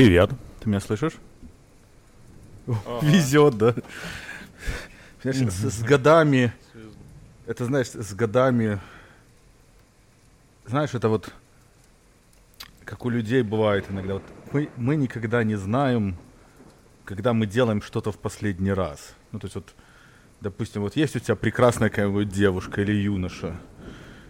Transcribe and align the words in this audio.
Привет. 0.00 0.30
Ты 0.60 0.70
меня 0.70 0.80
слышишь? 0.80 1.12
Везет, 3.02 3.58
да. 3.58 3.74
Понимаешь, 5.22 5.52
с, 5.52 5.70
с 5.70 5.82
годами, 5.82 6.54
это 7.44 7.66
знаешь, 7.66 7.88
с 7.88 8.14
годами, 8.14 8.80
знаешь, 10.64 10.94
это 10.94 11.10
вот, 11.10 11.30
как 12.86 13.04
у 13.04 13.10
людей 13.10 13.42
бывает 13.42 13.90
иногда, 13.90 14.14
вот 14.14 14.22
мы, 14.52 14.70
мы 14.76 14.96
никогда 14.96 15.44
не 15.44 15.56
знаем, 15.56 16.16
когда 17.04 17.34
мы 17.34 17.44
делаем 17.44 17.82
что-то 17.82 18.10
в 18.10 18.16
последний 18.16 18.72
раз. 18.72 19.14
Ну, 19.32 19.38
то 19.38 19.48
есть 19.48 19.54
вот, 19.56 19.74
допустим, 20.40 20.80
вот 20.80 20.96
есть 20.96 21.14
у 21.14 21.18
тебя 21.18 21.36
прекрасная 21.36 21.90
какая-нибудь 21.90 22.30
девушка 22.30 22.80
или 22.80 22.92
юноша, 22.92 23.54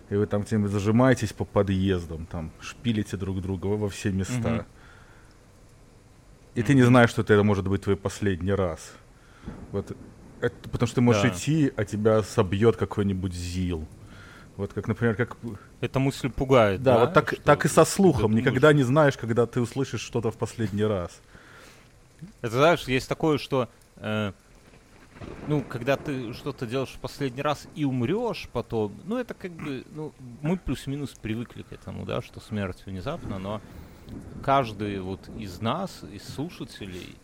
и 0.08 0.16
вы 0.16 0.26
там 0.26 0.42
где-нибудь 0.42 0.72
зажимаетесь 0.72 1.32
по 1.32 1.44
подъездам, 1.44 2.26
там, 2.26 2.50
шпилите 2.60 3.16
друг 3.16 3.40
друга 3.40 3.66
во 3.66 3.88
все 3.88 4.10
места. 4.10 4.48
Мгм. 4.48 4.66
И 6.54 6.62
ты 6.62 6.74
не 6.74 6.82
знаешь, 6.82 7.10
что 7.10 7.22
это 7.22 7.42
может 7.42 7.66
быть 7.68 7.82
твой 7.82 7.96
последний 7.96 8.52
раз. 8.52 8.92
Вот. 9.72 9.96
Это, 10.40 10.68
потому 10.68 10.86
что 10.86 10.96
ты 10.96 11.00
можешь 11.00 11.22
Да. 11.22 11.28
идти, 11.28 11.72
а 11.76 11.84
тебя 11.84 12.22
собьет 12.22 12.76
какой-нибудь 12.76 13.34
ЗИЛ. 13.34 13.86
Вот 14.56 14.72
как, 14.72 14.88
например, 14.88 15.14
как... 15.14 15.36
Эта 15.80 15.98
мысль 15.98 16.28
пугает, 16.30 16.82
Да, 16.82 16.94
да? 16.94 17.00
вот 17.04 17.14
так, 17.14 17.32
Что 17.32 17.42
так 17.42 17.64
и 17.64 17.68
со 17.68 17.84
слухом. 17.84 18.22
думаешь? 18.22 18.40
Никогда 18.42 18.72
не 18.72 18.82
знаешь, 18.82 19.16
когда 19.16 19.46
ты 19.46 19.60
услышишь 19.60 20.00
что-то 20.00 20.30
в 20.30 20.36
последний 20.36 20.84
раз. 20.84 21.20
Это 22.42 22.56
знаешь, 22.56 22.82
есть 22.88 23.08
такое, 23.08 23.38
что 23.38 23.68
э, 23.96 24.32
ну, 25.46 25.62
когда 25.62 25.96
ты 25.96 26.32
что-то 26.34 26.66
делаешь 26.66 26.90
в 26.90 26.98
последний 26.98 27.42
раз 27.42 27.66
и 27.74 27.84
умрешь 27.84 28.48
потом, 28.52 28.92
ну, 29.04 29.18
это 29.18 29.34
как 29.34 29.52
бы, 29.52 29.84
ну, 29.94 30.12
мы 30.42 30.56
плюс-минус 30.58 31.10
привыкли 31.20 31.62
к 31.62 31.72
этому, 31.72 32.04
да, 32.04 32.20
что 32.22 32.40
смерть 32.40 32.82
внезапно, 32.86 33.38
но 33.38 33.60
каждый 34.42 35.00
вот 35.00 35.20
из 35.38 35.60
нас, 35.60 36.02
из 36.12 36.24
слушателей, 36.24 37.16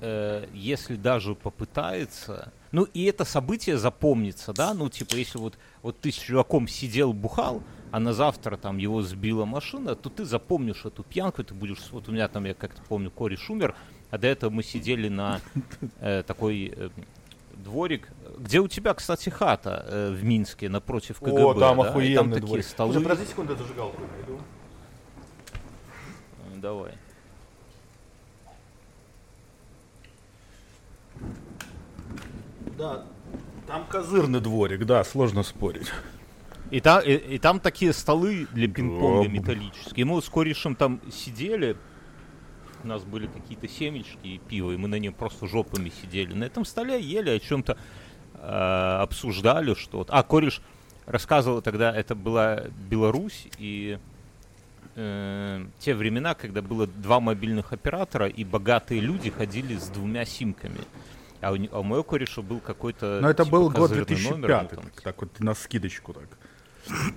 э, 0.00 0.46
если 0.52 0.96
даже 0.96 1.34
попытается, 1.34 2.52
ну, 2.72 2.84
и 2.84 3.04
это 3.04 3.24
событие 3.24 3.78
запомнится, 3.78 4.52
да, 4.52 4.74
ну, 4.74 4.88
типа, 4.88 5.16
если 5.16 5.38
вот, 5.38 5.58
вот 5.82 5.98
ты 6.00 6.12
с 6.12 6.16
чуваком 6.16 6.68
сидел, 6.68 7.12
бухал, 7.12 7.62
а 7.90 7.98
на 7.98 8.12
завтра 8.12 8.56
там 8.56 8.78
его 8.78 9.02
сбила 9.02 9.44
машина, 9.44 9.96
то 9.96 10.08
ты 10.08 10.24
запомнишь 10.24 10.84
эту 10.84 11.02
пьянку, 11.02 11.42
ты 11.42 11.54
будешь, 11.54 11.90
вот 11.90 12.08
у 12.08 12.12
меня 12.12 12.28
там, 12.28 12.44
я 12.44 12.54
как-то 12.54 12.82
помню, 12.88 13.10
Кори 13.10 13.36
Шумер, 13.36 13.74
а 14.10 14.18
до 14.18 14.28
этого 14.28 14.50
мы 14.50 14.62
сидели 14.62 15.08
на 15.08 15.40
э, 16.00 16.22
такой 16.24 16.72
э, 16.76 16.90
дворик, 17.54 18.08
где 18.38 18.60
у 18.60 18.68
тебя, 18.68 18.94
кстати, 18.94 19.28
хата 19.28 19.84
э, 19.88 20.10
в 20.12 20.24
Минске 20.24 20.68
напротив 20.68 21.20
КГБ, 21.20 21.60
да? 21.60 21.74
И 22.12 22.14
там 22.14 22.32
такие 22.32 22.62
столы. 22.62 22.94
секунду, 23.26 23.52
я 23.52 23.58
зажигалку 23.58 24.00
Давай. 26.60 26.92
Да, 32.76 33.06
там 33.66 33.86
козырный 33.86 34.40
дворик, 34.40 34.84
да, 34.84 35.02
сложно 35.04 35.42
спорить. 35.42 35.90
И, 36.70 36.80
та, 36.80 37.00
и, 37.00 37.16
и 37.16 37.38
там 37.38 37.60
такие 37.60 37.92
столы 37.92 38.46
для 38.52 38.68
пинг-понга 38.68 39.28
металлические. 39.28 40.04
Мы 40.04 40.20
с 40.20 40.28
корешем 40.28 40.76
там 40.76 41.00
сидели, 41.10 41.76
у 42.84 42.86
нас 42.86 43.04
были 43.04 43.26
какие-то 43.26 43.66
семечки 43.66 44.26
и 44.26 44.38
пиво, 44.38 44.72
и 44.72 44.76
мы 44.76 44.88
на 44.88 44.98
нем 44.98 45.14
просто 45.14 45.46
жопами 45.46 45.90
сидели. 46.02 46.34
На 46.34 46.44
этом 46.44 46.64
столе 46.64 47.00
ели, 47.00 47.30
о 47.30 47.38
чем-то 47.38 47.76
э, 48.34 48.98
обсуждали 49.00 49.74
что-то. 49.74 50.12
А, 50.12 50.22
кореш 50.22 50.60
рассказывал 51.06 51.62
тогда, 51.62 51.94
это 51.94 52.14
была 52.14 52.64
Беларусь, 52.88 53.48
и 53.58 53.98
э, 55.00 55.66
те 55.78 55.94
времена, 55.94 56.34
когда 56.34 56.60
было 56.62 56.86
два 56.86 57.20
мобильных 57.20 57.72
оператора, 57.72 58.28
и 58.28 58.44
богатые 58.44 59.00
люди 59.00 59.30
ходили 59.30 59.76
с 59.76 59.88
двумя 59.88 60.24
симками. 60.24 60.80
А 61.40 61.52
у, 61.52 61.56
а 61.72 61.80
у 61.80 61.82
моего 61.82 62.02
кореша 62.02 62.42
был 62.42 62.60
какой-то 62.60 63.18
Но 63.22 63.30
это 63.30 63.44
типа, 63.44 63.56
был 63.56 63.70
год 63.70 63.76
козырный 63.90 64.04
2005, 64.04 64.30
номер, 64.36 64.48
ну, 64.62 64.68
там, 64.68 64.84
так, 64.90 65.00
так 65.00 65.20
вот 65.22 65.40
на 65.40 65.54
скидочку 65.54 66.12
так. 66.12 66.28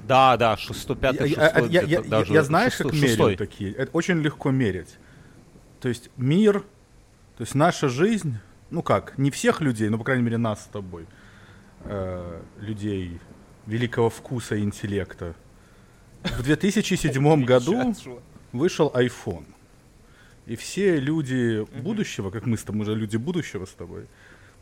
да, 0.07 0.38
да, 0.38 0.55
605 0.57 1.16
Я- 1.16 1.27
600 1.27 1.38
я, 1.38 1.51
я- 1.53 1.67
я- 1.67 1.81
где-то 1.85 2.09
даже 2.09 2.33
я 2.33 2.43
знаешь, 2.43 2.73
как 2.77 2.88
шестой- 2.93 2.99
меряю 3.01 3.16
шестой. 3.17 3.35
такие? 3.35 3.73
Это 3.73 3.91
очень 3.91 4.19
легко 4.22 4.51
мерить. 4.51 4.97
То 5.81 5.89
есть 5.89 6.09
мир, 6.16 6.61
то 7.38 7.41
есть 7.41 7.53
наша 7.55 7.89
жизнь, 7.89 8.38
ну 8.69 8.81
как, 8.81 9.17
не 9.17 9.29
всех 9.29 9.59
людей, 9.59 9.89
но, 9.89 9.97
по 9.97 10.05
крайней 10.05 10.23
мере, 10.23 10.38
нас 10.38 10.63
с 10.63 10.67
тобой, 10.67 11.05
э, 11.83 12.41
людей 12.61 13.19
великого 13.66 14.09
вкуса 14.09 14.55
и 14.55 14.61
интеллекта. 14.61 15.35
В 16.23 16.44
2007 16.44 17.44
году 17.45 17.94
вышел 18.51 18.91
iPhone. 18.95 19.45
И 20.45 20.56
все 20.56 20.97
люди 21.00 21.66
будущего, 21.81 22.29
как 22.29 22.45
мы 22.45 22.57
с 22.57 22.63
тобой, 22.63 22.79
мы 22.79 22.85
же 22.85 22.95
люди 22.95 23.16
будущего 23.17 23.66
с 23.66 23.72
тобой, 23.72 24.07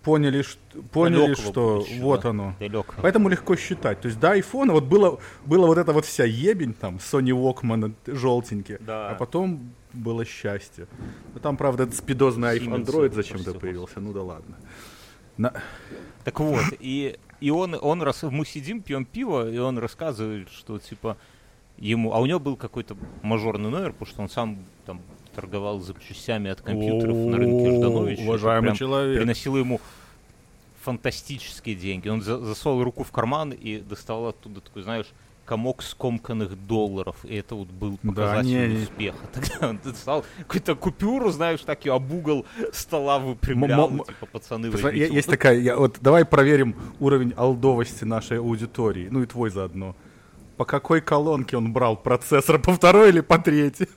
поняли, 0.03 0.43
ш- 0.43 0.57
поняли 0.91 1.21
Далекого 1.21 1.47
что 1.51 1.75
будущего, 1.77 2.03
вот 2.03 2.25
оно. 2.25 2.55
Далекого. 2.59 3.01
Поэтому 3.01 3.29
легко 3.29 3.55
считать. 3.55 3.99
То 4.01 4.07
есть 4.07 4.19
до 4.19 4.31
айфона 4.31 4.73
вот 4.73 4.83
было, 4.83 5.19
было 5.45 5.65
вот 5.65 5.77
это 5.79 5.91
вот 5.93 6.05
вся 6.05 6.23
ебень, 6.25 6.73
там, 6.73 6.97
Sony 6.97 7.31
Walkman 7.31 7.93
желтенький, 8.05 8.77
Да. 8.79 9.09
а 9.09 9.15
потом 9.15 9.71
было 9.93 10.23
счастье. 10.23 10.87
Ну, 11.33 11.39
там, 11.39 11.57
правда, 11.57 11.83
этот 11.83 11.95
спидозный 11.95 12.57
iPhone 12.57 12.85
Siemens, 12.85 12.85
Android 12.85 13.13
зачем-то 13.13 13.53
появился, 13.55 13.99
ну 13.99 14.13
да 14.13 14.21
ладно. 14.21 14.55
На- 15.37 15.53
Так 16.23 16.39
вот, 16.39 16.61
и, 16.79 17.17
и 17.39 17.49
он, 17.49 17.75
он 17.81 18.03
рас... 18.03 18.21
мы 18.21 18.45
сидим, 18.45 18.81
пьем 18.83 19.05
пиво, 19.05 19.49
и 19.49 19.57
он 19.57 19.79
рассказывает, 19.79 20.49
что 20.51 20.77
типа 20.77 21.17
ему, 21.81 22.13
а 22.13 22.19
у 22.19 22.25
него 22.25 22.39
был 22.39 22.55
какой-то 22.55 22.95
мажорный 23.23 23.69
номер, 23.69 23.91
потому 23.93 24.07
что 24.09 24.21
он 24.21 24.29
сам 24.29 24.57
там 24.85 25.01
торговал 25.35 25.79
запчастями 25.79 26.49
от 26.49 26.61
компьютеров 26.61 27.15
на 27.15 27.37
рынке 27.37 27.69
О, 27.69 27.77
Ждановича. 27.77 28.23
уважаемый 28.23 28.75
человек. 28.75 29.17
Приносил 29.17 29.57
ему 29.57 29.79
фантастические 30.83 31.75
деньги. 31.75 32.09
Он 32.09 32.21
за- 32.21 32.39
засовал 32.39 32.83
руку 32.83 33.03
в 33.03 33.11
карман 33.11 33.51
и 33.51 33.79
доставал 33.79 34.27
оттуда 34.27 34.61
такой, 34.61 34.81
знаешь, 34.83 35.05
комок 35.45 35.83
скомканных 35.83 36.55
долларов. 36.67 37.15
И 37.23 37.35
это 37.35 37.55
вот 37.55 37.67
был 37.67 37.99
Да, 38.03 38.09
показатель 38.09 38.47
не, 38.69 38.75
не. 38.77 38.83
успеха. 38.83 39.17
Тогда 39.33 39.69
он 39.69 39.79
достал 39.83 40.25
какую-то 40.39 40.75
купюру, 40.75 41.29
знаешь, 41.31 41.59
так 41.61 41.85
ее 41.85 41.93
об 41.93 42.11
угол 42.11 42.45
стола 42.73 43.19
выпрямлял. 43.19 43.89
М- 43.89 43.99
м- 43.99 44.05
типа, 44.05 44.25
пацаны, 44.27 44.71
Посмотри, 44.71 44.99
Есть 44.99 45.29
такая, 45.29 45.59
я, 45.59 45.77
вот 45.77 45.97
давай 46.01 46.25
проверим 46.25 46.75
уровень 46.99 47.33
алдовости 47.35 48.03
нашей 48.03 48.39
аудитории, 48.39 49.07
ну 49.11 49.23
и 49.23 49.25
твой 49.25 49.49
заодно. 49.49 49.95
По 50.57 50.65
какой 50.65 51.01
колонке 51.01 51.57
он 51.57 51.73
брал 51.73 51.95
процессор, 51.97 52.59
по 52.59 52.73
второй 52.73 53.09
или 53.09 53.21
по 53.21 53.37
третьей? 53.39 53.87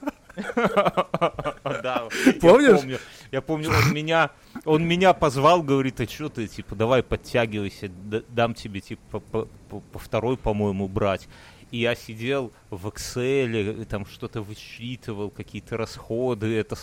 Да, 1.65 2.09
Помнишь? 2.41 2.99
Я 3.31 3.41
помню, 3.41 3.71
он 3.71 3.93
меня, 3.95 4.31
он 4.65 4.87
меня 4.87 5.13
позвал, 5.13 5.63
говорит, 5.63 6.01
а 6.01 6.07
что 6.09 6.29
ты, 6.29 6.47
типа, 6.47 6.75
давай 6.75 7.03
подтягивайся, 7.03 7.89
дам 8.29 8.55
тебе, 8.55 8.81
типа, 8.81 9.21
по, 9.21 9.21
по- 9.21 9.49
по- 9.69 9.81
по 9.81 9.99
второй, 9.99 10.37
по-моему, 10.37 10.89
брать. 10.89 11.29
И 11.71 11.79
я 11.79 11.97
сидел 11.97 12.53
в 12.71 12.87
Excel, 12.89 13.85
там 13.87 14.07
что-то 14.07 14.43
высчитывал, 14.43 15.31
какие-то 15.31 15.77
расходы. 15.77 16.57
Это 16.57 16.77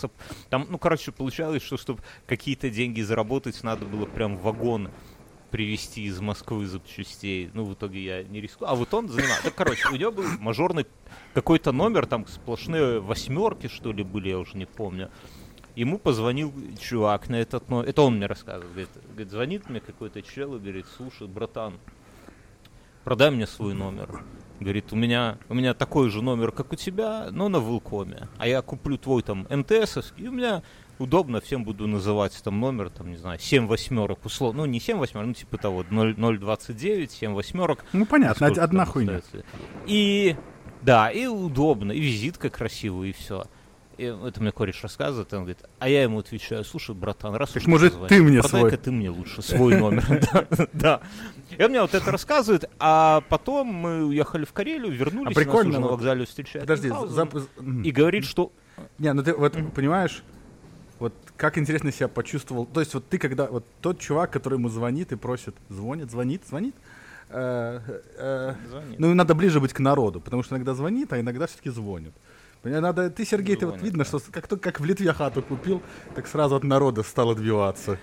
Там, 0.50 0.66
ну, 0.68 0.76
короче, 0.78 1.12
получалось, 1.12 1.62
что 1.62 1.78
чтобы 1.78 2.02
какие-то 2.26 2.68
деньги 2.68 3.00
заработать, 3.00 3.62
надо 3.62 3.86
было 3.86 4.04
прям 4.04 4.36
вагон 4.36 4.90
привезти 5.52 6.04
из 6.04 6.18
Москвы 6.18 6.66
запчастей. 6.66 7.50
Ну, 7.52 7.64
в 7.64 7.74
итоге 7.74 8.02
я 8.02 8.22
не 8.24 8.40
рискую. 8.40 8.70
А 8.70 8.74
вот 8.74 8.92
он 8.94 9.08
занимался. 9.08 9.50
Короче, 9.50 9.86
у 9.90 9.96
него 9.96 10.10
был 10.10 10.24
мажорный 10.40 10.86
какой-то 11.34 11.72
номер, 11.72 12.06
там 12.06 12.26
сплошные 12.26 13.00
восьмерки, 13.00 13.68
что 13.68 13.92
ли, 13.92 14.02
были, 14.02 14.30
я 14.30 14.38
уже 14.38 14.56
не 14.56 14.64
помню. 14.64 15.10
Ему 15.76 15.98
позвонил 15.98 16.52
чувак 16.80 17.28
на 17.28 17.36
этот 17.36 17.68
номер. 17.68 17.88
Это 17.88 18.02
он 18.02 18.16
мне 18.16 18.26
рассказывал. 18.26 18.70
Говорит, 18.70 18.90
говорит, 19.10 19.30
звонит 19.30 19.70
мне 19.70 19.80
какой-то 19.80 20.22
чел 20.22 20.56
и 20.56 20.58
говорит, 20.58 20.86
слушай, 20.96 21.28
братан, 21.28 21.74
продай 23.04 23.30
мне 23.30 23.46
свой 23.46 23.74
номер. 23.74 24.24
Говорит, 24.58 24.92
у 24.92 24.96
меня, 24.96 25.38
у 25.48 25.54
меня 25.54 25.74
такой 25.74 26.08
же 26.08 26.22
номер, 26.22 26.52
как 26.52 26.72
у 26.72 26.76
тебя, 26.76 27.28
но 27.30 27.48
на 27.48 27.58
Вилкоме. 27.58 28.28
А 28.38 28.46
я 28.46 28.62
куплю 28.62 28.96
твой 28.96 29.22
там 29.22 29.46
МТСовский, 29.50 30.24
и 30.24 30.28
у 30.28 30.32
меня 30.32 30.62
удобно, 30.98 31.40
всем 31.40 31.64
буду 31.64 31.86
называть 31.86 32.40
там 32.42 32.60
номер, 32.60 32.90
там, 32.90 33.10
не 33.10 33.16
знаю, 33.16 33.38
7 33.38 33.66
восьмерок, 33.66 34.24
условно. 34.24 34.62
Ну, 34.62 34.66
не 34.66 34.80
7 34.80 34.98
восьмерок, 34.98 35.28
ну, 35.28 35.34
типа 35.34 35.58
того, 35.58 35.84
0, 35.88 36.14
029, 36.14 37.10
7 37.10 37.32
восьмерок. 37.32 37.84
Ну 37.92 38.06
понятно, 38.06 38.46
Сколько 38.46 38.64
одна 38.64 38.84
хуйня. 38.86 39.16
остается. 39.16 39.48
И 39.86 40.36
да, 40.82 41.10
и 41.10 41.26
удобно, 41.26 41.92
и 41.92 42.00
визитка 42.00 42.50
красивая, 42.50 43.08
и 43.08 43.12
все. 43.12 43.46
И 43.98 44.04
это 44.04 44.40
мне 44.40 44.50
кореш 44.52 44.82
рассказывает, 44.82 45.32
и 45.32 45.36
он 45.36 45.42
говорит, 45.42 45.62
а 45.78 45.88
я 45.88 46.02
ему 46.02 46.18
отвечаю, 46.18 46.64
слушай, 46.64 46.94
братан, 46.94 47.34
раз 47.34 47.54
уж 47.54 47.66
может, 47.66 47.94
ты 48.08 48.22
мне 48.22 48.42
свой?» 48.42 48.70
ты 48.76 48.90
мне 48.90 49.10
лучше 49.10 49.42
свой 49.42 49.76
номер. 49.76 50.02
Да. 50.72 51.02
И 51.56 51.62
он 51.62 51.70
мне 51.70 51.80
вот 51.82 51.94
это 51.94 52.10
рассказывает, 52.10 52.68
а 52.78 53.22
потом 53.28 53.68
мы 53.68 54.04
уехали 54.04 54.44
в 54.44 54.52
Карелию, 54.52 54.92
вернулись, 54.92 55.36
А 55.36 55.40
нас 55.40 55.54
уже 55.54 55.78
на 55.78 55.86
вокзале 55.86 56.24
встречает 56.24 56.66
Подожди, 56.66 56.88
и 57.84 57.90
говорит, 57.92 58.24
что 58.24 58.52
Не, 58.98 59.12
ну 59.12 59.22
ты 59.22 59.34
вот 59.34 59.52
понимаешь, 59.74 60.24
вот 61.02 61.12
как 61.36 61.58
интересно 61.58 61.90
себя 61.90 62.06
почувствовал. 62.06 62.64
То 62.64 62.78
есть 62.78 62.94
вот 62.94 63.08
ты 63.08 63.18
когда, 63.18 63.46
вот 63.46 63.66
тот 63.80 63.98
чувак, 63.98 64.30
который 64.30 64.54
ему 64.54 64.68
звонит 64.68 65.10
и 65.10 65.16
просит, 65.16 65.56
звонит, 65.68 66.12
звонит, 66.12 66.42
звонит, 66.46 66.76
э, 67.28 67.80
э, 68.18 68.54
Звонит. 68.70 69.00
ну 69.00 69.10
и 69.10 69.14
надо 69.14 69.34
ближе 69.34 69.60
быть 69.60 69.72
к 69.72 69.80
народу, 69.80 70.20
потому 70.20 70.44
что 70.44 70.54
иногда 70.54 70.74
звонит, 70.74 71.12
а 71.12 71.20
иногда 71.20 71.48
все-таки 71.48 71.70
звонит. 71.70 72.14
Надо, 72.62 73.10
ты, 73.10 73.24
Сергей, 73.24 73.56
ты 73.56 73.66
вот 73.66 73.82
видно, 73.82 74.04
да. 74.04 74.04
что 74.04 74.20
как, 74.30 74.46
только 74.46 74.70
как 74.70 74.78
в 74.78 74.84
Литве 74.84 75.12
хату 75.12 75.42
купил, 75.42 75.82
так 76.14 76.28
сразу 76.28 76.54
от 76.54 76.62
народа 76.62 77.02
стал 77.02 77.30
отбиваться. 77.30 77.98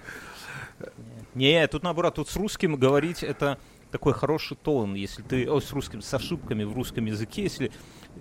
Не, 1.35 1.65
тут 1.69 1.83
наоборот, 1.83 2.15
тут 2.15 2.27
с 2.27 2.35
русским 2.35 2.75
говорить 2.75 3.23
это 3.23 3.57
такой 3.91 4.11
хороший 4.13 4.57
тон, 4.57 4.93
если 4.93 5.21
ты, 5.21 5.49
о, 5.49 5.61
с 5.61 5.71
русским, 5.71 6.01
с 6.01 6.13
ошибками 6.13 6.65
в 6.65 6.73
русском 6.73 7.05
языке, 7.05 7.43
если 7.43 7.71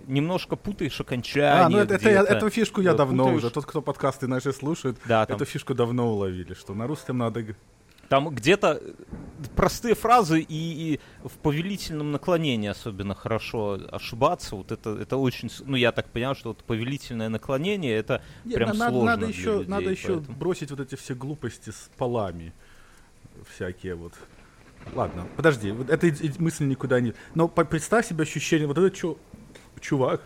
немножко 0.06 0.56
путаешь 0.56 1.00
окончание 1.00 1.64
А, 1.64 1.69
ну 1.69 1.79
это, 1.79 1.94
это 1.94 2.08
эту 2.08 2.50
фишку 2.50 2.81
я 2.81 2.93
э, 2.93 2.96
давно 2.96 3.25
путаешь- 3.25 3.37
уже. 3.38 3.50
Тот, 3.50 3.67
кто 3.67 3.82
подкасты 3.82 4.26
наши 4.26 4.52
слушает, 4.52 4.96
Да, 5.06 5.26
там, 5.26 5.37
эту 5.37 5.44
фишку 5.44 5.75
давно 5.75 6.12
уловили, 6.12 6.55
что 6.55 6.75
на 6.75 6.87
русском 6.87 7.19
надо... 7.19 7.44
там 8.08 8.31
где-то 8.31 8.81
э, 8.81 8.93
простые 9.55 9.94
фразы 9.94 10.40
и, 10.40 10.46
и 10.49 11.00
в 11.29 11.32
повелительном 11.38 12.11
наклонении 12.12 12.69
особенно 12.70 13.14
хорошо 13.14 13.79
ошибаться. 13.93 14.56
Вот 14.56 14.73
это, 14.73 14.90
это 14.90 15.17
очень, 15.19 15.50
ну 15.67 15.76
я 15.76 15.93
так 15.93 16.08
понимаю, 16.08 16.34
что 16.34 16.49
вот 16.50 16.64
повелительное 16.64 17.29
наклонение 17.29 17.94
это 17.94 18.23
Не, 18.44 18.55
прям 18.55 18.70
на- 18.70 18.75
надо, 18.76 18.91
сложно 18.93 19.11
надо 19.11 19.26
для 19.26 19.34
еще, 19.34 19.52
людей, 19.52 19.67
надо 19.69 19.91
еще 19.91 20.08
поэтому. 20.14 20.38
бросить 20.38 20.70
вот 20.70 20.81
эти 20.81 20.94
все 20.94 21.14
глупости 21.14 21.70
с 21.70 21.91
полами 21.99 22.52
всякие 23.55 23.94
вот. 23.94 24.14
Ладно, 24.94 25.26
подожди, 25.37 25.70
вот 25.70 25.91
эта 25.91 26.06
мысль 26.38 26.64
никуда 26.64 26.99
не... 27.00 27.12
Но 27.34 27.46
представь 27.49 28.06
себе 28.08 28.23
ощущение, 28.23 28.67
вот 28.67 28.79
этот 28.79 28.94
чу- 28.94 29.19
чувак, 29.80 30.20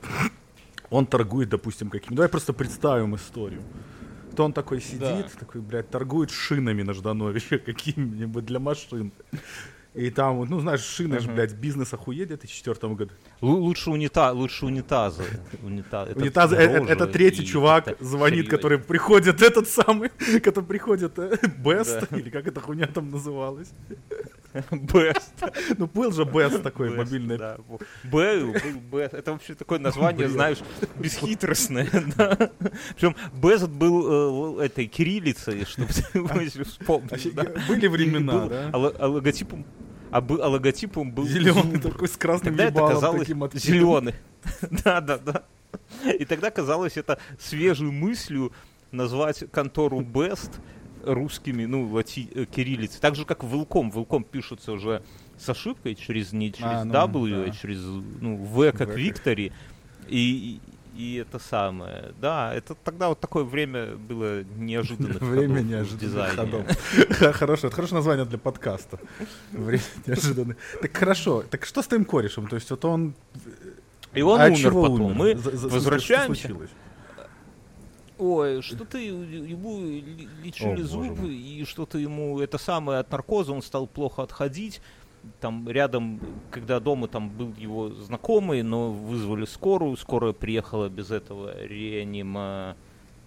он 0.90 1.06
торгует, 1.06 1.48
допустим, 1.48 1.88
каким... 1.90 2.14
Давай 2.16 2.28
просто 2.28 2.52
представим 2.52 3.14
историю. 3.14 3.62
То 4.36 4.44
он 4.44 4.52
такой 4.52 4.80
сидит, 4.80 5.00
Да. 5.00 5.28
такой, 5.40 5.60
блядь, 5.60 5.90
торгует 5.90 6.30
шинами 6.30 6.82
на 6.82 6.92
Ждановича 6.94 7.58
какими-нибудь 7.66 8.44
для 8.44 8.58
машин. 8.58 9.12
И 9.94 10.08
там, 10.10 10.46
ну, 10.48 10.60
знаешь, 10.60 10.80
шины 10.80 11.18
же, 11.20 11.26
Мгм. 11.26 11.34
блядь, 11.36 11.52
бизнес 11.52 11.92
охуеть 11.92 12.24
в 12.24 12.28
2004 12.28 12.94
году. 12.94 13.10
Лу- 13.42 13.58
лучше, 13.60 13.90
унита, 13.90 14.32
лучше 14.32 14.64
унитазы. 14.66 15.22
Унита- 15.62 16.06
это 16.08 16.18
Унитазы, 16.18 16.56
э- 16.56 16.80
э- 16.80 16.86
это 16.88 17.06
третий 17.06 17.42
и 17.42 17.46
чувак 17.46 17.84
как-то 17.84 18.04
звонит, 18.04 18.46
серьёзнее. 18.46 18.50
который 18.56 18.78
приходит, 18.78 19.42
этот 19.42 19.68
самый, 19.68 20.08
который 20.44 20.64
приходит, 20.64 21.18
э, 21.18 21.36
Best, 21.62 22.08
или 22.18 22.30
как 22.30 22.46
эта 22.46 22.58
хуйня 22.60 22.86
там 22.86 23.10
называлась. 23.10 23.70
Best. 24.70 25.76
Ну, 25.78 25.86
был 25.86 26.12
же 26.12 26.22
Best 26.22 26.62
такой 26.62 26.90
Best, 26.90 26.96
мобильный. 26.96 27.38
да. 27.38 27.56
Был, 28.04 28.52
был 28.52 28.52
Best. 28.98 29.16
Это 29.16 29.32
вообще 29.32 29.54
такое 29.54 29.78
название, 29.78 30.28
знаешь, 30.28 30.58
бесхитростное. 30.98 31.88
да. 32.16 32.50
Причем 32.94 33.16
Best 33.34 33.68
был 33.68 34.58
э, 34.60 34.66
этой 34.66 34.86
кириллицей, 34.86 35.64
чтобы 35.64 35.88
если 36.42 36.64
да. 37.30 37.46
Были 37.68 37.86
времена, 37.86 38.32
Был- 38.32 38.48
да? 38.48 38.70
А 38.72 38.78
ло- 38.78 38.94
а 38.98 39.06
логотипом 39.08 39.64
а 40.10 40.20
бы- 40.20 40.42
а 40.42 40.48
логотипом 40.48 41.10
был 41.12 41.26
Зеленый 41.26 41.80
такой 41.80 42.06
с 42.06 42.16
красным 42.18 42.54
Тогда 42.54 42.64
это 42.64 42.74
ебалом 42.74 42.94
казалось 42.94 43.20
таким 43.20 43.50
зеленый. 43.54 44.14
Да, 44.84 45.00
да, 45.00 45.16
да. 45.18 45.42
И 46.04 46.24
тогда 46.26 46.50
казалось 46.50 46.98
это 46.98 47.18
свежей 47.40 47.90
мыслью 47.90 48.52
назвать 48.90 49.44
контору 49.50 50.00
Best 50.00 50.50
русскими, 51.04 51.64
ну, 51.64 51.88
лати... 51.90 52.28
э, 52.34 52.44
кириллицей. 52.44 53.00
Так 53.00 53.16
же, 53.16 53.24
как 53.24 53.42
Велком. 53.44 53.90
Велком 53.90 54.24
пишется 54.24 54.72
уже 54.72 55.02
с 55.38 55.48
ошибкой 55.48 55.94
через 55.94 56.32
не 56.32 56.52
через 56.52 56.82
А, 56.82 56.84
ну, 56.84 56.92
W, 56.94 57.42
а 57.42 57.46
да. 57.46 57.52
через 57.52 57.80
ну, 57.80 58.36
В 58.36 58.72
как 58.72 58.94
Виктори. 58.96 59.52
И, 60.08 60.60
и 60.96 61.14
это 61.16 61.38
самое. 61.38 62.12
Да, 62.20 62.52
это 62.54 62.74
тогда 62.74 63.08
вот 63.08 63.20
такое 63.20 63.44
время 63.44 63.96
было 63.96 64.42
неожиданных 64.56 65.20
Время 65.20 65.54
ходов 65.56 65.68
неожиданных 65.70 66.34
ходов. 66.34 66.66
Хорошо, 67.34 67.66
это 67.68 67.76
хорошее 67.76 67.96
название 67.96 68.24
для 68.26 68.38
подкаста. 68.38 68.98
Время 69.52 69.82
неожиданных. 70.06 70.56
Так 70.80 70.96
хорошо, 70.96 71.42
так 71.48 71.64
что 71.64 71.82
с 71.82 71.86
твоим 71.86 72.04
корешем? 72.04 72.46
То 72.46 72.56
есть 72.56 72.70
вот 72.70 72.84
он... 72.84 73.14
И 74.14 74.20
он 74.20 74.40
а 74.40 74.46
умер 74.46 74.72
потом. 74.74 75.00
умер? 75.02 75.14
Мы 75.16 75.34
За- 75.34 75.56
что 75.56 75.68
возвращаемся. 75.68 76.42
случилось? 76.42 76.70
Ой, 78.22 78.62
что-то 78.62 78.98
ему 78.98 79.80
ли- 79.80 80.28
лечили 80.44 80.82
О, 80.82 80.86
зубы, 80.86 81.34
и 81.34 81.64
что-то 81.64 81.98
ему 81.98 82.38
это 82.38 82.56
самое 82.56 83.00
от 83.00 83.10
наркоза, 83.10 83.52
он 83.52 83.62
стал 83.62 83.88
плохо 83.88 84.22
отходить. 84.22 84.80
Там 85.40 85.68
рядом, 85.68 86.20
когда 86.52 86.78
дома 86.78 87.08
там 87.08 87.30
был 87.30 87.52
его 87.58 87.88
знакомый, 87.90 88.62
но 88.62 88.92
вызвали 88.92 89.44
скорую, 89.44 89.96
скорая 89.96 90.32
приехала 90.32 90.88
без 90.88 91.10
этого 91.10 91.52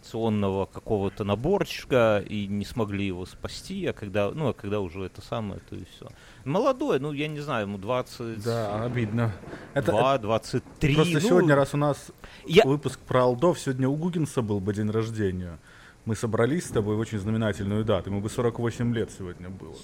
реанимационного 0.06 0.66
какого-то 0.66 1.24
наборчика 1.24 2.24
и 2.28 2.48
не 2.48 2.66
смогли 2.66 3.08
его 3.08 3.26
спасти, 3.26 3.86
а 3.88 3.94
когда, 3.94 4.32
ну, 4.32 4.50
а 4.50 4.54
когда 4.54 4.80
уже 4.80 5.04
это 5.04 5.22
самое, 5.22 5.60
то 5.70 5.76
и 5.76 5.84
все. 5.86 6.08
Молодой, 6.44 7.00
ну, 7.00 7.12
я 7.12 7.28
не 7.28 7.40
знаю, 7.40 7.68
ему 7.68 7.78
22, 7.78 8.44
Да, 8.44 8.84
обидно. 8.86 9.34
Это, 9.74 10.20
23. 10.22 10.96
Просто 10.96 11.14
ну, 11.14 11.20
сегодня, 11.20 11.56
раз 11.56 11.74
у 11.74 11.78
нас 11.78 12.12
я, 12.46 12.64
выпуск 12.64 13.00
про 13.00 13.24
Алдов, 13.24 13.60
сегодня 13.60 13.90
у 13.90 13.96
Гугенса 13.96 14.42
был 14.42 14.60
бы 14.60 14.74
день 14.74 14.90
рождения. 14.90 15.58
Мы 16.06 16.16
собрались 16.16 16.66
с 16.66 16.70
тобой 16.70 16.96
в 16.96 17.00
очень 17.00 17.18
знаменательную 17.18 17.84
дату. 17.84 18.12
Ему 18.12 18.22
бы 18.22 18.30
48 18.30 18.94
лет 18.94 19.10
сегодня 19.18 19.50
было. 19.50 19.76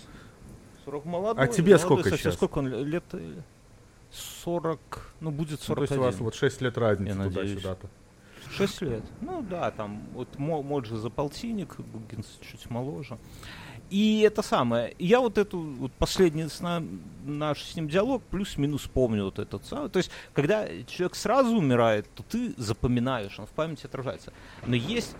40 0.85 1.05
молодой. 1.05 1.43
А 1.43 1.47
тебе 1.47 1.77
молодой 1.77 2.03
сколько 2.03 2.17
щас? 2.17 2.35
Сколько 2.35 2.59
он 2.59 2.67
лет? 2.85 3.03
э, 3.13 3.41
40, 4.43 5.13
ну 5.19 5.31
будет 5.31 5.59
Ну, 5.67 5.75
то 5.75 5.81
есть 5.81 5.93
41. 5.93 5.99
у 5.99 6.03
вас 6.03 6.15
вот 6.19 6.35
6 6.35 6.61
лет 6.61 6.77
разницы 6.77 7.23
туда-сюда-то. 7.23 7.89
6 8.51 8.81
лет. 8.81 9.03
Ну 9.21 9.41
да, 9.49 9.71
там 9.71 10.01
вот 10.13 10.37
Мо- 10.37 10.61
Моджи 10.61 10.95
за 10.97 11.09
полтинник, 11.09 11.75
Гугинс 11.77 12.39
чуть 12.41 12.69
моложе. 12.69 13.17
И 13.89 14.21
это 14.21 14.41
самое. 14.41 14.95
Я 14.99 15.19
вот 15.19 15.37
эту 15.37 15.59
вот 15.59 15.91
последний 15.91 16.47
с 16.47 16.61
нам- 16.61 17.01
наш 17.25 17.61
с 17.63 17.75
ним 17.75 17.89
диалог 17.89 18.23
плюс-минус 18.23 18.87
помню 18.87 19.25
вот 19.25 19.37
этот 19.37 19.65
самый. 19.65 19.89
То 19.89 19.97
есть, 19.97 20.11
когда 20.33 20.65
человек 20.87 21.15
сразу 21.15 21.57
умирает, 21.57 22.07
то 22.15 22.23
ты 22.23 22.53
запоминаешь, 22.55 23.37
он 23.37 23.45
в 23.47 23.49
памяти 23.49 23.87
отражается. 23.87 24.31
Но 24.65 24.75
есть 24.75 25.15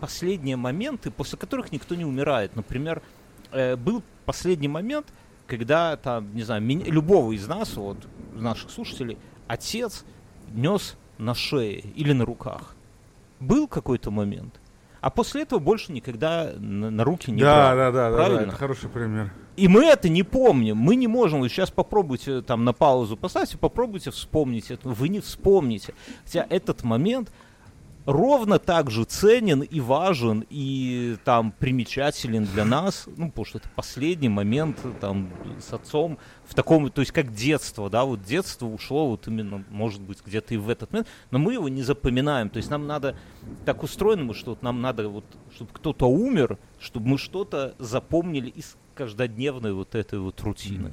последние 0.00 0.56
моменты, 0.56 1.10
после 1.10 1.36
которых 1.36 1.72
никто 1.72 1.96
не 1.96 2.04
умирает. 2.04 2.54
Например, 2.54 3.02
э, 3.50 3.74
был 3.76 4.02
последний 4.24 4.68
момент, 4.68 5.06
когда 5.48 5.96
там, 5.96 6.32
не 6.34 6.42
знаю, 6.44 6.62
меня- 6.62 6.86
любого 6.86 7.32
из 7.32 7.46
нас, 7.48 7.74
вот, 7.76 7.98
наших 8.34 8.70
слушателей, 8.70 9.18
отец 9.48 10.04
нес 10.52 10.96
на 11.18 11.34
шее 11.34 11.78
или 11.80 12.12
на 12.12 12.24
руках. 12.24 12.74
Был 13.40 13.68
какой-то 13.68 14.10
момент. 14.10 14.60
А 15.00 15.10
после 15.10 15.42
этого 15.42 15.58
больше 15.60 15.92
никогда 15.92 16.52
на, 16.56 16.90
на 16.90 17.04
руки 17.04 17.30
не 17.30 17.40
Да, 17.40 17.74
брал. 17.74 17.76
да, 17.76 17.76
да, 17.76 17.92
да, 17.92 18.10
да, 18.10 18.16
Правильно? 18.16 18.48
это 18.48 18.56
хороший 18.56 18.88
пример. 18.88 19.32
И 19.56 19.68
мы 19.68 19.84
это 19.84 20.08
не 20.08 20.22
помним. 20.22 20.76
Мы 20.78 20.96
не 20.96 21.06
можем. 21.06 21.40
Вот 21.40 21.48
сейчас 21.48 21.70
попробуйте 21.70 22.42
там 22.42 22.64
на 22.64 22.72
паузу 22.72 23.16
поставьте, 23.16 23.56
попробуйте 23.56 24.10
вспомнить 24.10 24.70
это. 24.70 24.88
Вы 24.88 25.08
не 25.08 25.20
вспомните. 25.20 25.94
Хотя 26.24 26.46
этот 26.50 26.82
момент 26.82 27.30
ровно 28.06 28.60
так 28.60 28.90
же 28.90 29.04
ценен 29.04 29.60
и 29.60 29.80
важен 29.80 30.44
и 30.48 31.16
там 31.24 31.52
примечателен 31.52 32.44
для 32.44 32.64
нас, 32.64 33.06
ну, 33.16 33.28
потому 33.28 33.44
что 33.44 33.58
это 33.58 33.68
последний 33.74 34.28
момент 34.28 34.78
там 35.00 35.28
с 35.60 35.72
отцом 35.72 36.18
в 36.44 36.54
таком, 36.54 36.88
то 36.90 37.00
есть 37.02 37.12
как 37.12 37.34
детство, 37.34 37.90
да, 37.90 38.04
вот 38.04 38.22
детство 38.22 38.66
ушло 38.66 39.10
вот 39.10 39.26
именно, 39.26 39.64
может 39.70 40.00
быть, 40.00 40.18
где-то 40.24 40.54
и 40.54 40.56
в 40.56 40.68
этот 40.68 40.92
момент, 40.92 41.08
но 41.32 41.38
мы 41.38 41.54
его 41.54 41.68
не 41.68 41.82
запоминаем, 41.82 42.48
то 42.48 42.58
есть 42.58 42.70
нам 42.70 42.86
надо, 42.86 43.16
так 43.64 43.82
устроено 43.82 44.22
мы, 44.22 44.34
что 44.34 44.50
вот 44.50 44.62
нам 44.62 44.80
надо 44.80 45.08
вот, 45.08 45.24
чтобы 45.54 45.72
кто-то 45.72 46.06
умер, 46.06 46.58
чтобы 46.78 47.08
мы 47.08 47.18
что-то 47.18 47.74
запомнили 47.78 48.48
из 48.50 48.76
каждодневной 48.94 49.72
вот 49.72 49.96
этой 49.96 50.20
вот 50.20 50.40
рутины. 50.40 50.92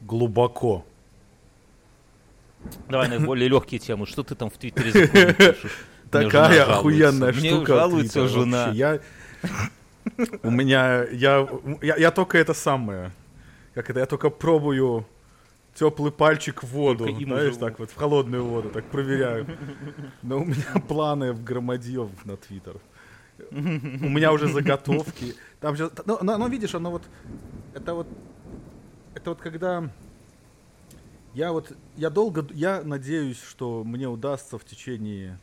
Глубоко. 0.00 0.84
Давай 2.88 3.08
наиболее 3.08 3.48
легкие 3.48 3.78
темы, 3.78 4.06
что 4.06 4.22
ты 4.22 4.34
там 4.34 4.50
в 4.50 4.58
Твиттере 4.58 5.06
пишешь? 5.34 5.86
Мне 6.12 6.24
Такая 6.24 6.64
жалуется. 6.64 6.78
охуенная 6.78 7.32
Мне 7.32 7.50
штука. 7.50 7.74
жалуется 7.74 8.20
Twitter 8.20 8.28
жена. 8.28 8.70
Я... 8.72 9.00
У 10.42 10.50
меня... 10.50 11.04
Я, 11.12 11.48
я, 11.82 11.96
я 11.96 12.10
только 12.10 12.38
это 12.38 12.54
самое. 12.54 13.12
Как 13.74 13.90
это? 13.90 14.00
Я 14.00 14.06
только 14.06 14.30
пробую 14.30 15.06
теплый 15.74 16.10
пальчик 16.10 16.62
в 16.62 16.68
воду. 16.68 17.06
Только 17.06 17.24
знаешь, 17.24 17.56
так 17.56 17.78
вот, 17.78 17.90
в 17.90 17.96
холодную 17.96 18.44
воду, 18.44 18.70
так 18.70 18.84
проверяю. 18.86 19.46
Но 20.22 20.38
у 20.38 20.44
меня 20.44 20.80
планы 20.88 21.32
в 21.32 21.44
громадье 21.44 22.08
на 22.24 22.36
Твиттер. 22.36 22.76
У 23.50 23.54
меня 24.08 24.32
уже 24.32 24.48
заготовки. 24.48 25.34
Там 25.60 25.76
же, 25.76 25.90
ну, 26.04 26.18
но, 26.22 26.36
но 26.36 26.48
видишь, 26.48 26.74
оно 26.74 26.90
вот, 26.90 27.02
это 27.74 27.94
вот, 27.94 28.06
это 29.14 29.30
вот 29.30 29.40
когда 29.40 29.88
я 31.34 31.52
вот, 31.52 31.72
я 31.96 32.10
долго, 32.10 32.46
я 32.52 32.82
надеюсь, 32.82 33.40
что 33.42 33.82
мне 33.84 34.08
удастся 34.08 34.58
в 34.58 34.64
течение 34.64 35.38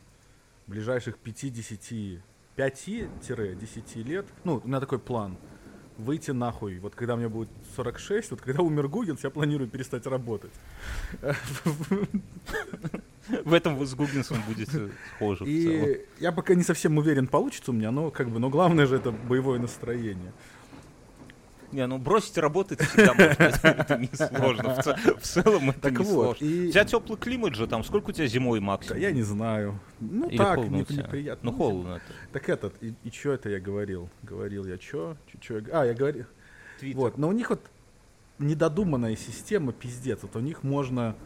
ближайших 0.68 1.18
5-10, 1.24 2.20
5-10 2.56 4.02
лет, 4.04 4.26
ну, 4.44 4.60
у 4.62 4.68
меня 4.68 4.80
такой 4.80 4.98
план, 4.98 5.36
выйти 5.96 6.30
нахуй. 6.30 6.78
Вот 6.78 6.94
когда 6.94 7.16
мне 7.16 7.28
будет 7.28 7.48
46, 7.76 8.30
вот 8.30 8.40
когда 8.40 8.62
умер 8.62 8.88
Гугенс, 8.88 9.24
я 9.24 9.30
планирую 9.30 9.68
перестать 9.68 10.06
работать. 10.06 10.52
В 13.44 13.52
этом 13.52 13.84
с 13.84 13.94
схожи 13.94 15.44
в 15.44 15.46
целом. 15.46 15.88
И 15.88 16.06
я 16.18 16.32
пока 16.32 16.54
не 16.54 16.62
совсем 16.62 16.96
уверен, 16.98 17.26
получится 17.26 17.72
у 17.72 17.74
меня, 17.74 17.90
но 17.90 18.10
как 18.10 18.30
бы, 18.30 18.38
но 18.38 18.48
главное 18.48 18.86
же 18.86 18.96
это 18.96 19.10
боевое 19.10 19.58
настроение. 19.58 20.32
Не, 21.70 21.86
ну 21.86 21.98
бросить 21.98 22.38
работать 22.38 22.80
всегда 22.80 23.12
можно, 23.14 23.42
это 23.42 23.98
несложно. 23.98 24.74
В, 24.74 24.82
ц- 24.82 24.96
в 25.18 25.20
целом 25.22 25.70
это 25.70 25.80
Так 25.80 25.92
не 25.92 26.04
вот, 26.04 26.38
сложно. 26.38 26.44
и- 26.44 26.68
У 26.68 26.70
тебя 26.70 26.84
теплый 26.84 27.16
климат 27.18 27.54
же, 27.54 27.66
там 27.66 27.84
сколько 27.84 28.10
у 28.10 28.12
тебя 28.12 28.26
зимой 28.26 28.58
Да 28.60 28.66
максимум? 28.66 28.98
я 29.00 29.10
не 29.12 29.22
знаю. 29.22 29.78
Ну 30.00 30.28
Или 30.28 30.38
так, 30.38 30.58
не- 30.68 30.84
тебя? 30.84 31.02
неприятно. 31.04 31.50
Ну 31.50 31.56
холодно 31.56 31.94
это. 31.96 32.14
Так 32.32 32.48
этот, 32.48 32.74
и, 32.82 32.94
и 33.04 33.10
что 33.10 33.32
это 33.32 33.50
я 33.50 33.60
говорил? 33.60 34.08
Говорил 34.22 34.64
я 34.66 34.78
что? 34.78 35.16
Чё, 35.40 35.58
я... 35.58 35.64
А, 35.80 35.84
я 35.84 35.92
говорил... 35.94 36.24
Твиттер. 36.80 36.96
Вот, 37.00 37.18
но 37.18 37.28
у 37.28 37.32
них 37.32 37.50
вот 37.50 37.60
недодуманная 38.38 39.16
система, 39.16 39.72
пиздец. 39.72 40.20
Вот 40.22 40.36
у 40.36 40.40
них 40.40 40.62
можно... 40.62 41.16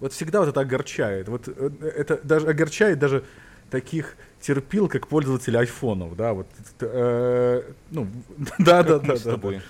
Вот 0.00 0.12
всегда 0.12 0.40
вот 0.40 0.48
это 0.50 0.60
огорчает. 0.60 1.28
Вот 1.28 1.48
э, 1.48 1.70
это 1.96 2.20
даже 2.22 2.46
огорчает 2.48 2.98
даже 3.00 3.24
таких 3.70 4.16
терпил, 4.40 4.88
как 4.88 5.08
пользователи 5.08 5.56
айфонов, 5.56 6.16
да, 6.16 6.32
вот, 6.32 6.46
э, 6.80 7.62
ну, 7.90 8.06
да, 8.58 8.82
да, 8.82 8.98
да, 8.98 9.16
да, 9.24 9.36
да. 9.36 9.60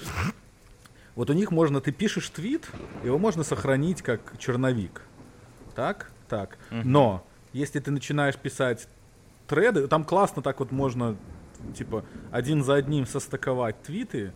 Вот 1.14 1.30
у 1.30 1.32
них 1.32 1.50
можно, 1.50 1.80
ты 1.80 1.90
пишешь 1.90 2.28
твит, 2.30 2.68
его 3.02 3.18
можно 3.18 3.42
сохранить 3.42 4.02
как 4.02 4.38
черновик, 4.38 5.02
так, 5.74 6.10
так, 6.28 6.58
но 6.70 7.26
если 7.52 7.80
ты 7.80 7.90
начинаешь 7.90 8.36
писать 8.36 8.88
треды, 9.46 9.88
там 9.88 10.04
классно 10.04 10.42
так 10.42 10.60
вот 10.60 10.70
можно, 10.70 11.16
типа, 11.74 12.04
один 12.30 12.62
за 12.62 12.74
одним 12.74 13.06
состыковать 13.06 13.82
твиты 13.82 14.32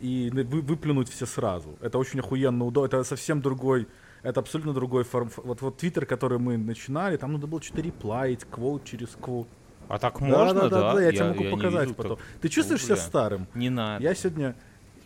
и 0.00 0.30
выплюнуть 0.30 1.08
все 1.08 1.26
сразу. 1.26 1.76
Это 1.80 1.98
очень 1.98 2.20
охуенно 2.20 2.64
удобно, 2.64 2.86
это 2.86 3.04
совсем 3.04 3.40
другой, 3.40 3.88
это 4.24 4.40
абсолютно 4.40 4.72
другой 4.72 5.04
форм. 5.04 5.30
Вот, 5.36 5.60
вот 5.62 5.76
твиттер, 5.76 6.06
который 6.06 6.38
мы 6.38 6.56
начинали, 6.56 7.16
там 7.16 7.32
надо 7.32 7.46
было 7.46 7.62
что-то 7.62 7.82
реплаить, 7.82 8.44
квот 8.50 8.84
через 8.84 9.10
квот. 9.20 9.46
А 9.88 9.98
так 9.98 10.20
можно, 10.20 10.68
да? 10.70 11.00
я, 11.00 11.12
тебе 11.12 11.24
могу 11.24 11.44
не 11.44 11.50
показать 11.50 11.80
видел, 11.82 11.94
потом. 11.94 12.16
как- 12.16 12.26
Ты 12.40 12.48
чувствуешь 12.48 12.82
себя 12.84 12.96
старым? 12.96 13.46
Не 13.54 13.68
надо. 13.70 14.02
Я 14.02 14.14
сегодня, 14.14 14.56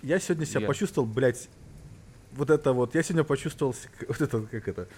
я 0.03 0.19
сегодня 0.21 0.47
себя 0.47 0.61
Я- 0.61 0.67
почувствовал, 0.69 1.07
блядь, 1.09 1.49
вот 2.33 2.49
это 2.51 2.73
вот, 2.73 2.95
я 2.95 3.03
сегодня 3.03 3.25
почувствовал, 3.25 3.75
вот 4.09 4.21
это, 4.21 4.41
как 4.43 4.69
это, 4.69 4.89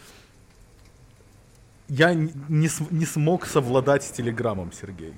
я 1.89 2.15
не, 2.15 2.69
см- 2.69 2.93
не 2.93 3.07
смог 3.07 3.47
совладать 3.47 4.05
с 4.05 4.11
Телеграмом, 4.11 4.71
Сергей. 4.73 5.15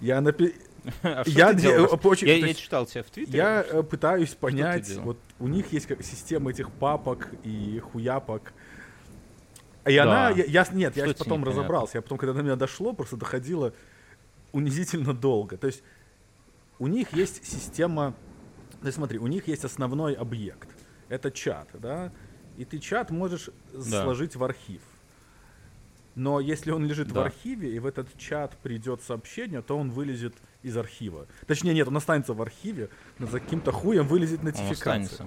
Я, 0.00 0.18
напи- 0.20 0.54
А 1.02 1.22
я, 1.26 1.50
э, 1.52 1.80
очень- 1.86 2.28
Я 2.28 2.36
я 2.46 2.54
читал 2.54 2.84
тебя 2.86 3.02
в 3.02 3.10
Твиттере. 3.10 3.38
я 3.38 3.62
э, 3.66 3.82
пытаюсь 3.82 4.34
понять, 4.34 4.90
вот 4.98 5.18
у 5.38 5.48
них 5.48 5.72
есть 5.72 5.86
как 5.86 6.02
система 6.02 6.50
этих 6.50 6.70
папок 6.70 7.28
и 7.42 7.78
хуяпок. 7.78 8.52
И 9.86 9.94
Да. 9.96 10.02
она, 10.02 10.30
я, 10.30 10.44
я- 10.44 10.66
нет, 10.72 10.96
я 10.96 11.04
Что 11.04 11.14
тебе 11.14 11.24
потом 11.24 11.40
непонятно? 11.40 11.50
разобрался, 11.62 11.98
я 11.98 12.02
потом, 12.02 12.18
когда 12.18 12.32
до 12.34 12.42
меня 12.42 12.56
дошло, 12.56 12.92
просто 12.92 13.16
доходило 13.16 13.72
унизительно 14.52 15.14
долго. 15.14 15.56
То 15.56 15.66
есть 15.66 15.82
у 16.78 16.86
них 16.86 17.12
есть 17.12 17.44
система, 17.46 18.14
то 18.80 18.86
есть 18.86 18.96
смотри, 18.96 19.18
у 19.18 19.26
них 19.26 19.48
есть 19.48 19.64
основной 19.64 20.14
объект, 20.14 20.68
это 21.08 21.30
чат, 21.30 21.68
да, 21.74 22.12
и 22.56 22.64
ты 22.64 22.78
чат 22.78 23.10
можешь 23.10 23.50
Да. 23.72 24.02
сложить 24.04 24.36
в 24.36 24.44
архив. 24.44 24.80
Но 26.14 26.38
если 26.40 26.70
он 26.70 26.86
лежит 26.86 27.08
в 27.08 27.12
Да. 27.14 27.24
архиве, 27.24 27.74
и 27.74 27.78
в 27.78 27.86
этот 27.86 28.16
чат 28.16 28.56
придет 28.62 29.02
сообщение, 29.02 29.62
то 29.62 29.76
он 29.76 29.90
вылезет 29.90 30.34
из 30.64 30.76
архива. 30.76 31.26
Точнее, 31.46 31.74
нет, 31.74 31.86
он 31.88 31.96
останется 31.96 32.32
в 32.34 32.42
архиве, 32.42 32.88
но 33.18 33.26
за 33.26 33.38
каким-то 33.40 33.70
хуем 33.72 34.06
вылезет 34.08 34.42
нотификация. 34.42 34.72
останется. 34.72 35.26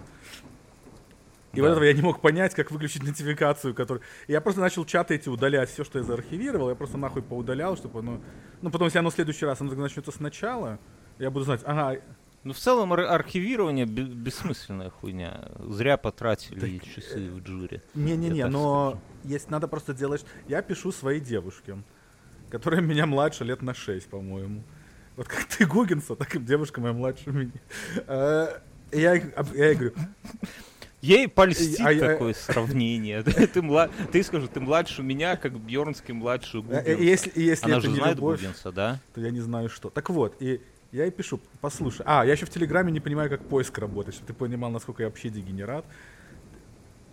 И 1.54 1.58
Да. 1.58 1.64
вот 1.64 1.70
этого 1.72 1.84
я 1.86 1.94
не 1.94 2.02
мог 2.02 2.20
понять, 2.22 2.54
как 2.54 2.72
выключить 2.72 3.04
нотификацию, 3.04 3.74
которую... 3.74 4.04
И 4.28 4.32
я 4.34 4.42
просто 4.42 4.62
начал 4.62 4.86
чаты 4.86 5.16
эти 5.16 5.30
удалять, 5.30 5.70
все, 5.70 5.84
что 5.84 5.98
я 6.00 6.04
заархивировал, 6.04 6.70
я 6.70 6.76
просто 6.76 6.98
нахуй 6.98 7.22
поудалял, 7.22 7.78
чтобы 7.78 8.00
оно... 8.00 8.22
Ну, 8.62 8.70
потом, 8.70 8.86
если 8.88 9.00
оно 9.00 9.10
в 9.10 9.14
следующий 9.14 9.46
раз 9.46 9.62
оно 9.62 9.74
начнется 9.74 10.12
сначала, 10.12 10.78
я 11.20 11.32
буду 11.32 11.46
знать, 11.46 11.62
ага, 11.66 12.00
Ну, 12.44 12.54
в 12.54 12.58
целом, 12.58 12.94
ар- 12.94 13.00
архивирование 13.10 13.86
бе- 13.86 14.04
бессмысленная 14.04 14.90
хуйня. 14.90 15.50
Зря 15.60 15.98
потратили 15.98 16.80
часы 16.80 17.30
в 17.32 17.40
джуре. 17.42 17.82
не-не-не, 17.96 18.44
так 18.44 18.52
но 18.52 19.02
есть, 19.24 19.50
надо 19.50 19.68
просто 19.68 19.94
делать... 19.94 20.26
Я 20.48 20.62
пишу 20.62 20.92
своей 20.92 21.20
девушке, 21.22 21.78
которая 22.50 22.82
меня 22.92 23.06
младше 23.06 23.44
лет 23.46 23.62
на 23.62 23.74
6, 23.74 24.10
по-моему. 24.10 24.64
Вот 25.18 25.28
как 25.28 25.46
ты 25.46 25.66
Гугинса, 25.66 26.16
так 26.16 26.36
и 26.36 26.40
девушка 26.40 26.80
моя 26.80 26.94
младше 26.94 27.32
меня. 27.32 27.52
И 28.92 29.02
Я, 29.02 29.16
я 29.16 29.74
говорю, 29.74 29.94
Ей 31.02 31.28
польстит 31.28 31.80
А 31.80 31.94
такое 31.94 32.34
сравнение. 32.34 33.22
ты, 33.54 33.62
мла- 33.62 33.90
ты 34.12 34.24
скажи, 34.24 34.48
ты 34.48 34.60
младше 34.60 35.04
меня, 35.04 35.36
как 35.36 35.60
Бьернский 35.60 36.14
младше 36.14 36.58
э, 36.58 36.62
Гугенса. 36.62 36.90
э, 36.90 37.04
если, 37.04 37.32
если 37.36 37.66
Она 37.66 37.80
же 37.80 37.92
знает 37.92 38.16
любовь, 38.16 38.40
Гугенса, 38.40 38.72
да? 38.72 39.00
то 39.14 39.22
я 39.22 39.30
не 39.30 39.40
знаю 39.40 39.70
что. 39.70 39.90
Так 39.90 40.10
вот, 40.10 40.36
и 40.40 40.60
я 40.92 41.04
ей 41.04 41.12
пишу, 41.12 41.40
послушай. 41.62 42.04
А, 42.06 42.26
я 42.26 42.32
еще 42.32 42.46
в 42.46 42.50
Телеграме 42.50 42.92
не 42.92 43.00
понимаю, 43.00 43.30
как 43.30 43.42
поиск 43.42 43.78
работает, 43.78 44.16
чтобы 44.16 44.28
ты 44.28 44.34
понимал, 44.34 44.72
насколько 44.72 45.04
я 45.04 45.10
вообще 45.10 45.30
дегенерат. 45.30 45.86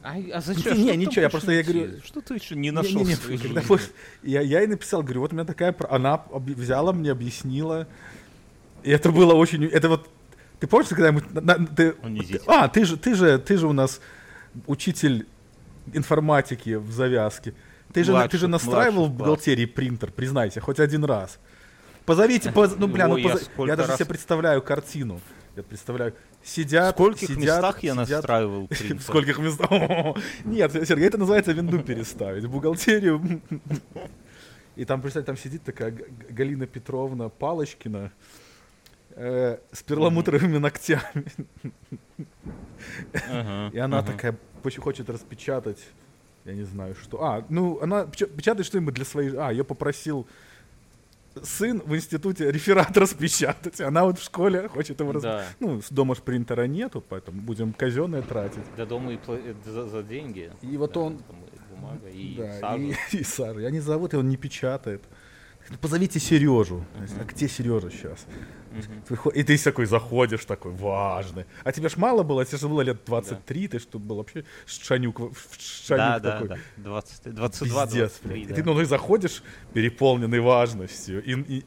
А, 0.06 0.16
а 0.34 0.40
зачем? 0.42 0.76
Не, 0.76 0.84
не, 0.84 0.96
ничего, 1.06 1.22
я 1.22 1.30
просто, 1.30 1.50
я 1.52 1.62
говорю- 1.62 2.02
Что 2.04 2.20
ты 2.20 2.34
еще 2.34 2.54
не 2.54 2.60
Не, 2.68 2.70
нашел 2.72 3.00
не, 3.00 3.04
не, 3.06 3.14
в 3.14 3.22
своей 3.22 3.38
когда 3.38 3.62
я, 4.22 4.42
я 4.42 4.60
ей 4.60 4.66
написал, 4.66 5.02
говорю, 5.02 5.20
вот 5.22 5.32
у 5.32 5.34
меня 5.34 5.46
такая... 5.46 5.74
Она 5.88 6.14
об- 6.14 6.50
взяла 6.50 6.92
мне, 6.92 7.10
объяснила. 7.10 7.88
И 8.82 8.90
это 8.90 9.10
было 9.10 9.32
очень... 9.32 9.64
Это 9.64 9.88
вот... 9.88 10.10
Ты 10.60 10.66
помнишь, 10.66 10.88
когда 10.90 11.10
мы... 11.10 11.22
на- 11.32 11.40
на- 11.40 11.66
ты, 11.66 11.94
а, 12.46 12.68
ты 12.68 12.84
же, 12.84 12.98
ты 12.98 13.14
же, 13.14 13.38
ты 13.38 13.56
же 13.56 13.66
у 13.66 13.72
нас 13.72 14.02
учитель 14.66 15.26
информатики 15.94 16.74
в 16.74 16.90
завязке. 16.92 17.54
Ты 17.94 18.04
же, 18.04 18.12
ты 18.28 18.36
же 18.38 18.46
Младший- 18.46 18.48
настраивал 18.48 19.06
в 19.06 19.08
младший 19.08 19.16
класс. 19.16 19.18
бухгалтерии 19.28 19.64
принтер, 19.66 20.12
признайся, 20.12 20.60
хоть 20.60 20.80
один 20.80 21.04
раз. 21.04 21.38
Позовите, 22.04 22.52
поз- 22.52 22.76
ну, 22.76 22.88
бля, 22.88 23.08
ну, 23.08 23.16
сколько 23.38 23.70
я 23.70 23.76
даже 23.76 23.88
раз- 23.88 23.98
себе 23.98 24.08
представляю 24.08 24.60
картину. 24.60 25.20
Я 25.56 25.62
представляю, 25.62 26.14
сидят, 26.42 26.94
В 26.94 26.98
скольких 26.98 27.28
сидят, 27.28 27.38
местах 27.38 27.82
я 27.84 27.92
сидят, 27.92 28.08
настраивал 28.08 28.64
в 28.66 28.68
принтер? 28.68 29.00
скольких 29.00 29.38
местах? 29.38 29.70
Нет, 30.44 30.72
Сергей, 30.72 31.06
это 31.06 31.18
называется 31.18 31.52
винду 31.52 31.78
переставить. 31.80 32.46
Бухгалтерию. 32.46 33.40
И 34.76 34.84
там, 34.84 35.00
представь, 35.00 35.24
там 35.26 35.36
сидит 35.36 35.62
такая 35.62 35.94
Галина 36.30 36.66
Петровна 36.66 37.28
Палочкина 37.28 38.10
э, 39.10 39.58
с 39.70 39.82
перламутровыми 39.84 40.58
ногтями. 40.58 41.24
И 43.72 43.78
она 43.78 44.02
такая 44.02 44.36
хочет 44.78 45.08
распечатать, 45.08 45.78
я 46.44 46.54
не 46.54 46.64
знаю 46.64 46.96
что. 46.96 47.22
А, 47.22 47.44
ну, 47.48 47.78
она 47.80 48.02
печа- 48.04 48.26
печатает 48.26 48.66
что-нибудь 48.66 48.94
для 48.94 49.04
своей... 49.04 49.36
А, 49.36 49.50
ее 49.52 49.62
попросил 49.62 50.26
сын 51.42 51.82
в 51.84 51.94
институте 51.94 52.50
реферат 52.50 52.96
распечатать. 52.96 53.80
Она 53.80 54.04
вот 54.04 54.18
в 54.18 54.22
школе 54.24 54.68
хочет 54.68 55.00
его 55.00 55.12
распечатать. 55.12 55.56
Да. 55.60 55.66
Ну, 55.66 55.80
дома 55.90 56.14
ж 56.14 56.18
принтера 56.22 56.66
нету, 56.66 57.02
поэтому 57.08 57.40
будем 57.40 57.72
казенное 57.72 58.22
тратить. 58.22 58.62
До 58.76 58.86
дома 58.86 59.12
и 59.12 59.16
пла- 59.16 59.40
э, 59.44 59.54
за, 59.70 59.86
за 59.88 60.02
деньги. 60.02 60.50
И 60.62 60.76
вот 60.76 60.92
Да, 60.94 61.00
он- 61.00 61.20
бумага, 61.70 62.08
и 62.08 62.36
Да, 62.38 62.58
сажа. 62.60 62.82
и, 62.82 62.94
и 63.18 63.24
сажа. 63.24 63.60
И 63.60 63.64
они 63.64 63.80
зовут, 63.80 64.14
и 64.14 64.16
он 64.16 64.28
не 64.28 64.36
печатает. 64.36 65.02
Позовите 65.80 66.20
Сережу. 66.20 66.84
А 67.20 67.24
где 67.24 67.48
Сережа 67.48 67.90
сейчас? 67.90 68.26
Мгм. 68.74 69.30
И 69.34 69.42
ты 69.44 69.56
такой 69.58 69.86
заходишь, 69.86 70.44
такой 70.44 70.72
важный. 70.72 71.46
А 71.62 71.72
тебе 71.72 71.88
ж 71.88 71.96
мало 71.96 72.22
было, 72.22 72.44
тебе 72.44 72.58
же 72.58 72.68
было 72.68 72.80
лет 72.80 72.98
23, 73.06 73.68
ты 73.68 73.78
что 73.78 73.98
был 73.98 74.16
вообще 74.16 74.44
шанюк, 74.66 75.18
шанюк 75.58 75.98
Да, 75.98 76.18
да, 76.18 76.32
такой. 76.32 76.48
да. 76.48 76.56
20, 76.76 77.34
22, 77.34 77.84
Пиздец, 77.86 78.20
23, 78.20 78.30
блядь. 78.30 78.42
И 78.42 78.46
да. 78.48 78.54
ты 78.54 78.64
ну, 78.64 78.74
ты 78.78 78.84
заходишь, 78.84 79.42
переполненный 79.72 80.40
важностью. 80.40 81.22
И, 81.24 81.58
и- 81.58 81.64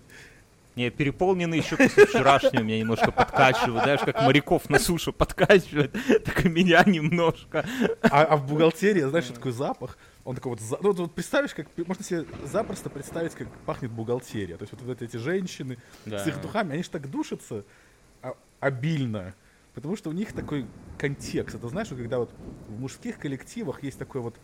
Не, 0.76 0.90
переполненный 0.92 1.58
еще 1.60 1.78
после 1.78 2.06
вчерашнего 2.06 2.62
меня 2.62 2.80
немножко 2.80 3.12
подкачивает. 3.12 3.84
Знаешь, 3.84 4.02
как 4.02 4.22
моряков 4.22 4.70
на 4.70 4.78
суше 4.80 5.12
подкачивает, 5.12 5.96
так 6.26 6.46
и 6.46 6.50
меня 6.50 6.84
немножко. 6.86 7.66
а, 8.02 8.24
а 8.24 8.36
в 8.38 8.48
бухгалтерии, 8.48 9.02
знаешь, 9.02 9.26
такой 9.28 9.54
запах? 9.54 9.98
Он 10.28 10.36
такой 10.36 10.50
вот, 10.50 10.60
за- 10.60 10.78
ну, 10.82 10.92
вот 10.92 11.16
представишь, 11.16 11.54
как 11.54 11.68
можно 11.88 12.04
себе 12.04 12.26
запросто 12.44 12.90
представить, 12.90 13.32
как 13.34 13.48
пахнет 13.66 13.92
бухгалтерия. 13.92 14.58
То 14.58 14.64
есть 14.64 14.74
вот, 14.74 14.82
вот 14.82 15.02
эти 15.02 15.16
женщины 15.16 15.78
Да. 16.06 16.20
с 16.22 16.28
их 16.28 16.42
духами, 16.42 16.74
они 16.74 16.84
же 16.84 16.90
так 16.90 17.10
душатся 17.10 17.64
а- 18.22 18.36
обильно. 18.60 19.34
Потому 19.74 19.96
что 19.96 20.10
у 20.10 20.12
них 20.14 20.34
такой 20.34 20.66
контекст. 20.98 21.56
Это 21.56 21.70
знаешь, 21.70 21.88
вот 21.92 22.00
когда 22.00 22.20
вот 22.20 22.30
в 22.68 22.78
мужских 22.78 23.20
коллективах 23.20 23.84
есть 23.84 23.98
такое 23.98 24.22
вот, 24.22 24.36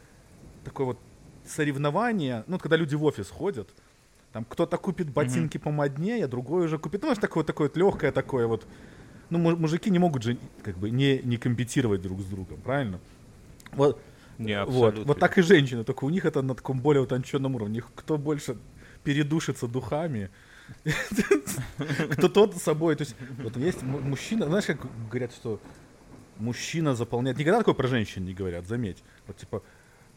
такое 0.63 0.85
вот 0.85 0.99
соревнование, 1.45 2.45
ну, 2.47 2.53
вот 2.53 2.61
когда 2.61 2.77
люди 2.77 2.95
в 2.95 3.03
офис 3.03 3.29
ходят, 3.29 3.67
там 4.31 4.45
кто-то 4.45 4.77
купит 4.77 5.09
ботинки 5.09 5.57
помоднее, 5.57 6.23
а 6.23 6.27
другой 6.29 6.63
уже 6.67 6.77
купит. 6.77 7.01
Ну, 7.01 7.07
знаешь, 7.07 7.19
такое, 7.19 7.43
такое 7.43 7.67
вот 7.67 7.75
легкое 7.75 8.13
такое 8.13 8.47
вот. 8.47 8.65
Ну, 9.29 9.37
му- 9.37 9.57
мужики 9.57 9.89
не 9.89 9.99
могут 9.99 10.23
же 10.23 10.37
как 10.63 10.77
бы 10.77 10.89
не, 10.91 11.19
не 11.23 11.35
компетировать 11.35 12.01
друг 12.01 12.21
с 12.21 12.25
другом, 12.25 12.61
правильно? 12.61 13.01
Вот, 13.73 13.99
Не, 14.37 14.63
вот, 14.65 14.87
абсолютно. 14.87 15.03
вот 15.05 15.19
так 15.19 15.37
и 15.37 15.41
женщины, 15.41 15.83
только 15.83 16.05
у 16.05 16.09
них 16.09 16.25
это 16.25 16.41
на 16.41 16.55
таком 16.55 16.79
более 16.79 17.03
утонченном 17.03 17.55
уровне. 17.55 17.83
Кто 17.95 18.17
больше 18.17 18.57
передушится 19.03 19.67
духами, 19.67 20.29
кто 22.11 22.29
тот 22.29 22.55
с 22.55 22.61
собой. 22.61 22.95
То 22.95 23.03
есть 23.03 23.15
вот 23.41 23.57
есть 23.57 23.83
му- 23.83 23.99
мужчина, 23.99 24.45
знаешь, 24.45 24.65
как 24.65 24.87
говорят, 25.09 25.33
что 25.33 25.59
мужчина 26.37 26.95
заполняет. 26.95 27.37
Никогда 27.37 27.59
такое 27.59 27.73
про 27.73 27.87
женщин 27.87 28.25
не 28.25 28.33
говорят, 28.33 28.67
заметь. 28.67 29.03
Вот 29.27 29.37
типа 29.37 29.61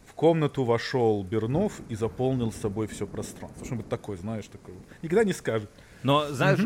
в 0.07 0.15
комнату 0.15 0.65
вошел 0.65 1.23
Бернов 1.25 1.81
и 1.89 1.97
заполнил 1.97 2.53
с 2.53 2.57
собой 2.57 2.87
все 2.87 3.07
пространство. 3.07 3.65
Что-нибудь 3.65 3.89
такое, 3.89 4.17
знаешь, 4.17 4.47
такое. 4.47 4.77
Никогда 5.03 5.25
не 5.25 5.33
скажет. 5.33 5.71
Но, 6.03 6.29
знаешь, 6.33 6.61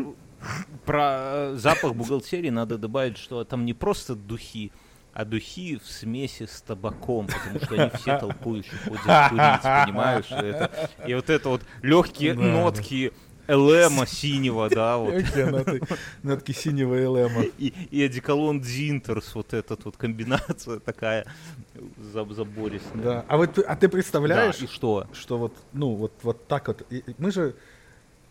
про 0.85 1.51
э, 1.51 1.55
запах 1.55 1.95
бухгалтерии 1.95 2.49
надо 2.49 2.77
добавить, 2.77 3.17
что 3.17 3.43
там 3.43 3.65
не 3.65 3.73
просто 3.73 4.15
духи, 4.15 4.71
а 5.13 5.25
духи 5.25 5.77
в 5.77 5.85
смеси 5.89 6.45
с 6.45 6.61
табаком, 6.61 7.27
потому 7.27 7.59
что 7.59 7.75
они 7.81 7.91
все 7.95 8.11
еще 8.13 8.75
ходят 8.83 9.29
курить, 9.29 9.61
понимаешь? 9.85 10.31
Это, 10.31 10.71
и 11.07 11.13
вот 11.13 11.29
это 11.29 11.49
вот 11.49 11.61
легкие 11.81 12.33
Да. 12.33 12.41
нотки 12.41 13.11
Элема 13.47 14.05
синего, 14.05 14.69
да, 14.69 14.97
вот. 14.97 15.13
Нотки, 15.35 15.81
нотки 16.23 16.51
синего 16.53 16.95
элема. 16.95 17.41
И, 17.57 17.73
и 17.89 18.01
одеколон 18.03 18.61
Дзинтерс, 18.61 19.35
вот 19.35 19.53
эта 19.53 19.75
вот 19.83 19.97
комбинация 19.97 20.79
такая 20.79 21.25
заб- 21.97 22.33
забористая. 22.33 23.01
Да. 23.03 23.25
А 23.27 23.35
вот 23.37 23.53
ты- 23.55 23.61
а 23.63 23.75
ты 23.75 23.87
Да, 23.87 23.91
представляешь, 23.91 24.61
и 24.61 24.67
что? 24.67 25.07
что 25.11 25.37
вот, 25.37 25.53
ну, 25.73 25.95
вот, 25.95 26.13
вот 26.23 26.47
так 26.47 26.67
вот. 26.69 26.85
и- 26.91 27.03
Мы 27.17 27.31
же, 27.31 27.55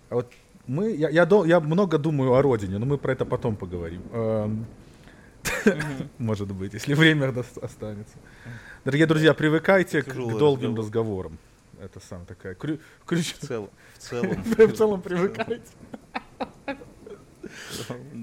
а 0.09 0.15
вот 0.15 0.33
мы, 0.67 0.93
я, 0.93 1.11
я, 1.11 1.29
я 1.45 1.61
много 1.61 1.99
думаю 1.99 2.33
о 2.33 2.41
родине, 2.41 2.79
но 2.79 2.87
мы 2.87 2.97
про 2.97 3.13
это 3.13 3.27
потом 3.27 3.57
поговорим. 3.57 4.01
Может 6.19 6.53
быть, 6.53 6.75
если 6.75 6.95
время 6.95 7.35
останется. 7.63 8.17
Дорогие 8.85 9.07
друзья, 9.07 9.35
привыкайте 9.35 10.03
к, 10.03 10.15
долгим 10.15 10.75
разговор. 10.77 11.27
разговорам. 11.27 11.39
Это 11.81 12.01
сам 12.01 12.27
такая 12.27 12.55
ключ. 12.55 12.81
В 13.07 13.47
целом. 13.47 13.71
В 13.99 14.73
целом. 14.73 15.03
Привыкайте. 15.03 15.63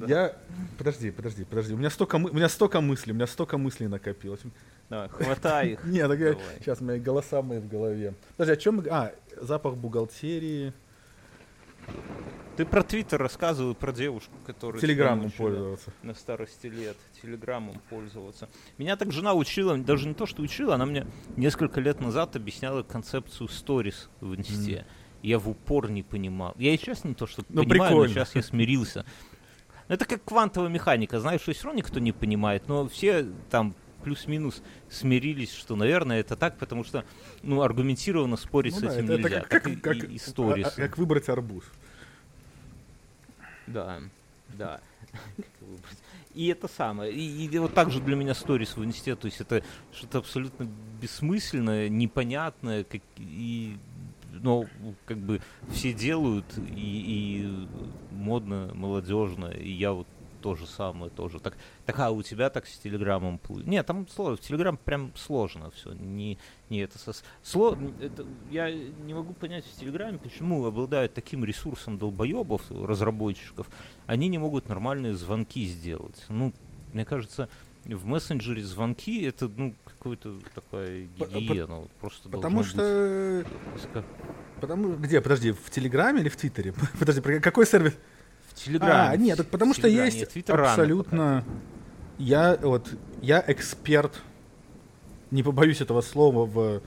Я, 0.07 0.35
подожди, 0.77 1.11
подожди, 1.11 1.43
подожди. 1.43 1.73
У 1.73 1.77
меня 1.77 1.89
столько, 1.89 2.15
у 2.15 2.33
меня 2.33 2.49
столько 2.49 2.81
мыслей, 2.81 3.11
у 3.11 3.15
меня 3.15 3.27
столько 3.27 3.57
мыслей 3.57 3.87
накопилось. 3.87 4.41
Давай, 4.89 5.09
хватай 5.09 5.69
их. 5.71 5.83
Нет, 5.85 6.09
сейчас 6.59 6.81
мои 6.81 6.99
голоса 6.99 7.41
мои 7.41 7.59
в 7.59 7.67
голове. 7.67 8.13
Подожди, 8.37 8.53
о 8.53 8.55
чем. 8.57 8.83
А, 8.89 9.11
запах 9.41 9.75
бухгалтерии. 9.75 10.73
Ты 12.57 12.65
про 12.65 12.81
Твиттер 12.81 13.19
рассказывай, 13.21 13.75
про 13.75 13.91
девушку, 13.91 14.33
которая... 14.45 14.81
Телеграммом 14.81 15.29
пользоваться. 15.29 15.93
На 16.01 16.15
старости 16.15 16.65
лет 16.65 16.97
телеграммом 17.21 17.79
пользоваться. 17.87 18.49
Меня 18.79 18.95
так 18.95 19.11
жена 19.11 19.35
учила, 19.35 19.77
даже 19.77 20.07
не 20.07 20.15
то, 20.15 20.25
что 20.25 20.41
учила, 20.41 20.73
она 20.73 20.87
мне 20.87 21.05
несколько 21.35 21.79
лет 21.79 21.99
назад 22.01 22.35
объясняла 22.35 22.81
концепцию 22.81 23.47
сторис 23.49 24.09
в 24.21 24.35
инсте. 24.35 24.87
Я 25.21 25.37
в 25.37 25.47
упор 25.49 25.91
не 25.91 26.01
понимал. 26.01 26.55
Я 26.57 26.73
и 26.73 26.77
сейчас 26.77 27.03
не 27.03 27.13
то, 27.13 27.27
что 27.27 27.43
Ну, 27.49 27.61
понимаю, 27.63 27.89
прикольно. 27.91 28.07
но 28.07 28.13
сейчас 28.13 28.35
я 28.35 28.41
смирился. 28.41 29.05
Это 29.87 30.05
как 30.05 30.23
квантовая 30.23 30.69
механика, 30.69 31.19
знаешь, 31.19 31.41
что 31.41 31.53
все 31.53 31.65
равно 31.65 31.77
никто 31.77 31.99
не 31.99 32.11
понимает, 32.11 32.67
но 32.67 32.87
все 32.87 33.25
там 33.51 33.75
плюс-минус 34.07 34.61
смирились, 34.89 35.53
что, 35.53 35.75
наверное, 35.75 36.21
это 36.21 36.37
так, 36.37 36.57
потому 36.57 36.85
что, 36.85 37.03
ну, 37.43 37.61
аргументированно 37.61 38.37
спорить 38.37 38.73
Ну 38.75 38.79
с 38.79 38.81
да, 38.83 38.93
этим 38.95 39.05
это, 39.05 39.13
это 39.13 39.21
нельзя. 39.23 39.39
как, 39.41 39.49
Так 39.49 39.63
как, 39.63 39.73
и- 39.73 39.75
как, 39.75 39.95
и- 39.97 40.15
и 40.15 40.17
а- 40.17 40.67
а- 40.67 40.71
как 40.71 40.97
выбрать 40.97 41.27
арбуз. 41.27 41.65
Да, 43.67 43.99
да. 44.57 44.79
Как? 45.11 45.45
И 46.33 46.47
это 46.47 46.69
самое. 46.69 47.11
И, 47.11 47.47
и 47.47 47.57
вот 47.57 47.73
так 47.73 47.91
же 47.91 47.99
для 47.99 48.15
меня 48.15 48.33
сторис 48.33 48.77
в 48.77 48.83
инсте. 48.85 49.15
То 49.15 49.25
есть 49.25 49.41
это 49.41 49.61
что-то 49.91 50.19
абсолютно 50.19 50.69
бессмысленное, 51.01 51.89
непонятное, 51.89 52.85
как, 52.85 53.01
и, 53.17 53.75
но 54.31 54.67
как 55.05 55.17
бы 55.17 55.41
все 55.71 55.91
делают, 55.91 56.45
и, 56.57 57.41
и 57.41 57.67
модно, 58.11 58.71
молодежно, 58.73 59.47
и 59.47 59.71
я 59.71 59.91
вот 59.91 60.07
то 60.41 60.55
же 60.55 60.65
самое 60.67 61.09
тоже. 61.11 61.39
Так, 61.39 61.57
так 61.85 61.99
а 61.99 62.11
у 62.11 62.21
тебя 62.23 62.49
так 62.49 62.65
с 62.67 62.77
Телеграмом? 62.77 63.39
пл- 63.43 63.63
Нет, 63.67 63.85
там 63.85 64.07
сложно. 64.07 64.37
В 64.37 64.41
Телеграм 64.41 64.77
прям 64.77 65.11
сложно 65.15 65.71
все. 65.71 65.93
Не, 65.93 66.37
не 66.69 66.79
это, 66.79 66.97
со- 66.99 67.13
сло, 67.43 67.77
это 67.99 68.25
я 68.51 68.71
не 68.71 69.13
могу 69.13 69.33
понять 69.33 69.65
в 69.65 69.79
Телеграме, 69.79 70.17
почему 70.17 70.65
обладают 70.65 71.13
таким 71.13 71.43
ресурсом 71.43 71.97
долбоебов, 71.97 72.61
разработчиков, 72.71 73.67
они 74.05 74.27
не 74.27 74.37
могут 74.37 74.69
нормальные 74.69 75.15
звонки 75.15 75.65
сделать. 75.65 76.25
Ну, 76.29 76.53
мне 76.93 77.05
кажется, 77.05 77.49
в 77.85 78.05
мессенджере 78.05 78.63
звонки 78.63 79.23
это 79.23 79.47
ну 79.55 79.73
какой-то 79.85 80.39
такая 80.53 81.07
По- 81.17 81.25
по- 81.25 81.31
гигиена. 81.31 81.75
вот 81.81 81.91
Просто 81.99 82.29
Потому 82.29 82.63
что... 82.63 83.43
быть 83.93 84.05
Потому, 84.59 84.95
где, 84.95 85.21
подожди, 85.21 85.51
в 85.51 85.69
Телеграме 85.69 86.21
или 86.21 86.29
в 86.29 86.35
Твиттере? 86.35 86.73
Подожди, 86.99 87.21
про 87.21 87.39
какой 87.39 87.65
сервис? 87.67 87.93
В 88.57 88.63
Телеграме. 88.63 89.09
А, 89.13 89.17
нет, 89.17 89.37
так 89.37 89.47
потому 89.47 89.73
что 89.73 89.87
есть 89.87 90.29
Твиттер 90.31 90.59
абсолютно... 90.61 91.43
Я 92.17 92.57
вот, 92.61 92.89
я 93.21 93.43
эксперт, 93.47 94.21
не 95.29 95.43
побоюсь 95.43 95.81
этого 95.81 96.01
слова, 96.01 96.45
в 96.45 96.81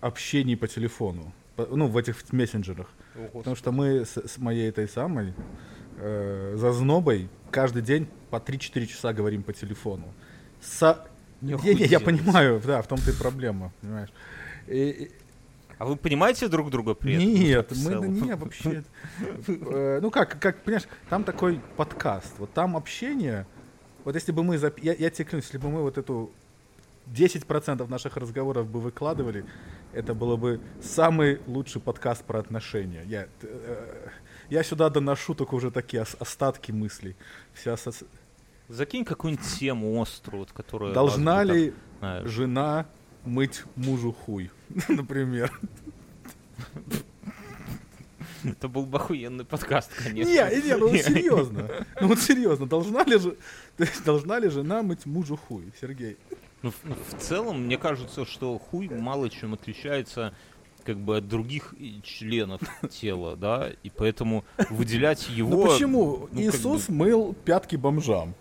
общении 0.00 0.54
по 0.54 0.68
телефону. 0.68 1.32
По- 1.56 1.66
Ну, 1.66 1.88
в 1.88 1.96
этих 1.96 2.16
мессенджерах. 2.32 2.86
О, 3.16 3.38
Потому 3.38 3.56
что 3.56 3.72
мы 3.72 4.04
с, 4.04 4.16
с 4.16 4.38
моей 4.38 4.68
этой 4.68 4.88
самой 4.88 5.32
э, 5.98 6.54
зазнобой 6.56 7.28
каждый 7.50 7.82
день 7.82 8.06
по 8.30 8.36
3-4 8.36 8.86
часа 8.86 9.12
говорим 9.12 9.42
по 9.42 9.52
телефону. 9.52 10.04
Со... 10.60 11.06
Не 11.40 11.54
Не, 11.54 11.86
я 11.86 11.98
понимаю, 12.00 12.60
да, 12.64 12.80
в 12.82 12.86
том-то 12.86 13.10
и 13.10 13.14
проблема, 13.14 13.72
понимаешь. 13.80 14.10
И- 14.68 15.10
А 15.78 15.84
вы 15.84 15.96
понимаете 15.96 16.48
друг 16.48 16.70
друга 16.70 16.94
при 16.94 17.14
этом? 17.14 17.26
нет, 17.26 17.72
мы 17.84 17.90
да 18.00 18.06
не 18.06 18.34
вообще. 18.34 18.84
Э, 19.46 19.98
Ну 20.00 20.10
как, 20.10 20.38
как, 20.40 20.62
понимаешь, 20.62 20.86
там 21.10 21.22
такой 21.24 21.60
подкаст, 21.76 22.32
вот 22.38 22.52
там 22.52 22.76
общение. 22.76 23.46
Вот 24.04 24.14
если 24.14 24.32
бы 24.32 24.42
мы, 24.42 24.56
я, 24.56 24.94
я 24.94 25.10
тебе 25.10 25.24
клянусь, 25.24 25.44
если 25.46 25.58
бы 25.58 25.68
мы 25.68 25.82
вот 25.82 25.98
эту 25.98 26.30
10% 27.12 27.88
наших 27.88 28.16
разговоров 28.16 28.68
бы 28.68 28.80
выкладывали, 28.80 29.44
это 29.92 30.14
было 30.14 30.36
бы 30.36 30.60
самый 30.82 31.40
лучший 31.46 31.80
подкаст 31.80 32.24
про 32.24 32.38
отношения. 32.40 33.02
Я, 33.06 33.26
э, 33.42 34.08
я 34.48 34.62
сюда 34.62 34.88
доношу 34.90 35.34
только 35.34 35.54
уже 35.54 35.70
такие 35.70 36.02
ос- 36.02 36.16
остатки 36.18 36.72
мыслей. 36.72 37.16
Вся 37.52 37.72
асоци- 37.74 38.06
Закинь 38.68 39.04
какую-нибудь 39.04 39.46
тему 39.58 40.00
острую, 40.02 40.46
которая... 40.52 40.92
Должна 40.92 41.44
ли 41.44 41.72
так, 42.00 42.26
жена 42.26 42.86
мыть 43.26 43.64
мужу 43.74 44.12
хуй, 44.12 44.50
например? 44.88 45.52
Это 48.44 48.68
был 48.68 48.86
бы 48.86 48.98
охуенный 48.98 49.44
подкаст, 49.44 49.90
конечно. 49.92 50.30
Не, 50.30 50.62
не, 50.62 50.76
ну 50.76 50.88
вот 50.88 51.00
серьезно. 51.00 51.68
Ну 52.00 52.08
вот 52.08 52.20
серьезно, 52.20 52.66
должна 52.66 53.02
ли 53.04 53.18
же, 53.18 53.36
то 53.76 53.84
есть 53.84 54.04
должна 54.04 54.38
ли 54.38 54.48
жена 54.48 54.82
мыть 54.82 55.04
мужу 55.04 55.36
хуй, 55.36 55.72
Сергей? 55.80 56.16
Ну, 56.62 56.70
в, 56.70 57.16
в 57.16 57.20
целом, 57.20 57.64
мне 57.64 57.76
кажется, 57.76 58.24
что 58.24 58.58
хуй 58.58 58.88
мало 58.88 59.28
чем 59.30 59.54
отличается 59.54 60.32
как 60.84 60.98
бы 60.98 61.16
от 61.16 61.28
других 61.28 61.74
членов 62.04 62.60
тела, 62.90 63.36
да, 63.36 63.70
и 63.82 63.90
поэтому 63.90 64.44
выделять 64.70 65.28
его... 65.28 65.50
Ну 65.50 65.66
почему 65.66 66.28
ну, 66.30 66.40
Иисус 66.40 66.88
бы- 66.88 66.94
мыл 66.94 67.34
пятки 67.44 67.74
бомжам? 67.76 68.34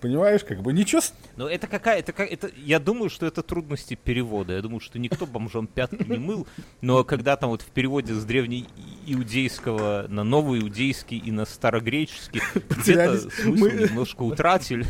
Понимаешь, 0.00 0.44
как 0.44 0.60
бы 0.62 0.72
ничего. 0.74 1.00
Но 1.36 1.48
это 1.48 1.66
какая, 1.66 2.00
это 2.00 2.12
как, 2.12 2.30
это, 2.30 2.50
я 2.58 2.78
думаю, 2.78 3.08
что 3.08 3.24
это 3.26 3.42
трудности 3.42 3.94
перевода. 3.94 4.52
Я 4.54 4.60
думаю, 4.62 4.80
что 4.80 4.98
никто 4.98 5.24
бомжом 5.26 5.66
пятки 5.66 6.04
не 6.06 6.18
мыл, 6.18 6.46
но 6.82 7.02
когда 7.02 7.36
там 7.36 7.48
вот 7.50 7.62
в 7.62 7.66
переводе 7.70 8.12
с 8.14 8.24
древнеиудейского 8.24 10.06
на 10.08 10.22
новоиудейский 10.22 11.18
и 11.18 11.30
на 11.32 11.46
старогреческий 11.46 12.42
где-то 12.70 13.18
смысл 13.30 13.64
Мы- 13.64 13.70
немножко 13.88 14.22
утратили. 14.22 14.84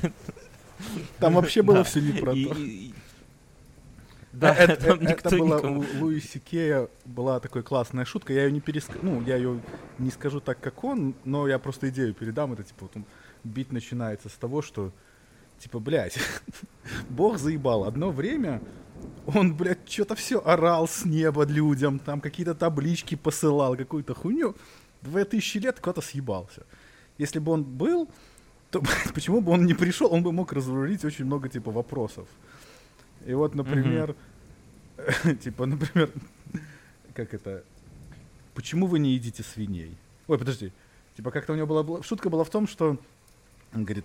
Там 1.19 1.35
вообще 1.35 1.63
было 1.63 1.79
Да. 1.79 1.85
все 1.85 2.01
не 2.01 2.13
про 2.13 2.33
то. 2.33 2.37
и- 2.37 2.43
и- 2.89 2.95
Да, 4.33 4.55
Э, 4.55 4.65
э, 4.67 4.77
там 4.77 4.99
э, 5.01 5.05
никто 5.11 5.29
это 5.31 5.39
была 5.39 5.57
никому- 5.59 5.85
у 5.95 6.05
Луи 6.05 6.21
Сикея 6.21 6.89
была 7.07 7.41
такая 7.41 7.63
классная 7.63 8.05
шутка. 8.05 8.33
Я 8.35 8.45
ее 8.45 8.53
не 8.53 8.61
переск... 8.61 8.91
ну, 9.03 9.23
я 9.23 9.37
ее 9.37 9.61
не 9.99 10.11
скажу 10.11 10.41
так, 10.41 10.61
как 10.61 10.85
он, 10.85 11.15
но 11.25 11.49
я 11.49 11.59
просто 11.59 11.89
идею 11.89 12.13
передам. 12.13 12.53
Это 12.53 12.63
типа 12.63 12.81
вот 12.83 12.93
он 12.97 13.05
бит 13.47 13.73
начинается 13.73 14.29
с 14.29 14.33
того, 14.33 14.63
что 14.63 14.93
типа, 15.59 15.79
блядь, 15.79 16.19
Бог 17.11 17.39
заебал. 17.39 17.85
Одно 17.85 18.11
время 18.11 18.61
он, 19.27 19.55
блядь, 19.55 19.91
что-то 19.91 20.15
все 20.15 20.39
орал 20.45 20.87
с 20.89 21.05
неба 21.05 21.45
людям, 21.45 21.99
там 21.99 22.21
какие-то 22.21 22.55
таблички 22.55 23.15
посылал, 23.15 23.77
какую-то 23.77 24.15
хуйню. 24.15 24.55
Две 25.03 25.25
тысячи 25.25 25.59
лет 25.59 25.81
куда-то 25.81 26.01
съебался. 26.01 26.65
Если 27.19 27.39
бы 27.39 27.53
он 27.53 27.65
был, 27.65 28.09
то 28.71 28.81
блядь, 28.83 29.13
почему 29.15 29.41
бы 29.41 29.53
он 29.53 29.67
не 29.67 29.75
пришел, 29.75 30.13
он 30.13 30.23
бы 30.23 30.33
мог 30.33 30.53
разрулить 30.53 31.05
очень 31.05 31.25
много 31.25 31.49
типа 31.49 31.71
вопросов. 31.71 32.29
И 33.27 33.35
вот, 33.35 33.55
например, 33.55 34.15
типа, 35.43 35.67
например, 35.67 36.11
как 37.15 37.35
это, 37.35 37.65
почему 38.55 38.87
вы 38.87 38.99
не 38.99 39.15
едите 39.15 39.43
свиней? 39.43 39.97
Ой, 40.29 40.39
подожди, 40.39 40.73
типа 41.17 41.31
как-то 41.31 41.53
у 41.53 41.57
него 41.57 41.67
была- 41.67 42.03
шутка 42.03 42.31
была 42.31 42.45
в 42.45 42.51
том, 42.51 42.69
что 42.69 42.99
он 43.77 43.85
говорит, 43.85 44.05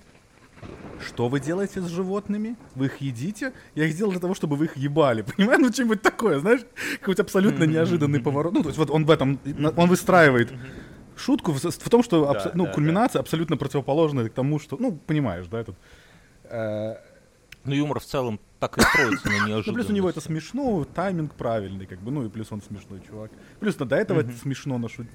что 1.06 1.28
вы 1.28 1.40
делаете 1.40 1.82
с 1.82 1.88
животными? 1.88 2.56
Вы 2.76 2.86
их 2.86 2.98
едите? 3.02 3.54
Я 3.76 3.86
их 3.86 3.96
делал 3.96 4.12
для 4.12 4.20
того, 4.22 4.36
чтобы 4.36 4.56
вы 4.56 4.66
их 4.66 4.78
ебали. 4.78 5.22
Понимаешь? 5.38 5.60
Ну, 5.62 5.72
что-нибудь 5.72 6.02
такое, 6.02 6.40
знаешь? 6.40 6.62
Какой-то 7.00 7.24
абсолютно 7.24 7.64
неожиданный 7.64 8.20
поворот. 8.24 8.54
Ну, 8.54 8.62
то 8.62 8.70
есть 8.70 8.78
вот 8.78 8.90
он 8.92 9.06
в 9.06 9.10
этом, 9.12 9.40
он 9.76 9.90
выстраивает 9.90 10.52
шутку 11.16 11.52
в, 11.52 11.58
в 11.60 11.90
том, 11.90 12.04
что 12.04 12.30
абсо- 12.32 12.46
Да, 12.46 12.52
ну, 12.56 12.66
да, 12.66 12.72
кульминация 12.74 13.20
абсолютно 13.20 13.58
противоположная 13.58 14.30
к 14.30 14.34
тому, 14.34 14.60
что, 14.60 14.78
ну, 14.80 14.92
понимаешь, 15.08 15.48
да, 15.48 15.60
этот... 15.62 15.76
э, 16.46 16.96
Ну, 17.66 17.74
юмор 17.76 18.00
в 18.00 18.06
целом 18.06 18.40
так 18.60 18.78
и 18.78 18.82
строится 18.82 19.28
на 19.28 19.32
ну, 19.40 19.48
неожиданности. 19.48 19.72
плюс 19.74 19.90
у 19.90 19.94
него 19.94 20.10
это 20.10 20.22
смешно, 20.22 20.84
тайминг 20.96 21.34
правильный, 21.36 21.86
как 21.86 22.00
бы, 22.00 22.12
ну 22.12 22.26
и 22.26 22.30
плюс 22.30 22.52
он 22.52 22.62
смешной 22.62 23.02
чувак. 23.08 23.32
Плюс 23.60 23.78
ну, 23.80 23.86
до 23.86 23.96
этого 23.96 24.20
это 24.22 24.32
смешно 24.42 24.78
на 24.78 24.90
шу- 24.90 25.06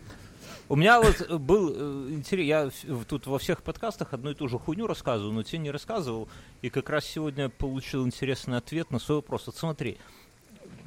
У 0.69 0.75
меня 0.75 1.01
вот 1.01 1.31
был 1.41 2.09
интерес, 2.11 2.83
я 2.85 2.97
тут 3.09 3.27
во 3.27 3.39
всех 3.39 3.63
подкастах 3.63 4.13
одну 4.13 4.31
и 4.31 4.35
ту 4.35 4.49
же 4.49 4.59
хуйню 4.59 4.87
рассказываю, 4.89 5.33
но 5.33 5.43
тебе 5.45 5.59
не 5.59 5.71
рассказывал, 5.71 6.29
и 6.61 6.71
как 6.71 6.91
раз 6.91 7.05
сегодня 7.05 7.49
получил 7.49 8.05
интересный 8.05 8.57
ответ 8.59 8.91
на 8.91 8.99
свой 8.99 9.19
вопрос. 9.19 9.47
Вот 9.47 9.57
смотри, 9.57 9.97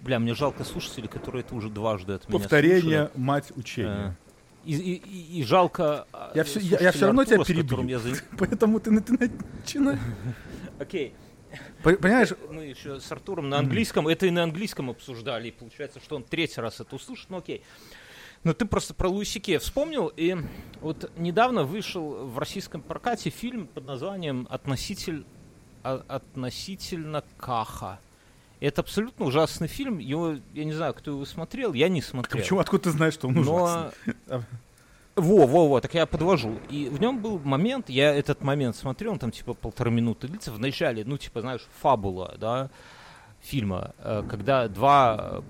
бля, 0.02 0.20
мне 0.20 0.34
жалко 0.36 0.66
слушателей, 0.66 1.08
которые 1.08 1.44
это 1.44 1.56
уже 1.56 1.70
дважды 1.70 2.14
от 2.14 2.28
меня 2.28 2.40
Повторение, 2.40 2.82
слушали. 3.06 3.12
мать 3.16 3.52
учения. 3.56 4.18
И, 4.66 4.76
и, 4.76 4.94
и, 4.96 5.40
и 5.40 5.44
жалко 5.46 6.06
Я, 6.36 6.44
все, 6.44 6.60
я, 6.60 6.80
я 6.80 6.92
все 6.92 7.06
равно 7.06 7.22
Артура, 7.22 7.46
тебя 7.46 7.64
перебью. 7.64 7.88
я 7.88 8.00
за- 8.00 8.22
Поэтому 8.38 8.82
ты, 8.82 9.00
ты 9.00 9.14
начинаешь. 9.62 10.00
Окей. 10.80 11.14
Понимаешь, 11.82 12.30
Мы 12.52 12.66
еще 12.66 13.00
с 13.00 13.10
Артуром 13.12 13.50
на 13.50 13.58
английском, 13.60 14.08
это 14.10 14.26
и 14.28 14.30
на 14.30 14.44
английском 14.44 14.90
обсуждали, 14.90 15.48
и 15.48 15.52
получается, 15.52 16.00
что 16.04 16.18
он 16.18 16.24
третий 16.24 16.60
раз 16.62 16.82
это 16.82 16.96
услышит, 16.96 17.30
ну 17.30 17.38
окей. 17.38 17.64
Но 18.44 18.54
ты 18.54 18.66
просто 18.66 18.94
про 18.94 19.10
Луиси 19.10 19.40
Кея 19.40 19.60
вспомнил, 19.60 20.12
и 20.16 20.38
вот 20.82 21.12
недавно 21.18 21.64
вышел 21.64 22.26
в 22.26 22.38
российском 22.38 22.82
прокате 22.82 23.30
фильм 23.30 23.68
под 23.68 23.86
названием 23.86 24.48
«Относитель, 24.50 25.26
а- 25.84 26.04
«Относительно 26.08 27.24
Каха». 27.38 28.00
Это 28.62 28.82
абсолютно 28.82 29.26
ужасный 29.26 29.68
фильм, 29.68 30.00
его, 30.00 30.36
я 30.54 30.66
не 30.66 30.74
знаю, 30.74 30.94
кто 30.94 31.12
его 31.12 31.26
смотрел, 31.26 31.74
я 31.74 31.88
не 31.90 32.02
смотрел. 32.02 32.42
почему, 32.42 32.60
откуда 32.60 32.84
ты 32.84 32.92
знаешь, 32.92 33.14
что 33.14 33.28
он 33.28 33.38
ужасный? 33.38 33.92
Но... 34.28 34.44
Во, 35.16 35.48
во, 35.48 35.68
во, 35.68 35.82
так 35.82 35.94
я 35.96 36.06
подвожу. 36.06 36.60
И 36.70 36.88
в 36.88 37.02
нем 37.02 37.22
был 37.22 37.40
момент, 37.40 37.90
я 37.90 38.14
этот 38.16 38.42
момент 38.42 38.78
смотрел, 38.78 39.12
он 39.12 39.20
там 39.20 39.32
типа 39.32 39.54
полторы 39.54 39.92
минуты 39.92 40.30
длится, 40.30 40.50
в 40.50 40.60
начале, 40.60 41.04
ну, 41.04 41.18
типа, 41.18 41.42
знаешь, 41.42 41.68
фабула, 41.82 42.36
да, 42.40 42.70
фильма, 43.42 43.94
э, 43.98 44.24
когда 44.30 44.70
два 44.70 45.44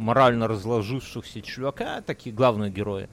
морально 0.00 0.48
разложившихся 0.48 1.42
чувака, 1.42 2.00
такие 2.00 2.34
главные 2.34 2.70
герои, 2.70 3.08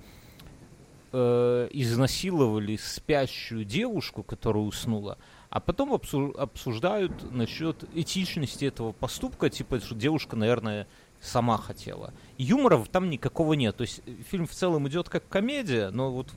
э, 1.12 1.68
изнасиловали 1.72 2.78
спящую 2.78 3.66
девушку, 3.66 4.24
которая 4.24 4.64
уснула, 4.64 5.18
а 5.50 5.60
потом 5.60 5.94
обсу- 5.94 6.36
обсуждают 6.38 7.32
насчет 7.32 7.84
этичности 7.94 8.66
этого 8.66 8.94
поступка, 8.94 9.50
типа, 9.50 9.80
что 9.80 9.96
девушка, 9.96 10.36
наверное, 10.36 10.88
сама 11.20 11.58
хотела. 11.58 12.14
Юмора 12.38 12.84
там 12.92 13.10
никакого 13.10 13.54
нет. 13.54 13.76
То 13.76 13.82
есть 13.82 14.02
э, 14.06 14.12
фильм 14.30 14.48
в 14.48 14.52
целом 14.52 14.88
идет 14.88 15.10
как 15.10 15.28
комедия, 15.28 15.90
но 15.90 16.12
вот 16.12 16.32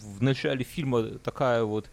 в 0.00 0.22
начале 0.22 0.64
фильма 0.64 1.04
такая 1.18 1.62
вот 1.62 1.86
э, 1.86 1.90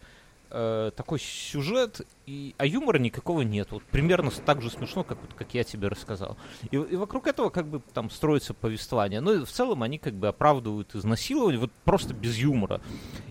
такой 0.52 1.18
сюжет, 1.18 2.06
и, 2.26 2.54
а 2.58 2.66
юмора 2.66 2.98
никакого 2.98 3.40
нет. 3.40 3.68
Вот 3.70 3.82
примерно 3.84 4.30
так 4.30 4.60
же 4.60 4.70
смешно, 4.70 5.02
как, 5.02 5.18
вот, 5.20 5.32
как 5.34 5.54
я 5.54 5.64
тебе 5.64 5.88
рассказал. 5.88 6.36
И, 6.70 6.76
и 6.76 6.96
вокруг 6.96 7.26
этого 7.26 7.48
как 7.48 7.66
бы 7.66 7.80
там 7.94 8.10
строится 8.10 8.52
повествование. 8.52 9.20
Но 9.20 9.32
и 9.32 9.44
в 9.44 9.50
целом 9.50 9.82
они 9.82 9.98
как 9.98 10.14
бы 10.14 10.28
оправдывают 10.28 10.94
изнасилование, 10.94 11.58
вот 11.58 11.72
просто 11.84 12.12
без 12.12 12.36
юмора. 12.36 12.82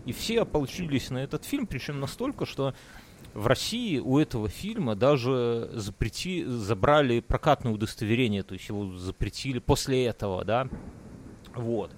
И 0.06 0.14
все 0.14 0.42
ополчились 0.42 1.12
на 1.12 1.20
этот 1.20 1.46
фильм, 1.46 1.68
причем 1.68 2.00
настолько, 2.00 2.46
что 2.46 2.74
в 3.34 3.48
России 3.48 4.00
у 4.00 4.18
этого 4.18 4.50
фильма 4.50 4.96
даже 4.96 5.70
запрети, 5.74 6.44
забрали 6.44 7.20
прокатное 7.20 7.72
удостоверение, 7.72 8.44
то 8.44 8.54
есть 8.54 8.68
его 8.68 8.98
запретили 8.98 9.60
после 9.60 10.06
этого, 10.06 10.44
да, 10.44 10.68
вот. 11.54 11.92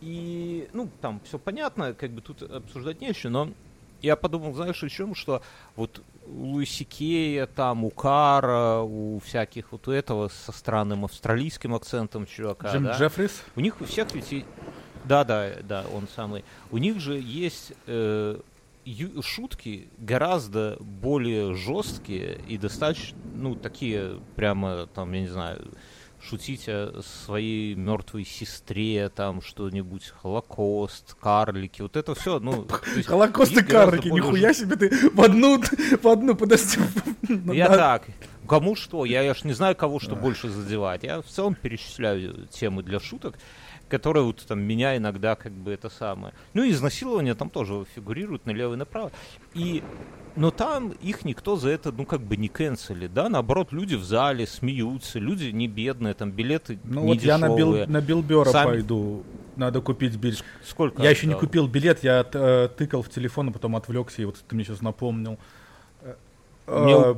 И, 0.00 0.68
ну, 0.72 0.90
там 1.00 1.20
все 1.24 1.38
понятно, 1.38 1.94
как 1.94 2.12
бы 2.12 2.20
тут 2.20 2.42
обсуждать 2.42 3.00
нечего, 3.00 3.30
но 3.30 3.50
я 4.02 4.16
подумал, 4.16 4.52
знаешь, 4.54 4.82
о 4.82 4.88
чем, 4.88 5.14
что 5.14 5.42
вот 5.76 6.02
у 6.26 6.52
Луиси 6.52 6.84
Кея, 6.84 7.46
там, 7.46 7.84
у 7.84 7.90
Кара, 7.90 8.80
у 8.80 9.18
всяких 9.20 9.72
вот 9.72 9.88
у 9.88 9.92
этого 9.92 10.28
со 10.28 10.52
странным 10.52 11.04
австралийским 11.04 11.74
акцентом 11.74 12.26
чувака, 12.26 12.72
Джим 12.72 12.84
да, 12.84 12.98
Джеффрис? 12.98 13.42
у 13.56 13.60
них 13.60 13.80
у 13.80 13.84
всех 13.84 14.14
ведь... 14.14 14.32
и- 14.32 14.44
Да, 15.04 15.24
да, 15.24 15.50
да, 15.62 15.84
он 15.94 16.06
самый. 16.14 16.44
У 16.70 16.76
них 16.78 17.00
же 17.00 17.18
есть 17.18 17.72
э, 17.86 18.38
ю- 18.84 19.22
шутки 19.22 19.88
гораздо 19.98 20.76
более 20.80 21.54
жесткие 21.54 22.38
и 22.46 22.58
достаточно, 22.58 23.16
ну, 23.34 23.54
такие 23.54 24.20
прямо, 24.36 24.86
там, 24.86 25.12
я 25.14 25.20
не 25.20 25.28
знаю, 25.28 25.64
шутить 26.22 26.64
о 26.68 27.00
своей 27.02 27.74
мертвой 27.74 28.24
сестре, 28.24 29.08
там, 29.08 29.40
что-нибудь, 29.42 30.12
Холокост, 30.22 31.14
карлики, 31.20 31.82
вот 31.82 31.96
это 31.96 32.14
все, 32.14 32.38
ну... 32.38 32.66
есть 32.96 33.08
Холокост 33.08 33.52
и 33.52 33.62
карлики, 33.62 34.08
нихуя 34.08 34.52
себе 34.52 34.76
ты 34.76 35.10
в 35.10 35.20
одну, 35.20 35.62
в 36.02 36.08
одну, 36.08 36.34
подожди. 36.34 36.78
Ну, 37.28 37.52
Я 37.52 37.68
так. 37.68 38.04
Кому 38.48 38.74
что? 38.74 39.04
Я, 39.04 39.20
я 39.22 39.34
ж 39.34 39.44
не 39.44 39.52
знаю, 39.52 39.76
кого 39.76 40.00
что 40.00 40.16
больше 40.16 40.48
задевать. 40.48 41.02
Я 41.02 41.20
в 41.20 41.26
целом 41.26 41.54
перечисляю 41.54 42.46
темы 42.50 42.82
для 42.82 42.98
шуток, 42.98 43.38
которые 43.88 44.24
вот 44.24 44.44
там 44.46 44.60
меня 44.60 44.96
иногда 44.96 45.34
как 45.34 45.52
бы 45.52 45.72
это 45.72 45.88
самое. 45.90 46.34
Ну 46.54 46.62
и 46.62 46.70
изнасилование 46.70 47.34
там 47.34 47.50
тоже 47.50 47.84
фигурирует 47.94 48.46
налево 48.46 48.74
и 48.74 48.76
направо. 48.76 49.10
И 49.54 49.82
но 50.36 50.52
там 50.52 50.90
их 51.02 51.24
никто 51.24 51.56
за 51.56 51.70
это, 51.70 51.90
ну, 51.90 52.06
как 52.06 52.20
бы 52.20 52.36
не 52.36 52.46
канцелит, 52.46 53.12
да, 53.12 53.28
наоборот, 53.28 53.72
люди 53.72 53.96
в 53.96 54.04
зале 54.04 54.46
смеются, 54.46 55.18
люди 55.18 55.46
не 55.46 55.66
бедные, 55.66 56.14
там 56.14 56.30
билеты 56.30 56.78
Ну 56.84 57.00
не 57.02 57.06
вот 57.14 57.22
я 57.22 57.38
на, 57.38 57.46
Бил, 57.48 57.56
дешевые. 57.56 57.86
на 57.88 58.00
Билбера 58.00 58.44
Сами- 58.44 58.68
пойду. 58.70 59.24
Надо 59.56 59.80
купить 59.80 60.14
билет. 60.14 60.44
Сколько? 60.64 61.02
Я 61.02 61.10
еще 61.10 61.26
не 61.26 61.34
купил 61.34 61.66
билет, 61.66 62.04
я 62.04 62.24
э, 62.32 62.68
тыкал 62.76 63.02
в 63.02 63.08
телефон, 63.08 63.48
а 63.48 63.52
потом 63.52 63.74
отвлекся, 63.74 64.22
и 64.22 64.26
вот 64.26 64.36
ты 64.48 64.54
мне 64.54 64.64
сейчас 64.64 64.80
напомнил. 64.80 65.38
Э, 66.02 66.14
Мне 66.68 66.92
э, 66.94 67.14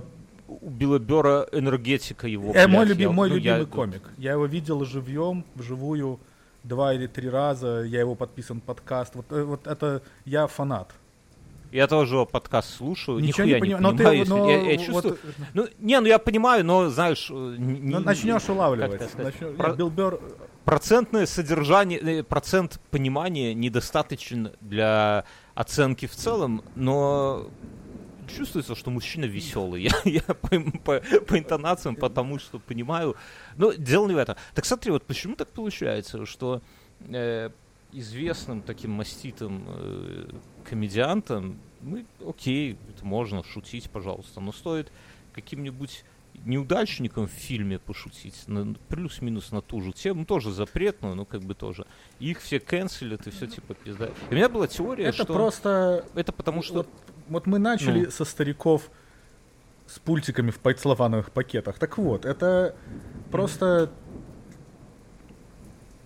У 0.49 0.71
Билла 0.71 0.99
Бёрра 0.99 1.47
энергетика 1.53 2.27
его. 2.27 2.53
э, 2.55 2.67
мой 2.67 2.87
блядь, 2.87 2.97
люби- 2.97 3.03
я- 3.03 3.11
мой 3.11 3.29
ну, 3.29 3.35
я 3.37 3.41
любимый 3.59 3.67
тут- 3.67 3.75
комик. 3.75 4.03
Я 4.17 4.33
его 4.33 4.47
видел 4.47 4.83
живьем, 4.87 5.45
вживую 5.55 6.19
два 6.65 6.95
или 6.95 7.07
три 7.07 7.29
раза. 7.29 7.83
Я 7.83 8.01
его 8.01 8.15
подписан 8.15 8.61
подкаст. 8.61 9.15
Вот, 9.15 9.27
э, 9.33 9.43
вот 9.45 9.67
это 9.67 10.03
я 10.25 10.47
фанат. 10.47 10.91
Я 11.73 11.87
тоже 11.87 12.15
его 12.17 12.27
подкаст 12.27 12.69
слушаю, 12.77 13.19
Ничего 13.21 13.45
нихуя 13.47 13.47
не 13.47 13.53
не, 13.55 13.61
понимаю. 13.61 13.83
Но 13.83 13.93
ты, 13.97 14.03
если- 14.17 14.31
но 14.33 14.51
я, 14.51 14.57
я 14.73 14.77
вот, 14.79 14.87
чувствую, 14.87 15.15
э, 15.23 15.43
Ну, 15.55 15.69
не, 15.79 16.01
ну 16.01 16.07
я 16.07 16.19
понимаю, 16.19 16.65
но 16.65 16.89
знаешь, 16.91 17.29
э, 17.31 17.35
не- 17.59 17.79
не- 17.79 17.99
начнешь 18.01 18.49
улавливать. 18.49 19.01
Начнё- 19.17 19.53
Про- 19.55 19.75
Билл 19.75 19.89
Бёрр, 19.91 20.21
процентное 20.65 21.27
содержание, 21.27 22.25
процент 22.25 22.81
понимания 22.91 23.55
недостаточен 23.55 24.51
для 24.61 25.25
оценки 25.55 26.07
в 26.07 26.13
целом, 26.17 26.63
но 26.75 27.47
чувствуется, 28.31 28.75
что 28.75 28.91
мужчина 28.91 29.25
веселый. 29.27 29.83
Я, 29.91 29.93
я 30.05 30.23
по, 30.23 30.61
по- 30.85 31.01
по 31.27 31.39
интонациям, 31.39 31.97
потому 31.97 32.39
что 32.39 32.59
понимаю. 32.59 33.17
Но 33.57 33.73
дело 33.73 34.09
не 34.09 34.15
в 34.15 34.19
этом. 34.19 34.37
Так 34.55 34.65
смотри, 34.65 34.91
вот 34.93 35.05
почему 35.05 35.37
так 35.37 35.49
получается, 35.49 36.25
что 36.27 36.63
э, 37.09 37.51
известным 37.93 38.63
таким 38.63 38.93
маститым 38.93 39.65
э, 39.69 40.31
комедиантам, 40.65 41.59
ну, 41.81 42.05
окей, 42.27 42.77
это 42.95 43.05
можно 43.05 43.43
шутить, 43.45 43.91
пожалуйста, 43.91 44.41
но 44.41 44.53
стоит 44.53 44.91
каким-нибудь 45.33 46.05
неудачником 46.45 47.27
в 47.27 47.31
фильме 47.33 47.79
пошутить, 47.79 48.45
на- 48.47 48.75
плюс-минус 48.89 49.51
на 49.51 49.61
ту 49.61 49.81
же 49.83 49.93
тему, 49.93 50.25
тоже 50.25 50.53
запретную, 50.53 51.15
но 51.15 51.25
как 51.25 51.43
бы 51.43 51.55
тоже. 51.55 51.87
Их 52.19 52.41
все 52.41 52.61
канцелят 52.61 53.27
и 53.27 53.31
все 53.31 53.47
типа 53.47 53.75
пизда. 53.75 54.07
И 54.31 54.33
у 54.33 54.35
меня 54.35 54.49
была 54.49 54.67
теория, 54.67 55.07
это 55.07 55.25
что 55.25 55.27
просто... 55.27 56.07
это 56.15 56.33
потому 56.33 56.63
что 56.63 56.75
Вот, 56.79 56.89
вот 57.31 57.47
мы 57.47 57.59
начали 57.59 58.05
Ну. 58.05 58.11
со 58.11 58.25
стариков 58.25 58.91
с 59.87 59.99
пультиками 59.99 60.51
в 60.51 60.59
целлофановых 60.75 61.31
пакетах. 61.33 61.79
Так 61.79 61.97
вот, 61.99 62.25
это 62.25 62.75
просто 63.31 63.91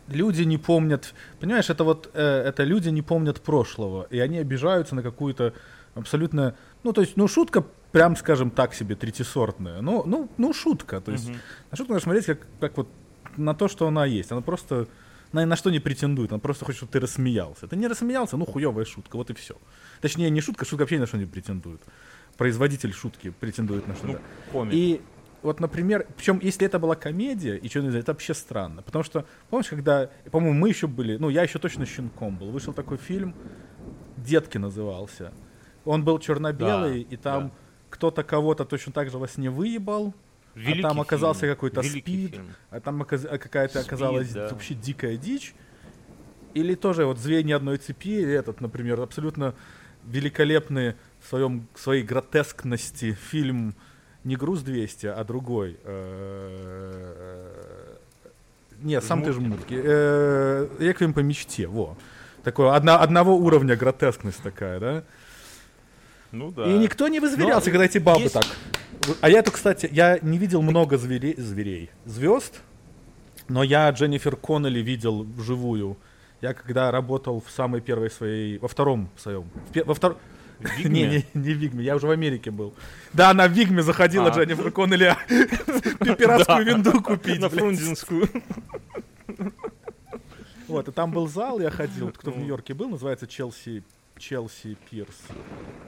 люди 0.08 0.42
не 0.42 0.58
помнят, 0.58 1.14
понимаешь, 1.40 1.70
это 1.70 1.84
вот 1.84 2.10
э, 2.14 2.22
это 2.46 2.62
люди 2.64 2.90
не 2.90 3.02
помнят 3.02 3.40
прошлого, 3.40 4.06
и 4.10 4.18
они 4.20 4.38
обижаются 4.38 4.94
на 4.94 5.02
какую-то 5.02 5.54
абсолютно, 5.94 6.54
ну 6.82 6.92
то 6.92 7.00
есть, 7.00 7.16
ну 7.16 7.26
шутка, 7.28 7.64
прям 7.92 8.16
скажем 8.16 8.50
так 8.50 8.74
себе, 8.74 8.96
третисортная, 8.96 9.80
ну 9.80 10.02
ну 10.06 10.28
ну 10.36 10.52
шутка, 10.52 11.00
то 11.00 11.12
есть 11.12 11.28
Мгм. 11.28 11.38
на 11.70 11.76
шутку 11.76 11.92
надо 11.94 12.02
смотреть 12.02 12.26
как 12.26 12.38
как 12.60 12.76
вот 12.76 12.88
на 13.36 13.54
то, 13.54 13.68
что 13.68 13.86
она 13.86 14.04
есть, 14.04 14.30
она 14.32 14.40
просто 14.42 14.86
на, 15.34 15.44
на 15.46 15.56
что 15.56 15.70
не 15.70 15.80
претендует, 15.80 16.32
она 16.32 16.38
просто 16.38 16.64
хочет, 16.64 16.78
чтобы 16.78 16.92
ты 16.92 17.00
рассмеялся. 17.00 17.66
Ты 17.66 17.76
не 17.76 17.88
рассмеялся, 17.88 18.36
ну 18.36 18.46
хуевая 18.46 18.84
шутка, 18.84 19.16
вот 19.16 19.30
и 19.30 19.34
все. 19.34 19.56
Точнее, 20.00 20.30
не 20.30 20.40
шутка, 20.40 20.64
шутка 20.64 20.82
вообще 20.82 20.96
ни 20.96 21.00
на 21.00 21.06
что 21.06 21.18
не 21.18 21.26
претендует. 21.26 21.82
Производитель 22.36 22.92
шутки 22.92 23.30
претендует 23.30 23.86
на 23.86 23.94
ну, 23.94 23.98
что-то. 23.98 24.22
комик. 24.52 24.74
И 24.74 25.02
вот, 25.42 25.60
например, 25.60 26.06
причем, 26.16 26.38
если 26.42 26.66
это 26.66 26.78
была 26.78 26.94
комедия, 26.94 27.56
и 27.56 27.68
что 27.68 27.80
это 27.80 28.12
вообще 28.12 28.32
странно. 28.32 28.82
Потому 28.82 29.04
что, 29.04 29.26
помнишь, 29.50 29.68
когда, 29.68 30.08
по-моему, 30.30 30.58
мы 30.58 30.68
еще 30.68 30.86
были, 30.86 31.16
ну, 31.16 31.28
я 31.28 31.42
еще 31.42 31.58
точно 31.58 31.84
щенком 31.84 32.38
был, 32.38 32.50
вышел 32.50 32.72
такой 32.72 32.96
фильм, 32.96 33.34
«Детки» 34.16 34.56
назывался. 34.56 35.32
Он 35.84 36.02
был 36.04 36.18
черно-белый, 36.18 37.04
Да, 37.04 37.14
и 37.14 37.16
там 37.16 37.48
да. 37.48 37.54
кто-то 37.90 38.22
кого-то 38.22 38.64
точно 38.64 38.92
так 38.92 39.10
же 39.10 39.18
во 39.18 39.28
сне 39.28 39.50
выебал, 39.50 40.14
Великий 40.54 40.80
а 40.80 40.88
там 40.88 41.00
оказался 41.00 41.40
фильм. 41.40 41.52
какой-то 41.54 41.80
Великий 41.80 42.00
спид, 42.00 42.30
фильм. 42.32 42.54
а 42.70 42.80
там 42.80 43.02
оказ- 43.02 43.26
а 43.26 43.38
какая-то 43.38 43.78
Спид, 43.80 43.86
оказалась 43.86 44.30
да. 44.30 44.48
вообще 44.48 44.74
дикая 44.74 45.16
дичь. 45.16 45.54
Или 46.54 46.74
тоже 46.76 47.04
вот 47.06 47.18
«Звенья 47.18 47.56
одной 47.56 47.78
цепи», 47.78 48.10
или 48.10 48.32
этот, 48.32 48.60
например, 48.60 49.00
абсолютно 49.00 49.54
великолепный 50.04 50.94
в, 51.20 51.28
своем, 51.28 51.66
в 51.74 51.80
своей 51.80 52.04
гротескности 52.04 53.12
фильм 53.30 53.74
не 54.22 54.36
«Груз-200», 54.36 55.08
а 55.08 55.24
другой. 55.24 55.76
э, 55.82 57.50
Не, 58.82 59.00
сам 59.00 59.22
ты 59.22 59.32
Жмурки? 59.32 59.74
жмутки. 59.74 59.82
Э, 59.84 60.68
«Реквием 60.78 61.14
по 61.14 61.20
мечте», 61.20 61.66
во. 61.66 61.96
Такое 62.42 62.74
одна, 62.74 62.98
одного 62.98 63.34
уровня 63.36 63.76
гротескность 63.76 64.42
такая, 64.42 64.78
да? 64.78 65.04
Ну 66.32 66.50
да. 66.50 66.66
И 66.66 66.76
никто 66.78 67.08
не 67.08 67.20
возверялся, 67.20 67.70
когда 67.70 67.84
эти 67.86 67.98
бабы 67.98 68.28
так. 68.28 68.44
А 69.20 69.28
я-то, 69.28 69.50
кстати, 69.50 69.88
я 69.92 70.18
не 70.22 70.38
видел 70.38 70.62
много 70.62 70.96
зверей, 70.96 71.34
зверей, 71.36 71.90
звезд, 72.04 72.60
но 73.48 73.62
я 73.62 73.90
Дженнифер 73.90 74.36
Коннелли 74.36 74.80
видел 74.80 75.24
вживую. 75.24 75.96
Я 76.40 76.54
когда 76.54 76.90
работал 76.90 77.42
в 77.46 77.50
самой 77.50 77.80
первой 77.80 78.10
своей, 78.10 78.58
во 78.58 78.68
втором 78.68 79.08
своем, 79.16 79.48
в 79.72 79.84
во 79.84 79.94
втором, 79.94 80.18
не, 80.84 81.06
не, 81.06 81.26
не 81.34 81.54
в 81.54 81.58
Вигме, 81.58 81.84
я 81.84 81.96
уже 81.96 82.06
в 82.06 82.10
Америке 82.10 82.50
был. 82.50 82.74
Да, 83.12 83.30
она 83.30 83.48
в 83.48 83.52
Вигме 83.52 83.82
заходила, 83.82 84.30
А. 84.30 84.34
Дженнифер 84.34 84.70
Коннелли, 84.70 85.16
пиратскую 85.98 86.64
винду 86.64 87.02
купить. 87.02 87.40
На. 87.40 87.48
Фрунзенскую. 87.48 88.28
Вот, 90.68 90.88
и 90.88 90.92
там 90.92 91.12
был 91.12 91.28
зал, 91.28 91.60
я 91.60 91.70
ходил, 91.70 92.10
кто 92.10 92.30
в 92.30 92.38
Нью-Йорке 92.38 92.74
был, 92.74 92.88
называется 92.88 93.26
Челси, 93.26 93.84
Челси 94.18 94.76
Пирс 94.90 95.22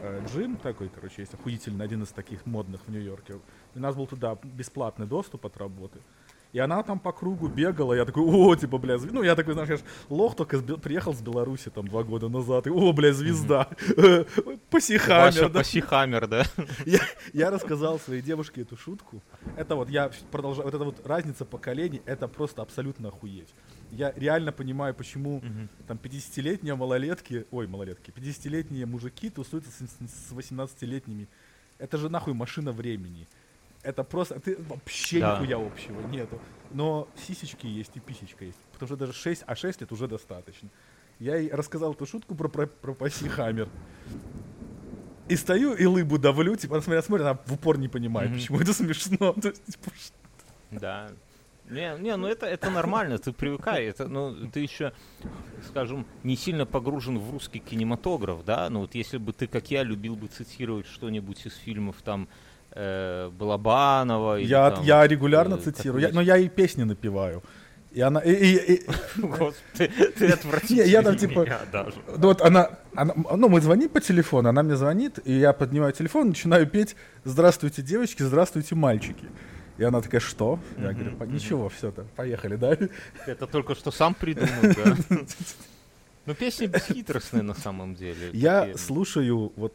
э, 0.00 0.22
Джим 0.26 0.56
такой, 0.56 0.88
короче, 0.88 1.22
есть 1.22 1.34
охуительный, 1.34 1.84
один 1.84 2.02
из 2.02 2.08
таких 2.08 2.44
модных 2.46 2.80
в 2.86 2.90
Нью-Йорке. 2.90 3.34
И 3.74 3.78
у 3.78 3.80
нас 3.80 3.94
был 3.94 4.06
туда 4.06 4.38
бесплатный 4.42 5.06
доступ 5.06 5.46
от 5.46 5.56
работы. 5.56 6.00
И 6.52 6.58
она 6.58 6.82
там 6.82 6.98
по 6.98 7.12
кругу 7.12 7.48
бегала, 7.48 7.92
я 7.92 8.04
такой, 8.04 8.22
о, 8.22 8.54
типа, 8.56 8.78
бля, 8.78 8.94
зв- 8.94 9.10
ну, 9.12 9.22
я 9.22 9.34
такой, 9.34 9.52
знаешь, 9.54 9.68
я 9.68 9.76
ж 9.76 9.80
лох 10.08 10.34
только 10.36 10.56
с 10.56 10.62
Бел- 10.62 10.78
приехал 10.80 11.12
с 11.12 11.20
Беларуси 11.20 11.70
там 11.70 11.86
два 11.86 12.02
года 12.02 12.28
назад, 12.28 12.66
и, 12.66 12.70
о, 12.70 12.92
бля, 12.92 13.12
звезда, 13.12 13.68
посихаммер, 14.70 15.24
Ваша 15.26 15.48
да. 15.48 15.58
пассихаммер, 15.58 16.26
да? 16.28 16.44
Я, 16.86 17.00
я 17.34 17.50
рассказал 17.50 17.98
своей 17.98 18.22
девушке 18.22 18.62
эту 18.62 18.76
шутку. 18.76 19.22
Это 19.56 19.74
вот 19.76 19.90
я 19.90 20.10
продолжаю. 20.30 20.64
Вот 20.66 20.74
эта 20.74 20.84
вот 20.84 21.06
разница 21.06 21.44
поколений, 21.44 22.00
это 22.06 22.26
просто 22.28 22.62
абсолютно 22.62 23.08
охуеть. 23.08 23.54
Я 23.96 24.12
реально 24.16 24.52
понимаю, 24.52 24.94
почему 24.94 25.42
там 25.86 25.98
50-летние 26.02 26.74
малолетки, 26.74 27.46
ой, 27.50 27.66
малолетки, 27.66 28.10
50-летние 28.10 28.86
мужики 28.86 29.30
тусуются 29.30 29.70
с, 29.70 30.28
с 30.28 30.32
18-летними. 30.32 31.26
Это 31.78 31.98
же 31.98 32.08
нахуй 32.08 32.34
машина 32.34 32.72
времени. 32.72 33.26
Это 33.82 34.02
просто, 34.04 34.40
ты 34.40 34.56
вообще 34.68 35.20
Да. 35.20 35.34
нихуя 35.38 35.56
общего 35.66 36.00
нету. 36.08 36.40
Но 36.72 37.08
сисечки 37.26 37.66
есть 37.66 37.92
и 37.96 38.00
писечка 38.00 38.44
есть. 38.44 38.58
Потому 38.72 38.88
что 38.88 38.96
даже 38.96 39.12
6, 39.12 39.44
а 39.46 39.54
6 39.54 39.80
лет 39.80 39.92
уже 39.92 40.08
достаточно. 40.08 40.68
Я 41.20 41.36
ей 41.36 41.50
рассказал 41.50 41.92
эту 41.92 42.04
шутку 42.06 42.34
про, 42.34 42.48
про, 42.48 42.66
про 42.66 42.94
паси 42.94 43.28
Хаммер. 43.28 43.68
И 45.28 45.36
стою 45.36 45.74
и 45.74 45.84
лыбу 45.86 46.18
давлю, 46.18 46.56
типа, 46.56 46.74
она 46.76 46.82
смотрит, 46.82 47.04
смотрит, 47.04 47.26
она 47.26 47.38
в 47.46 47.52
упор 47.52 47.78
не 47.78 47.88
понимает, 47.88 48.30
Мгм. 48.30 48.38
почему 48.38 48.60
это 48.60 48.72
смешно. 48.72 49.32
То 49.42 49.48
есть, 49.48 49.64
типа, 49.64 49.90
Да. 50.70 51.10
Не, 51.70 51.96
не, 51.98 52.16
ну 52.16 52.26
это, 52.28 52.46
это 52.46 52.70
нормально, 52.70 53.18
ты 53.18 53.32
привыкай. 53.32 53.86
Это, 53.86 54.06
ну, 54.06 54.34
ты 54.52 54.60
еще, 54.60 54.92
скажем, 55.68 56.06
не 56.22 56.36
сильно 56.36 56.64
погружен 56.66 57.18
в 57.18 57.30
русский 57.32 57.58
кинематограф, 57.58 58.44
да? 58.44 58.68
Ну 58.70 58.80
вот 58.80 58.94
если 58.94 59.18
бы 59.18 59.32
ты, 59.32 59.46
как 59.46 59.70
я, 59.70 59.82
любил 59.82 60.14
бы 60.16 60.28
цитировать 60.28 60.86
что-нибудь 60.86 61.44
из 61.46 61.54
фильмов 61.56 61.96
там 62.04 62.28
э, 62.72 63.30
Балабанова. 63.36 64.38
или 64.38 64.46
я, 64.48 64.70
там, 64.70 64.84
я 64.84 65.06
регулярно 65.06 65.54
э, 65.56 65.58
цитирую, 65.58 66.00
я- 66.02 66.10
но 66.12 66.20
я 66.20 66.36
и 66.36 66.48
песни 66.48 66.84
напеваю. 66.84 67.42
И 67.92 68.00
она, 68.02 68.20
и, 68.20 68.30
и- 68.32 68.74
и- 68.74 68.86
Господи, 69.20 69.90
ты 70.18 70.28
отвратительный 70.28 70.90
я 70.90 71.02
там, 71.02 71.16
типа, 71.16 71.46
даже. 71.72 71.94
ну 72.06 72.28
вот 72.28 72.42
она, 72.42 72.78
она, 72.94 73.14
ну 73.14 73.48
мы 73.48 73.60
звоним 73.60 73.88
по 73.88 74.00
телефону, 74.00 74.50
она 74.50 74.62
мне 74.62 74.76
звонит, 74.76 75.18
и 75.24 75.32
я 75.32 75.52
поднимаю 75.52 75.92
телефон, 75.94 76.28
начинаю 76.28 76.66
петь 76.66 76.94
«Здравствуйте, 77.24 77.82
девочки, 77.82 78.22
здравствуйте, 78.22 78.74
мальчики». 78.74 79.24
И 79.78 79.84
она 79.84 80.00
такая, 80.00 80.20
что? 80.20 80.58
Я 80.78 80.92
говорю, 80.92 81.16
«По- 81.16 81.24
мгм. 81.24 81.34
ничего, 81.34 81.68
все, 81.68 81.92
поехали, 82.16 82.56
да? 82.56 82.76
Это 83.26 83.46
только 83.46 83.74
что 83.74 83.90
сам 83.90 84.14
придумал, 84.14 84.74
да? 84.76 84.96
Ну, 86.26 86.34
песни 86.34 86.66
бесхитростные 86.66 87.42
на 87.42 87.54
самом 87.54 87.94
деле. 87.94 88.30
Я 88.32 88.60
такие. 88.62 88.78
слушаю 88.78 89.52
вот 89.56 89.72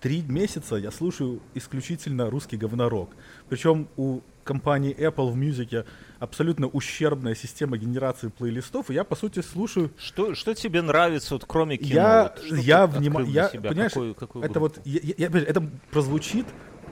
три 0.00 0.22
месяца 0.22 0.76
я 0.76 0.90
слушаю 0.92 1.40
исключительно 1.54 2.30
русский 2.30 2.56
говнорок. 2.56 3.10
Причем 3.48 3.88
у 3.96 4.20
компании 4.44 4.94
Apple 4.96 5.30
в 5.32 5.36
музыке 5.36 5.84
абсолютно 6.20 6.68
ущербная 6.68 7.34
система 7.34 7.76
генерации 7.76 8.28
плейлистов, 8.28 8.90
и 8.90 8.94
я 8.94 9.04
по 9.04 9.16
сути 9.16 9.40
слушаю. 9.40 9.90
Что, 9.98 10.34
что 10.34 10.54
тебе 10.54 10.80
нравится, 10.82 11.34
вот 11.34 11.44
кроме 11.46 11.76
кино? 11.76 11.88
я 11.94 12.22
Вот 12.50 12.58
я 12.58 12.86
ты 12.86 12.98
внима- 12.98 13.08
открыл 13.20 13.26
для 13.32 13.42
я 13.42 13.48
себя? 13.48 13.70
понимаешь, 13.70 13.92
Какую- 13.92 14.14
какую 14.14 14.44
это 14.44 14.60
группу? 14.60 14.74
вот 14.76 14.86
я, 14.86 15.14
я- 15.16 15.26
это 15.28 15.68
прозвучит 15.90 16.46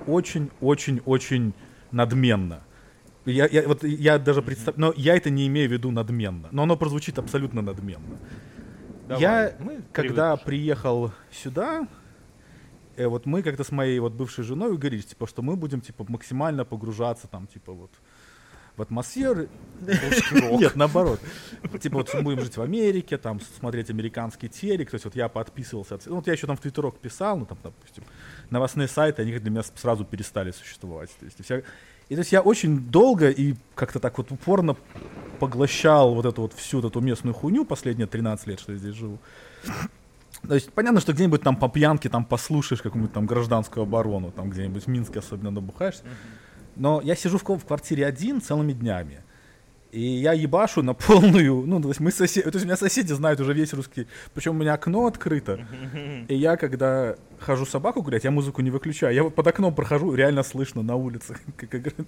очень 0.06 0.50
очень 0.60 1.00
очень 1.04 1.52
надменно. 1.90 2.62
Я, 3.24 3.48
я, 3.48 3.66
вот 3.66 3.82
я 3.82 4.18
даже 4.18 4.40
представляю, 4.40 4.94
но 4.94 4.94
я 4.96 5.16
это 5.16 5.30
не 5.30 5.46
имею 5.48 5.68
в 5.68 5.72
виду 5.72 5.90
надменно, 5.90 6.48
но 6.52 6.62
оно 6.62 6.76
прозвучит 6.76 7.18
абсолютно 7.18 7.60
надменно. 7.60 8.18
Давай, 9.08 9.20
Я, 9.22 9.56
мы 9.58 9.82
когда 9.92 10.36
привыкли. 10.36 10.46
приехал 10.46 11.12
сюда, 11.30 11.88
э, 12.96 13.06
вот 13.06 13.26
мы 13.26 13.42
как-то 13.42 13.64
с 13.64 13.72
моей 13.72 13.98
вот 13.98 14.12
бывшей 14.12 14.44
женой 14.44 14.72
уговорились, 14.72 15.06
типа, 15.06 15.26
что 15.26 15.42
мы 15.42 15.56
будем, 15.56 15.80
типа, 15.80 16.04
максимально 16.08 16.64
погружаться 16.64 17.26
там, 17.28 17.46
типа, 17.46 17.72
вот 17.72 17.90
в 18.76 18.82
атмосферу. 18.82 19.48
Нет, 20.60 20.76
наоборот. 20.76 21.20
Типа, 21.80 21.96
вот 21.98 22.14
будем 22.22 22.40
жить 22.40 22.56
в 22.56 22.62
Америке, 22.62 23.16
там, 23.18 23.40
смотреть 23.58 23.90
американский 23.90 24.48
телек. 24.48 24.90
То 24.90 24.94
есть, 24.96 25.04
вот 25.04 25.16
я 25.16 25.28
подписывался. 25.28 25.98
Ну, 26.06 26.16
вот 26.16 26.26
я 26.26 26.32
еще 26.34 26.46
там 26.46 26.56
в 26.56 26.60
Твиттерок 26.60 26.98
писал, 26.98 27.38
ну, 27.38 27.46
там, 27.46 27.58
допустим, 27.62 28.04
новостные 28.50 28.88
сайты, 28.88 29.22
они 29.22 29.38
для 29.38 29.50
меня 29.50 29.62
сразу 29.74 30.04
перестали 30.04 30.50
существовать. 30.50 31.10
То 31.18 31.24
есть, 31.24 31.40
и 31.40 31.42
вся- 31.42 31.62
и 32.08 32.14
то 32.14 32.20
есть 32.20 32.32
я 32.32 32.40
очень 32.40 32.78
долго 32.78 33.30
и 33.30 33.54
как-то 33.74 33.98
так 33.98 34.16
вот 34.18 34.30
упорно 34.30 34.76
поглощал 35.40 36.14
вот 36.14 36.24
эту 36.24 36.42
вот 36.42 36.52
всю 36.52 36.80
вот 36.80 36.90
эту 36.90 37.00
местную 37.00 37.34
хуйню 37.34 37.64
последние 37.64 38.06
13 38.06 38.46
лет, 38.46 38.60
что 38.60 38.72
я 38.72 38.78
здесь 38.78 38.94
живу. 38.94 39.18
То 40.46 40.54
есть 40.54 40.72
понятно, 40.72 41.00
что 41.00 41.12
где-нибудь 41.12 41.42
там 41.42 41.56
по 41.56 41.68
пьянке 41.68 42.08
там 42.08 42.24
послушаешь 42.24 42.80
какую-нибудь 42.80 43.12
там 43.12 43.26
гражданскую 43.26 43.82
оборону, 43.82 44.30
там 44.30 44.50
где-нибудь 44.50 44.84
в 44.84 44.86
Минске 44.86 45.18
особенно 45.18 45.50
набухаешься. 45.50 46.04
Но 46.76 47.00
я 47.02 47.16
сижу 47.16 47.38
в, 47.38 47.42
в 47.42 47.64
квартире 47.64 48.06
один 48.06 48.40
целыми 48.40 48.72
днями. 48.72 49.22
И 49.92 50.00
я 50.00 50.32
ебашу 50.34 50.82
на 50.82 50.94
полную, 50.94 51.64
ну, 51.66 51.80
то 51.80 51.88
есть 51.88 52.00
мы 52.00 52.10
соседи, 52.10 52.42
то 52.42 52.56
есть 52.56 52.64
у 52.64 52.66
меня 52.66 52.76
соседи 52.76 53.12
знают 53.12 53.40
уже 53.40 53.54
весь 53.54 53.72
русский, 53.72 54.06
причем 54.34 54.56
у 54.56 54.58
меня 54.58 54.74
окно 54.74 55.06
открыто, 55.06 55.66
и 56.28 56.34
я, 56.34 56.56
когда 56.58 57.14
хожу 57.38 57.64
собаку 57.64 58.02
гулять, 58.02 58.24
я 58.24 58.30
музыку 58.30 58.60
не 58.60 58.70
выключаю, 58.70 59.14
я 59.14 59.22
вот 59.22 59.34
под 59.34 59.46
окном 59.46 59.74
прохожу, 59.74 60.12
реально 60.12 60.42
слышно 60.42 60.82
на 60.82 60.96
улице, 60.96 61.38
как 61.56 61.74
играет. 61.74 62.06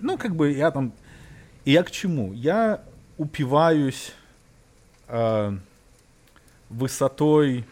ну, 0.00 0.18
как 0.18 0.36
бы 0.36 0.52
я 0.52 0.70
там, 0.70 0.92
и 1.64 1.72
я 1.72 1.82
к 1.82 1.90
чему? 1.90 2.32
Я 2.32 2.84
упиваюсь 3.18 4.12
э, 5.08 5.56
высотой 6.68 7.64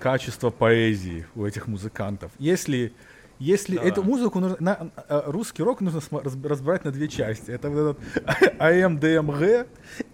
качества 0.00 0.50
поэзии 0.50 1.26
у 1.34 1.46
этих 1.46 1.66
музыкантов. 1.66 2.32
Если 2.38 2.92
если 3.38 3.76
Да. 3.76 3.82
эту 3.84 4.02
музыку 4.02 4.40
нужно, 4.40 4.56
на, 4.60 4.90
э, 5.08 5.22
русский 5.26 5.62
рок 5.62 5.80
нужно 5.80 6.00
разбирать 6.22 6.84
на 6.84 6.90
две 6.92 7.08
части. 7.08 7.50
Это 7.50 7.70
вот 7.70 7.98
этот 7.98 8.60
AmDmG 8.60 9.66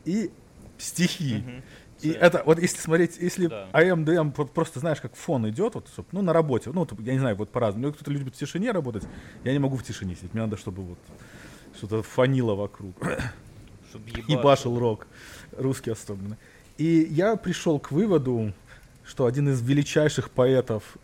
и 0.05 0.31
стихи. 0.79 1.37
Мгм. 1.37 1.63
И 2.03 2.09
это, 2.11 2.43
вот 2.47 2.59
если 2.59 2.79
смотреть, 2.79 3.19
если 3.19 3.49
Да. 3.49 3.69
AmDm 3.73 4.33
вот 4.37 4.53
просто 4.53 4.81
знаешь, 4.81 5.01
как 5.03 5.15
фон 5.15 5.49
идет, 5.51 5.75
вот, 5.75 5.87
ну, 6.13 6.23
на 6.23 6.33
работе, 6.33 6.71
ну, 6.73 6.87
я 7.01 7.13
не 7.13 7.19
знаю, 7.19 7.37
вот 7.37 7.51
по-разному. 7.51 7.89
Ну, 7.89 7.93
кто-то 7.93 8.11
любит 8.11 8.35
в 8.35 8.39
тишине 8.39 8.71
работать, 8.73 9.05
я 9.45 9.53
не 9.53 9.59
могу 9.59 9.77
в 9.77 9.83
тишине 9.83 10.15
сидеть. 10.17 10.33
Мне 10.33 10.43
надо, 10.43 10.57
чтобы 10.57 10.83
вот 10.83 10.99
что-то 11.77 12.03
фонило 12.03 12.55
вокруг. 12.55 12.95
Чтоб 13.91 14.03
И 14.07 14.11
ебашил. 14.33 14.43
башил 14.43 14.79
рок, 14.79 15.07
русский 15.59 15.91
особенно. 15.91 16.39
И 16.79 17.07
я 17.11 17.37
пришел 17.37 17.79
к 17.79 17.91
выводу, 17.91 18.55
что 19.05 19.27
один 19.27 19.51
из 19.51 19.61
величайших 19.61 20.31
поэтов 20.31 20.97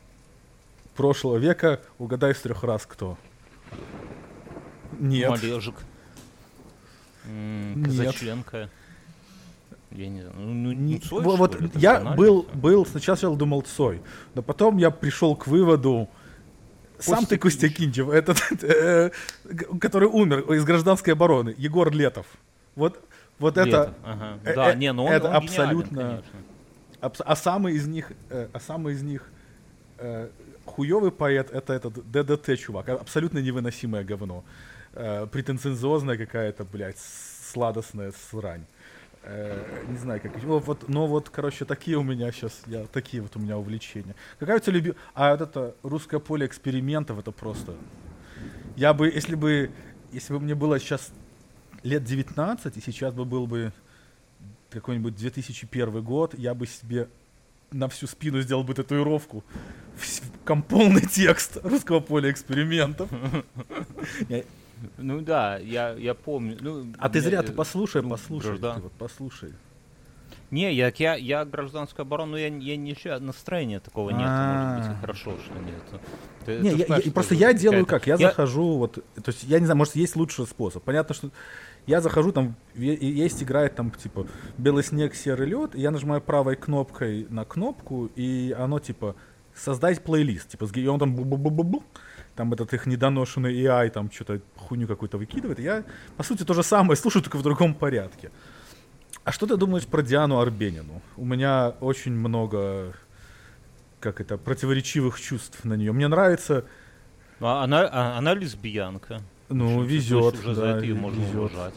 прошлого 0.96 1.36
века, 1.36 1.80
угадай 1.98 2.34
с 2.34 2.40
трех 2.40 2.64
раз 2.64 2.86
кто. 2.86 3.16
Нет. 4.98 5.30
Малежик. 5.30 5.74
Казаченко. 7.84 8.68
Я 9.92 10.08
не 10.08 10.20
знаю. 10.22 10.34
Ну, 10.36 10.72
Не- 10.72 10.94
ну, 10.94 11.00
Цой, 11.00 11.22
вот 11.22 11.60
ли? 11.60 11.66
Это 11.68 11.78
я 11.78 12.00
был, 12.00 12.46
был 12.54 12.84
сначала, 12.86 13.16
сначала 13.16 13.36
думал 13.36 13.62
Цой, 13.62 14.02
но 14.34 14.42
потом 14.42 14.76
я 14.78 14.90
пришел 14.90 15.34
к 15.36 15.46
выводу, 15.46 16.08
сам 16.98 17.24
ты 17.24 17.38
Костя 17.38 17.68
Кинчев, 17.68 18.08
этот, 18.10 18.38
э, 18.62 19.10
который 19.80 20.08
умер 20.08 20.40
из 20.52 20.64
гражданской 20.64 21.12
обороны, 21.14 21.54
Егор 21.56 21.90
Летов. 21.92 22.26
Вот, 22.74 23.00
вот 23.38 23.56
это, 23.56 23.66
Лето. 23.66 23.94
Ага. 24.04 24.38
э, 24.44 24.54
Да, 24.54 24.72
э, 24.72 24.76
не, 24.76 24.92
ну 24.92 25.04
он, 25.04 25.12
это 25.12 25.28
он 25.28 25.36
абсолютно- 25.36 26.22
абс- 27.00 27.22
а 27.24 27.36
самый 27.36 27.74
из 27.74 27.86
них, 27.86 28.12
э, 28.28 28.48
а 28.52 28.60
самый 28.60 28.94
из 28.94 29.02
них 29.02 29.30
э, 29.98 30.28
хуёвый 30.66 31.10
поэт 31.10 31.50
это 31.50 31.72
этот 31.72 32.10
ДДТ 32.10 32.58
чувак, 32.58 32.88
абсолютно 32.88 33.38
невыносимое 33.38 34.04
говно, 34.04 34.44
э, 34.92 35.26
претенциозная 35.26 36.16
какая-то, 36.18 36.64
блядь, 36.64 36.98
сладостная 36.98 38.12
срань. 38.30 38.66
Э, 39.22 39.84
не 39.88 39.96
знаю, 39.96 40.20
как. 40.20 40.40
Ну, 40.42 40.58
вот, 40.58 40.88
но 40.88 41.06
вот, 41.06 41.30
короче, 41.30 41.64
такие 41.64 41.96
у 41.96 42.02
меня 42.04 42.30
сейчас, 42.30 42.62
я, 42.66 42.86
такие 42.86 43.22
вот 43.22 43.34
у 43.34 43.40
меня 43.40 43.58
увлечения. 43.58 44.14
Какая 44.38 44.58
у 44.58 44.60
тебя 44.60 44.74
любимая... 44.74 44.98
А 45.14 45.32
вот 45.32 45.40
это 45.40 45.74
русское 45.82 46.20
поле 46.20 46.46
экспериментов, 46.46 47.18
это 47.18 47.32
просто... 47.32 47.74
Я 48.76 48.94
бы, 48.94 49.08
если 49.08 49.34
бы, 49.34 49.72
если 50.12 50.32
бы 50.32 50.38
мне 50.38 50.54
было 50.54 50.78
сейчас 50.78 51.10
лет 51.82 52.04
19, 52.04 52.76
и 52.76 52.80
сейчас 52.80 53.14
бы 53.14 53.24
был 53.24 53.48
бы 53.48 53.72
какой-нибудь 54.70 55.16
2001 55.16 56.02
год, 56.04 56.34
я 56.38 56.54
бы 56.54 56.66
себе 56.66 57.08
на 57.72 57.88
всю 57.88 58.06
спину 58.06 58.40
сделал 58.42 58.64
бы 58.64 58.74
татуировку. 58.74 59.44
Ком 60.44 60.62
полный 60.62 61.02
текст 61.06 61.58
русского 61.64 62.00
поля 62.00 62.30
экспериментов. 62.30 63.08
Ну 64.98 65.20
да, 65.22 65.56
я, 65.58 65.92
я 65.92 66.14
помню. 66.14 66.56
Ну, 66.60 66.92
а 66.98 67.08
ты 67.08 67.20
зря, 67.20 67.38
я, 67.38 67.42
ты 67.42 67.52
послушай, 67.52 68.02
ну, 68.02 68.10
послушай. 68.10 68.46
граждан- 68.48 68.76
Ты 68.76 68.82
вот 68.82 68.92
послушай. 68.92 69.52
Не, 70.50 70.72
я, 70.74 70.92
я, 70.96 71.14
я 71.16 71.44
гражданскую 71.44 72.02
оборону, 72.04 72.32
ну, 72.32 72.36
я, 72.36 72.48
я 72.48 72.76
ничего, 72.76 73.18
настроения 73.18 73.80
такого 73.80 74.10
нет, 74.10 74.18
может 74.20 74.78
быть, 74.78 74.96
А. 74.96 74.98
хорошо, 75.00 75.36
что 75.44 75.54
нет. 75.58 76.00
Ты- 76.44 76.58
Не, 76.60 76.70
ты 76.72 76.76
я- 76.76 76.86
знаешь, 76.86 77.04
я- 77.04 77.12
просто 77.12 77.34
я 77.34 77.52
делаю 77.52 77.84
как? 77.86 78.06
Я, 78.06 78.16
захожу, 78.16 78.76
вот, 78.76 78.92
то 78.94 79.02
есть 79.26 79.42
я 79.44 79.58
не 79.58 79.64
знаю, 79.64 79.78
может 79.78 79.96
есть 79.96 80.14
лучший 80.14 80.46
способ. 80.46 80.84
Понятно, 80.84 81.14
что 81.16 81.30
я 81.86 82.00
захожу, 82.00 82.32
там 82.32 82.56
есть 82.74 83.42
играет 83.42 83.76
там 83.76 83.90
типа 83.90 84.26
белый 84.58 84.82
снег, 84.82 85.14
серый 85.14 85.48
лед, 85.48 85.74
я 85.74 85.90
нажимаю 85.90 86.20
правой 86.20 86.56
кнопкой 86.56 87.26
на 87.30 87.44
кнопку, 87.44 88.06
и 88.16 88.54
оно 88.58 88.78
типа 88.78 89.14
создать 89.54 90.02
плейлист, 90.02 90.50
типа, 90.50 90.68
и 90.74 90.86
он 90.86 90.98
там 90.98 91.16
бу-бу-бу-бу-бу, 91.16 91.82
там 92.34 92.52
этот 92.52 92.74
их 92.74 92.86
недоношенный 92.86 93.54
AI 93.54 93.90
там 93.90 94.10
что-то 94.10 94.40
хуйню 94.56 94.86
какую-то 94.86 95.16
выкидывает. 95.16 95.58
Я, 95.58 95.84
по 96.16 96.22
сути, 96.22 96.44
то 96.44 96.54
же 96.54 96.62
самое 96.62 96.96
слушаю, 97.00 97.22
только 97.22 97.38
в 97.38 97.42
другом 97.42 97.74
порядке. 97.74 98.30
А 99.24 99.32
что 99.32 99.46
ты 99.46 99.56
думаешь 99.56 99.86
про 99.86 100.02
Диану 100.02 100.38
Арбенину? 100.38 101.02
У 101.16 101.24
меня 101.24 101.70
очень 101.80 102.12
много, 102.12 102.94
как 103.98 104.20
это, 104.20 104.36
противоречивых 104.38 105.20
чувств 105.20 105.64
на 105.64 105.74
нее. 105.74 105.92
Мне 105.92 106.08
нравится, 106.08 106.64
А 107.40 107.64
Она, 107.64 107.88
а- 107.90 108.18
она 108.18 108.34
лесбиянка. 108.34 109.22
Ну, 109.48 109.82
везет, 109.82 110.34
Уже 110.38 110.54
да, 110.54 110.78
ее 110.78 110.94
можно 110.94 111.20
везет. 111.20 111.34
уважать. 111.36 111.74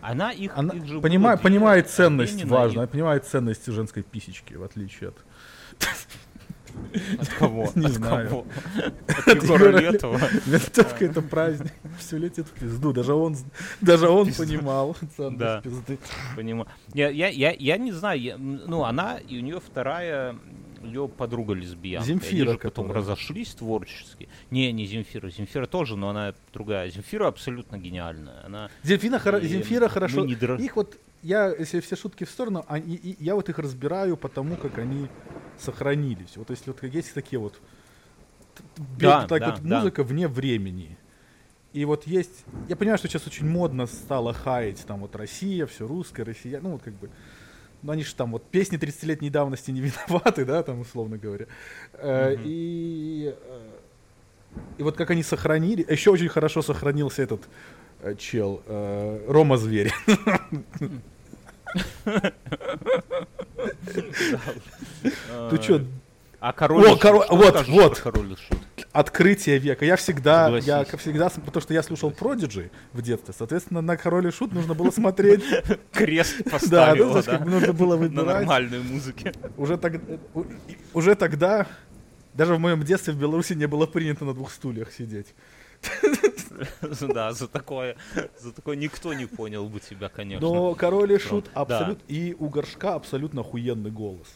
Она 0.00 0.32
их, 0.32 0.52
Она 0.56 0.74
их 0.74 0.84
же 0.86 1.00
понимает, 1.00 1.38
две, 1.40 1.48
понимает 1.50 1.88
ценность, 1.88 2.44
важно, 2.44 2.80
она 2.82 2.88
понимает 2.88 3.24
ценность 3.24 3.66
женской 3.66 4.02
писечки, 4.02 4.54
в 4.54 4.64
отличие 4.64 5.10
от... 5.10 5.16
От 7.20 7.28
кого? 7.38 7.70
Не 7.74 7.86
От 7.86 7.92
знаю. 7.92 8.28
кого? 8.28 8.46
От 9.26 9.42
Егора 9.42 9.78
Летова. 9.78 10.18
Винтовка 10.46 11.04
это 11.04 11.22
праздник, 11.22 11.72
все 11.98 12.16
летит 12.18 12.46
в 12.46 12.50
пизду, 12.50 12.92
даже 12.92 13.12
он, 13.14 13.36
даже 13.80 14.08
он 14.08 14.26
Пизду. 14.26 14.42
понимал 14.44 14.96
Да. 15.00 15.60
ценность 15.60 15.62
пизды. 15.62 15.98
Понимаю. 16.34 16.66
Я, 16.94 17.10
я, 17.10 17.28
я, 17.28 17.52
я 17.52 17.76
не 17.78 17.92
знаю, 17.92 18.20
я- 18.20 18.38
ну, 18.38 18.84
она, 18.84 19.18
и 19.18 19.38
у 19.38 19.42
нее 19.42 19.60
вторая, 19.60 20.34
ее 20.82 21.08
подруга 21.08 21.54
лесбиянка. 21.54 22.06
Земфира, 22.06 22.42
Они 22.50 22.52
же 22.52 22.58
потом 22.58 22.84
которая. 22.86 23.02
разошлись 23.02 23.54
творчески. 23.54 24.28
Не, 24.50 24.72
не 24.72 24.86
Земфира. 24.86 25.30
Земфира 25.30 25.66
тоже, 25.66 25.96
но 25.96 26.08
она 26.10 26.34
другая. 26.52 26.90
Земфира 26.90 27.28
абсолютно 27.28 27.78
гениальная. 27.78 28.44
Она 28.46 28.70
Земфира, 28.82 29.18
хоро- 29.18 29.40
И 29.40 29.48
Земфира 29.48 29.84
мы 29.84 29.90
хорошо. 29.90 30.24
не 30.24 30.34
дра- 30.34 30.60
Их 30.60 30.76
вот 30.76 30.96
я, 31.22 31.48
если 31.48 31.80
все 31.80 31.96
шутки 31.96 32.24
в 32.24 32.30
сторону, 32.30 32.64
они, 32.68 32.96
и- 32.96 33.16
я 33.22 33.34
вот 33.34 33.48
их 33.48 33.58
разбираю 33.58 34.16
по 34.16 34.28
тому, 34.28 34.56
как 34.56 34.78
они 34.78 35.06
сохранились. 35.58 36.36
Вот 36.36 36.50
если 36.50 36.70
вот 36.70 36.82
есть 36.82 37.14
такие 37.14 37.38
вот 37.38 37.60
Да, 38.98 39.26
так 39.26 39.40
да, 39.40 39.50
вот 39.52 39.62
да. 39.62 39.76
музыка 39.78 40.02
вне 40.04 40.28
времени. 40.28 40.98
И 41.72 41.84
вот 41.86 42.06
есть, 42.06 42.44
я 42.68 42.76
понимаю, 42.76 42.98
что 42.98 43.08
сейчас 43.08 43.26
очень 43.26 43.48
модно 43.48 43.86
стало 43.86 44.34
хаять, 44.34 44.84
там 44.86 45.00
вот 45.00 45.16
Россия, 45.16 45.64
все 45.66 45.86
русское, 45.86 46.22
Россия, 46.22 46.60
ну 46.60 46.72
вот 46.72 46.82
как 46.82 46.92
бы, 46.94 47.08
ну 47.82 47.92
они 47.92 48.04
же 48.04 48.14
там 48.14 48.32
вот 48.32 48.44
песни 48.44 48.78
30-летней 48.78 49.30
давности 49.30 49.70
не 49.70 49.80
виноваты, 49.80 50.44
да, 50.44 50.62
там 50.62 50.80
условно 50.80 51.18
говоря. 51.18 51.46
Мгм. 51.94 52.42
И 52.44 53.34
э, 53.36 53.60
и 54.78 54.82
вот 54.82 54.96
как 54.96 55.10
они 55.10 55.22
сохранили, 55.22 55.84
еще 55.88 56.10
очень 56.10 56.28
хорошо 56.28 56.62
сохранился 56.62 57.22
этот 57.22 57.42
э, 58.02 58.14
чел, 58.16 58.62
Рома 59.28 59.56
Зверь. 59.56 59.92
Ты 65.50 65.62
что, 65.62 65.82
А 66.40 66.52
король 66.52 66.86
О, 66.86 66.96
вот, 67.30 67.68
вот. 67.68 67.98
король 67.98 68.36
Шут? 68.36 68.58
Открытие 68.92 69.58
века. 69.58 69.84
Я 69.84 69.96
всегда, 69.96 70.46
Согласись. 70.46 70.66
я 70.68 70.84
всегда, 70.98 71.28
потому 71.30 71.60
что 71.62 71.74
я 71.74 71.82
слушал 71.82 72.10
Prodigy 72.10 72.70
в 72.92 73.02
детстве, 73.02 73.34
соответственно, 73.36 73.80
на 73.80 73.96
Король 73.96 74.28
и 74.28 74.30
Шут 74.30 74.52
нужно 74.52 74.74
было 74.74 74.90
смотреть. 74.90 75.42
Крест 75.92 76.42
Да, 76.44 76.50
поставил, 76.50 77.14
ну, 77.14 77.22
да? 77.22 77.38
нужно 77.44 77.72
было 77.72 77.94
На 77.96 78.00
выбирать. 78.02 78.26
нормальной 78.40 78.80
музыке. 78.82 79.32
Уже, 79.56 79.76
так, 79.78 80.00
уже 80.94 81.14
тогда, 81.14 81.66
даже 82.34 82.54
в 82.54 82.58
моем 82.58 82.82
детстве 82.82 83.12
в 83.12 83.18
Беларуси 83.18 83.52
не 83.54 83.66
было 83.66 83.86
принято 83.86 84.24
на 84.24 84.34
двух 84.34 84.50
стульях 84.52 84.92
сидеть. 84.92 85.34
Да, 87.00 87.32
за 87.32 87.48
такое, 87.48 87.96
за 88.38 88.52
такое 88.52 88.76
никто 88.76 89.14
не 89.14 89.26
понял 89.26 89.68
бы 89.68 89.80
тебя, 89.80 90.08
конечно. 90.08 90.46
Но 90.46 90.74
Король 90.74 91.12
и. 91.14 91.18
Шут 91.18 91.50
абсолютно... 91.54 92.02
И 92.08 92.36
у 92.38 92.48
Горшка 92.48 92.94
абсолютно 92.94 93.40
охуенный 93.40 93.90
голос. 93.90 94.28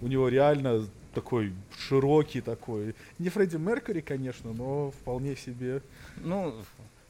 У 0.00 0.06
него 0.06 0.28
реально 0.28 0.86
такой 1.14 1.52
широкий 1.78 2.40
такой. 2.40 2.94
Не 3.18 3.28
Фредди 3.28 3.56
Меркьюри, 3.56 4.00
конечно, 4.00 4.52
но 4.52 4.90
вполне 4.90 5.36
себе. 5.36 5.82
Ну, 6.16 6.54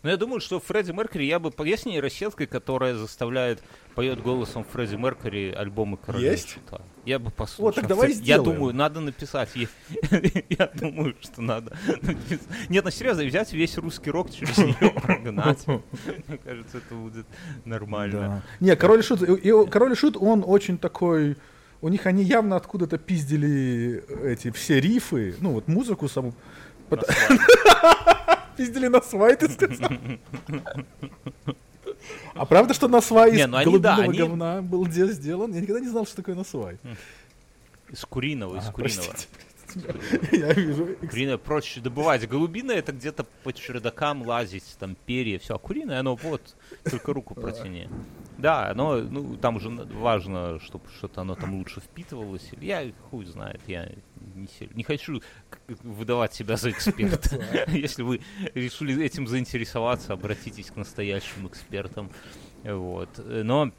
ну, 0.04 0.10
я 0.10 0.18
думаю, 0.18 0.38
что 0.40 0.60
Фредди 0.60 0.92
Меркьюри, 0.92 1.24
я 1.24 1.38
бы... 1.38 1.50
Есть 1.66 1.86
нейросеткой, 1.86 2.46
которая 2.46 2.94
заставляет, 2.94 3.62
поет 3.94 4.20
голосом 4.20 4.62
Фредди 4.62 4.96
Меркьюри 4.96 5.50
альбомы 5.50 5.96
Короля 5.96 6.32
Есть? 6.32 6.50
Шута. 6.50 6.82
Я 7.06 7.18
бы 7.18 7.30
послушал. 7.30 7.64
Вот, 7.64 7.74
так 7.76 7.86
давай 7.86 8.10
Я 8.10 8.14
сделаем. 8.14 8.54
думаю, 8.54 8.74
надо 8.74 9.00
написать. 9.00 9.48
Я, 9.54 9.66
я 10.50 10.66
думаю, 10.74 11.16
что 11.22 11.40
надо 11.40 11.74
написать. 12.02 12.46
Нет, 12.68 12.84
ну 12.84 12.90
серьезно, 12.90 13.24
взять 13.24 13.50
весь 13.54 13.78
русский 13.78 14.10
рок 14.10 14.30
через 14.30 14.58
нее 14.58 14.90
прогнать. 15.02 15.66
Мне 15.66 16.36
кажется, 16.36 16.78
это 16.78 16.94
будет 16.94 17.24
нормально. 17.64 18.42
Не, 18.60 18.76
Король 18.76 19.02
Шут, 19.02 19.22
и- 19.22 19.66
Король 19.70 19.96
Шут, 19.96 20.18
он 20.18 20.44
очень 20.46 20.76
такой... 20.76 21.38
У 21.84 21.88
них 21.90 22.06
они 22.06 22.22
явно 22.22 22.56
откуда-то 22.56 22.96
пиздили 22.96 24.02
эти 24.24 24.50
все 24.52 24.80
рифы, 24.80 25.34
ну 25.40 25.50
вот 25.52 25.68
музыку 25.68 26.08
саму. 26.08 26.32
Пиздили 28.56 28.86
на 28.88 29.02
свай, 29.02 29.36
ты 29.36 29.50
сказал? 29.50 29.90
А 32.34 32.46
правда, 32.46 32.72
что 32.72 32.88
на 32.88 33.02
свай 33.02 33.32
Не, 33.32 33.42
из 33.42 33.46
ну 33.48 33.58
они, 33.58 33.78
да, 33.78 33.96
голубиного 33.96 34.02
они- 34.04 34.18
говна 34.18 34.62
был 34.62 34.86
де- 34.86 35.12
сделан? 35.12 35.52
Я 35.52 35.60
никогда 35.60 35.80
не 35.80 35.88
знал, 35.90 36.06
что 36.06 36.16
такое 36.16 36.34
на 36.34 36.44
свай. 36.44 36.78
Из 37.90 38.00
куриного, 38.06 38.56
из 38.56 38.66
А, 38.66 38.72
куриного. 38.72 39.04
простите. 39.04 39.28
Я 40.32 40.54
вижу. 40.54 40.88
Куриное 41.10 41.36
проще 41.36 41.80
добывать. 41.80 42.26
Голубиное 42.26 42.76
это 42.76 42.92
где-то 42.92 43.26
по 43.42 43.52
чердакам 43.52 44.22
лазить, 44.26 44.64
там 44.78 44.96
перья, 45.04 45.38
все. 45.38 45.54
А 45.56 45.58
куриное, 45.58 46.00
оно 46.00 46.16
вот, 46.16 46.40
только 46.90 47.12
руку 47.12 47.34
протяни. 47.34 47.90
Да, 48.44 48.68
оно, 48.68 48.96
ну, 48.98 49.38
там 49.38 49.56
уже 49.56 49.70
важно, 49.70 50.60
чтобы 50.60 50.84
что-то 50.98 51.22
оно 51.22 51.34
там 51.34 51.54
лучше 51.54 51.80
впитывалось. 51.80 52.50
Я 52.60 52.92
хуй 53.08 53.24
знает, 53.24 53.62
я 53.66 53.88
не, 54.34 54.46
не 54.74 54.82
хочу 54.82 55.22
выдавать 55.82 56.34
себя 56.34 56.58
за 56.58 56.70
эксперта. 56.70 57.42
Если 57.68 58.02
вы 58.02 58.20
решили 58.52 59.02
этим 59.02 59.26
заинтересоваться, 59.26 60.12
обратитесь 60.12 60.70
к 60.70 60.76
настоящим 60.76 61.46
экспертам. 61.46 62.10
Вот. 62.64 63.08
Э, 63.16 63.40
Но 63.44 63.72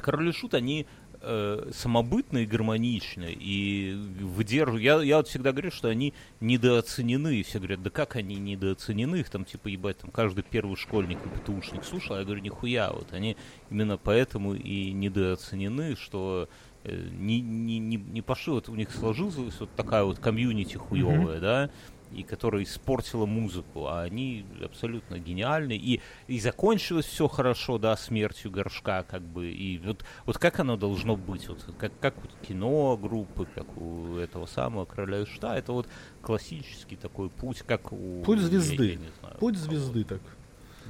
Король 0.00 0.30
и 0.30 0.32
Шут, 0.32 0.54
они 0.54 0.88
э, 1.22 1.70
самобытны 1.72 2.44
и 2.44 2.46
гармоничны, 2.46 3.32
и 3.32 3.94
выдерживают. 4.20 4.82
Я, 4.82 5.02
я 5.02 5.18
вот 5.18 5.28
всегда 5.28 5.52
говорю, 5.52 5.70
что 5.70 5.88
они 5.88 6.14
недооценены, 6.40 7.36
и 7.36 7.42
все 7.42 7.58
говорят, 7.58 7.82
да 7.82 7.90
как 7.90 8.16
они 8.16 8.36
недооценены, 8.36 9.16
их 9.16 9.30
там 9.30 9.44
типа 9.44 9.68
ебать, 9.68 9.98
там 9.98 10.10
каждый 10.10 10.42
первый 10.42 10.76
школьник 10.76 11.18
и 11.24 11.28
ПТУшник 11.28 11.84
слушал, 11.84 12.16
а 12.16 12.18
я 12.20 12.24
говорю, 12.24 12.40
нихуя, 12.40 12.90
вот 12.90 13.12
они 13.12 13.36
именно 13.70 13.98
поэтому 13.98 14.54
и 14.54 14.92
недооценены, 14.92 15.96
что 15.96 16.48
э, 16.84 17.08
не, 17.12 17.40
не, 17.40 17.78
не, 17.78 17.96
не 17.96 18.22
пошли, 18.22 18.52
вот 18.52 18.68
у 18.68 18.74
них 18.74 18.90
сложилась 18.90 19.36
вот 19.60 19.70
такая 19.76 20.04
вот 20.04 20.18
комьюнити 20.18 20.76
хуевая, 20.76 21.40
да, 21.40 21.70
и 22.12 22.22
которая 22.22 22.62
испортила 22.64 23.26
музыку, 23.26 23.86
а 23.86 24.02
они 24.02 24.44
абсолютно 24.62 25.18
гениальны. 25.18 25.72
И, 25.76 26.00
и 26.26 26.40
закончилось 26.40 27.06
все 27.06 27.28
хорошо, 27.28 27.78
да, 27.78 27.96
смертью 27.96 28.50
горшка, 28.50 29.02
как 29.04 29.22
бы. 29.22 29.48
И 29.50 29.78
вот, 29.78 30.04
вот 30.26 30.38
как 30.38 30.60
оно 30.60 30.76
должно 30.76 31.16
быть, 31.16 31.48
вот 31.48 31.64
как, 31.78 31.92
как 32.00 32.14
вот 32.20 32.30
кино 32.46 32.96
группы, 32.96 33.46
как 33.54 33.66
у 33.76 34.16
этого 34.16 34.46
самого 34.46 34.84
короля 34.84 35.20
и 35.20 35.24
шута, 35.26 35.56
это 35.56 35.72
вот 35.72 35.86
классический 36.22 36.96
такой 36.96 37.28
путь, 37.30 37.62
как 37.62 37.92
у 37.92 38.22
Путь 38.24 38.38
я- 38.40 38.44
звезды. 38.46 38.86
я 38.90 38.96
не 38.96 39.08
знаю, 39.20 39.36
Путь 39.38 39.56
звезды 39.56 40.04
так. 40.04 40.20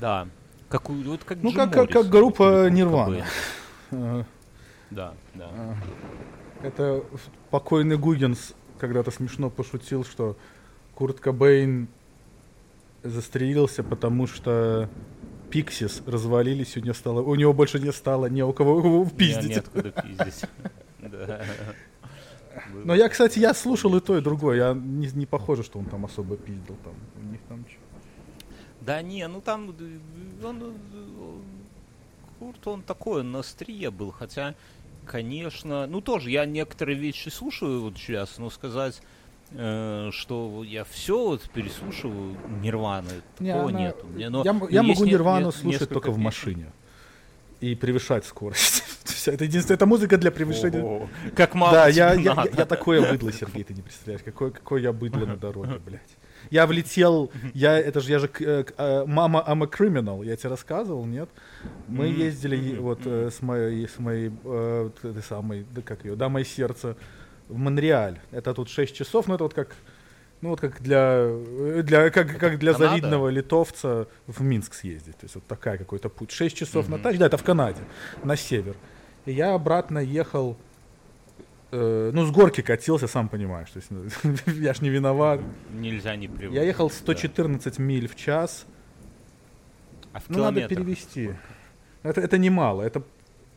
Да. 0.00 0.28
Как 0.68 0.88
у, 0.88 0.94
вот 0.94 1.24
как 1.24 1.42
Ну, 1.42 1.50
Джим 1.50 1.56
как- 1.58 1.72
как- 1.72 1.90
как 1.90 2.06
группа 2.08 2.68
Нирвана. 2.70 3.24
Э, 3.90 4.24
Да, 4.90 5.14
да. 5.34 5.48
А, 5.52 5.74
Это 6.62 7.04
покойный 7.50 7.96
Гугенс 7.96 8.54
когда-то 8.78 9.10
смешно 9.10 9.50
пошутил, 9.50 10.04
что 10.04 10.36
Курт 11.00 11.18
Кобейн 11.18 11.88
застрелился, 13.02 13.82
потому 13.82 14.26
что 14.26 14.90
Пиксис 15.50 16.02
развалились, 16.04 16.76
у 16.76 16.80
него 16.80 16.92
стало, 16.92 17.22
у 17.22 17.34
него 17.36 17.54
больше 17.54 17.80
не 17.80 17.90
стало 17.90 18.26
ни 18.26 18.42
у 18.42 18.52
кого 18.52 18.80
его 18.80 19.08
пиздить. 19.16 19.50
Неоткуда 19.50 19.92
пиздить. 19.92 20.44
Но 22.84 22.94
я, 22.94 23.08
кстати, 23.08 23.38
я 23.38 23.54
слушал 23.54 23.96
и 23.96 24.00
то, 24.02 24.18
и 24.18 24.20
другое. 24.20 24.58
Я 24.58 24.74
не, 24.74 25.06
не 25.06 25.24
похоже, 25.24 25.62
что 25.62 25.78
он 25.78 25.86
там 25.86 26.04
особо 26.04 26.36
пиздил. 26.36 26.76
Там, 26.84 26.92
у 27.16 27.32
них 27.32 27.40
там. 27.48 27.64
Да 28.82 29.00
не, 29.00 29.26
ну 29.26 29.40
там 29.40 29.70
э, 29.70 30.44
он, 30.44 30.62
э, 30.62 30.72
Курт, 32.38 32.66
он 32.66 32.82
такой, 32.82 33.20
он 33.20 33.32
на 33.32 33.38
острие 33.38 33.90
был, 33.90 34.10
хотя, 34.10 34.54
конечно, 35.06 35.86
ну 35.86 36.02
тоже, 36.02 36.30
я 36.30 36.44
некоторые 36.44 36.98
вещи 36.98 37.30
слушаю 37.30 37.80
вот 37.80 37.96
сейчас, 37.96 38.36
но 38.36 38.50
сказать, 38.50 39.00
э, 39.00 39.19
что 39.52 40.62
я 40.64 40.84
все 40.84 41.26
вот 41.26 41.42
переслушиваю 41.50 42.36
Нирваны, 42.62 43.08
Не, 43.40 43.52
такого 43.52 43.70
она- 43.70 43.80
нету. 43.80 44.06
Мне, 44.06 44.28
но 44.30 44.42
я 44.44 44.52
я 44.70 44.82
могу 44.82 45.04
не- 45.04 45.10
Нирвану 45.10 45.46
не- 45.46 45.52
слушать 45.52 45.88
только 45.88 46.10
в 46.10 46.14
песен. 46.14 46.22
машине. 46.22 46.66
И 47.60 47.74
превышать 47.74 48.24
скорость. 48.24 48.84
Это 49.26 49.44
единственная, 49.44 49.76
это 49.76 49.84
музыка 49.84 50.16
для 50.16 50.30
превышения. 50.30 50.82
Ого. 50.82 51.10
Как 51.36 51.54
мало 51.54 51.72
Да, 51.74 51.88
я, 51.88 52.14
я, 52.14 52.32
я, 52.32 52.46
я 52.56 52.64
такое 52.64 53.02
быдло, 53.12 53.30
Сергей, 53.32 53.64
ты 53.64 53.74
не 53.74 53.82
представляешь, 53.82 54.22
какое, 54.24 54.50
какое 54.50 54.80
я 54.80 54.92
быдло 54.94 55.26
на 55.26 55.36
дороге, 55.36 55.78
блядь. 55.86 56.16
Я 56.50 56.66
влетел, 56.66 57.30
я, 57.52 57.78
это 57.78 58.00
же, 58.00 58.10
я 58.12 58.18
же, 58.18 58.30
э, 58.40 58.64
э, 58.78 59.04
мама, 59.06 59.44
I'm 59.46 59.62
a 59.62 59.66
criminal, 59.66 60.24
я 60.24 60.36
тебе 60.36 60.48
рассказывал, 60.48 61.04
нет? 61.04 61.28
Мы 61.86 62.06
ездили 62.06 62.76
вот 62.78 63.00
э, 63.04 63.30
с 63.30 63.42
моей, 63.42 63.86
с 63.86 63.98
моей, 63.98 64.30
э, 64.44 64.90
этой 65.02 65.22
самой, 65.22 65.66
да 65.70 65.82
как 65.82 66.02
ее, 66.06 66.16
дамой 66.16 66.46
сердца 66.46 66.96
в 67.50 67.58
Монреаль. 67.58 68.18
Это 68.30 68.54
тут 68.54 68.68
6 68.68 68.94
часов, 68.94 69.26
но 69.26 69.34
это 69.34 69.44
вот 69.44 69.54
как, 69.54 69.74
ну 70.40 70.50
вот 70.50 70.60
как 70.60 70.80
для, 70.80 71.28
для 71.82 72.10
как, 72.10 72.38
как 72.38 72.58
для 72.58 72.72
Канада? 72.72 72.90
завидного 72.90 73.28
литовца 73.28 74.06
в 74.26 74.42
Минск 74.42 74.74
съездить. 74.74 75.16
То 75.18 75.24
есть 75.24 75.34
вот 75.34 75.44
такая 75.46 75.76
какой-то 75.78 76.08
путь. 76.08 76.30
6 76.30 76.56
часов 76.56 76.88
на 76.88 76.96
Мгм. 76.96 77.02
тачке, 77.02 77.18
да, 77.20 77.26
это 77.26 77.36
в 77.36 77.42
Канаде, 77.42 77.80
на 78.24 78.36
север. 78.36 78.76
И 79.26 79.32
я 79.32 79.54
обратно 79.54 79.98
ехал, 79.98 80.56
э, 81.72 82.10
ну, 82.14 82.24
с 82.24 82.30
горки 82.30 82.62
катился, 82.62 83.06
сам 83.08 83.28
понимаешь. 83.28 83.70
То 83.70 83.78
есть, 83.78 83.90
ну, 83.90 84.04
я 84.54 84.72
ж 84.74 84.80
не 84.80 84.90
виноват. 84.90 85.40
Нельзя 85.72 86.16
не 86.16 86.28
привыкнуть. 86.28 86.54
Я 86.54 86.62
ехал 86.62 86.88
да. 86.88 86.94
114 86.94 87.78
миль 87.78 88.08
в 88.08 88.14
час. 88.16 88.66
А 90.12 90.20
в 90.20 90.24
Ну, 90.28 90.38
надо 90.38 90.66
перевести. 90.68 91.30
Это, 92.02 92.20
это 92.20 92.38
немало. 92.38 92.82
Это, 92.82 93.02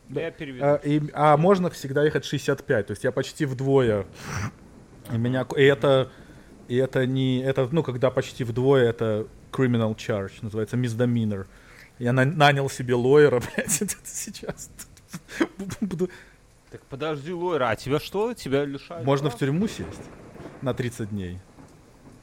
Да 0.08 0.20
я 0.20 0.30
переведу. 0.30 0.64
а, 0.64 0.74
и- 0.76 1.00
а 1.14 1.36
можно 1.36 1.70
всегда 1.70 2.04
ехать 2.04 2.24
65. 2.24 2.86
То 2.86 2.90
есть 2.92 3.04
я 3.04 3.12
почти 3.12 3.46
вдвое. 3.46 4.06
И 5.12 5.16
меня, 5.16 5.46
и 5.56 5.62
это, 5.62 6.10
и 6.68 6.76
это 6.76 7.06
не, 7.06 7.40
это, 7.42 7.68
ну, 7.72 7.82
когда 7.82 8.10
почти 8.10 8.44
вдвое, 8.44 8.88
это 8.88 9.26
criminal 9.52 9.94
charge, 9.96 10.32
называется 10.42 10.76
misdemeanor. 10.76 11.46
Я 11.98 12.12
на- 12.12 12.24
нанял 12.24 12.68
себе 12.70 12.94
лоера, 12.94 13.40
блядь, 13.56 13.82
это 13.82 13.94
сейчас. 14.04 14.70
Буду- 15.80 16.10
Так 16.70 16.80
подожди, 16.86 17.32
Лойра, 17.32 17.68
а 17.70 17.76
тебя 17.76 18.00
что? 18.00 18.34
Тебя 18.34 18.64
лишают 18.64 19.06
Можно 19.06 19.28
в 19.28 19.32
прав? 19.32 19.40
тюрьму 19.40 19.68
сесть 19.68 20.02
на 20.60 20.74
30 20.74 21.10
дней. 21.10 21.38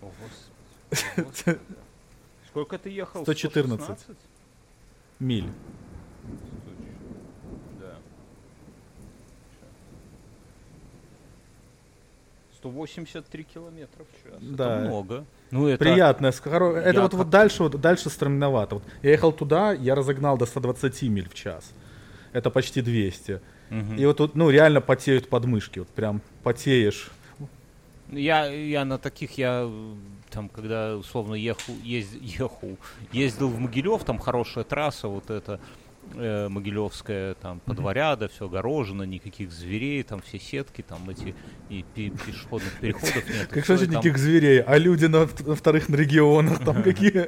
О, 0.01 0.11
господи. 0.21 1.03
О, 1.17 1.23
господи. 1.23 1.59
Сколько 2.49 2.77
ты 2.77 2.89
ехал? 2.89 3.23
114. 3.23 3.81
116? 3.85 4.17
Миль. 5.19 5.45
Да. 7.79 7.95
183 12.61 13.43
километра 13.43 14.03
в 14.03 14.23
час. 14.23 14.39
Да. 14.41 14.77
Это 14.79 14.87
много. 14.87 15.25
Ну, 15.51 15.67
это... 15.67 15.77
Приятно. 15.83 16.27
хоро- 16.27 16.77
Это 16.77 17.01
вот, 17.01 17.11
как- 17.11 17.17
вот 17.19 17.29
дальше, 17.29 17.63
вот 17.63 17.81
дальше 17.81 18.09
стремновато. 18.09 18.75
Вот 18.75 18.83
я 19.01 19.11
ехал 19.11 19.31
туда, 19.31 19.73
я 19.73 19.95
разогнал 19.95 20.37
до 20.37 20.45
120 20.45 21.09
миль 21.09 21.27
в 21.27 21.33
час. 21.33 21.71
Это 22.33 22.49
почти 22.51 22.81
200. 22.81 23.41
Мгм. 23.69 23.95
И 23.97 24.05
вот 24.05 24.17
тут, 24.17 24.35
ну, 24.35 24.49
реально 24.51 24.81
потеют 24.81 25.27
подмышки. 25.27 25.79
Вот 25.79 25.87
прям 25.89 26.21
потеешь. 26.43 27.09
Я, 28.11 28.45
я 28.45 28.85
на 28.85 28.97
таких, 28.97 29.37
я 29.37 29.69
там, 30.29 30.49
когда 30.49 30.95
условно 30.97 31.33
ехал, 31.35 31.73
ехал, 31.83 32.77
ездил 33.13 33.47
в 33.49 33.59
Могилев, 33.59 34.03
там 34.03 34.19
хорошая 34.19 34.63
трасса, 34.65 35.07
вот 35.07 35.29
эта 35.29 35.59
э, 36.15 36.47
Могилевская, 36.49 37.35
там 37.35 37.59
подворяда, 37.59 38.27
все 38.27 38.45
огорожено, 38.45 39.03
никаких 39.03 39.51
зверей, 39.51 40.03
там 40.03 40.21
все 40.21 40.39
сетки, 40.39 40.81
там 40.81 41.09
эти 41.09 41.35
и 41.69 41.83
пе- 41.95 42.09
пешеходных 42.09 42.79
переходов 42.79 43.27
нет. 43.29 43.47
Как 43.47 43.65
же 43.65 43.87
никаких 43.87 44.17
зверей, 44.17 44.61
а 44.61 44.77
люди 44.77 45.05
на, 45.05 45.27
на 45.45 45.55
вторых 45.55 45.89
регионах 45.89 46.63
там 46.63 46.83
какие? 46.83 47.27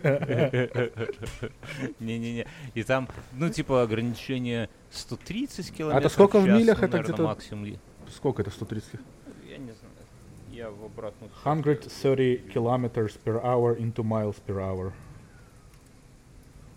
Не-не-не. 2.00 2.48
И 2.74 2.84
там, 2.84 3.08
ну, 3.34 3.50
типа, 3.50 3.84
ограничение 3.84 4.70
130 4.92 5.72
километров 5.72 6.12
А 6.12 6.14
сколько 6.14 6.40
в 6.40 6.48
милях 6.48 6.82
ну, 6.82 6.88
это 6.88 7.00
где-то? 7.00 7.24
максимум. 7.24 7.78
Сколько 8.14 8.42
это 8.42 8.52
130? 8.52 8.92
Я 9.50 9.58
не 9.58 9.72
знаю. 9.72 9.94
Я 10.52 10.70
в 10.70 10.86
обратную... 10.86 11.32
130 11.42 12.54
kilometers 12.54 13.18
per 13.24 13.42
hour 13.44 13.78
into 13.78 14.04
miles 14.04 14.36
per 14.46 14.60
hour. 14.60 14.92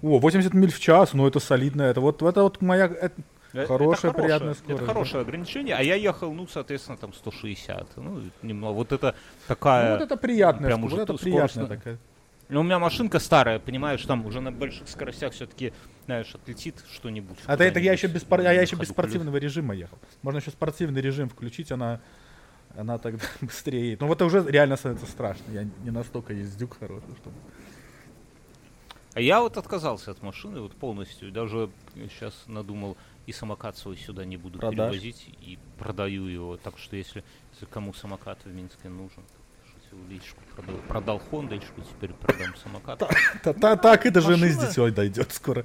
О, 0.06 0.18
80 0.18 0.54
миль 0.54 0.70
в 0.72 0.78
час, 0.80 1.12
ну 1.14 1.26
это 1.26 1.40
солидно. 1.40 1.82
Это 1.82 2.00
вот, 2.00 2.22
это 2.22 2.42
вот 2.42 2.60
моя... 2.62 2.86
это- 2.86 3.12
Э, 3.52 3.60
это 3.60 3.68
Хорошая, 3.68 4.12
приятная 4.12 4.50
Это 4.50 4.58
скорость, 4.60 4.80
да. 4.80 4.86
хорошее 4.86 5.22
ограничение, 5.22 5.74
а 5.76 5.82
я 5.82 5.94
ехал, 5.94 6.32
ну, 6.34 6.46
соответственно, 6.46 6.98
там 6.98 7.14
160. 7.14 7.96
Ну, 7.96 8.20
немного. 8.42 8.74
Вот 8.74 8.92
это 8.92 9.14
ну, 9.14 9.54
такая... 9.54 9.92
вот 9.94 10.02
это 10.02 10.16
приятная, 10.16 10.66
прям 10.68 10.82
ск- 10.82 10.86
уже 10.86 10.96
вот 10.96 11.02
это 11.10 11.14
приятная 11.14 11.48
скоростно. 11.48 11.76
такая. 11.76 11.98
Ну, 12.48 12.60
у 12.60 12.62
меня 12.62 12.78
машинка 12.78 13.18
старая, 13.18 13.58
понимаешь, 13.58 14.04
там 14.04 14.26
уже 14.26 14.40
на 14.40 14.52
больших 14.52 14.88
скоростях 14.88 15.32
все-таки, 15.32 15.72
знаешь, 16.04 16.34
отлетит 16.34 16.84
что-нибудь. 16.92 17.38
А, 17.46 17.54
это, 17.54 17.64
это 17.64 17.80
я 17.80 17.92
еще 17.92 18.08
без, 18.08 18.22
спор- 18.22 18.40
а 18.40 18.52
я 18.52 18.60
еще 18.62 18.76
без 18.76 18.88
спортивного 18.88 19.36
режима 19.38 19.74
ехал. 19.74 19.98
Можно 20.22 20.38
еще 20.38 20.50
спортивный 20.50 21.00
режим 21.00 21.28
включить, 21.28 21.72
она, 21.72 22.00
она 22.76 22.98
тогда 22.98 23.24
быстрее 23.40 23.84
едет. 23.86 24.00
Ну 24.00 24.06
вот 24.08 24.18
это 24.18 24.26
уже 24.26 24.44
реально 24.46 24.76
становится 24.76 25.06
страшно. 25.10 25.44
Я 25.52 25.64
не 25.82 25.90
настолько 25.90 26.34
ездюк 26.34 26.76
хороший, 26.80 27.14
чтобы... 27.22 27.34
А 29.16 29.20
я 29.22 29.40
вот 29.40 29.56
отказался 29.56 30.10
от 30.10 30.22
машины 30.22 30.60
вот 30.60 30.72
полностью. 30.76 31.32
Даже 31.32 31.70
сейчас 31.94 32.34
надумал 32.46 32.98
и 33.24 33.32
самокат 33.32 33.78
свой 33.78 33.96
сюда 33.96 34.26
не 34.26 34.36
буду 34.36 34.58
Продашь? 34.58 34.92
перевозить. 34.92 35.30
И 35.40 35.58
продаю 35.78 36.26
его. 36.26 36.58
Так 36.58 36.76
что 36.76 36.96
если, 36.96 37.24
если 37.54 37.64
кому 37.64 37.94
самокат 37.94 38.38
в 38.44 38.52
Минске 38.52 38.90
нужен, 38.90 39.22
личку. 40.10 40.38
Продал, 40.54 40.76
продал 40.86 41.18
хондочку, 41.30 41.80
теперь 41.80 42.12
продам 42.12 42.54
самокат. 42.62 42.98
Та- 43.42 43.54
та- 43.54 43.76
так 43.76 44.04
и 44.04 44.10
до 44.10 44.20
жены 44.20 44.50
с 44.50 44.58
детьми 44.58 44.90
дойдет 44.90 45.32
скоро. 45.32 45.64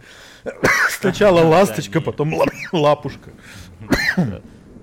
Сначала 0.90 1.42
ласточка, 1.46 2.00
потом 2.00 2.34
ла- 2.36 2.46
лапушка. 2.72 3.32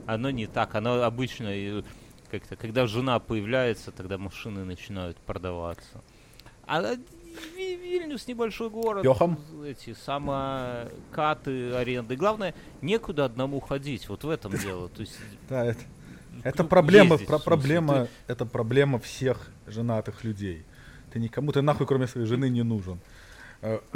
Оно 0.07 0.29
не 0.31 0.47
так. 0.47 0.75
Оно 0.75 1.03
обычно 1.05 1.47
э, 1.47 1.83
как-то, 2.31 2.57
когда 2.57 2.87
жена 2.87 3.19
появляется, 3.19 3.93
тогда 3.93 4.19
машины 4.19 4.67
начинают 4.67 5.17
продаваться. 5.17 6.03
А 6.67 6.83
Вильнюс 7.57 8.27
небольшой 8.27 8.71
город. 8.71 9.05
Йохам? 9.05 9.39
Эти 9.65 9.95
самокаты, 9.95 11.73
аренды. 11.75 12.17
Главное, 12.17 12.55
некуда 12.83 13.25
одному 13.25 13.61
ходить. 13.61 14.09
Вот 14.09 14.25
в 14.25 14.31
этом 14.31 14.53
дело. 14.57 14.89
То 14.89 15.01
есть 15.01 15.19
Да, 15.49 15.65
это, 15.65 15.81
это 16.45 16.63
ну, 16.63 16.69
проблема, 16.69 17.13
ездить, 17.15 17.29
про- 17.29 17.39
проблема, 17.39 18.05
ты- 18.05 18.33
это 18.33 18.47
проблема 18.47 18.99
всех 18.99 19.51
женатых 19.67 20.25
людей. 20.25 20.65
Ты 21.13 21.19
никому, 21.21 21.53
ты 21.53 21.63
нахуй 21.63 21.87
кроме 21.87 22.07
своей 22.07 22.27
жены 22.27 22.49
не 22.51 22.63
нужен. 22.63 23.01
Э, 23.63 23.81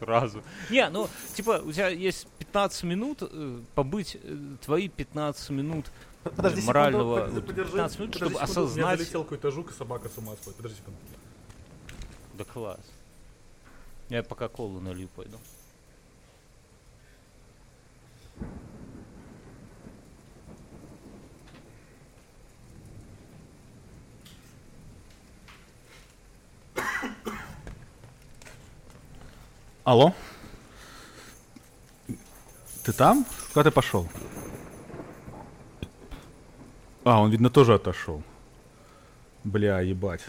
Сразу. 0.00 0.42
Не, 0.70 0.88
ну, 0.88 1.08
типа, 1.34 1.62
у 1.64 1.72
тебя 1.72 1.88
есть 1.88 2.26
15 2.38 2.82
минут 2.84 3.18
э, 3.22 3.60
побыть, 3.74 4.16
э, 4.22 4.36
твои 4.64 4.88
15 4.88 5.50
минут 5.50 5.86
Подожди 6.34 6.60
секунду, 6.60 6.66
морального 6.66 7.26
вот, 7.26 7.46
подержи, 7.46 7.72
15 7.72 7.98
минут, 7.98 8.12
подожди 8.12 8.34
чтобы 8.34 8.46
секунду, 8.46 8.60
у 8.60 8.74
меня 8.74 8.84
осознать. 8.84 8.98
залетел 8.98 9.22
какой-то 9.22 9.50
жук, 9.50 9.70
и 9.70 9.74
собака 9.74 10.08
с 10.08 10.18
ума 10.18 10.32
сходит. 10.40 10.56
Подожди 10.56 10.78
секунду. 10.78 10.98
Да 12.34 12.44
класс. 12.44 12.80
Я 14.08 14.22
пока 14.22 14.48
колу 14.48 14.80
налью 14.80 15.08
пойду. 15.08 15.38
Алло? 29.84 30.12
Ты 32.82 32.92
там? 32.92 33.24
Куда 33.52 33.62
ты 33.62 33.70
пошел? 33.70 34.08
А, 37.06 37.20
он, 37.20 37.30
видно, 37.30 37.50
тоже 37.50 37.74
отошел. 37.74 38.20
Бля, 39.44 39.78
ебать. 39.78 40.22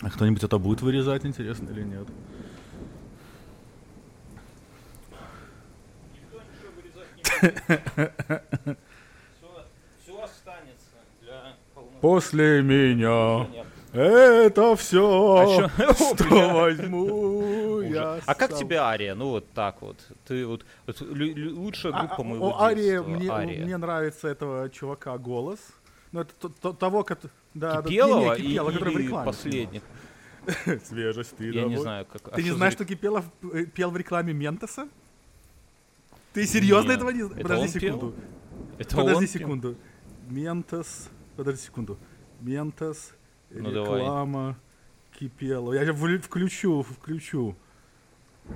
А 0.00 0.08
кто-нибудь 0.08 0.44
это 0.44 0.56
будет 0.56 0.82
вырезать, 0.82 1.26
интересно 1.26 1.68
или 1.70 1.82
нет? 1.82 2.06
Все 10.00 10.22
останется 10.22 10.96
для 11.20 11.56
После 12.00 12.62
меня 12.62 13.48
это 13.92 14.76
все, 14.76 15.68
А 15.72 15.94
что 15.94 16.52
возьму 16.54 17.80
я 17.82 18.20
А 18.26 18.34
как 18.34 18.54
тебе 18.54 18.78
Ария? 18.80 19.14
Ну 19.14 19.30
вот 19.30 19.50
так 19.52 19.80
вот. 19.82 19.96
Ты 20.26 20.46
вот, 20.46 20.64
лучшая 20.86 21.92
А, 21.94 22.00
группа 22.00 22.16
а, 22.18 22.24
моего 22.24 22.70
детства. 22.74 23.08
мне, 23.08 23.30
Ария. 23.30 23.64
мне 23.64 23.76
нравится 23.76 24.28
этого 24.28 24.68
чувака 24.70 25.16
голос. 25.18 25.58
Ну, 26.12 26.20
это 26.20 26.32
то- 26.38 26.48
то- 26.48 26.72
того, 26.72 27.04
как... 27.04 27.20
Да, 27.54 27.82
Кипелова 27.82 28.34
и- 28.34 28.56
который 28.56 28.94
в 28.94 28.98
рекламе 28.98 29.26
последних? 29.26 29.82
Свежесть, 30.84 31.36
ты 31.36 31.50
Я 31.50 31.64
не 31.64 31.76
знаю, 31.76 32.06
как... 32.06 32.28
а 32.28 32.30
Ты 32.32 32.42
не 32.42 32.48
что 32.48 32.56
знаешь, 32.56 32.72
что 32.74 32.84
Кипелов 32.84 33.24
э, 33.52 33.64
пел 33.66 33.90
в 33.90 33.96
рекламе 33.96 34.32
Ментоса? 34.32 34.88
Ты 36.32 36.46
серьезно 36.46 36.92
этого 36.92 37.10
не 37.10 37.22
знаешь? 37.22 37.42
Подожди 37.42 37.68
секунду. 37.80 38.14
Это 38.78 38.96
Подожди 38.96 39.26
секунду. 39.26 39.76
Ментос. 40.28 41.08
Подожди 41.36 41.62
секунду. 41.62 41.98
Ментос. 42.40 43.12
Ну, 43.50 43.70
давай. 43.70 44.00
реклама. 44.00 44.56
Кипелов. 45.18 45.74
Я 45.74 45.84
сейчас 45.84 45.96
включу, 46.24 46.82
включу. 46.82 47.56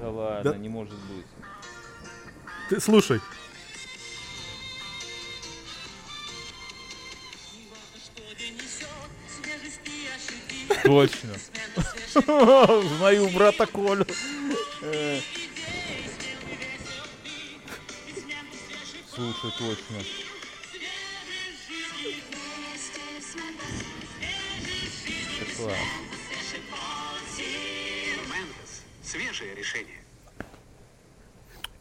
Да 0.00 0.10
ладно, 0.10 0.52
Да. 0.52 0.58
не 0.58 0.68
может 0.68 0.94
быть. 0.94 1.26
Ты 2.68 2.80
слушай. 2.80 3.20
Точно. 10.84 11.30
Знаю 12.98 13.28
брата 13.30 13.66
Колю. 13.66 14.04
Слушай, 19.14 19.50
точно. 19.58 20.31
Класс. 25.62 25.76
Свежее 29.02 29.54
решение. 29.54 29.96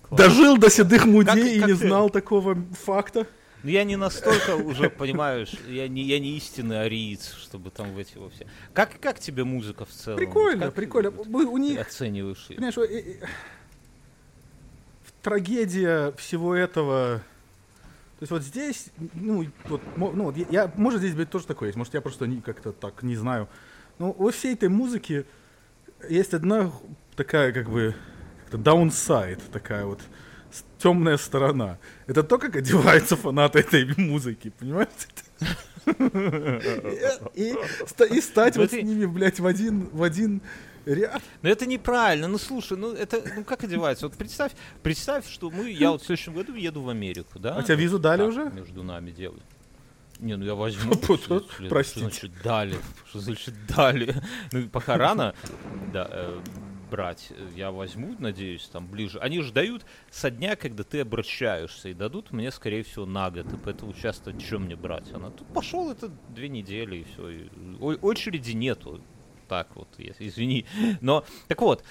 Класс. 0.03 0.19
Дожил 0.21 0.57
до 0.57 0.69
седых 0.69 1.05
мудей 1.05 1.55
и 1.57 1.59
как 1.59 1.69
не 1.69 1.75
ты- 1.75 1.88
знал 1.88 2.09
такого 2.09 2.57
факта. 2.84 3.25
Ну, 3.63 3.69
я 3.69 3.84
не 3.84 3.95
настолько 3.95 4.55
уже, 4.55 4.89
понимаешь, 4.89 5.53
я 5.67 5.88
не, 5.88 6.01
я 6.01 6.19
не 6.19 6.36
истинный 6.36 6.82
ариец, 6.82 7.34
чтобы 7.36 7.69
там 7.69 7.93
в 7.93 7.97
эти 7.99 8.17
во 8.17 8.29
все. 8.32 8.47
Как, 8.73 8.99
как 8.99 9.19
тебе 9.19 9.43
музыка 9.43 9.86
в 9.86 9.89
целом? 9.91 10.17
Прикольно, 10.17 10.65
Как 10.65 10.73
прикольно. 10.73 11.11
ты 11.11 11.29
Мы- 11.29 11.45
у 11.45 11.57
них, 11.57 11.79
оцениваешь 11.79 12.43
её? 12.49 12.55
понимаешь, 12.57 12.77
э, 12.77 13.21
э, 13.21 13.25
трагедия 15.21 16.11
всего 16.17 16.55
этого. 16.55 17.21
То 18.19 18.23
есть 18.23 18.32
вот 18.32 18.41
здесь, 18.43 18.88
ну, 19.13 19.47
вот, 19.65 19.82
ну, 19.95 20.23
вот 20.25 20.38
я, 20.38 20.45
я- 20.49 20.71
может 20.75 20.99
здесь 20.99 21.13
быть 21.15 21.29
тоже 21.29 21.45
такое 21.47 21.69
есть, 21.69 21.77
может 21.77 21.93
я 21.93 22.01
просто 22.01 22.25
не, 22.27 22.41
как-то 22.41 22.71
так 22.71 23.03
не 23.03 23.15
знаю. 23.15 23.47
Но 24.02 24.14
во 24.14 24.32
всей 24.32 24.54
этой 24.56 24.68
музыке 24.68 25.26
есть 26.10 26.34
одна 26.34 26.72
такая 27.16 27.54
как 27.54 27.70
бы 27.70 27.93
downside, 28.52 29.39
такая 29.54 29.86
вот 29.86 29.99
темная 30.80 31.18
сторона. 31.18 31.78
Это 32.08 32.24
то, 32.24 32.39
как 32.39 32.56
одеваются 32.56 33.16
фанаты 33.16 33.60
этой 33.60 33.93
музыки, 33.97 34.52
понимаете? 34.58 35.08
И, 35.86 37.52
и 37.52 37.56
и 38.18 38.22
стать 38.22 38.56
Ну 38.56 38.62
вот 38.64 38.70
с 38.72 38.74
ты- 38.74 38.82
ними, 38.82 39.06
блядь, 39.06 39.39
в 39.39 39.45
один, 39.45 39.88
в 39.93 40.02
один 40.02 40.41
ряд. 40.88 41.22
Ну 41.43 41.49
это 41.52 41.68
неправильно, 41.68 42.28
ну 42.28 42.39
слушай, 42.39 42.76
ну 42.80 42.93
это, 42.93 43.22
ну 43.36 43.43
как 43.43 43.64
одевается? 43.64 44.08
Вот 44.08 44.18
представь, 44.18 44.54
представь, 44.82 45.28
что 45.30 45.52
мы, 45.52 45.70
я 45.70 45.91
вот 45.91 46.02
в 46.02 46.06
следующем 46.08 46.34
году 46.34 46.56
еду 46.56 46.82
в 46.82 46.89
Америку, 46.89 47.38
да? 47.38 47.56
А 47.58 47.62
тебе 47.62 47.76
визу 47.76 47.99
дали 47.99 48.22
Так, 48.22 48.30
уже? 48.30 48.49
Между 48.49 48.82
нами 48.82 49.12
делают. 49.12 49.43
Не, 50.22 50.38
ну 50.38 50.45
я 50.45 50.55
возьму. 50.55 50.93
Простите. 51.69 51.99
Что 51.99 51.99
значит 51.99 52.32
дали? 52.43 52.78
Что 53.07 53.19
значит 53.19 53.53
дали? 53.67 54.15
Ну 54.51 54.69
пока 54.69 54.97
рано 54.97 55.34
э, 55.93 56.39
брать. 56.91 57.34
Я 57.55 57.72
возьму, 57.72 58.15
надеюсь, 58.19 58.69
там 58.72 58.88
ближе. 58.88 59.17
Они 59.19 59.41
же 59.41 59.51
дают 59.51 59.84
со 60.11 60.30
дня, 60.30 60.55
когда 60.55 60.84
ты 60.84 61.01
обращаешься, 61.01 61.89
и 61.89 61.95
дадут 61.95 62.32
мне, 62.32 62.51
скорее 62.51 62.84
всего, 62.84 63.07
на 63.07 63.32
год. 63.32 63.51
И 63.51 63.57
поэтому 63.57 63.93
часто 63.93 64.34
чем 64.34 64.65
мне 64.65 64.76
брать? 64.76 65.11
Она 65.11 65.32
тут 65.32 65.47
пошел, 65.47 65.91
это 65.91 66.11
две 66.30 66.49
недели, 66.49 66.97
и 66.97 67.03
все. 67.03 67.97
очереди 68.01 68.51
нету. 68.51 69.01
Так 69.47 69.76
вот, 69.76 69.89
извини. 69.97 70.65
Но, 71.01 71.26
так 71.47 71.61
вот, 71.61 71.84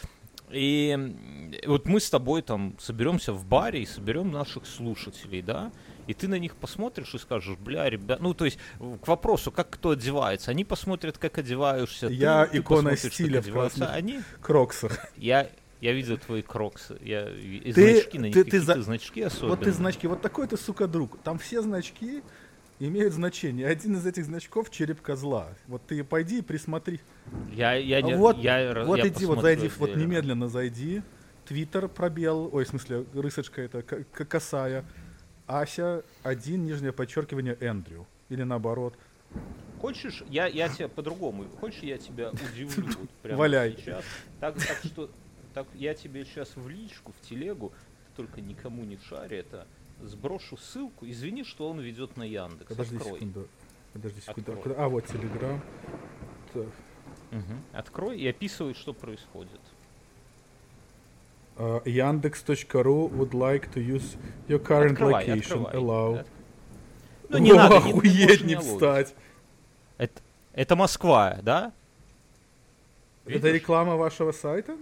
и 0.51 1.61
вот 1.67 1.87
мы 1.87 2.01
с 2.01 2.11
тобой 2.11 2.43
там 2.43 2.77
соберемся 2.79 3.33
в 3.33 3.45
баре 3.45 3.83
и 3.83 3.87
соберем 3.87 4.31
наших 4.31 4.67
слушателей, 4.67 5.43
да? 5.43 5.73
И 6.07 6.15
ты 6.15 6.29
на 6.29 6.39
них 6.39 6.57
посмотришь 6.57 7.15
и 7.15 7.19
скажешь, 7.19 7.57
бля, 7.59 7.89
ребят, 7.89 8.21
ну 8.21 8.35
то 8.35 8.45
есть 8.45 8.59
к 9.03 9.07
вопросу, 9.07 9.53
как 9.53 9.71
кто 9.71 9.91
одевается, 9.91 10.51
они 10.51 10.65
посмотрят, 10.65 11.19
как 11.19 11.39
одеваешься. 11.39 12.09
ты, 12.09 12.15
Я 12.15 12.47
ты 12.47 12.59
икона 12.59 12.91
как 12.91 12.99
стиля 12.99 13.41
в 13.43 13.83
Они, 13.93 14.21
Кроксах. 14.41 14.99
я, 15.17 15.49
я 15.81 15.93
видел 15.93 16.19
твои 16.19 16.43
кроксы, 16.43 16.99
я 17.03 17.29
и 17.31 17.73
Ты- 17.73 17.95
значки 18.01 18.19
на 18.19 18.25
них, 18.27 18.35
ты- 18.35 18.45
ты 18.45 18.61
за- 18.61 18.83
значки 18.83 19.23
Вот 19.23 19.33
особенные. 19.33 19.65
ты 19.65 19.73
значки, 19.73 20.07
вот 20.07 20.21
такой 20.21 20.47
ты, 20.49 20.57
сука, 20.57 20.87
друг. 20.87 21.19
Там 21.23 21.39
все 21.39 21.63
значки 21.63 22.23
имеют 22.81 23.13
значение. 23.15 23.67
Один 23.67 23.97
из 23.97 24.07
этих 24.07 24.25
значков 24.25 24.71
череп 24.71 25.01
козла. 25.03 25.49
Вот 25.69 25.87
ты 25.87 26.03
пойди 26.03 26.39
и 26.39 26.43
присмотри. 26.43 27.01
Я, 27.53 27.75
я 27.75 28.01
не, 28.03 28.17
вот 28.17 28.39
я, 28.39 28.85
вот 28.85 28.97
я 28.99 29.09
иди, 29.09 29.27
вот 29.27 29.43
зайди, 29.43 29.71
вот 29.79 29.91
отдельно. 29.91 30.03
немедленно 30.07 30.49
зайди. 30.49 31.03
Твиттер 31.47 31.89
пробел, 31.89 32.49
ой, 32.53 32.65
в 32.65 32.69
смысле, 32.69 33.05
рысочка 33.13 33.61
это 33.63 33.83
косая. 33.83 34.85
Ася, 35.51 36.05
один, 36.23 36.65
нижнее 36.65 36.93
подчеркивание, 36.93 37.57
Эндрю. 37.61 38.07
Или 38.29 38.45
наоборот. 38.45 38.95
Хочешь, 39.81 40.23
я, 40.29 40.47
я 40.47 40.69
тебя 40.69 40.89
по-другому, 40.89 41.45
хочешь, 41.61 41.83
я 41.83 41.99
тебя 41.99 42.31
удивлю 42.31 42.87
вот 43.01 43.11
прямо 43.23 43.39
Валяй. 43.39 43.77
сейчас. 43.77 44.05
Так, 44.39 44.55
так 44.55 44.79
что, 44.85 45.11
так 45.55 45.67
я 45.75 45.95
тебе 45.95 46.25
сейчас 46.25 46.55
в 46.55 46.69
личку, 46.69 47.13
в 47.13 47.21
телегу, 47.27 47.73
только 48.15 48.41
никому 48.41 48.85
не 48.85 48.99
шаре 48.99 49.39
это, 49.39 49.67
сброшу 50.03 50.57
ссылку. 50.57 51.07
Извини, 51.09 51.45
что 51.45 51.69
он 51.69 51.81
ведет 51.81 52.17
на 52.17 52.23
Яндекс. 52.23 52.69
Подожди 52.69 52.97
Открой. 52.97 53.15
секунду. 53.15 53.49
Подожди 53.93 54.21
секунду. 54.21 54.53
Открой. 54.53 54.75
А, 54.77 54.89
вот 54.89 55.07
Телеграм. 55.07 55.61
Мгм. 57.31 57.65
Открой 57.73 58.19
и 58.19 58.29
описывай, 58.29 58.75
что 58.75 58.93
происходит. 58.93 59.61
Uh, 61.61 61.83
Yandex.ru 61.85 63.11
would 63.19 63.35
like 63.35 63.71
to 63.75 63.81
use 63.81 64.17
your 64.49 64.59
current 64.59 64.93
Открывай, 64.99 65.27
location. 65.27 65.67
открывай. 65.67 65.75
Allow. 65.75 66.21
От- 66.21 66.27
Ну, 67.29 67.39
не 67.39 67.53
О, 67.53 67.57
надо, 67.57 67.77
охуеть 67.77 68.43
не 68.45 68.57
встать. 68.57 69.15
Это, 69.99 70.21
это 70.55 70.75
Москва, 70.75 71.37
да? 71.43 71.73
Это 73.27 73.35
Видишь? 73.35 73.55
реклама 73.55 73.97
вашего 73.97 74.33
сайта? 74.33 74.77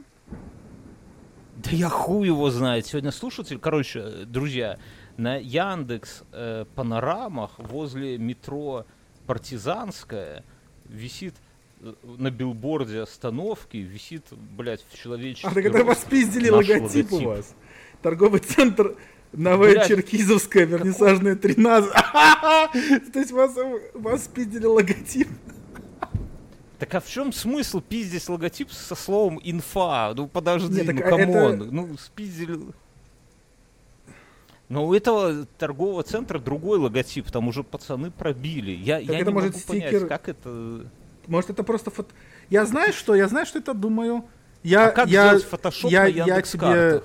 Да 1.57 1.71
я 1.73 1.89
хуй 1.89 2.27
его 2.29 2.49
знает. 2.51 2.87
Сегодня 2.87 3.11
слушатель, 3.11 3.59
короче, 3.59 3.99
э, 4.01 4.25
друзья, 4.25 4.79
на 5.17 5.35
Яндекс 5.37 6.23
э, 6.33 6.65
панорамах 6.77 7.59
возле 7.59 8.17
метро 8.19 8.87
Партизанская 9.27 10.45
висит 10.85 11.35
э, 11.35 11.41
на 12.03 12.31
билборде 12.31 13.01
остановки, 13.01 13.77
висит, 13.77 14.25
блядь, 14.31 14.85
в 14.91 14.99
человеческий 14.99 15.47
А, 15.47 15.55
так 15.55 15.65
рост 15.73 15.85
вас 15.85 16.05
пиздили 16.05 16.51
наш 16.51 16.69
логотип, 16.69 17.13
у 17.13 17.21
вас. 17.21 17.55
Торговый 18.03 18.41
центр 18.41 18.97
Новочеркизовская, 19.33 20.65
вернисажная 20.65 21.37
13. 21.37 21.93
То 23.13 23.19
есть 23.19 23.31
вас, 23.33 23.57
вас 23.95 24.25
спиздили 24.25 24.67
логотип? 24.67 25.29
Так 26.79 26.95
а 26.95 27.01
в 27.01 27.09
чем 27.09 27.33
смысл 27.33 27.81
пиздить 27.81 28.29
логотип 28.29 28.71
со 28.71 28.95
словом 28.95 29.41
инфа? 29.43 30.15
Ну 30.15 30.29
подожди, 30.29 30.81
Не, 30.81 30.87
так, 30.87 30.95
ну 30.95 31.03
come 31.03 31.37
on, 31.37 31.63
это- 31.63 31.65
ну 31.73 31.97
спиздили... 31.99 32.59
Но 34.69 34.87
у 34.87 34.93
этого 34.93 35.47
торгового 35.59 36.03
центра 36.03 36.39
другой 36.39 36.79
логотип, 36.79 37.31
там 37.31 37.49
уже 37.49 37.63
пацаны 37.65 38.11
пробили. 38.11 38.71
Я, 38.71 38.99
я 38.99 39.21
это 39.21 39.31
не 39.31 39.35
может 39.35 39.55
могу 39.55 39.59
стикер- 39.59 39.91
понять, 39.91 40.09
как 40.09 40.29
это... 40.29 40.87
Может, 41.29 41.51
это 41.51 41.63
просто 41.63 41.91
фото... 41.91 42.13
Я 42.51 42.65
знаю, 42.65 42.93
что, 42.93 43.15
я 43.15 43.29
знаю, 43.29 43.47
что 43.47 43.59
это 43.59 43.75
думаю. 43.75 44.25
Я, 44.63 44.89
А 44.89 44.91
как 44.91 45.09
я, 45.09 45.29
сделать 45.29 45.45
фотошоп 45.45 45.91
я, 45.91 46.03
на 46.03 46.07
я 46.09 46.43
тебе... 46.43 47.03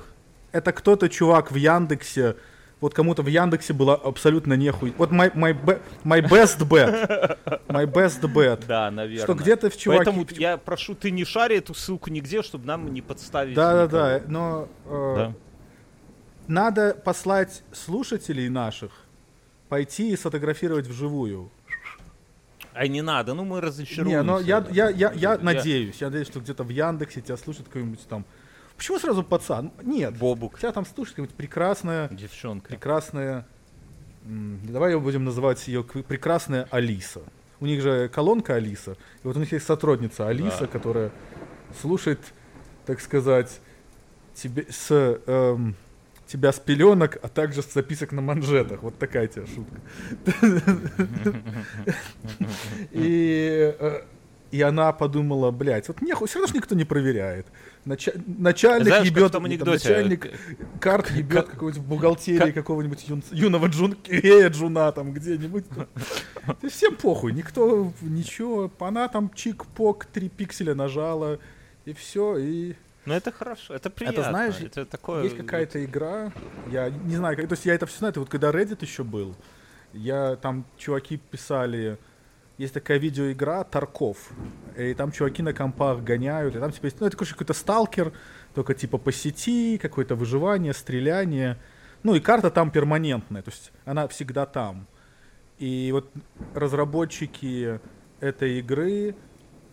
Это 0.52 0.72
кто-то, 0.72 1.10
чувак, 1.10 1.52
в 1.52 1.56
Яндексе, 1.56 2.36
вот 2.80 2.94
кому-то 2.94 3.22
в 3.24 3.28
Яндексе 3.28 3.74
было 3.74 3.96
абсолютно 3.96 4.54
нехуй. 4.54 4.94
Вот 4.98 5.12
my, 5.12 5.34
my, 5.34 5.54
be- 5.54 5.82
my 6.04 6.22
best 6.22 6.60
bet. 6.68 7.38
My 7.68 7.86
best 7.86 8.22
bet. 8.22 8.64
Да, 8.68 8.92
наверное. 8.92 9.24
Что 9.24 9.34
где-то 9.34 9.70
в 9.70 9.78
чуваке... 9.78 10.06
Поэтому 10.06 10.28
я 10.32 10.58
прошу, 10.58 10.94
ты 10.96 11.12
не 11.12 11.26
шари 11.26 11.58
эту 11.58 11.74
ссылку 11.74 12.10
нигде, 12.10 12.44
чтобы 12.44 12.66
нам 12.66 12.94
не 12.94 13.02
подставить. 13.02 13.56
Да-да-да, 13.56 14.22
но... 14.28 14.68
э, 14.86 15.14
Да. 15.16 15.34
Надо 16.48 16.94
послать 16.94 17.64
слушателей 17.72 18.50
наших 18.50 18.92
пойти 19.70 20.12
и 20.12 20.18
сфотографировать 20.18 20.86
вживую. 20.88 21.50
А 22.76 22.88
не 22.88 23.02
надо, 23.02 23.34
ну 23.34 23.44
мы 23.46 23.62
разочаруемся. 23.62 24.18
Не, 24.18 24.24
но 24.24 24.40
я, 24.40 24.66
я, 24.72 24.90
я, 24.90 25.12
я 25.14 25.38
надеюсь, 25.38 25.98
я 26.02 26.08
надеюсь, 26.08 26.28
что 26.28 26.40
где-то 26.40 26.64
в 26.64 26.70
Яндексе 26.70 27.22
тебя 27.22 27.38
слушает 27.38 27.68
какой-нибудь 27.68 28.06
там... 28.08 28.26
Почему 28.78 28.98
сразу 29.00 29.24
пацан? 29.24 29.72
Нет, 29.84 30.18
Бобук, 30.18 30.58
тебя 30.60 30.72
там 30.72 30.86
слушает 30.86 31.12
какая-нибудь 31.16 31.36
прекрасная, 31.36 32.10
девчонка. 32.10 32.70
прекрасная... 32.70 33.46
Давай 34.26 34.98
будем 34.98 35.26
называть 35.26 35.68
ее 35.68 35.84
прекрасная 35.84 36.68
Алиса. 36.72 37.22
У 37.60 37.66
них 37.66 37.82
же 37.82 38.10
колонка 38.10 38.56
Алиса. 38.56 38.94
И 39.24 39.28
вот 39.28 39.36
у 39.36 39.40
них 39.40 39.52
есть 39.52 39.66
сотрудница 39.66 40.28
Алиса, 40.28 40.62
Да. 40.62 40.68
которая 40.68 41.12
слушает, 41.82 42.20
так 42.86 43.00
сказать, 43.02 43.60
тебе, 44.34 44.66
с, 44.70 44.90
эм, 45.28 45.76
тебя 46.34 46.52
с 46.52 46.60
пеленок, 46.60 47.18
а 47.22 47.28
также 47.28 47.62
с 47.62 47.74
записок 47.74 48.12
на 48.12 48.22
манжетах. 48.22 48.82
Вот 48.84 48.98
такая 48.98 49.28
тебе 49.28 49.46
шутка. 49.46 49.80
И, 52.92 53.74
э, 53.80 54.02
И 54.52 54.62
она 54.62 54.94
подумала, 54.94 55.50
блядь, 55.52 55.88
вот 55.88 56.02
нехуй, 56.02 56.28
все 56.28 56.40
равно 56.40 56.56
никто 56.56 56.76
не 56.76 56.86
проверяет. 56.86 57.48
Нача- 57.86 58.14
начальник 58.40 58.88
Знаешь, 58.88 59.08
ебет, 59.08 59.32
там, 59.32 59.46
анекдоте, 59.46 59.90
начальник 59.90 60.32
карт 60.80 61.10
ебет 61.12 61.48
какого-нибудь 61.50 61.84
в 61.84 61.88
бухгалтерии 61.88 62.52
какого-нибудь 62.52 63.10
юн- 63.10 63.24
юного 63.32 63.66
джункея, 63.68 64.50
джуна 64.50 64.92
там 64.92 65.12
где-нибудь. 65.12 65.66
Всем 66.70 66.96
похуй, 66.96 67.34
никто 67.34 67.92
ничего. 68.02 68.72
Она 68.80 69.08
там 69.08 69.32
чик-пок, 69.34 70.06
три 70.14 70.30
пикселя 70.30 70.76
нажала, 70.76 71.40
и 71.86 71.94
все, 71.94 72.38
и... 72.38 72.76
Ну 73.06 73.14
это 73.14 73.32
хорошо, 73.32 73.74
это 73.74 73.90
приятно. 73.90 74.24
знаешь, 74.24 74.60
это 74.62 74.86
такое... 74.86 75.24
Есть 75.24 75.38
какая-то 75.38 75.84
игра, 75.84 76.32
я 76.72 76.90
не 76.90 77.16
знаю, 77.16 77.36
то 77.36 77.54
есть 77.54 77.66
я 77.66 77.74
это 77.74 77.86
все 77.86 77.98
знаю, 78.00 78.12
это 78.12 78.20
вот 78.22 78.30
когда 78.30 78.52
Reddit 78.52 78.78
еще 78.82 79.04
был, 79.04 79.36
я 79.92 80.36
там 80.38 80.66
чуваки 80.78 81.18
писали, 81.18 81.98
есть 82.58 82.74
такая 82.74 82.98
видеоигра 83.00 83.64
Тарков, 83.66 84.32
и 84.78 84.94
там 84.94 85.12
чуваки 85.12 85.42
на 85.44 85.54
компах 85.54 86.02
гоняют, 86.04 86.56
и 86.56 86.60
там 86.60 86.72
типа, 86.72 86.86
есть- 86.86 87.00
ну 87.02 87.08
это 87.08 87.18
какой-то 87.18 87.54
сталкер, 87.54 88.14
только 88.56 88.74
типа 88.74 88.98
по 88.98 89.12
сети, 89.12 89.78
какое-то 89.78 90.16
выживание, 90.16 90.74
стреляние, 90.74 91.58
ну 92.04 92.16
и 92.16 92.20
карта 92.20 92.52
там 92.52 92.72
перманентная, 92.72 93.42
то 93.42 93.52
есть 93.52 93.72
она 93.86 94.08
всегда 94.08 94.46
там. 94.46 94.88
И 95.60 95.90
вот 95.92 96.12
разработчики 96.54 97.80
этой 98.20 98.60
игры 98.60 99.16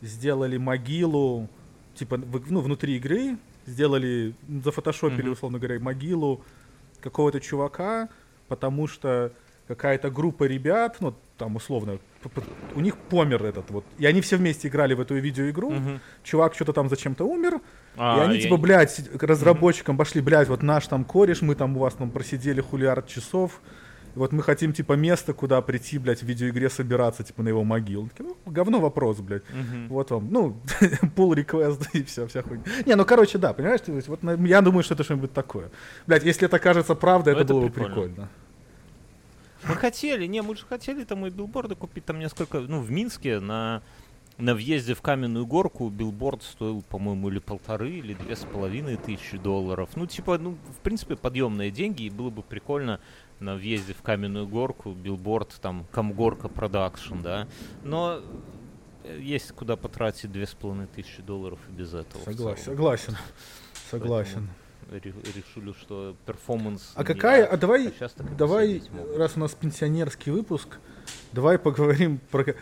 сделали 0.02 0.56
могилу, 0.56 1.48
типа, 1.94 2.18
ну, 2.48 2.60
внутри 2.60 2.96
игры, 2.96 3.36
сделали, 3.66 4.34
зафотошопили, 4.64 5.22
Мгм. 5.22 5.32
условно 5.32 5.58
говоря, 5.58 5.78
могилу 5.80 6.42
какого-то 7.00 7.40
чувака, 7.40 8.08
потому 8.48 8.86
что 8.88 9.32
какая-то 9.68 10.10
группа 10.10 10.44
ребят, 10.44 10.96
ну, 11.00 11.14
там, 11.38 11.56
условно, 11.56 11.98
у 12.74 12.80
них 12.80 12.96
помер 12.96 13.44
этот 13.44 13.70
вот, 13.70 13.84
и 13.98 14.06
они 14.06 14.20
все 14.20 14.36
вместе 14.36 14.68
играли 14.68 14.94
в 14.94 15.00
эту 15.00 15.14
видеоигру, 15.14 15.70
Мгм. 15.70 16.00
чувак 16.24 16.54
что-то 16.54 16.72
там 16.72 16.88
зачем-то 16.88 17.24
умер, 17.24 17.60
А, 17.96 18.18
и 18.18 18.20
они 18.24 18.34
я- 18.36 18.42
типа, 18.42 18.56
блядь, 18.56 19.00
разработчикам 19.22 19.96
пошли, 19.96 20.20
блядь, 20.20 20.48
вот 20.48 20.62
наш 20.62 20.86
там 20.88 21.04
кореш, 21.04 21.40
мы 21.42 21.54
там 21.54 21.76
у 21.76 21.80
вас 21.80 21.94
там 21.94 22.10
просидели 22.10 22.60
хулиард 22.60 23.06
часов, 23.06 23.60
вот 24.14 24.32
мы 24.32 24.42
хотим, 24.42 24.72
типа, 24.72 24.94
место, 24.94 25.32
куда 25.32 25.60
прийти, 25.62 25.98
блядь, 25.98 26.20
в 26.22 26.26
видеоигре 26.26 26.68
собираться, 26.70 27.22
типа, 27.22 27.42
на 27.42 27.48
его 27.48 27.64
могилу. 27.64 28.08
Такие, 28.08 28.24
ну, 28.28 28.36
говно 28.52 28.80
вопрос, 28.80 29.18
блядь. 29.20 29.42
Мгм. 29.50 29.88
Вот 29.88 30.10
вам, 30.10 30.28
ну, 30.30 30.60
пул 31.16 31.32
реквест 31.34 31.88
и 31.94 32.02
все, 32.02 32.26
вся 32.26 32.42
хуйня. 32.42 32.64
Не, 32.86 32.96
ну, 32.96 33.04
короче, 33.04 33.38
да, 33.38 33.52
понимаешь, 33.52 33.80
то 33.80 33.92
есть, 33.92 34.08
вот 34.08 34.20
я 34.22 34.60
думаю, 34.60 34.82
что 34.82 34.94
это 34.94 35.04
что-нибудь 35.04 35.32
такое. 35.32 35.70
Блядь, 36.06 36.24
если 36.24 36.46
это 36.46 36.58
кажется 36.58 36.94
правдой, 36.94 37.34
Ну, 37.34 37.40
это, 37.40 37.44
это 37.44 37.54
было 37.54 37.62
бы 37.66 37.70
прикольно. 37.70 37.94
прикольно. 37.94 38.28
Мы 39.68 39.74
хотели, 39.74 40.26
не, 40.26 40.40
мы 40.42 40.56
же 40.56 40.64
хотели 40.66 41.04
там 41.04 41.26
и 41.26 41.30
билборды 41.30 41.74
купить, 41.74 42.04
там 42.06 42.18
несколько, 42.18 42.60
ну, 42.60 42.80
в 42.80 42.90
Минске 42.90 43.40
на, 43.40 43.82
на 44.38 44.54
въезде 44.54 44.94
в 44.94 45.02
Каменную 45.02 45.44
Горку 45.46 45.90
билборд 45.90 46.42
стоил, 46.42 46.82
по-моему, 46.88 47.28
или 47.28 47.40
полторы, 47.40 47.90
или 47.90 48.14
две 48.14 48.36
с 48.36 48.40
половиной 48.40 48.96
тысячи 48.96 49.36
долларов. 49.36 49.90
Ну, 49.96 50.06
типа, 50.06 50.38
ну, 50.38 50.56
в 50.78 50.82
принципе, 50.82 51.14
подъемные 51.14 51.70
деньги, 51.70 52.04
и 52.04 52.10
было 52.10 52.30
бы 52.30 52.42
прикольно 52.42 53.00
на 53.40 53.56
въезде 53.56 53.94
в 53.94 54.02
Каменную 54.02 54.46
Горку 54.46 54.92
билборд, 54.92 55.58
там, 55.60 55.86
Камгорка 55.90 56.48
Production, 56.48 57.20
да, 57.22 57.48
но 57.82 58.20
э, 59.04 59.18
есть 59.20 59.52
куда 59.52 59.76
потратить 59.76 60.30
две 60.30 60.46
с 60.46 60.54
половиной 60.54 60.86
тысячи 60.86 61.22
долларов 61.22 61.58
и 61.68 61.72
без 61.72 61.94
этого. 61.94 62.22
Согласен, 62.22 62.64
согласен. 62.64 63.16
Согласен. 63.90 64.48
Ре- 64.90 65.14
решили, 65.34 65.72
что 65.72 66.16
перформанс... 66.26 66.92
А 66.94 67.04
какая, 67.04 67.46
а 67.46 67.56
давай, 67.56 67.88
а 67.88 68.34
давай, 68.36 68.82
раз 69.16 69.36
у 69.36 69.40
нас 69.40 69.52
пенсионерский 69.54 70.32
выпуск, 70.32 70.78
давай 71.32 71.58
поговорим 71.58 72.20
про... 72.30 72.54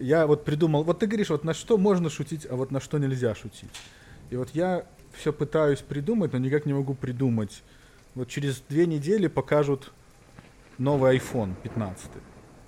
Я 0.00 0.26
вот 0.26 0.44
придумал, 0.44 0.82
вот 0.82 0.98
ты 0.98 1.06
говоришь, 1.06 1.30
вот 1.30 1.44
на 1.44 1.54
что 1.54 1.78
можно 1.78 2.10
шутить, 2.10 2.46
а 2.50 2.56
вот 2.56 2.72
на 2.72 2.80
что 2.80 2.98
нельзя 2.98 3.34
шутить. 3.34 3.70
И 4.30 4.36
вот 4.36 4.50
я 4.54 4.86
все 5.12 5.32
пытаюсь 5.32 5.80
придумать, 5.80 6.32
но 6.32 6.38
никак 6.38 6.66
не 6.66 6.72
могу 6.72 6.94
придумать. 6.94 7.62
Вот 8.14 8.28
через 8.28 8.60
две 8.68 8.86
недели 8.86 9.28
покажут 9.28 9.92
новый 10.78 11.16
iPhone 11.18 11.54
15. 11.62 12.10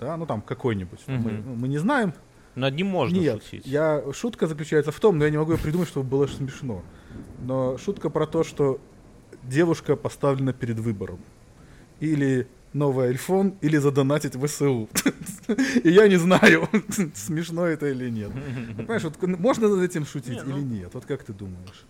Да, 0.00 0.16
ну 0.16 0.26
там 0.26 0.40
какой-нибудь. 0.42 1.00
Мы, 1.06 1.14
Мгм. 1.18 1.42
ну, 1.46 1.54
мы 1.56 1.68
не 1.68 1.78
знаем. 1.78 2.12
Над 2.54 2.74
ним 2.74 2.86
можно 2.86 3.16
Нет, 3.18 3.42
шутить. 3.44 3.66
я, 3.66 4.02
шутка 4.12 4.46
заключается 4.46 4.90
в 4.92 4.98
том, 5.00 5.18
но 5.18 5.24
я 5.24 5.30
не 5.30 5.36
могу 5.38 5.52
ее 5.52 5.58
придумать, 5.58 5.88
чтобы 5.88 6.08
было 6.08 6.26
смешно. 6.26 6.82
Но 7.42 7.76
шутка 7.78 8.08
про 8.10 8.26
то, 8.26 8.44
что 8.44 8.78
девушка 9.42 9.96
поставлена 9.96 10.52
перед 10.52 10.78
выбором. 10.78 11.18
Или 12.00 12.46
новый 12.72 13.12
iPhone, 13.14 13.56
или 13.62 13.76
задонатить 13.78 14.36
в 14.36 14.46
СУ. 14.48 14.88
И 15.84 15.90
я 15.90 16.08
не 16.08 16.16
знаю, 16.16 16.68
смешно 17.14 17.66
это 17.66 17.86
или 17.88 18.10
нет. 18.10 18.30
Понимаешь, 18.76 19.02
вот 19.04 19.16
к- 19.16 19.26
можно 19.26 19.68
над 19.68 19.80
этим 19.82 20.04
шутить 20.06 20.36
Не, 20.36 20.42
ну- 20.42 20.56
или 20.58 20.64
нет? 20.64 20.90
Вот 20.94 21.04
как 21.06 21.22
ты 21.24 21.32
думаешь? 21.32 21.84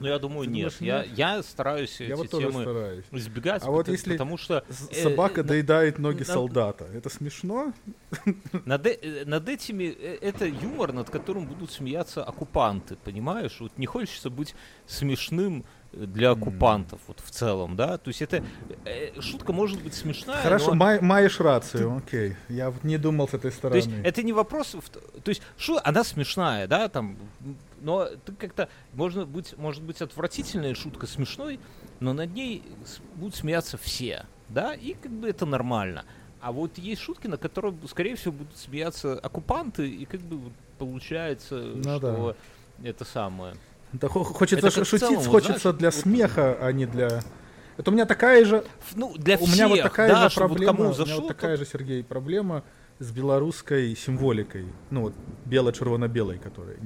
Ну, 0.00 0.06
я 0.08 0.18
думаю, 0.18 0.44
Ты 0.46 0.50
нет. 0.52 0.72
думаешь, 0.78 0.80
Я, 0.80 1.04
нет? 1.08 1.18
я 1.18 1.42
стараюсь 1.42 2.00
Я 2.00 2.06
эти 2.06 2.12
вот 2.14 2.30
темы 2.30 2.62
стараюсь. 2.62 3.04
избегать, 3.12 3.62
А 3.64 3.70
вот 3.70 3.88
если 3.88 4.12
потому 4.12 4.36
что 4.36 4.64
э, 4.68 5.02
Собака 5.02 5.40
э, 5.40 5.44
доедает 5.44 5.98
ноги 5.98 6.20
на- 6.20 6.24
солдата. 6.24 6.86
Это 6.94 7.08
смешно? 7.10 7.72
над, 8.64 8.86
э- 8.86 9.24
над 9.26 9.48
этими... 9.48 9.84
э, 9.84 10.18
Это 10.20 10.46
юмор, 10.46 10.92
над 10.92 11.10
которым 11.10 11.46
будут 11.46 11.70
смеяться 11.72 12.22
оккупанты, 12.24 12.96
понимаешь? 12.96 13.56
Вот 13.60 13.76
не 13.76 13.86
хочется 13.86 14.30
быть 14.30 14.54
смешным 14.86 15.64
для 15.92 16.32
оккупантов, 16.32 17.00
вот 17.08 17.20
в 17.20 17.30
целом, 17.30 17.74
да? 17.76 17.96
То 17.98 18.08
есть 18.08 18.20
это... 18.22 18.42
э, 18.84 19.20
шутка 19.20 19.52
может 19.52 19.82
быть 19.82 19.94
смешная, 19.94 20.42
Хорошо, 20.42 20.68
но... 20.70 20.74
май- 20.74 21.00
маешь 21.00 21.40
рацию, 21.40 21.96
окей. 21.96 22.36
Я 22.48 22.70
вот 22.70 22.84
не 22.84 22.98
думал 22.98 23.26
с 23.28 23.34
этой 23.34 23.50
То 23.50 23.56
стороны. 23.56 23.76
есть 23.76 23.90
это 24.04 24.22
не 24.22 24.32
вопрос, 24.32 24.76
то 25.24 25.28
есть 25.30 25.42
шу, 25.56 25.78
она 25.82 26.04
смешная, 26.04 26.66
да, 26.66 26.88
там, 26.88 27.16
но 27.80 28.06
ты 28.06 28.32
как-то 28.32 28.68
можно 28.92 29.24
быть, 29.24 29.56
может 29.56 29.82
быть 29.82 30.02
отвратительная 30.02 30.74
шутка 30.74 31.06
смешной, 31.06 31.58
но 32.00 32.12
над 32.12 32.34
ней 32.34 32.62
будут 33.14 33.34
смеяться 33.36 33.78
все, 33.78 34.26
да, 34.48 34.74
и 34.74 34.92
как 34.94 35.10
бы 35.10 35.28
это 35.28 35.46
нормально. 35.46 36.04
А 36.40 36.52
вот 36.52 36.78
есть 36.78 37.00
шутки, 37.00 37.26
на 37.26 37.36
которые, 37.36 37.74
скорее 37.88 38.14
всего, 38.14 38.32
будут 38.32 38.56
смеяться 38.56 39.18
оккупанты, 39.18 39.88
и 39.88 40.04
как 40.04 40.20
бы 40.20 40.52
получается, 40.78 41.56
Ну 41.74 41.98
что 41.98 42.36
это 42.84 43.04
самое. 43.04 43.56
Да 43.92 44.08
хо- 44.08 44.24
хочется 44.24 44.70
в 44.70 44.74
шутить, 44.74 45.00
целом, 45.00 45.16
вот 45.16 45.26
хочется 45.26 45.60
знаешь, 45.72 45.78
для 45.78 45.90
вот- 45.90 45.94
смеха, 46.00 46.58
а 46.60 46.72
не 46.72 46.86
для... 46.86 47.22
Это 47.76 47.90
у 47.90 47.94
меня 47.94 48.06
такая 48.06 48.44
же... 48.44 48.64
Ну, 48.96 49.14
для 49.16 49.36
у 49.36 49.44
всех, 49.46 49.54
меня 49.54 49.68
вот 49.68 49.82
такая 49.82 50.08
да, 50.10 50.24
же 50.24 50.30
чтобы 50.30 50.48
вот 50.48 50.56
проблема, 50.56 50.76
кому 50.76 50.90
у 50.90 50.92
меня 50.92 51.14
вот 51.16 51.22
то- 51.22 51.28
такая 51.28 51.56
же, 51.56 51.64
Сергей, 51.64 52.02
проблема 52.02 52.64
с 52.98 53.10
белорусской 53.12 53.94
символикой. 53.96 54.66
Ну 54.90 55.02
вот 55.02 55.14
бело-червоно-белой, 55.44 56.38
которая... 56.38 56.76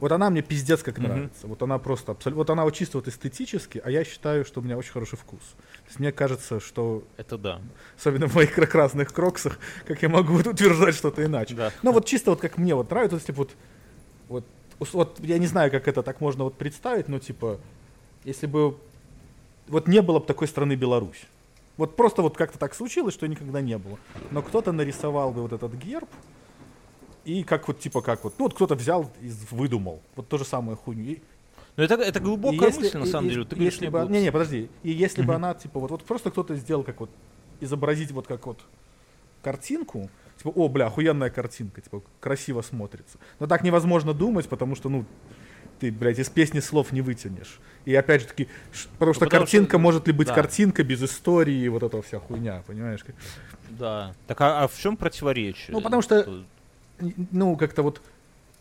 Вот 0.00 0.10
она 0.10 0.30
мне 0.30 0.42
пиздец 0.42 0.82
как 0.82 0.98
Мгм. 0.98 1.06
нравится. 1.08 1.46
Вот 1.46 1.62
она 1.62 1.78
просто 1.78 2.10
абсолютно... 2.10 2.38
Вот 2.38 2.50
она 2.50 2.64
вот 2.64 2.74
чисто 2.74 2.98
вот 2.98 3.06
эстетически, 3.06 3.80
а 3.84 3.88
я 3.88 4.02
считаю, 4.02 4.44
что 4.44 4.60
у 4.60 4.64
меня 4.64 4.76
очень 4.76 4.90
хороший 4.90 5.16
вкус. 5.16 5.38
То 5.40 5.86
есть 5.86 6.00
мне 6.00 6.10
кажется, 6.10 6.58
что... 6.58 7.04
Это 7.16 7.38
да. 7.38 7.60
Особенно 7.96 8.26
в 8.26 8.34
моих 8.34 8.52
красных 8.52 9.12
кроксах, 9.12 9.60
как 9.86 10.02
я 10.02 10.08
могу 10.08 10.34
утверждать 10.34 10.96
что-то 10.96 11.24
иначе. 11.24 11.54
да. 11.54 11.70
Ну 11.84 11.92
вот 11.92 12.04
чисто 12.06 12.30
вот 12.32 12.40
как 12.40 12.58
мне 12.58 12.74
вот 12.74 12.90
нравится, 12.90 13.16
если 13.18 13.30
вот, 13.30 13.52
вот, 14.28 14.44
вот 14.78 15.20
я 15.20 15.38
не 15.38 15.46
знаю, 15.46 15.70
как 15.70 15.88
это 15.88 16.02
так 16.02 16.20
можно 16.20 16.44
вот 16.44 16.54
представить, 16.54 17.08
но 17.08 17.18
типа, 17.18 17.58
если 18.24 18.46
бы 18.46 18.76
вот 19.68 19.88
не 19.88 20.02
было 20.02 20.18
бы 20.18 20.26
такой 20.26 20.48
страны 20.48 20.74
Беларусь. 20.74 21.22
Вот 21.76 21.96
просто 21.96 22.22
вот 22.22 22.36
как-то 22.36 22.58
так 22.58 22.74
случилось, 22.74 23.14
что 23.14 23.26
никогда 23.26 23.60
не 23.60 23.78
было. 23.78 23.98
Но 24.30 24.42
кто-то 24.42 24.72
нарисовал 24.72 25.32
бы 25.32 25.42
вот 25.42 25.52
этот 25.52 25.72
герб, 25.74 26.08
и 27.24 27.44
как 27.44 27.68
вот 27.68 27.80
типа 27.80 28.02
как 28.02 28.24
вот, 28.24 28.34
ну 28.38 28.44
вот 28.46 28.54
кто-то 28.54 28.74
взял 28.74 29.10
и 29.20 29.30
выдумал. 29.50 30.00
Вот 30.16 30.28
то 30.28 30.38
же 30.38 30.44
самое 30.44 30.76
хуйню. 30.76 31.18
Но 31.76 31.84
это, 31.84 31.94
это 31.94 32.20
глубокая 32.20 32.68
если- 32.68 32.80
мысль, 32.82 32.98
на 32.98 33.06
самом 33.06 33.28
и- 33.28 33.30
деле. 33.30 33.44
Ты 33.44 33.56
говоришь, 33.56 33.74
если 33.74 33.88
бы, 33.88 34.06
не, 34.10 34.20
не, 34.22 34.32
подожди. 34.32 34.68
И 34.82 34.90
если 34.90 35.22
бы 35.22 35.34
она, 35.34 35.54
типа, 35.54 35.80
вот, 35.80 35.90
вот 35.90 36.04
просто 36.04 36.30
кто-то 36.30 36.54
сделал 36.56 36.82
как 36.82 37.00
вот, 37.00 37.10
изобразить 37.60 38.10
вот 38.10 38.26
как 38.26 38.46
вот 38.46 38.60
картинку, 39.42 40.10
типа, 40.38 40.48
о, 40.48 40.68
бля, 40.68 40.86
охуенная 40.86 41.30
картинка, 41.30 41.80
типа, 41.80 42.02
красиво 42.20 42.62
смотрится. 42.62 43.18
Но 43.40 43.46
так 43.46 43.62
невозможно 43.64 44.12
думать, 44.14 44.48
потому 44.48 44.74
что, 44.76 44.88
ну, 44.88 45.04
ты, 45.80 45.90
блядь, 45.90 46.18
из 46.18 46.28
песни 46.28 46.60
слов 46.60 46.92
не 46.92 47.00
вытянешь. 47.00 47.58
И 47.84 47.94
опять 47.94 48.20
же 48.22 48.28
таки, 48.28 48.48
ш- 48.72 48.88
потому 48.98 49.14
что 49.14 49.24
Ну, 49.24 49.30
потому 49.30 49.46
что, 49.46 49.56
картинка, 49.56 49.78
может 49.78 50.06
ли 50.06 50.12
быть 50.12 50.28
да. 50.28 50.34
картинка 50.34 50.84
без 50.84 51.02
истории, 51.02 51.66
вот 51.68 51.82
эта 51.82 52.00
вся 52.02 52.20
хуйня, 52.20 52.62
понимаешь? 52.66 53.04
Да. 53.70 54.14
Так 54.26 54.40
а, 54.40 54.62
а 54.64 54.68
в 54.68 54.78
чем 54.78 54.96
противоречие? 54.96 55.68
Ну, 55.70 55.80
потому 55.80 56.02
что- 56.02 56.44
Н- 57.00 57.28
Ну, 57.32 57.56
как-то 57.56 57.82
вот, 57.82 58.00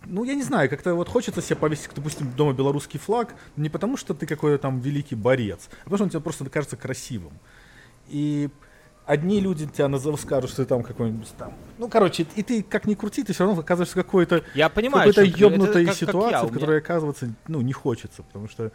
ну, 0.05 0.24
я 0.24 0.34
не 0.34 0.41
знаю, 0.41 0.67
как-то 0.67 0.95
вот 0.95 1.09
хочется 1.09 1.43
себе 1.43 1.57
повесить, 1.57 1.91
допустим, 1.93 2.32
дома 2.32 2.53
белорусский 2.53 2.99
флаг, 2.99 3.36
не 3.55 3.69
потому 3.69 3.97
что 3.97 4.15
ты 4.15 4.26
какой-то 4.26 4.57
там 4.57 4.80
великий 4.80 5.13
борец, 5.15 5.69
а 5.82 5.84
потому 5.84 5.97
что 5.97 6.03
он 6.05 6.09
тебе 6.09 6.22
просто 6.22 6.49
кажется 6.49 6.76
красивым. 6.76 7.34
И 8.07 8.49
одни 9.05 9.39
люди 9.39 9.67
тебя 9.67 9.87
назовут, 9.87 10.19
скажут, 10.21 10.51
что 10.51 10.63
ты 10.63 10.69
там 10.69 10.83
какой-нибудь 10.83 11.27
там... 11.37 11.53
Ну, 11.77 11.89
короче, 11.89 12.25
и 12.35 12.43
ты 12.43 12.63
как 12.63 12.85
ни 12.85 12.93
крути, 12.93 13.23
ты 13.23 13.33
все 13.33 13.45
равно 13.45 13.59
оказываешься 13.59 13.95
какой-то 13.95 14.43
Я 14.55 14.69
понимаю, 14.69 15.11
какой-то 15.13 15.37
ёбнутой 15.37 15.85
как- 15.85 15.97
как 15.97 16.07
ситуации, 16.07 16.31
я, 16.31 16.43
у 16.43 16.47
в 16.47 16.51
меня- 16.51 16.59
которой 16.59 16.77
оказываться, 16.79 17.33
ну, 17.47 17.61
не 17.61 17.73
хочется, 17.73 18.23
потому 18.23 18.47
что, 18.47 18.71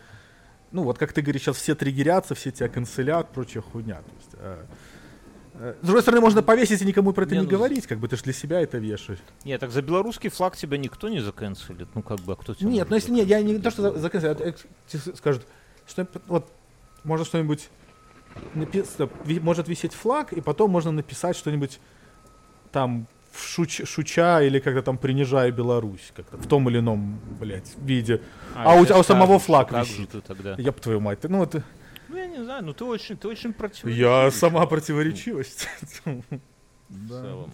ну, 0.73 0.83
вот 0.83 0.99
как 0.99 1.13
ты 1.13 1.23
говоришь, 1.23 1.43
сейчас 1.43 1.57
все 1.57 1.75
триггерятся, 1.75 2.35
все 2.35 2.51
тебя 2.51 2.69
канцелят, 2.69 3.31
прочая 3.31 3.63
хуйня. 3.63 3.97
То 3.97 4.11
есть, 4.19 4.31
э, 4.35 4.65
Э, 5.59 5.75
С 5.81 5.87
другой 5.87 6.03
стороны, 6.03 6.21
можно 6.21 6.43
повесить 6.43 6.83
и 6.83 6.85
никому 6.85 7.13
про 7.13 7.23
это 7.25 7.35
Не, 7.35 7.41
не 7.41 7.45
ну, 7.47 7.51
говорить, 7.51 7.87
как 7.87 7.99
бы 7.99 8.09
ты 8.09 8.17
ж 8.17 8.23
для 8.23 8.33
себя 8.33 8.61
это 8.61 8.77
вешаешь. 8.79 9.21
Нет, 9.45 9.61
так 9.61 9.71
за 9.71 9.81
белорусский 9.81 10.29
флаг 10.29 10.55
тебя 10.57 10.77
никто 10.77 11.09
не 11.09 11.21
заканцелит. 11.21 11.89
Ну 11.95 12.03
как 12.03 12.21
бы, 12.21 12.35
а 12.35 12.37
кто 12.37 12.55
тебя 12.55 12.69
Нет, 12.69 12.91
ну 12.91 12.97
если 12.97 13.11
нет, 13.11 13.27
я 13.27 13.41
не 13.41 13.59
то, 13.59 13.71
что 13.71 13.83
за, 13.83 13.99
за 13.99 14.11
конца, 14.11 14.29
это, 14.29 14.45
э, 14.45 14.55
скажут, 15.15 15.47
что 15.87 16.07
вот 16.27 16.53
можно 17.05 17.25
что-нибудь 17.25 17.71
напи- 18.55 18.85
ви- 19.25 19.41
может 19.41 19.69
висеть 19.69 19.93
флаг, 19.95 20.33
и 20.33 20.41
потом 20.41 20.71
можно 20.71 20.93
написать 20.93 21.37
что-нибудь 21.37 21.81
там 22.73 23.07
шуч- 23.35 23.85
шуча 23.87 24.43
или 24.43 24.59
как-то 24.61 24.83
там 24.83 24.99
принижая 24.99 25.51
Беларусь, 25.53 26.13
как-то 26.17 26.37
в 26.37 26.47
том 26.47 26.69
или 26.69 26.79
ином, 26.79 27.19
блядь, 27.41 27.75
виде. 27.79 28.21
А 28.55 28.75
у- 28.81 28.85
тебе 28.85 28.95
а 28.95 28.99
у 28.99 29.03
самого 29.03 29.39
флаг 29.39 29.69
как 29.69 29.85
же 29.85 29.93
висит. 29.93 30.11
ты 30.11 30.21
тогда? 30.21 30.55
Я 30.59 30.73
б 30.73 30.79
твою 30.81 31.01
мать, 31.01 31.21
ты- 31.21 31.29
ну 31.29 31.43
это 31.43 31.63
Ну 32.09 32.17
я 32.17 32.27
не 32.27 32.45
знаю, 32.45 32.65
ну 32.65 32.73
ты 32.73 32.85
очень, 32.85 33.17
ты 33.17 33.29
очень 33.29 33.53
против. 33.53 33.87
я 33.89 34.31
сама 34.31 34.67
противоречивость. 34.67 35.69
В 35.83 35.87
целом. 35.87 36.25
В 36.89 37.09
целом. 37.09 37.51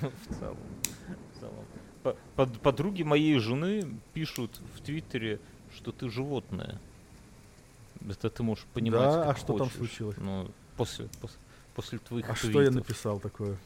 В 0.00 1.40
целом. 1.40 1.64
По- 2.02 2.16
под- 2.36 2.60
Подруги 2.60 3.02
моей 3.02 3.38
жены 3.38 3.84
пишут 4.14 4.60
в 4.74 4.80
Твиттере, 4.82 5.38
что 5.76 5.90
ты 5.92 6.08
животное. 6.10 6.78
Это 8.08 8.30
ты 8.30 8.42
можешь 8.42 8.64
понимать. 8.72 9.00
Да, 9.00 9.30
а 9.30 9.36
что 9.36 9.58
там 9.58 9.68
хочешь. 9.68 9.76
случилось? 9.76 10.16
Ну, 10.18 10.50
после, 10.76 11.08
после, 11.20 11.38
после 11.74 11.98
твоих 11.98 12.28
А 12.30 12.34
что 12.34 12.48
я 12.48 12.68
твитов. 12.70 12.74
написал 12.74 13.18
такое? 13.20 13.56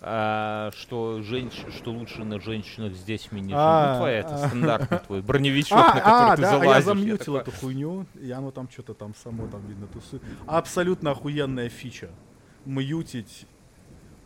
А, 0.00 0.70
что, 0.76 1.22
женщ... 1.22 1.54
что 1.76 1.90
лучше 1.90 2.22
на 2.24 2.40
женщинах 2.40 2.94
с 2.94 3.02
детьми 3.02 3.40
не 3.40 3.52
А, 3.56 3.84
живут. 3.84 3.98
Твоя 3.98 4.18
это 4.18 4.34
а. 4.34 4.46
стандартный 4.46 4.98
твой 5.00 5.22
броневичок, 5.22 5.76
на 5.76 6.00
который 6.00 6.04
А, 6.04 6.32
а, 6.32 6.36
ты 6.36 6.42
залазишь. 6.42 6.74
я 6.74 6.82
замьютил 6.82 7.36
эту 7.36 7.50
хуйню, 7.50 8.06
и 8.14 8.30
оно 8.30 8.52
там 8.52 8.68
что-то 8.70 8.94
там 8.94 9.14
само 9.16 9.48
там 9.48 9.66
видно 9.66 9.88
тусует. 9.88 10.22
Абсолютно 10.46 11.10
охуенная 11.10 11.68
фича. 11.68 12.10
Мьютить 12.64 13.46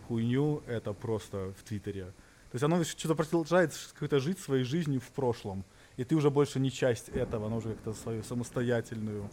хуйню 0.08 0.62
это 0.66 0.92
просто 0.92 1.54
в 1.58 1.62
Твиттере. 1.62 2.04
То 2.04 2.56
есть 2.56 2.64
оно 2.64 2.84
что-то 2.84 3.14
продолжает 3.14 3.72
как-то 3.98 4.18
жить 4.18 4.38
своей 4.38 4.64
жизнью 4.64 5.00
в 5.00 5.08
прошлом. 5.08 5.64
И 5.96 6.04
ты 6.04 6.14
уже 6.14 6.30
больше 6.30 6.58
не 6.60 6.70
часть 6.70 7.08
этого, 7.10 7.46
оно 7.46 7.56
уже 7.58 7.68
как-то 7.70 7.92
свою 7.92 8.22
самостоятельную 8.22 9.28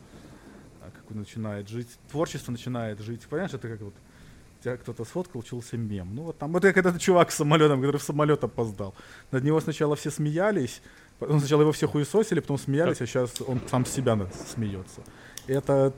а, 0.82 0.92
какую 0.92 1.18
начинает 1.20 1.70
жить. 1.70 1.88
Творчество 2.12 2.52
начинает 2.52 3.00
жить. 3.00 3.22
Понимаешь, 3.30 3.54
это 3.54 3.68
как 3.70 3.82
вот 3.82 3.94
тебя 4.64 4.78
кто-то 4.78 5.06
сфоткал, 5.06 5.40
учился 5.42 5.78
мем. 5.78 6.14
Ну 6.16 6.24
вот 6.24 6.38
там, 6.38 6.52
вот 6.52 6.64
как 6.64 6.76
этот 6.78 7.00
чувак 7.00 7.32
с 7.32 7.36
самолетом, 7.36 7.80
который 7.80 7.98
в 7.98 8.04
самолет 8.04 8.44
опоздал. 8.44 8.94
Над 9.32 9.44
него 9.44 9.62
сначала 9.62 9.96
все 9.96 10.12
смеялись, 10.12 10.82
потом 11.18 11.40
сначала 11.40 11.62
его 11.62 11.72
все 11.72 11.88
хуесосили, 11.88 12.42
потом 12.42 12.58
смеялись, 12.58 13.00
а 13.02 13.06
сейчас 13.08 13.42
он 13.42 13.62
сам 13.70 13.86
себя 13.86 14.20
смеется. 14.54 15.02
Это 15.48 15.94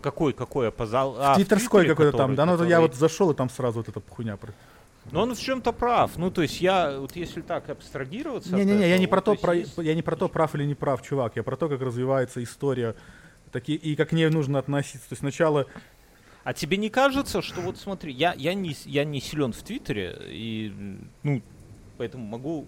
Какой, 0.00 0.32
какой 0.34 0.68
опоздал? 0.68 1.16
А, 1.18 1.32
в 1.32 1.36
твиттерской 1.36 1.86
какой-то 1.88 2.12
там, 2.12 2.32
который- 2.32 2.36
да, 2.36 2.44
ну 2.46 2.52
вот 2.56 2.64
я 2.64 2.76
который- 2.76 2.82
вот 2.88 2.94
зашел, 2.94 3.30
и 3.30 3.34
там 3.34 3.48
сразу 3.48 3.78
вот 3.78 3.88
эта 3.88 4.02
хуйня. 4.10 4.38
Но 5.12 5.22
он 5.22 5.34
в 5.34 5.38
чем-то 5.40 5.72
прав. 5.72 6.16
Ну, 6.16 6.30
то 6.30 6.42
есть 6.42 6.60
я, 6.60 6.98
вот 6.98 7.14
если 7.14 7.40
так 7.42 7.68
абстрагироваться... 7.68 8.54
Не-не-не, 8.54 8.88
я 8.88 8.98
не 8.98 9.06
про 9.06 9.20
то, 9.20 9.32
есть 9.32 9.42
про, 9.42 9.54
есть- 9.54 9.78
я 9.78 9.94
не 9.94 10.02
про 10.02 10.16
то, 10.16 10.28
прав 10.28 10.54
или 10.54 10.64
не 10.64 10.74
прав, 10.74 11.02
чувак, 11.02 11.36
я 11.36 11.42
про 11.42 11.56
то, 11.56 11.68
как 11.68 11.80
развивается 11.80 12.42
история, 12.42 12.96
такие, 13.52 13.78
и 13.78 13.96
как 13.96 14.10
к 14.10 14.12
ней 14.12 14.28
нужно 14.30 14.58
относиться. 14.58 15.08
То 15.08 15.12
есть 15.12 15.20
сначала 15.20 15.66
А 16.42 16.52
тебе 16.52 16.76
не 16.76 16.90
кажется, 16.90 17.42
что 17.42 17.60
вот 17.60 17.76
смотри, 17.76 18.12
я, 18.12 18.34
я, 18.34 18.54
не, 18.54 18.74
я 18.86 19.04
не 19.04 19.20
силен 19.20 19.52
в 19.52 19.62
Твиттере, 19.62 20.18
и, 20.26 20.72
ну, 21.22 21.42
поэтому 21.98 22.24
могу, 22.26 22.66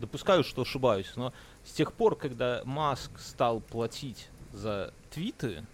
допускаю, 0.00 0.44
что 0.44 0.62
ошибаюсь, 0.62 1.12
но 1.16 1.32
с 1.64 1.72
тех 1.72 1.92
пор, 1.92 2.16
когда 2.16 2.62
Маск 2.64 3.10
стал 3.18 3.60
платить 3.60 4.28
за 4.52 4.92
твиты, 5.10 5.64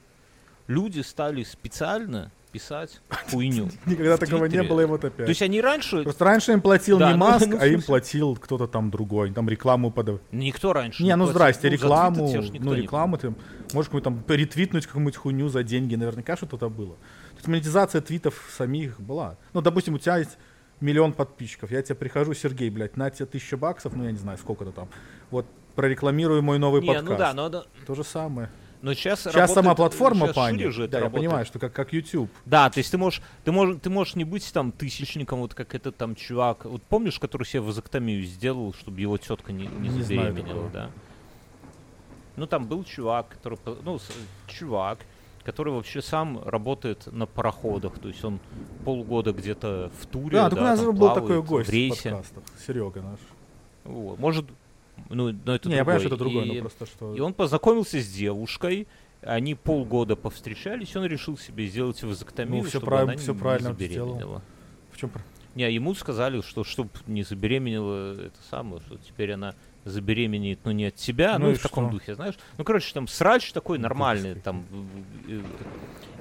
люди 0.67 1.01
стали 1.01 1.43
специально 1.45 2.31
писать 2.53 3.01
хуйню. 3.31 3.69
никогда 3.87 4.17
такого 4.17 4.45
не 4.45 4.63
было, 4.63 4.83
и 4.83 4.85
вот 4.85 5.05
опять. 5.05 5.27
То 5.27 5.31
есть 5.31 5.43
они 5.43 5.61
раньше, 5.61 6.03
Просто 6.03 6.25
раньше 6.25 6.53
им 6.53 6.61
платил 6.61 6.99
Да, 6.99 7.09
не 7.13 7.19
ну, 7.19 7.19
Маск, 7.19 7.47
ну, 7.47 7.59
а 7.59 7.67
им 7.67 7.83
платил 7.83 8.37
кто-то 8.37 8.67
там 8.67 8.91
другой, 8.91 9.33
там 9.33 9.49
рекламу 9.49 9.91
подав. 9.91 10.21
никто 10.31 10.73
раньше 10.73 11.03
Не, 11.03 11.17
ну 11.17 11.27
здрасте, 11.27 11.69
Ну, 11.69 11.73
рекламу, 11.73 12.33
ну 12.61 12.75
рекламу 12.75 13.19
ты 13.19 13.35
можешь 13.73 13.89
какую-то 13.89 14.11
там 14.11 14.25
ретвитнуть 14.29 14.87
какую-нибудь 14.87 15.17
хуйню 15.17 15.49
за 15.49 15.63
деньги, 15.63 15.95
наверняка 15.95 16.37
что-то 16.37 16.69
было. 16.69 16.95
То 16.95 17.37
есть 17.37 17.49
монетизация 17.49 18.01
твитов 18.01 18.49
самих 18.57 19.01
была. 19.01 19.37
Ну, 19.55 19.63
допустим, 19.63 19.95
у 19.95 19.99
тебя 19.99 20.19
есть 20.19 20.37
миллион 20.81 21.13
подписчиков, 21.13 21.71
я 21.71 21.83
тебе 21.83 21.95
прихожу, 21.95 22.35
Сергей, 22.35 22.69
блядь, 22.71 22.97
на 22.97 23.11
тебе 23.11 23.27
тысяча 23.27 23.57
баксов, 23.57 23.95
ну 23.95 24.05
я 24.05 24.11
не 24.13 24.19
знаю, 24.19 24.37
сколько-то 24.37 24.73
там, 24.73 24.89
вот 25.31 25.47
прорекламирую 25.75 26.43
мой 26.43 26.59
новый 26.59 26.83
Не, 26.83 26.89
подкаст. 26.89 27.09
ну 27.09 27.17
да, 27.17 27.33
но, 27.33 27.49
но, 27.49 27.65
То 27.87 27.95
же 27.95 28.05
самое. 28.05 28.51
Но 28.83 28.93
сейчас 28.95 29.21
Сейчас 29.23 29.55
сама 29.55 29.75
платформа 29.75 30.27
сейчас 30.27 30.37
пани. 30.37 30.59
шире 30.59 30.71
же 30.71 30.83
это 30.85 30.93
Да, 30.93 30.99
я 30.99 31.05
работает. 31.05 31.29
понимаю, 31.29 31.47
что 31.47 31.59
как, 31.59 31.73
как 31.73 31.93
YouTube. 31.93 32.31
Да, 32.45 32.69
то 32.69 32.79
есть 32.79 32.91
ты 32.91 32.99
можешь, 32.99 33.23
ты 33.45 33.53
можешь, 33.53 33.81
ты 33.81 33.89
можешь 33.91 34.15
не 34.17 34.25
быть 34.25 34.53
там 34.53 34.73
тысячником, 34.73 35.41
вот 35.41 35.55
как 35.55 35.75
этот 35.75 35.97
там 35.97 36.15
чувак. 36.15 36.65
Вот 36.65 36.83
помнишь, 36.83 37.19
который 37.19 37.45
себе 37.45 37.61
вазоктомию 37.63 38.23
сделал, 38.25 38.75
чтобы 38.75 39.01
его 39.01 39.17
тетка 39.19 39.53
не, 39.53 39.67
не, 39.67 39.89
Не 39.89 40.03
забеременела, 40.03 40.69
да? 40.71 40.91
Ну 42.37 42.47
там 42.47 42.67
был 42.67 42.83
чувак, 42.85 43.29
который, 43.29 43.59
ну 43.85 43.99
чувак, 44.49 44.99
который 45.45 45.73
вообще 45.73 46.01
сам 46.01 46.43
работает 46.45 47.07
на 47.13 47.27
пароходах, 47.27 47.99
то 47.99 48.09
есть 48.09 48.25
он 48.25 48.41
полгода 48.85 49.33
где-то 49.33 49.91
в 50.01 50.07
туре, 50.07 50.37
Да, 50.39 50.45
да, 50.45 50.51
так 50.51 50.59
у 50.59 50.63
нас 50.63 50.81
был 50.81 50.95
плавает, 50.97 51.15
такой 51.23 51.43
гость 51.43 51.69
в 51.69 51.71
в 51.71 51.75
рейсе. 51.75 52.11
подкастах, 52.11 52.43
Серега 52.67 53.03
наш. 53.03 53.19
Вот, 53.85 54.19
Может, 54.19 54.47
ну, 55.15 55.33
но 55.45 55.55
это 55.55 55.69
не, 55.69 55.75
я 55.77 55.85
понимаю, 55.85 56.01
что 56.01 56.09
это 56.09 56.17
другое, 56.17 56.45
И- 56.45 56.55
но 56.55 56.61
просто 56.61 56.87
что... 56.87 57.15
и 57.15 57.21
он 57.21 57.35
познакомился 57.35 58.01
с 58.01 58.09
девушкой, 58.13 58.87
они 59.23 59.55
полгода 59.55 60.17
повстречались, 60.17 60.97
он 60.97 61.05
решил 61.07 61.39
себе 61.39 61.67
сделать 61.67 62.03
вазоктомию, 62.03 62.57
Ну, 62.57 62.63
всё 62.63 62.71
чтобы 62.79 62.87
прав- 62.87 63.03
она 63.03 63.17
всё 63.17 63.33
не 63.35 63.39
правильно 63.39 63.69
забеременела. 63.71 64.43
В 64.91 64.97
чем 64.99 65.11
Не, 65.55 65.71
ему 65.73 65.95
сказали, 65.95 66.41
что 66.41 66.65
чтобы 66.65 66.91
не 67.07 67.23
забеременела 67.23 68.15
это 68.27 68.39
самое, 68.51 68.81
что 68.87 68.97
теперь 68.99 69.33
она 69.33 69.55
забеременеет, 69.85 70.61
но 70.65 70.73
не 70.73 70.87
от 70.87 70.95
тебя, 70.97 71.39
Ну 71.39 71.47
ну, 71.47 71.51
и 71.51 71.55
и 71.55 71.57
в 71.57 71.63
таком 71.63 71.85
что? 71.87 71.93
духе, 71.93 72.15
знаешь. 72.15 72.35
Ну, 72.59 72.65
короче, 72.65 72.93
там 72.95 73.09
срач 73.09 73.53
такой 73.53 73.79
нормальный, 73.79 74.35
Господи. 74.35 74.45
там. 74.45 74.65
э, 75.29 75.41
э, 75.41 75.43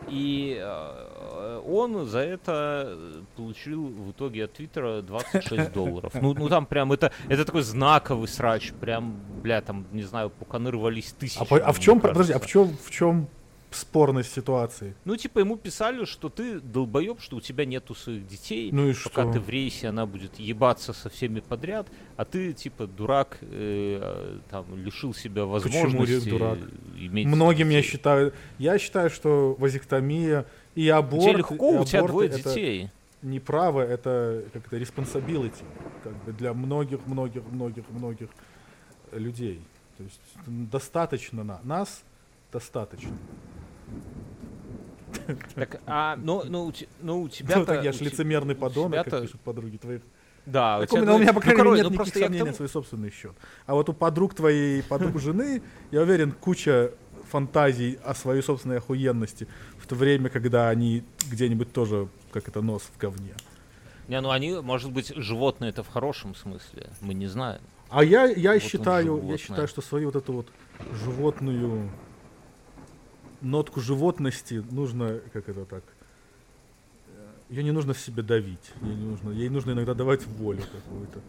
И 0.10 0.58
э, 0.60 1.62
он 1.68 2.06
за 2.06 2.20
это 2.20 2.98
получил 3.36 3.86
в 3.86 4.12
итоге 4.12 4.46
от 4.46 4.54
Твиттера 4.54 5.02
26 5.02 5.72
долларов. 5.74 6.14
Ну, 6.16 6.34
ну 6.34 6.50
там 6.50 6.66
прям 6.66 6.92
это, 6.92 7.12
это 7.30 7.46
такой 7.46 7.62
знаковый 7.62 8.28
срач, 8.28 8.72
прям, 8.74 9.16
бля, 9.42 9.62
там, 9.62 9.86
не 9.92 10.04
знаю, 10.04 10.30
пуканы 10.30 10.72
рвались 10.72 11.14
тысячи. 11.14 11.38
А, 11.40 11.56
а 11.58 11.72
в 11.72 11.80
чем, 11.80 12.00
подожди, 12.00 12.34
а 12.34 12.40
в 12.40 12.48
чем, 12.48 12.76
в 12.84 12.90
чем 12.92 13.28
спорность 13.76 14.34
ситуации? 14.34 14.94
Ну, 15.06 15.16
типа, 15.16 15.40
ему 15.40 15.56
писали, 15.58 16.06
что 16.06 16.30
ты 16.30 16.60
долбоеб, 16.60 17.20
что 17.22 17.38
у 17.38 17.42
тебя 17.42 17.66
нету 17.66 17.96
своих 17.96 18.28
детей. 18.28 18.70
Ну 18.72 18.90
и 18.90 18.94
Пока 18.94 19.24
что? 19.24 19.34
ты 19.34 19.40
в 19.40 19.50
рейсе, 19.50 19.88
она 19.90 20.06
будет 20.06 20.40
ебаться 20.40 20.94
со 20.94 21.10
всеми 21.10 21.40
подряд, 21.40 21.88
а 22.18 22.26
ты, 22.26 22.54
типа, 22.54 22.88
дурак, 22.88 23.38
э, 23.42 24.40
там, 24.50 24.66
лишил 24.76 25.14
себя 25.14 25.46
Почему 25.46 25.52
возможности 25.52 26.30
дурак? 26.30 26.60
иметь 26.98 27.26
Многим 27.28 27.70
я 27.70 27.78
детей. 27.82 27.92
считаю, 27.92 28.34
я 28.58 28.78
считаю, 28.78 29.10
что 29.10 29.56
вазектомия 29.58 30.46
и 30.76 30.88
аборт, 30.90 31.24
Тебе 31.24 31.38
легко, 31.38 31.76
и 31.76 31.78
у 31.80 31.86
тебя 31.86 32.00
аборт 32.00 32.12
двое 32.14 32.30
это 32.30 32.38
детей. 32.50 32.90
не 33.22 33.40
право, 33.40 33.82
это 33.82 34.44
как 34.54 34.70
то 34.70 34.78
responsibility, 34.78 35.64
как 36.04 36.14
бы 36.24 36.32
для 36.34 36.54
многих, 36.54 37.06
многих, 37.08 37.44
многих, 37.52 37.84
многих 37.90 38.30
людей. 39.12 39.62
То 39.98 40.04
есть 40.04 40.20
достаточно 40.72 41.44
на 41.44 41.60
нас, 41.64 42.04
достаточно. 42.52 43.12
Так, 45.56 45.82
а, 45.86 46.16
ну, 46.18 46.44
ну, 46.46 46.66
у 46.66 46.74
ну, 47.02 47.22
у 47.24 47.30
тебя 47.30 47.58
Ну, 47.58 47.66
так 47.66 47.84
я 47.84 47.92
ж 47.92 48.02
лицемерный 48.02 48.56
подонок, 48.56 48.94
как 48.94 49.08
тебя-то- 49.08 49.26
пишут 49.26 49.42
подруги 49.42 49.78
твоих. 49.78 50.02
Да, 50.46 50.80
Так 50.80 50.92
у 50.92 50.96
тебя 50.96 51.02
меня, 51.02 51.16
у 51.16 51.20
меня, 51.20 51.34
по 51.34 51.36
ну, 51.36 51.42
крайней 51.42 51.62
мере, 51.62 51.84
ну, 51.84 51.90
нет 51.90 51.96
просто 51.96 52.20
никаких 52.20 52.24
сомнений 52.24 52.40
на 52.40 52.46
тому- 52.46 52.56
свой 52.56 52.70
собственный 52.70 53.12
счет. 53.12 53.34
А 53.66 53.74
вот 53.76 53.90
у 53.90 53.94
подруг 53.94 54.34
твоей, 54.34 54.82
подруг 54.84 55.20
жены, 55.20 55.62
я 55.92 56.02
уверен, 56.02 56.32
куча 56.32 56.92
фантазий 57.30 58.00
о 58.04 58.16
своей 58.16 58.42
собственной 58.42 58.78
охуенности, 58.78 59.48
в 59.78 59.86
то 59.88 59.96
время, 59.96 60.30
когда 60.30 60.70
они 60.70 61.04
где-нибудь 61.30 61.72
тоже, 61.72 62.08
как 62.32 62.48
это, 62.48 62.62
нос 62.62 62.84
в 62.94 63.00
говне. 63.00 63.34
Не, 64.08 64.20
ну 64.20 64.32
они, 64.32 64.60
может 64.62 64.92
быть, 64.92 65.14
животные 65.16 65.70
это 65.70 65.84
в 65.84 65.88
хорошем 65.90 66.36
смысле, 66.36 66.90
мы 67.02 67.14
не 67.14 67.28
знаем. 67.28 67.62
А 67.90 68.04
я, 68.04 68.26
я 68.26 68.54
Вот 68.54 68.64
считаю, 68.64 69.24
я 69.28 69.38
считаю, 69.38 69.68
что 69.68 69.82
свою 69.82 70.08
вот 70.08 70.16
эту 70.16 70.34
вот 70.34 70.48
животную 71.04 71.90
нотку 73.42 73.82
животности 73.82 74.64
нужно, 74.70 75.20
как 75.34 75.50
это 75.50 75.66
так, 75.66 75.84
ее 77.50 77.64
не 77.64 77.72
нужно 77.72 77.94
в 77.94 78.00
себе 78.00 78.24
давить, 78.24 78.72
ей, 78.82 78.96
не 78.96 79.06
нужно, 79.06 79.32
ей 79.32 79.50
нужно 79.50 79.72
иногда 79.72 79.94
давать 79.94 80.26
волю 80.26 80.64
какую-то. 80.72 81.20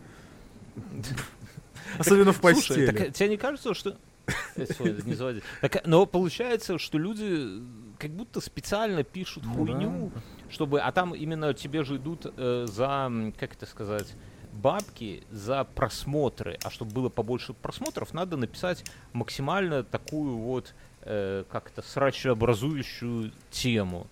Особенно 1.99 2.33
в 2.33 2.41
постели. 2.41 2.87
так, 2.87 3.01
э, 3.01 3.11
тебе 3.11 3.29
не 3.31 3.37
кажется, 3.37 3.75
что... 3.75 3.97
Э. 4.57 5.41
Так, 5.61 5.77
э, 5.77 5.83
но 5.85 6.07
получается, 6.07 6.79
что 6.79 6.97
люди 6.97 7.59
э, 7.59 7.61
как 7.99 8.11
будто 8.13 8.41
специально 8.41 9.03
пишут 9.03 9.45
Ну 9.45 9.55
хуйню, 9.55 10.13
чтобы... 10.49 10.81
А 10.81 10.93
там 10.93 11.15
именно 11.15 11.55
тебе 11.55 11.83
же 11.83 11.97
идут 11.97 12.27
э, 12.37 12.67
за, 12.69 13.11
как 13.39 13.55
это 13.55 13.67
сказать, 13.67 14.15
бабки 14.53 15.25
за 15.31 15.65
просмотры. 15.65 16.59
А 16.63 16.71
чтобы 16.71 16.93
было 16.93 17.09
побольше 17.09 17.53
просмотров, 17.53 18.15
надо 18.15 18.37
написать 18.37 18.85
максимально 19.13 19.83
такую 19.83 20.37
вот, 20.37 20.75
э, 21.03 21.45
как 21.51 21.71
это, 21.71 21.83
срачеобразующую 21.83 23.33
тему. 23.51 24.07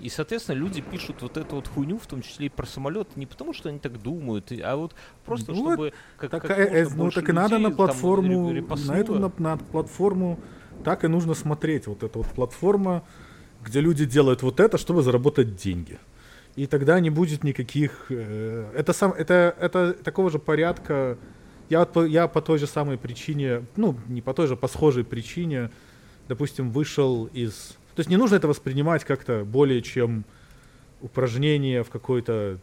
И, 0.00 0.08
соответственно, 0.08 0.56
люди 0.56 0.80
пишут 0.80 1.22
вот 1.22 1.36
эту 1.36 1.56
вот 1.56 1.66
хуйню, 1.66 1.98
в 1.98 2.06
том 2.06 2.22
числе 2.22 2.46
и 2.46 2.48
про 2.48 2.66
самолеты, 2.66 3.10
не 3.16 3.26
потому, 3.26 3.52
что 3.52 3.68
они 3.68 3.80
так 3.80 4.00
думают, 4.00 4.52
а 4.62 4.76
вот 4.76 4.94
просто, 5.24 5.52
Ну, 5.52 5.58
чтобы 5.58 5.92
как, 6.16 6.30
Так, 6.30 6.42
как 6.42 6.58
э, 6.58 6.88
ну 6.94 7.10
так 7.10 7.28
и 7.28 7.32
надо 7.32 7.56
людей 7.56 7.64
на 7.64 7.70
там 7.70 7.76
платформу, 7.76 8.52
ре- 8.52 8.62
на 8.62 8.96
эту 8.96 9.14
на, 9.18 9.32
на 9.38 9.56
платформу 9.56 10.38
так 10.84 11.04
и 11.04 11.08
нужно 11.08 11.34
смотреть. 11.34 11.88
Вот 11.88 12.04
эта 12.04 12.18
вот 12.18 12.28
платформа, 12.28 13.02
где 13.64 13.80
люди 13.80 14.04
делают 14.04 14.42
вот 14.42 14.60
это, 14.60 14.78
чтобы 14.78 15.02
заработать 15.02 15.56
деньги. 15.56 15.98
И 16.54 16.66
тогда 16.66 17.00
не 17.00 17.10
будет 17.10 17.42
никаких. 17.42 18.06
э, 18.10 18.70
это 18.76 18.92
сам, 18.92 19.12
это, 19.12 19.56
это 19.60 19.94
такого 19.94 20.30
же 20.30 20.38
порядка. 20.38 21.18
Я, 21.70 21.80
вот 21.80 21.92
по, 21.92 22.04
я 22.06 22.28
по 22.28 22.40
той 22.40 22.58
же 22.58 22.68
самой 22.68 22.98
причине, 22.98 23.64
ну 23.76 23.96
не 24.08 24.22
по 24.22 24.32
той 24.32 24.46
же, 24.46 24.56
по 24.56 24.68
схожей 24.68 25.02
причине, 25.04 25.70
допустим, 26.28 26.70
вышел 26.70 27.26
из. 27.26 27.76
То 27.94 28.00
есть 28.00 28.10
не 28.10 28.16
нужно 28.16 28.36
это 28.36 28.46
воспринимать 28.48 29.04
как-то 29.04 29.44
более 29.44 29.82
чем 29.82 30.24
упражнение 31.00 31.82
в 31.82 31.90
какой-то 31.90 32.58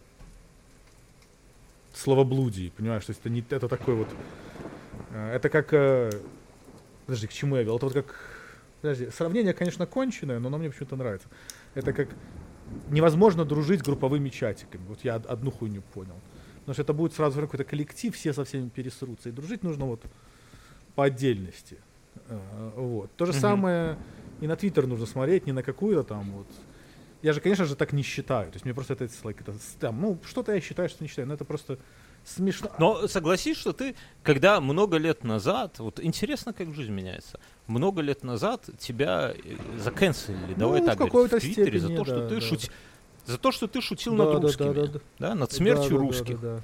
словоблудии, 1.93 2.71
понимаешь? 2.75 3.05
То 3.05 3.11
есть 3.11 3.21
это 3.21 3.29
не 3.29 3.43
это 3.49 3.67
такой 3.67 3.95
вот. 3.95 4.07
э, 5.11 5.35
Это 5.35 5.49
как. 5.49 5.73
э, 5.73 6.11
Подожди, 7.05 7.27
к 7.27 7.33
чему 7.33 7.55
я 7.55 7.63
вел? 7.63 7.77
Это 7.77 7.85
вот 7.85 7.93
как. 7.93 8.15
Подожди, 8.81 9.09
сравнение, 9.09 9.53
конечно, 9.53 9.85
конченое, 9.85 10.39
но 10.39 10.47
оно 10.47 10.57
мне 10.57 10.69
почему-то 10.69 10.95
нравится. 10.95 11.27
Это 11.75 11.93
как 11.93 12.09
невозможно 12.89 13.45
дружить 13.45 13.83
групповыми 13.83 14.29
чатиками. 14.29 14.83
Вот 14.87 14.99
я 15.03 15.15
од- 15.17 15.25
одну 15.27 15.51
хуйню 15.51 15.81
понял. 15.93 16.15
Потому 16.59 16.73
что 16.73 16.81
это 16.81 16.93
будет 16.93 17.13
сразу 17.13 17.39
какой-то 17.41 17.63
коллектив, 17.63 18.15
все 18.15 18.33
со 18.33 18.43
всеми 18.43 18.69
пересрутся. 18.69 19.29
И 19.29 19.31
дружить 19.31 19.63
нужно 19.63 19.85
вот 19.85 20.01
по 20.95 21.03
отдельности. 21.05 21.77
Э, 22.29 22.71
Вот. 22.75 23.11
То 23.15 23.25
же 23.25 23.31
Мгм. 23.33 23.41
самое 23.41 23.97
и 24.41 24.47
на 24.47 24.55
Твиттер 24.55 24.87
нужно 24.87 25.05
смотреть, 25.05 25.45
не 25.45 25.51
на 25.53 25.63
какую-то 25.63 26.03
там 26.03 26.23
вот. 26.31 26.47
Я 27.21 27.33
же, 27.33 27.41
конечно 27.41 27.65
же, 27.65 27.75
так 27.75 27.93
не 27.93 28.03
считаю. 28.03 28.51
То 28.51 28.55
есть 28.55 28.65
мне 28.65 28.73
просто 28.73 28.93
это, 28.93 29.05
like, 29.05 29.37
это 29.39 29.53
там, 29.79 29.99
ну, 30.01 30.19
что-то 30.25 30.53
я 30.53 30.61
считаю, 30.61 30.89
что 30.89 31.03
не 31.03 31.07
считаю, 31.07 31.27
но 31.27 31.33
это 31.33 31.45
просто 31.45 31.77
смешно. 32.23 32.69
Но 32.77 33.07
согласись, 33.07 33.57
что 33.57 33.71
ты, 33.73 33.95
когда 34.23 34.59
много 34.61 34.97
лет 34.97 35.23
назад, 35.23 35.79
вот 35.79 35.99
интересно, 35.99 36.53
как 36.53 36.73
жизнь 36.75 36.91
меняется. 36.91 37.39
Много 37.67 38.01
лет 38.01 38.23
назад 38.23 38.65
тебя 38.77 39.33
э, 39.33 39.55
заканцелили, 39.79 40.53
давай 40.55 40.81
Ну, 40.81 40.85
так 40.87 40.99
в 40.99 41.07
говорить, 41.07 41.31
в 41.33 41.39
Твиттере 41.39 41.79
за 41.79 41.87
степени, 41.87 41.97
то, 41.97 42.05
что 42.05 42.19
да, 42.21 42.27
ты 42.27 42.35
да. 42.35 42.41
шути- 42.41 42.71
за 43.25 43.37
то, 43.39 43.51
что 43.51 43.67
ты 43.67 43.81
шутил 43.81 44.15
Да, 44.15 44.23
над 44.25 44.33
да, 44.33 44.37
да, 44.39 44.47
русскими, 44.47 44.73
да, 44.73 44.85
да. 44.87 44.99
да, 45.19 45.35
над 45.35 45.49
Да, 45.49 45.55
смертью 45.55 45.89
да, 45.89 45.95
да, 45.95 46.01
русских. 46.01 46.41
да, 46.41 46.55
да. 46.57 46.61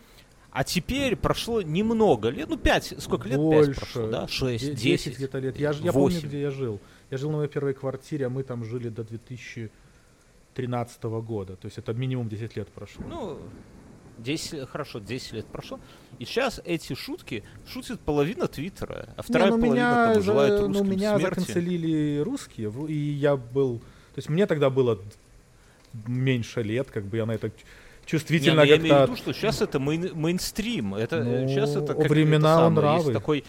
А 0.52 0.64
теперь 0.66 1.16
прошло 1.16 1.62
немного 1.62 2.30
лет, 2.30 2.50
ну 2.50 2.58
пять, 2.58 2.94
сколько 3.00 3.30
лет? 3.30 3.38
Больше. 3.38 3.72
Пять 3.72 3.80
прошло, 3.80 4.08
да? 4.10 4.28
Шесть, 4.28 4.66
Де- 4.66 4.74
десять. 4.74 5.16
где-то 5.16 5.40
лет. 5.40 5.58
Я, 5.58 5.72
я 5.72 5.94
помню, 5.94 6.20
где 6.22 6.42
я 6.42 6.52
жил. 6.52 6.80
Я 7.10 7.18
жил 7.18 7.32
на 7.32 7.38
моей 7.38 7.50
первой 7.50 7.74
квартире, 7.74 8.26
а 8.26 8.30
мы 8.30 8.44
там 8.44 8.66
жили 8.66 8.90
до 8.90 9.04
2013 9.04 11.04
года. 11.04 11.56
То 11.56 11.68
есть 11.68 11.78
это 11.78 11.94
минимум 11.94 12.28
10 12.28 12.56
лет 12.58 12.68
прошло. 12.68 13.04
Ну, 13.08 13.40
10, 14.18 14.54
лет- 14.54 14.70
хорошо, 14.70 15.00
10 15.00 15.34
лет 15.34 15.46
прошло. 15.46 15.80
И 16.20 16.26
сейчас 16.26 16.60
эти 16.66 16.94
шутки 16.96 17.44
шутит 17.66 18.00
половина 18.02 18.48
Твиттера, 18.48 19.08
а 19.16 19.22
вторая 19.22 19.52
Не, 19.52 19.56
ну, 19.58 19.64
половина 19.64 19.84
меня, 19.84 20.14
там 20.14 20.24
желает 20.24 20.54
за- 20.60 20.68
русским 20.68 20.86
ну, 20.86 20.92
меня 20.92 21.18
смерти. 21.18 21.40
заканцелили 21.40 22.20
русские, 22.20 22.72
и 22.90 22.94
я 22.94 23.38
был... 23.38 23.80
То 23.80 24.18
есть 24.18 24.28
мне 24.30 24.46
тогда 24.46 24.70
было 24.70 25.00
меньше 26.08 26.62
лет, 26.62 26.92
как 26.92 27.06
бы 27.06 27.18
я 27.18 27.26
на 27.26 27.32
это 27.32 27.52
чувствительно 28.12 28.62
ну, 28.62 28.68
я 28.68 28.76
имею 28.78 28.94
в 28.96 28.98
как-то... 28.98 29.12
виду, 29.14 29.16
что 29.22 29.34
сейчас 29.34 29.62
это 29.62 29.78
мейн- 29.80 30.14
мейнстрим. 30.14 30.96
Это, 30.96 31.18
э, 31.18 31.44
Ну, 31.44 31.48
сейчас 31.48 31.76
это 31.76 31.94
как 31.96 32.10
времена 32.10 32.36
это 32.54 32.58
самое, 32.58 32.72
нравы. 32.72 33.00
Есть 33.04 33.14
такой, 33.14 33.44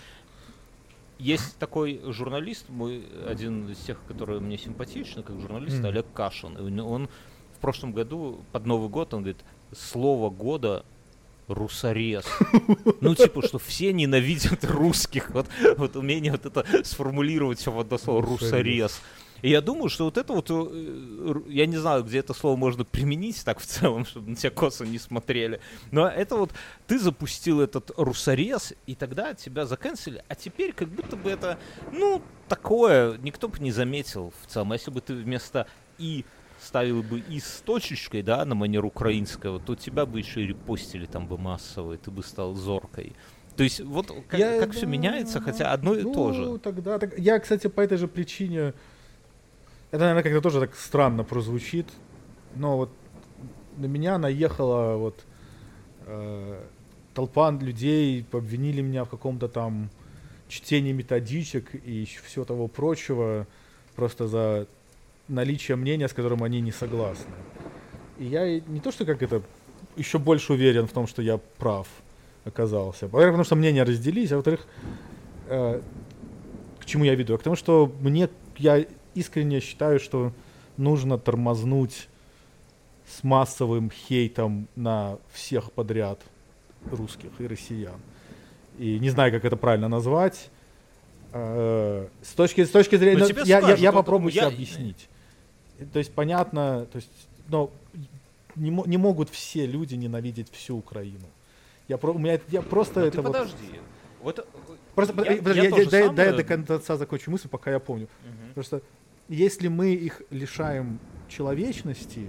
есть 1.18 1.58
такой 1.58 2.00
журналист, 2.06 2.68
мой, 2.68 3.04
один 3.28 3.68
из 3.68 3.78
тех, 3.78 3.98
которые 4.06 4.40
мне 4.40 4.56
симпатичны, 4.58 5.22
как 5.22 5.40
журналист, 5.40 5.78
Мгм. 5.78 5.86
Олег 5.86 6.06
Кашин. 6.14 6.54
Него- 6.74 6.88
Он 6.90 7.08
в 7.56 7.60
прошлом 7.60 7.92
году, 7.92 8.40
под 8.52 8.66
Новый 8.66 8.88
год, 8.88 9.12
он 9.14 9.20
говорит, 9.22 9.38
слово 9.76 10.30
года 10.30 10.84
русорез. 11.48 12.24
Ну, 13.00 13.14
типа, 13.14 13.42
что 13.46 13.58
все 13.58 13.92
ненавидят 13.92 14.64
русских. 14.64 15.30
Вот, 15.30 15.46
вот 15.76 15.96
умение 15.96 16.32
вот 16.32 16.46
это 16.46 16.64
сформулировать 16.84 17.58
все 17.58 17.70
в 17.72 17.78
одно 17.80 17.98
слово 17.98 18.22
Русорез. 18.22 19.00
И 19.42 19.50
я 19.50 19.60
думаю, 19.60 19.88
что 19.88 20.04
вот 20.04 20.16
это 20.18 20.32
вот, 20.32 20.46
э, 20.50 21.34
я 21.48 21.66
не 21.66 21.76
знаю, 21.76 22.04
где 22.04 22.18
это 22.20 22.32
слово 22.32 22.56
можно 22.56 22.84
применить 22.84 23.44
так 23.44 23.58
в 23.58 23.66
целом, 23.66 24.04
чтобы 24.06 24.30
на 24.30 24.36
тебя 24.36 24.50
косо 24.50 24.84
не 24.86 24.98
смотрели. 24.98 25.60
Но 25.90 26.08
это 26.08 26.36
вот 26.36 26.52
ты 26.86 26.98
запустил 26.98 27.60
этот 27.60 27.90
русорез, 27.96 28.72
и 28.86 28.94
тогда 28.94 29.34
тебя 29.34 29.66
заканцелили, 29.66 30.22
а 30.28 30.34
теперь 30.36 30.72
как 30.72 30.88
будто 30.88 31.16
бы 31.16 31.28
это, 31.28 31.58
ну, 31.92 32.22
такое, 32.48 33.18
никто 33.18 33.48
бы 33.48 33.58
не 33.58 33.72
заметил 33.72 34.32
в 34.42 34.46
целом. 34.46 34.72
Если 34.72 34.90
бы 34.92 35.00
ты 35.00 35.14
вместо 35.14 35.66
«и» 35.98 36.24
ставил 36.60 37.02
бы 37.02 37.18
«и» 37.18 37.40
с 37.40 37.62
точечкой, 37.64 38.22
да, 38.22 38.44
на 38.44 38.54
манер 38.54 38.84
украинского, 38.84 39.58
то 39.58 39.74
тебя 39.74 40.06
бы 40.06 40.20
еще 40.20 40.42
и 40.42 40.46
репостили 40.46 41.06
там 41.06 41.26
бы 41.26 41.36
массово, 41.36 41.94
и 41.94 41.96
ты 41.96 42.12
бы 42.12 42.22
стал 42.22 42.54
зоркой. 42.54 43.16
То 43.56 43.64
есть 43.64 43.80
вот 43.80 44.12
как, 44.28 44.38
Я- 44.38 44.70
все 44.70 44.82
да, 44.82 44.86
меняется, 44.86 45.40
хотя 45.40 45.72
одно 45.72 45.94
и 45.94 46.02
ну, 46.02 46.14
то 46.14 46.32
же. 46.32 46.58
тогда... 46.58 46.98
так- 47.00 47.18
Я, 47.18 47.38
кстати, 47.40 47.66
по 47.66 47.80
этой 47.80 47.98
же 47.98 48.06
причине... 48.06 48.74
Это, 49.92 50.04
наверное, 50.04 50.22
как-то 50.22 50.40
тоже 50.40 50.60
так 50.60 50.74
странно 50.74 51.22
прозвучит, 51.22 51.86
но 52.56 52.78
вот 52.78 52.90
на 53.76 53.84
меня 53.84 54.16
наехала 54.16 54.96
вот 54.96 55.20
э, 56.06 56.60
толпа 57.12 57.50
людей, 57.50 58.24
обвинили 58.32 58.80
меня 58.80 59.04
в 59.04 59.10
каком-то 59.10 59.48
там 59.48 59.90
чтении 60.48 60.92
методичек 60.92 61.74
и 61.74 62.08
все 62.24 62.44
того 62.44 62.68
прочего, 62.68 63.46
просто 63.94 64.28
за 64.28 64.66
наличие 65.28 65.76
мнения, 65.76 66.08
с 66.08 66.14
которым 66.14 66.42
они 66.42 66.62
не 66.62 66.72
согласны. 66.72 67.34
И 68.18 68.24
я 68.24 68.60
не 68.60 68.80
то, 68.80 68.92
что 68.92 69.04
как 69.04 69.22
это 69.22 69.42
еще 69.96 70.18
больше 70.18 70.54
уверен 70.54 70.86
в 70.86 70.92
том, 70.92 71.06
что 71.06 71.20
я 71.20 71.36
прав 71.36 71.86
оказался. 72.46 73.08
Во-первых, 73.08 73.34
потому 73.34 73.44
что 73.44 73.56
мнения 73.56 73.82
разделились, 73.82 74.32
а 74.32 74.36
во-вторых, 74.36 74.66
э, 75.48 75.82
к 76.80 76.86
чему 76.86 77.04
я 77.04 77.14
веду? 77.14 77.34
А 77.34 77.38
К 77.38 77.42
тому, 77.42 77.56
что 77.56 77.92
мне, 78.00 78.30
я 78.56 78.86
искренне 79.14 79.60
считаю, 79.60 79.98
что 80.00 80.32
нужно 80.76 81.18
тормознуть 81.18 82.08
с 83.06 83.22
массовым 83.24 83.90
хейтом 83.90 84.68
на 84.76 85.18
всех 85.32 85.72
подряд 85.72 86.20
русских 86.90 87.30
и 87.38 87.46
россиян. 87.46 88.00
И 88.78 88.98
не 88.98 89.10
знаю, 89.10 89.32
как 89.32 89.44
это 89.44 89.56
правильно 89.56 89.88
назвать. 89.88 90.50
Э, 91.32 92.08
С 92.22 92.32
точки, 92.32 92.64
с 92.64 92.70
точки 92.70 92.96
зрения... 92.96 93.18
Ну, 93.18 93.24
ну, 93.24 93.28
тебе 93.28 93.42
я, 93.44 93.56
я- 93.56 93.62
скажут, 93.62 93.78
я 93.80 93.92
вот 93.92 93.98
попробую 94.00 94.32
я- 94.32 94.46
объяснить. 94.48 95.08
То 95.92 95.98
есть 95.98 96.12
понятно, 96.12 96.86
то 96.92 96.96
есть, 96.96 97.10
но 97.48 97.70
не, 98.54 98.70
не 98.70 98.96
могут 98.98 99.30
все 99.30 99.66
люди 99.66 99.94
ненавидеть 99.94 100.50
всю 100.52 100.76
Украину. 100.76 101.26
Я, 101.88 101.98
про, 101.98 102.12
у 102.12 102.18
меня, 102.18 102.38
я 102.48 102.62
просто 102.62 103.00
Но 103.00 103.06
это 103.06 103.16
ты 103.16 103.22
вот... 103.22 103.32
подожди. 103.32 103.80
Вот, 104.22 104.38
э, 104.38 104.42
Просто, 104.94 105.14
я- 105.24 105.36
подожди, 105.38 105.60
я 105.62 105.68
я- 105.68 105.76
я- 105.82 105.88
дай, 105.90 106.08
дай 106.14 106.26
я 106.28 106.32
до 106.34 106.44
конца 106.44 106.96
закончу 106.96 107.30
мысль, 107.30 107.48
пока 107.48 107.70
я 107.70 107.78
помню. 107.80 108.08
Мгм. 108.24 108.54
Просто 108.54 108.82
если 109.34 109.68
мы 109.68 109.94
их 109.94 110.22
лишаем 110.30 110.98
человечности, 111.28 112.26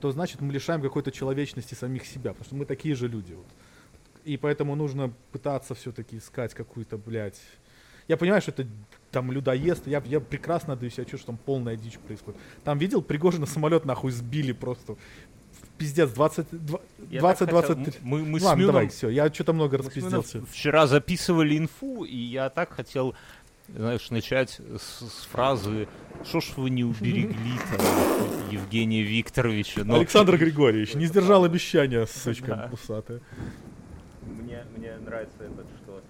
то 0.00 0.10
значит 0.12 0.40
мы 0.40 0.52
лишаем 0.52 0.80
какой-то 0.82 1.10
человечности 1.10 1.74
самих 1.74 2.06
себя, 2.06 2.30
потому 2.30 2.44
что 2.44 2.54
мы 2.54 2.64
такие 2.64 2.94
же 2.94 3.08
люди. 3.08 3.32
Вот. 3.34 3.46
И 4.24 4.36
поэтому 4.36 4.74
нужно 4.76 5.12
пытаться 5.32 5.74
все-таки 5.74 6.18
искать 6.18 6.54
какую-то, 6.54 6.96
блядь... 6.98 7.40
Я 8.08 8.16
понимаю, 8.16 8.42
что 8.42 8.50
это 8.50 8.66
там 9.12 9.30
людоест, 9.30 9.86
я, 9.86 10.02
я 10.06 10.20
прекрасно 10.20 10.74
даю 10.76 10.90
себе 10.90 11.04
отчет, 11.04 11.20
что 11.20 11.26
там 11.28 11.36
полная 11.36 11.76
дичь 11.76 11.98
происходит. 11.98 12.40
Там 12.64 12.78
видел, 12.78 13.02
Пригожина 13.02 13.46
самолет 13.46 13.84
нахуй 13.84 14.10
сбили 14.10 14.52
просто. 14.52 14.96
Пиздец, 15.78 16.10
20, 16.10 16.46
два- 16.50 16.80
Я 17.10 17.20
20 17.20 17.38
так 17.48 17.56
хотел- 17.60 17.74
23. 17.76 18.00
Мы, 18.02 18.24
мы 18.24 18.40
с 18.40 18.42
Ладно, 18.42 18.66
давай, 18.66 18.84
Мюном- 18.86 18.90
все, 18.90 19.08
я 19.08 19.32
что-то 19.32 19.52
много 19.52 19.78
с 19.78 19.86
распизделся. 19.86 20.44
вчера 20.46 20.86
записывали 20.86 21.56
инфу, 21.56 22.04
и 22.04 22.16
я 22.16 22.50
так 22.50 22.72
хотел, 22.72 23.14
знаешь, 23.74 24.10
начать 24.10 24.60
с, 24.78 25.00
с 25.08 25.26
фразы 25.30 25.88
«Что 26.24 26.40
ж 26.40 26.52
вы 26.56 26.70
не 26.70 26.84
уберегли 26.84 27.52
там 27.70 27.86
Евгения 28.50 29.02
Викторовича?» 29.02 29.84
Но 29.84 29.96
Александр 29.96 30.36
Григорьевич 30.36 30.94
не 30.94 31.06
сдержал 31.06 31.44
обещания, 31.44 32.06
сучка 32.06 32.46
Да. 32.56 32.70
усатая. 32.72 33.20
мне, 34.22 34.64
мне 34.76 34.96
нравится 34.98 35.36
этот, 35.44 35.66
что 35.82 36.02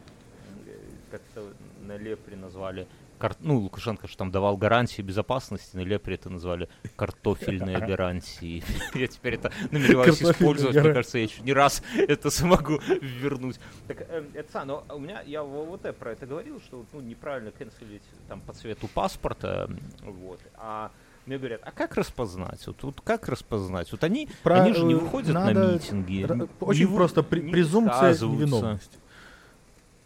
э, 0.67 0.71
как-то 1.11 1.45
на 1.87 1.97
Лепре 1.97 2.37
назвали 2.37 2.87
кар- 3.21 3.37
ну, 3.41 3.59
Лукашенко 3.59 4.09
же 4.09 4.17
там 4.17 4.31
давал 4.31 4.57
гарантии 4.57 5.03
безопасности, 5.03 5.77
на 5.77 5.81
Лепре 5.81 6.15
это 6.15 6.31
назвали 6.31 6.69
картофельные 6.97 7.79
гарантии. 7.87 8.65
Я 8.95 9.07
теперь 9.07 9.35
это 9.35 9.53
намереваюсь 9.71 10.23
использовать, 10.23 10.75
мне 10.77 10.93
кажется, 10.93 11.19
я 11.19 11.25
еще 11.25 11.43
не 11.43 11.53
раз 11.53 11.83
это 11.95 12.31
смогу 12.31 12.81
вернуть. 13.01 13.61
Так, 13.87 14.01
э, 14.09 14.25
это 14.35 14.51
сам, 14.53 14.67
но 14.69 14.85
у 14.89 14.99
меня, 14.99 15.23
я 15.23 15.43
в 15.43 15.55
ОВТ 15.75 15.95
про 15.97 16.13
это 16.13 16.27
говорил, 16.27 16.61
что 16.61 16.85
ну, 16.93 17.01
неправильно 17.01 17.51
канцелить 17.53 18.03
там 18.29 18.41
по 18.41 18.53
цвету 18.53 18.89
паспорта, 18.89 19.71
вот, 20.03 20.41
а 20.57 20.91
мне 21.27 21.37
говорят, 21.39 21.61
а 21.65 21.71
как 21.71 21.97
распознать? 21.97 22.67
Вот, 22.67 22.83
вот 22.83 23.01
как 23.03 23.29
распознать? 23.29 23.93
Вот 23.93 24.03
они, 24.03 24.29
Про- 24.43 24.63
они 24.63 24.73
же 24.75 24.85
не 24.85 24.95
э, 24.95 24.97
выходят 24.97 25.35
на 25.35 25.45
надо 25.53 25.75
митинги. 25.75 26.25
Ра- 26.25 26.35
не 26.37 26.49
Очень 26.61 26.87
вы- 26.87 26.97
просто 26.97 27.23
при- 27.23 27.41
не 27.41 27.53
презумпция 27.53 28.15
невиновности. 28.15 28.99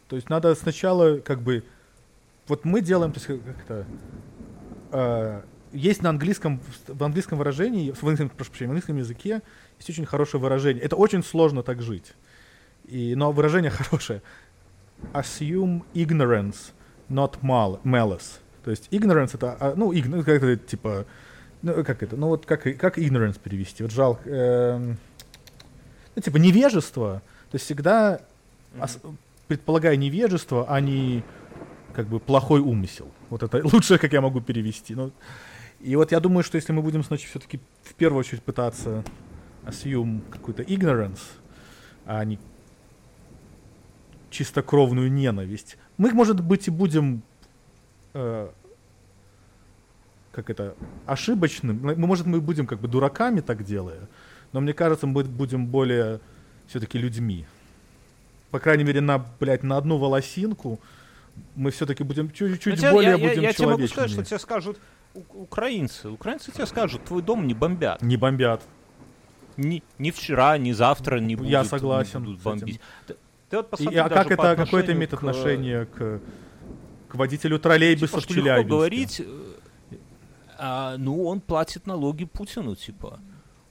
То 0.08 0.16
есть 0.16 0.28
надо 0.28 0.54
сначала 0.54 1.18
как 1.18 1.40
бы 1.40 1.64
вот 2.48 2.64
мы 2.64 2.80
делаем, 2.80 3.12
то 3.12 3.18
есть 3.18 3.26
как- 3.26 3.44
как-то 3.56 3.86
э, 4.92 5.42
есть 5.72 6.02
на 6.02 6.10
английском, 6.10 6.60
в 6.86 7.02
английском 7.04 7.38
выражении, 7.38 7.90
в 7.90 8.02
английском, 8.02 8.28
прошу 8.30 8.50
прощения, 8.50 8.68
в 8.68 8.72
английском 8.72 8.96
языке 8.96 9.42
есть 9.78 9.90
очень 9.90 10.06
хорошее 10.06 10.40
выражение. 10.40 10.82
Это 10.82 10.96
очень 10.96 11.22
сложно 11.24 11.62
так 11.62 11.82
жить. 11.82 12.14
И, 12.84 13.14
но 13.16 13.32
выражение 13.32 13.70
хорошее. 13.72 14.22
Assume 15.12 15.82
ignorance, 15.94 16.72
not 17.10 17.40
mal- 17.42 17.80
malice. 17.82 18.38
То 18.64 18.70
есть 18.70 18.88
ignorance 18.90 19.34
это, 19.34 19.56
а, 19.60 19.74
ну, 19.76 19.92
ign- 19.92 20.22
как 20.22 20.42
это, 20.42 20.56
типа, 20.56 21.04
ну, 21.62 21.82
как 21.84 22.02
это, 22.02 22.16
ну, 22.16 22.28
вот 22.28 22.46
как, 22.46 22.62
как 22.78 22.98
ignorance 22.98 23.38
перевести? 23.42 23.82
Вот 23.82 23.92
жалко, 23.92 24.28
эм, 24.30 24.96
ну, 26.14 26.22
типа, 26.22 26.36
невежество, 26.36 27.20
то 27.50 27.54
есть 27.56 27.64
всегда 27.66 28.20
ос- 28.80 28.98
предполагая 29.48 29.96
невежество, 29.96 30.64
а 30.68 30.80
не 30.80 31.22
как 31.94 32.06
бы 32.06 32.20
плохой 32.20 32.60
умысел. 32.60 33.10
Вот 33.30 33.42
это 33.42 33.60
лучшее, 33.72 33.98
как 33.98 34.12
я 34.12 34.20
могу 34.20 34.40
перевести. 34.40 34.94
Ну, 34.94 35.12
и 35.80 35.96
вот 35.96 36.12
я 36.12 36.20
думаю, 36.20 36.42
что 36.44 36.56
если 36.56 36.72
мы 36.72 36.82
будем, 36.82 37.02
значит, 37.02 37.28
все-таки 37.30 37.60
в 37.82 37.94
первую 37.94 38.20
очередь 38.20 38.42
пытаться 38.42 39.04
assume 39.64 40.20
какую-то 40.30 40.62
ignorance, 40.62 41.20
а 42.06 42.24
не 42.24 42.38
чистокровную 44.30 45.10
ненависть, 45.12 45.76
мы, 45.96 46.12
может 46.12 46.40
быть, 46.40 46.68
и 46.68 46.70
будем 46.70 47.22
э, 48.14 48.50
как 50.34 50.50
это, 50.50 50.74
ошибочным. 51.06 51.78
Мы, 51.80 51.94
может, 51.96 52.26
мы 52.26 52.40
будем 52.40 52.66
как 52.66 52.80
бы 52.80 52.88
дураками 52.88 53.40
так 53.40 53.64
делая, 53.64 54.08
но 54.52 54.60
мне 54.60 54.72
кажется, 54.72 55.06
мы 55.06 55.22
будем 55.24 55.66
более 55.66 56.20
все-таки 56.66 56.98
людьми. 56.98 57.46
По 58.50 58.58
крайней 58.58 58.84
мере, 58.84 59.00
на, 59.00 59.24
блядь, 59.40 59.62
на 59.62 59.76
одну 59.76 59.96
волосинку 59.96 60.80
мы 61.54 61.70
все-таки 61.70 62.02
будем 62.04 62.30
чуть-чуть 62.30 62.80
более 62.90 63.12
я, 63.12 63.16
я- 63.16 63.28
будем 63.28 63.42
я 63.42 63.52
тебе 63.52 63.66
могу 63.68 63.86
сказать, 63.86 64.10
что 64.10 64.24
тебе 64.24 64.38
скажут 64.38 64.78
украинцы. 65.14 66.08
Украинцы 66.10 66.52
тебе 66.52 66.66
скажут, 66.66 67.04
твой 67.04 67.22
дом 67.22 67.46
не 67.46 67.54
бомбят. 67.54 68.02
Не 68.02 68.16
бомбят. 68.16 68.62
Ни, 69.56 69.82
ни 69.98 70.10
вчера, 70.10 70.58
ни 70.58 70.72
завтра 70.72 71.18
не 71.20 71.36
будут, 71.36 71.50
Я 71.50 71.64
согласен 71.64 72.24
будут 72.24 72.42
бомбить. 72.42 72.80
Ты, 73.06 73.16
ты 73.50 73.56
вот 73.56 73.66
И, 73.66 73.70
посмотри 73.70 73.98
а 73.98 74.08
даже 74.08 74.14
как 74.14 74.32
это, 74.32 74.56
какое 74.56 74.82
это 74.82 74.92
отношению 74.92 74.96
имеет 74.96 75.10
к, 75.10 75.14
отношение 75.14 75.86
к, 75.86 76.20
к 77.08 77.14
водителю 77.14 77.58
типа, 77.58 77.62
троллейбуса 77.68 78.16
в 78.16 78.20
что 78.20 78.34
легко 78.34 78.42
Челябинске? 78.42 78.68
говорить, 78.68 79.20
э, 79.20 79.96
а, 80.58 80.96
ну, 80.98 81.24
он 81.24 81.40
платит 81.40 81.86
налоги 81.86 82.24
Путину, 82.24 82.74
типа. 82.74 83.20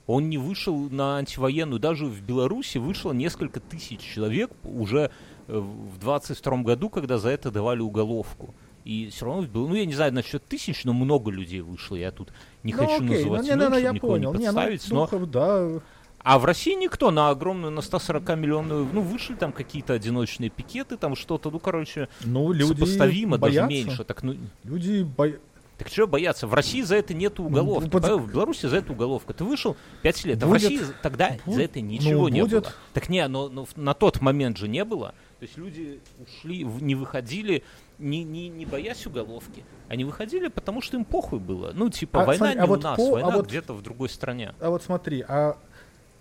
Он 0.06 0.30
не 0.30 0.38
вышел 0.38 0.90
на 0.90 1.18
антивоенную. 1.18 1.80
Даже 1.80 2.06
в 2.06 2.22
Беларуси 2.22 2.78
вышло 2.78 3.14
несколько 3.14 3.60
тысяч 3.60 4.00
человек 4.02 4.52
уже 4.64 5.12
в 5.48 5.98
22 6.00 6.58
году, 6.64 6.90
когда 6.90 7.18
за 7.18 7.30
это 7.30 7.52
давали 7.52 7.82
уголовку. 7.82 8.54
И 8.86 9.10
все 9.12 9.26
равно, 9.26 9.44
Бел- 9.44 9.68
ну, 9.68 9.76
я 9.76 9.86
не 9.86 9.94
знаю 9.94 10.14
насчет 10.14 10.46
тысяч, 10.46 10.84
но 10.84 10.92
много 10.94 11.32
людей 11.32 11.62
вышло. 11.62 11.96
Я 11.96 12.12
тут 12.12 12.34
не 12.64 12.74
Ну, 12.74 12.80
хочу 12.80 12.96
окей, 13.04 13.18
называть 13.18 13.42
ну, 13.42 13.48
не, 13.48 13.52
имен, 13.54 13.60
ну, 13.60 13.64
ну, 13.64 13.70
чтобы 13.76 13.82
я 13.82 13.92
никого 13.94 14.12
понял. 14.14 14.34
не 14.34 14.40
Не, 14.40 14.46
ну, 14.52 14.54
подставить, 14.54 14.90
ну, 14.90 15.08
но... 15.12 15.26
да, 15.26 15.82
А 16.20 16.40
в 16.40 16.44
России 16.46 16.74
никто 16.76 17.10
на 17.12 17.30
огромную, 17.30 17.72
на 17.72 17.82
140 17.82 18.36
миллионную, 18.38 18.88
ну, 18.92 19.00
вышли 19.02 19.36
там 19.36 19.54
какие-то 19.54 19.94
одиночные 19.94 20.50
пикеты, 20.50 20.98
там 20.98 21.16
что-то, 21.16 21.50
ну, 21.50 21.60
короче, 21.60 22.10
ну, 22.26 22.52
люди 22.52 22.74
сопоставимо, 22.74 23.38
даже 23.38 23.60
боятся. 23.62 23.70
меньше. 23.70 24.04
Так, 24.04 24.22
ну, 24.24 24.36
Люди 24.66 25.04
боятся. 25.04 25.42
так 25.78 25.90
чего 25.90 26.08
бояться? 26.08 26.46
В 26.48 26.54
России 26.54 26.82
за 26.82 26.96
это 26.98 27.14
нет 27.14 27.40
уголовки. 27.40 27.86
Ну, 27.86 27.90
под- 27.90 28.02
Понимаешь, 28.04 28.24
В 28.30 28.34
Беларуси 28.34 28.66
за 28.66 28.78
это 28.78 28.92
уголовка. 28.92 29.34
Ты 29.34 29.46
вышел 29.46 29.78
5 30.02 30.26
лет, 30.26 30.44
а 30.44 30.46
в 30.46 30.50
Будет. 30.50 30.64
России 30.64 30.82
тогда 31.02 31.38
Буд- 31.46 31.56
за 31.56 31.62
это 31.64 31.80
ничего 31.80 32.24
ну, 32.24 32.28
не 32.28 32.42
будет. 32.42 32.64
было. 32.64 32.74
Так 32.94 33.08
не, 33.10 33.26
но, 33.30 33.48
но 33.50 33.66
на 33.78 33.94
тот 33.94 34.20
момент 34.22 34.58
же 34.58 34.68
не 34.68 34.84
было. 34.84 35.14
То 35.44 35.46
есть 35.48 35.58
люди 35.58 36.00
ушли, 36.26 36.64
не 36.64 36.96
выходили, 36.96 37.64
не, 38.00 38.24
не, 38.24 38.48
не 38.48 38.66
боясь 38.66 39.06
уголовки. 39.06 39.66
Они 39.90 40.06
выходили, 40.06 40.48
потому 40.48 40.82
что 40.82 40.96
им 40.96 41.04
похуй 41.04 41.40
было. 41.40 41.74
Ну, 41.76 41.90
типа, 41.90 42.22
А, 42.22 42.26
война 42.26 42.46
смотри, 42.46 42.56
не 42.56 42.62
а 42.62 42.64
у 42.64 42.68
вот 42.70 42.84
нас, 42.84 42.96
по- 42.96 43.08
а 43.10 43.12
война 43.12 43.32
вот- 43.32 43.48
где-то 43.48 43.74
в 43.74 43.82
другой 43.82 44.08
стране. 44.08 44.56
А 44.62 44.70
вот 44.70 44.84
смотри, 44.84 45.20
а 45.28 45.58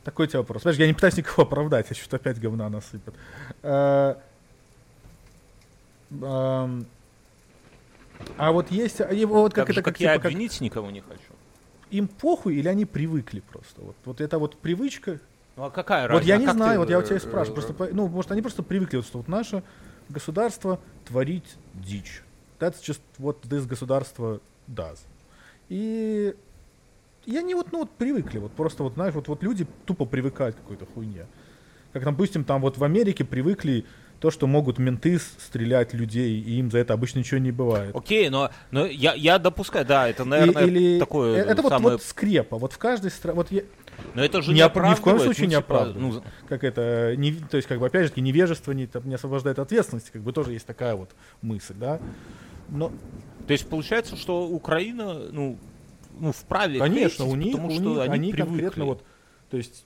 такой 0.03 0.27
тебе 0.27 0.41
вопрос. 0.41 0.63
Знаешь, 0.63 0.77
я 0.79 0.89
не 0.89 0.93
пытаюсь 0.93 1.17
никого 1.19 1.45
оправдать, 1.45 1.87
я 1.89 1.95
что-то 1.95 2.17
опять 2.17 2.41
говна 2.41 2.69
насыпят. 2.69 3.15
Ам, 6.21 6.85
А 8.39 8.51
вот 8.51 8.73
есть, 8.73 9.01
а 9.01 9.09
вот 9.29 9.55
как 9.55 9.67
Так 9.67 9.75
же, 9.75 9.81
это, 9.81 9.85
как 9.85 9.95
как, 9.95 10.01
я 10.01 10.13
типа, 10.15 10.23
как 10.25 10.33
обвинить 10.33 10.61
никого 10.61 10.91
не 10.91 11.01
хочу. 11.01 11.21
им 11.91 12.09
похуй 12.09 12.57
или 12.57 12.67
они 12.67 12.87
привыкли 12.87 13.39
просто? 13.39 13.83
Вот, 13.83 13.95
вот 14.05 14.21
это 14.21 14.41
вот 14.41 14.57
привычка. 14.57 15.21
Ну, 15.57 15.65
а 15.65 15.71
какая 15.71 16.09
Вот 16.09 16.25
я 16.25 16.35
разница? 16.35 16.53
не 16.53 16.57
знаю, 16.59 16.73
ты, 16.75 16.79
вот 16.79 16.91
я 16.91 16.99
у 16.99 17.03
тебя 17.03 17.17
и 17.17 17.19
э, 17.19 17.23
спрашиваю. 17.23 17.63
Просто, 17.63 17.89
ну, 17.95 18.09
может, 18.09 18.33
они 18.33 18.43
просто 18.43 18.63
привыкли, 18.63 18.97
вот, 18.97 19.07
что 19.07 19.19
вот 19.19 19.29
наше 19.29 19.63
государство 20.09 20.79
творить 21.07 21.57
дичь. 21.75 22.23
That's 22.59 22.77
just 22.83 23.01
what 23.19 23.43
this 23.43 23.67
государство 23.67 24.41
does. 24.69 24.99
И 25.69 26.35
и 27.25 27.37
они 27.37 27.55
вот, 27.55 27.71
ну, 27.71 27.81
вот 27.81 27.91
привыкли, 27.91 28.39
вот 28.39 28.53
просто 28.53 28.83
вот, 28.83 28.95
знаешь, 28.95 29.15
вот, 29.15 29.29
вот 29.29 29.43
люди 29.43 29.67
тупо 29.87 30.07
привыкают 30.07 30.57
к 30.57 30.59
какой-то 30.59 30.87
хуйне. 30.87 31.27
Как, 31.93 32.05
допустим, 32.05 32.45
там 32.45 32.61
вот 32.63 32.79
в 32.79 32.85
Америке 32.85 33.25
привыкли 33.25 33.85
то, 34.19 34.31
что 34.31 34.47
могут 34.47 34.79
менты 34.79 35.19
стрелять 35.19 35.95
людей, 35.95 36.41
и 36.41 36.59
им 36.59 36.71
за 36.71 36.79
это 36.79 36.95
обычно 36.95 37.21
ничего 37.21 37.39
не 37.39 37.53
бывает. 37.53 37.95
Окей, 37.95 38.29
но, 38.29 38.51
но 38.71 38.87
я, 38.87 39.15
я 39.15 39.39
допускаю, 39.39 39.85
да, 39.85 40.09
это, 40.09 40.23
И- 40.23 40.27
наверное, 40.27 40.65
или 40.65 40.99
такое 40.99 41.37
э, 41.37 41.47
это 41.47 41.63
вот, 41.63 41.69
самое... 41.71 41.97
вот 41.97 42.03
скрепа. 42.03 42.57
Вот 42.57 42.73
в 42.73 42.79
каждой 42.79 43.11
стране, 43.11 43.37
вот 43.37 43.53
я- 43.53 43.63
Но 44.15 44.25
это 44.25 44.43
же 44.43 44.51
Не 44.53 44.57
не, 44.57 44.65
оп- 44.65 44.77
ни 44.77 44.95
в 44.95 45.01
коем 45.01 45.19
случае 45.19 45.45
ну, 45.45 45.51
не 45.51 45.57
типа, 45.57 45.83
оправдывает. 45.83 46.15
ну, 46.25 46.31
как 46.49 46.65
это, 46.65 47.15
не, 47.17 47.33
то 47.33 47.57
есть, 47.57 47.69
как 47.69 47.79
бы, 47.79 47.87
опять 47.87 48.15
же, 48.15 48.21
невежество 48.21 48.73
не, 48.73 48.89
не 49.05 49.15
освобождает 49.15 49.59
от 49.59 49.67
ответственности, 49.67 50.11
как 50.13 50.23
бы 50.23 50.33
тоже 50.33 50.53
есть 50.53 50.67
такая 50.67 50.95
вот 50.95 51.11
мысль, 51.41 51.75
да. 51.75 52.01
Но, 52.69 52.91
То 53.47 53.53
есть 53.53 53.67
получается, 53.69 54.17
что 54.17 54.47
Украина, 54.49 55.15
ну, 55.31 55.59
ну 56.19 56.33
вправе 56.33 56.79
конечно, 56.79 57.25
хейтить, 57.25 57.33
у 57.33 57.37
них, 57.37 57.53
потому 57.53 57.69
у 57.69 57.71
что 57.73 57.83
них, 57.83 57.99
они, 58.01 58.13
они, 58.15 58.33
привыкли. 58.33 58.51
конкретно 58.53 58.85
вот, 58.85 59.05
то 59.51 59.57
есть, 59.57 59.85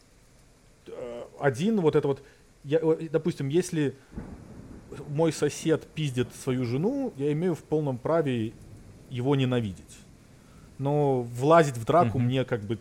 э, 0.89 1.23
один 1.41 1.81
вот 1.81 1.95
это 1.97 2.09
вот, 2.09 2.23
я, 2.65 2.81
допустим, 3.11 3.49
если 3.49 3.95
мой 5.09 5.33
сосед 5.33 5.87
пиздит 5.95 6.29
свою 6.43 6.65
жену, 6.65 7.13
я 7.17 7.33
имею 7.33 7.55
в 7.55 7.63
полном 7.63 7.99
праве 7.99 8.53
его 9.11 9.37
ненавидеть. 9.37 9.99
Но 10.79 11.23
влазить 11.23 11.77
в 11.77 11.85
драку 11.85 12.19
Мгм. 12.19 12.27
мне 12.27 12.45
как 12.45 12.63
бы, 12.63 12.79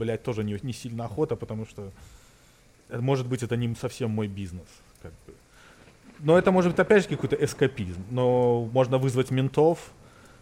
блядь, 0.00 0.22
тоже 0.22 0.44
не, 0.44 0.58
не 0.62 0.72
сильно 0.72 1.04
охота, 1.04 1.36
потому 1.36 1.66
что, 1.66 1.92
э, 2.88 3.00
может 3.00 3.26
быть, 3.26 3.42
это 3.42 3.56
не 3.56 3.74
совсем 3.74 4.10
мой 4.10 4.28
бизнес. 4.28 4.68
Как 5.02 5.12
бы. 5.26 5.34
Но 6.20 6.38
это 6.38 6.50
может 6.50 6.72
быть 6.72 6.80
опять 6.80 7.02
же 7.02 7.08
какой-то 7.08 7.36
эскапизм. 7.36 8.02
Но 8.10 8.68
можно 8.72 8.98
вызвать 8.98 9.30
ментов, 9.30 9.92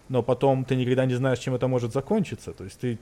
но 0.09 0.23
потом 0.23 0.65
ты 0.65 0.77
никогда 0.77 1.07
не 1.07 1.15
знаешь, 1.15 1.39
чем 1.39 1.55
это 1.55 1.69
может 1.69 1.93
закончиться. 1.93 2.53
То 2.53 2.65
есть 2.65 2.81
ты 2.81 2.99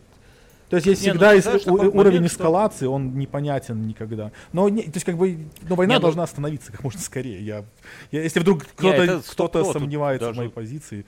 то 0.68 0.76
есть 0.76 0.86
есть 0.86 1.02
Не, 1.02 1.08
ну, 1.08 1.12
всегда 1.14 1.32
есть 1.32 1.46
знаешь, 1.46 1.62
такой 1.62 1.86
уровень 1.86 2.16
момент, 2.16 2.32
эскалации, 2.32 2.86
он 2.86 3.16
непонятен 3.16 3.86
никогда. 3.86 4.32
Но 4.52 4.68
не, 4.68 4.82
то 4.82 4.90
есть 4.94 5.06
как 5.06 5.16
бы, 5.16 5.46
но 5.68 5.76
война 5.76 5.94
Не, 5.94 5.98
ну- 5.98 6.02
должна 6.02 6.24
остановиться 6.24 6.72
как 6.72 6.82
можно 6.82 7.00
скорее. 7.00 7.40
Я, 7.40 7.64
я- 8.10 8.22
если 8.22 8.40
вдруг 8.40 8.64
кто-то, 8.64 9.22
тут 9.22 9.72
сомневается 9.72 10.26
в 10.26 10.30
даже- 10.30 10.40
моей 10.40 10.50
позиции 10.50 11.06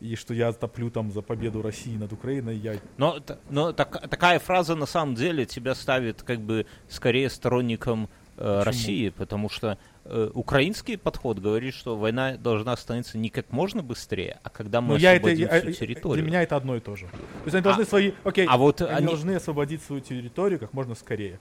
и 0.00 0.16
что 0.16 0.32
я 0.34 0.52
топлю 0.52 0.90
там 0.90 1.12
за 1.12 1.20
победу 1.22 1.60
России 1.62 1.96
над 1.96 2.12
Украиной, 2.12 2.56
я 2.56 2.76
Но, 2.96 3.18
но 3.50 3.72
так- 3.72 4.08
такая 4.08 4.38
фраза 4.38 4.74
на 4.74 4.86
самом 4.86 5.14
деле 5.14 5.44
тебя 5.44 5.74
ставит 5.74 6.22
как 6.22 6.40
бы 6.40 6.66
скорее 6.88 7.28
сторонником 7.28 8.08
э, 8.38 8.62
России, 8.62 9.10
потому 9.10 9.50
что 9.50 9.76
э, 10.06 10.30
украинский 10.32 10.96
подход 10.96 11.38
говорит, 11.38 11.74
что 11.74 11.96
война 11.96 12.38
должна 12.38 12.72
остановиться 12.72 13.18
не 13.18 13.28
как 13.28 13.52
можно 13.52 13.82
быстрее, 13.82 14.40
а 14.42 14.48
когда 14.48 14.80
мы 14.80 14.94
Но 14.94 14.96
я 14.96 15.12
это, 15.12 15.26
освободим 15.26 15.48
я- 15.48 15.60
всю 15.60 15.68
э, 15.70 15.72
территорию. 15.74 16.22
для 16.22 16.30
меня 16.30 16.42
это 16.42 16.56
одно 16.56 16.76
и 16.76 16.80
то 16.80 16.96
же. 16.96 17.04
То 17.06 17.16
есть 17.44 17.54
они 17.54 17.62
должны 17.62 17.84
свои, 17.84 18.12
окей, 18.24 18.46
а 18.48 18.56
вот 18.56 18.80
они, 18.80 18.90
они- 18.92 19.06
должны 19.06 19.32
освободить 19.34 19.82
свою 19.82 20.00
территорию 20.00 20.58
как 20.58 20.72
можно 20.72 20.94
скорее. 20.94 21.38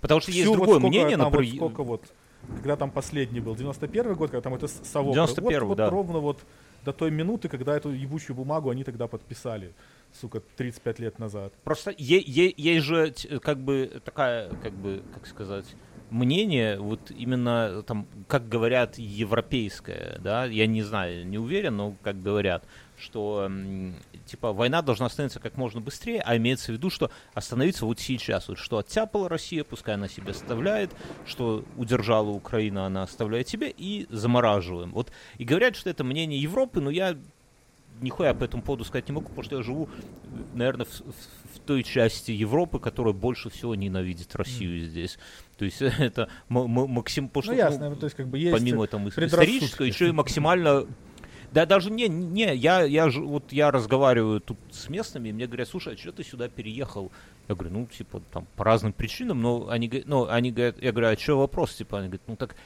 Потому 0.00 0.20
что 0.20 0.30
есть 0.30 0.42
Всю 0.42 0.50
вот 0.50 0.56
другое 0.58 0.78
сколько 0.78 0.88
мнение, 0.88 1.16
там 1.16 1.24
вот 1.24 1.32
например, 1.32 1.56
сколько 1.56 1.82
вот, 1.82 2.02
когда 2.58 2.76
там 2.76 2.90
последний 2.92 3.40
был, 3.40 3.56
91 3.56 4.14
год, 4.14 4.30
когда 4.30 4.42
там 4.42 4.54
это 4.54 4.68
совок. 4.68 5.16
91-й, 5.16 5.58
вот, 5.58 5.68
вот 5.68 5.76
да. 5.78 5.90
ровно 5.90 6.18
вот 6.20 6.38
до 6.84 6.92
той 6.92 7.10
минуты, 7.10 7.48
когда 7.48 7.76
эту 7.76 7.90
ебучую 7.90 8.36
бумагу 8.36 8.70
они 8.70 8.84
тогда 8.84 9.06
подписали, 9.06 9.74
сука, 10.12 10.40
35 10.56 10.98
лет 11.00 11.18
назад. 11.18 11.52
Просто 11.64 11.94
есть 11.96 12.84
же 12.84 13.12
как 13.40 13.58
бы 13.58 14.00
такая, 14.04 14.50
как 14.62 14.72
бы, 14.72 15.02
как 15.14 15.26
сказать, 15.26 15.66
мнение, 16.10 16.78
вот 16.78 17.10
именно 17.10 17.82
там, 17.82 18.06
как 18.28 18.48
говорят, 18.48 18.98
европейское, 18.98 20.18
да, 20.22 20.44
я 20.44 20.66
не 20.66 20.82
знаю, 20.82 21.26
не 21.26 21.38
уверен, 21.38 21.76
но 21.76 21.96
как 22.02 22.22
говорят, 22.22 22.64
что 22.96 23.50
типа 24.26 24.52
война 24.52 24.82
должна 24.82 25.06
остановиться 25.06 25.40
как 25.40 25.56
можно 25.56 25.80
быстрее, 25.80 26.20
а 26.24 26.36
имеется 26.36 26.72
в 26.72 26.76
виду, 26.76 26.90
что 26.90 27.10
остановиться 27.34 27.84
вот 27.86 28.00
сейчас, 28.00 28.48
вот 28.48 28.58
что 28.58 28.78
оттяпала 28.78 29.28
Россия, 29.28 29.64
пускай 29.64 29.94
она 29.94 30.08
себе 30.08 30.32
оставляет, 30.32 30.90
что 31.26 31.64
удержала 31.76 32.30
Украина, 32.30 32.86
она 32.86 33.02
оставляет 33.02 33.48
себе 33.48 33.72
и 33.76 34.06
замораживаем. 34.10 34.92
Вот 34.92 35.12
и 35.38 35.44
говорят, 35.44 35.76
что 35.76 35.90
это 35.90 36.04
мнение 36.04 36.40
Европы, 36.40 36.80
но 36.80 36.90
я 36.90 37.16
нихуя 38.00 38.34
по 38.34 38.42
этому 38.42 38.62
поводу 38.62 38.84
сказать 38.84 39.08
не 39.08 39.14
могу, 39.14 39.28
потому 39.28 39.44
что 39.44 39.56
я 39.56 39.62
живу, 39.62 39.88
наверное, 40.52 40.84
в, 40.84 40.90
в- 41.00 41.54
в 41.54 41.60
той 41.64 41.84
части 41.84 42.32
Европы, 42.32 42.80
которая 42.80 43.14
больше 43.14 43.50
всего 43.50 43.76
ненавидит 43.76 44.34
Россию 44.34 44.84
здесь. 44.84 45.16
То 45.56 45.64
есть 45.64 45.80
это 46.00 46.28
максим... 46.48 47.28
потому 47.28 47.42
Ну 47.52 47.52
что, 47.52 47.52
ясно, 47.54 47.94
то 47.94 48.06
есть 48.06 48.16
как 48.16 48.26
бы 48.28 48.38
есть 48.38 48.52
помимо 48.52 48.86
там 48.88 49.04
предрассудки. 49.08 49.44
исторического, 49.54 49.86
еще 49.86 50.08
и 50.08 50.12
максимально 50.12 50.86
Да 51.54 51.66
даже 51.66 51.88
не, 51.88 52.08
не, 52.08 52.52
я, 52.56 52.82
я, 52.82 53.08
вот 53.08 53.52
я 53.52 53.70
разговариваю 53.70 54.40
тут 54.40 54.58
с 54.72 54.88
местными, 54.88 55.28
и 55.28 55.32
мне 55.32 55.46
говорят, 55.46 55.68
слушай, 55.68 55.94
а 55.94 55.96
что 55.96 56.10
ты 56.10 56.24
сюда 56.24 56.48
переехал? 56.48 57.12
Я 57.46 57.54
говорю, 57.54 57.72
ну, 57.72 57.86
типа, 57.86 58.20
там, 58.32 58.44
по 58.56 58.64
разным 58.64 58.92
причинам, 58.92 59.40
но 59.40 59.68
они, 59.68 60.02
ну, 60.04 60.26
они 60.28 60.50
говорят, 60.50 60.82
я 60.82 60.90
говорю, 60.90 61.12
а 61.12 61.16
что 61.16 61.38
вопрос? 61.38 61.76
Типа, 61.76 61.98
они 61.98 62.08
говорят, 62.08 62.26
ну, 62.26 62.34
так, 62.34 62.56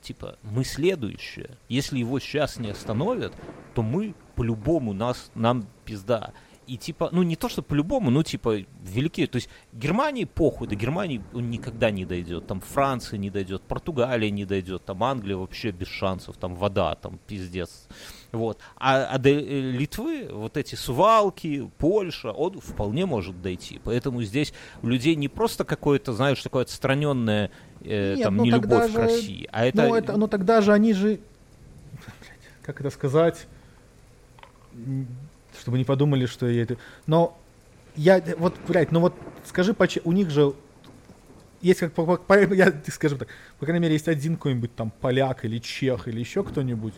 типа, 0.00 0.38
мы 0.42 0.62
следующие. 0.62 1.50
Если 1.68 1.98
его 1.98 2.20
сейчас 2.20 2.60
не 2.60 2.70
остановят, 2.70 3.32
то 3.74 3.82
мы 3.82 4.14
по-любому 4.36 4.92
нас, 4.92 5.32
нам 5.34 5.66
пизда. 5.84 6.32
И 6.66 6.76
типа, 6.76 7.08
ну 7.12 7.22
не 7.22 7.36
то, 7.36 7.48
что 7.48 7.62
по-любому, 7.62 8.10
ну 8.10 8.22
типа 8.22 8.64
великие. 8.82 9.26
То 9.26 9.36
есть 9.36 9.48
Германии 9.72 10.24
похуй, 10.24 10.68
до 10.68 10.74
Германии 10.74 11.22
он 11.32 11.50
никогда 11.50 11.90
не 11.90 12.04
дойдет. 12.04 12.46
Там 12.46 12.60
Франция 12.60 13.18
не 13.18 13.30
дойдет, 13.30 13.62
Португалия 13.62 14.30
не 14.30 14.44
дойдет, 14.44 14.84
там 14.84 15.02
Англия 15.02 15.36
вообще 15.36 15.70
без 15.70 15.88
шансов, 15.88 16.36
там 16.36 16.54
вода, 16.54 16.94
там 16.94 17.18
пиздец. 17.26 17.86
Вот. 18.32 18.58
А, 18.76 19.04
а 19.04 19.18
до 19.18 19.30
э, 19.30 19.70
Литвы 19.70 20.28
вот 20.30 20.56
эти 20.56 20.74
Сувалки, 20.74 21.70
Польша, 21.78 22.32
он 22.32 22.60
вполне 22.60 23.06
может 23.06 23.40
дойти. 23.40 23.80
Поэтому 23.84 24.22
здесь 24.22 24.52
у 24.82 24.88
людей 24.88 25.14
не 25.14 25.28
просто 25.28 25.64
какое-то, 25.64 26.12
знаешь, 26.12 26.42
такое 26.42 26.62
отстраненное 26.62 27.50
э, 27.82 28.14
Нет, 28.14 28.24
там 28.24 28.36
ну 28.36 28.44
нелюбовь 28.44 28.92
к 28.92 28.96
России. 28.96 29.48
А 29.52 29.64
это, 29.64 29.82
Ну, 29.82 29.94
это, 29.94 30.16
ну 30.16 30.26
тогда 30.26 30.60
же 30.60 30.72
они 30.72 30.94
же, 30.94 31.20
как 32.62 32.80
это 32.80 32.90
сказать, 32.90 33.46
чтобы 35.64 35.78
не 35.78 35.84
подумали, 35.84 36.26
что 36.26 36.46
я 36.46 36.62
это... 36.62 36.76
Но 37.06 37.40
я, 37.96 38.22
вот, 38.36 38.54
блядь, 38.68 38.92
ну 38.92 39.00
вот 39.00 39.14
скажи, 39.46 39.74
у 40.04 40.12
них 40.12 40.28
же 40.28 40.52
есть 41.62 41.80
как, 41.80 41.94
по- 41.94 42.18
по- 42.18 42.54
я, 42.54 42.70
скажем 42.88 43.18
так, 43.18 43.28
по 43.58 43.64
крайней 43.64 43.80
мере, 43.82 43.94
есть 43.94 44.06
один 44.06 44.36
какой-нибудь 44.36 44.74
там 44.76 44.90
поляк 45.00 45.46
или 45.46 45.58
чех 45.58 46.06
или 46.06 46.20
еще 46.20 46.44
кто-нибудь, 46.44 46.92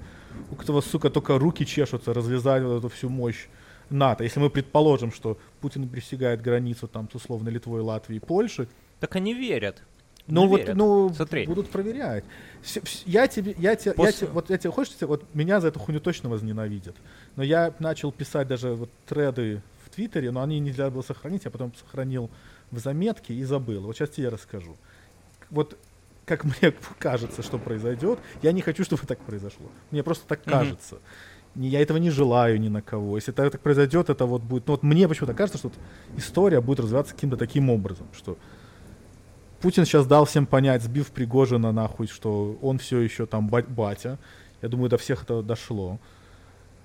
у 0.50 0.56
которого, 0.56 0.80
сука, 0.80 1.10
только 1.10 1.38
руки 1.38 1.64
чешутся 1.64 2.12
развязать 2.12 2.64
вот 2.64 2.78
эту 2.78 2.88
всю 2.88 3.08
мощь 3.08 3.46
НАТО. 3.88 4.24
Если 4.24 4.40
мы 4.40 4.50
предположим, 4.50 5.12
что 5.12 5.38
Путин 5.60 5.88
присягает 5.88 6.42
границу 6.42 6.88
там 6.88 7.08
с 7.08 7.14
условно 7.14 7.50
Литвой, 7.50 7.82
Латвией, 7.82 8.20
Польши, 8.20 8.66
так 8.98 9.14
они 9.14 9.32
верят. 9.32 9.80
Ну 10.28 10.46
вот, 10.48 10.62
ну 10.74 11.12
Смотри. 11.14 11.46
будут 11.46 11.68
проверять. 11.70 12.24
Вс- 12.62 12.82
вс- 12.82 13.02
Я 13.06 13.28
тебе, 13.28 13.54
я 13.58 13.76
тебе, 13.76 13.90
я 13.90 13.94
После- 13.94 14.12
тебе, 14.12 14.28
вот 14.30 14.50
я 14.50 14.58
тебе, 14.58 14.70
хочешь, 14.72 14.94
вот 15.00 15.24
меня 15.34 15.60
за 15.60 15.68
эту 15.68 15.78
хуйню 15.78 16.00
точно 16.00 16.28
возненавидят. 16.28 16.96
Но 17.36 17.42
я 17.42 17.72
начал 17.78 18.10
писать 18.12 18.48
даже 18.48 18.70
вот 18.74 18.90
треды 19.06 19.62
в 19.84 19.90
Твиттере, 19.90 20.30
но 20.32 20.42
они 20.42 20.58
нельзя 20.58 20.90
было 20.90 21.02
сохранить, 21.02 21.44
я 21.44 21.50
потом 21.50 21.72
сохранил 21.74 22.30
в 22.70 22.78
заметке 22.78 23.34
и 23.34 23.44
забыл. 23.44 23.82
Вот 23.82 23.96
сейчас 23.96 24.10
тебе 24.10 24.28
расскажу. 24.28 24.76
Вот 25.50 25.76
как 26.24 26.44
мне 26.60 26.74
кажется, 26.98 27.42
что 27.42 27.58
произойдет, 27.58 28.18
я 28.42 28.50
не 28.52 28.62
хочу, 28.62 28.82
чтобы 28.84 29.02
так 29.06 29.20
произошло. 29.20 29.66
Мне 29.92 30.02
просто 30.02 30.26
так 30.26 30.40
Мгм. 30.46 30.52
кажется. 30.52 30.98
Не- 31.54 31.68
Я 31.68 31.80
этого 31.80 31.98
не 31.98 32.10
желаю 32.10 32.60
ни 32.60 32.68
на 32.68 32.82
кого. 32.82 33.16
Если 33.16 33.30
так, 33.32 33.52
так 33.52 33.60
произойдет, 33.60 34.10
это 34.10 34.26
вот 34.26 34.42
будет. 34.42 34.66
Ну 34.66 34.72
вот 34.74 34.82
мне 34.82 35.06
почему-то 35.08 35.34
кажется, 35.34 35.56
что 35.58 35.68
вот 35.68 35.78
история 36.18 36.60
будет 36.60 36.80
развиваться 36.80 37.14
каким-то 37.14 37.36
таким 37.36 37.70
образом, 37.70 38.06
что 38.12 38.36
Путин 39.60 39.84
сейчас 39.84 40.06
дал 40.06 40.24
всем 40.26 40.46
понять, 40.46 40.82
сбив 40.82 41.10
Пригожина 41.10 41.72
нахуй, 41.72 42.06
что 42.06 42.58
он 42.62 42.78
все 42.78 43.00
еще 43.00 43.26
там 43.26 43.48
ба- 43.48 43.64
батя. 43.66 44.18
Я 44.62 44.68
думаю, 44.68 44.88
до 44.90 44.98
всех 44.98 45.22
это 45.22 45.42
дошло. 45.42 45.98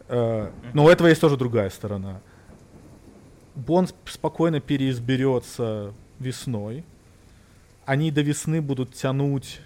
Э, 0.08 0.50
Но 0.74 0.86
у 0.86 0.90
этого 0.90 1.08
есть 1.08 1.22
тоже 1.22 1.38
другая 1.38 1.70
сторона. 1.70 2.22
Бон 3.56 3.86
сп- 3.86 3.96
спокойно 4.06 4.60
переизберется 4.62 5.94
весной. 6.20 6.86
Они 7.86 8.12
до 8.12 8.22
весны 8.22 8.62
будут 8.62 8.94
тянуть 8.94 9.60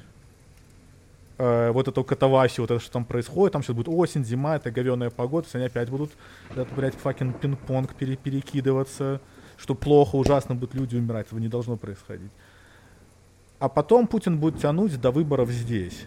э, 1.38 1.72
вот 1.72 1.88
эту 1.88 2.04
катавасию, 2.04 2.64
вот 2.64 2.72
это, 2.72 2.80
что 2.80 2.92
там 2.92 3.06
происходит. 3.06 3.54
Там 3.54 3.62
сейчас 3.62 3.76
будет 3.76 3.90
осень, 3.90 4.26
зима, 4.26 4.56
это 4.56 4.72
говеная 4.72 5.10
погода. 5.12 5.46
Есть 5.46 5.56
они 5.56 5.66
опять 5.66 5.90
будут, 5.90 6.12
этот, 6.52 6.74
блядь, 6.74 6.96
факин 6.96 7.34
пинг-понг 7.34 7.94
пере- 7.94 8.16
перекидываться. 8.18 9.22
Что 9.58 9.76
плохо, 9.76 10.16
ужасно 10.16 10.56
будут 10.56 10.74
люди 10.74 10.96
умирать. 10.96 11.28
Этого 11.28 11.40
не 11.40 11.48
должно 11.48 11.78
происходить. 11.78 12.32
А 13.60 13.70
потом 13.70 14.08
Путин 14.08 14.38
будет 14.38 14.60
тянуть 14.60 15.00
до 15.00 15.12
выборов 15.12 15.50
здесь. 15.50 16.06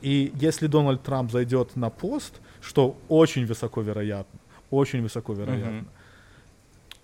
И 0.00 0.32
если 0.34 0.66
Дональд 0.66 1.02
Трамп 1.02 1.30
зайдет 1.30 1.76
на 1.76 1.88
пост, 1.90 2.34
что 2.60 2.96
очень 3.08 3.46
высоко 3.46 3.80
вероятно, 3.80 4.38
очень 4.70 5.00
высоко 5.02 5.32
вероятно, 5.32 5.84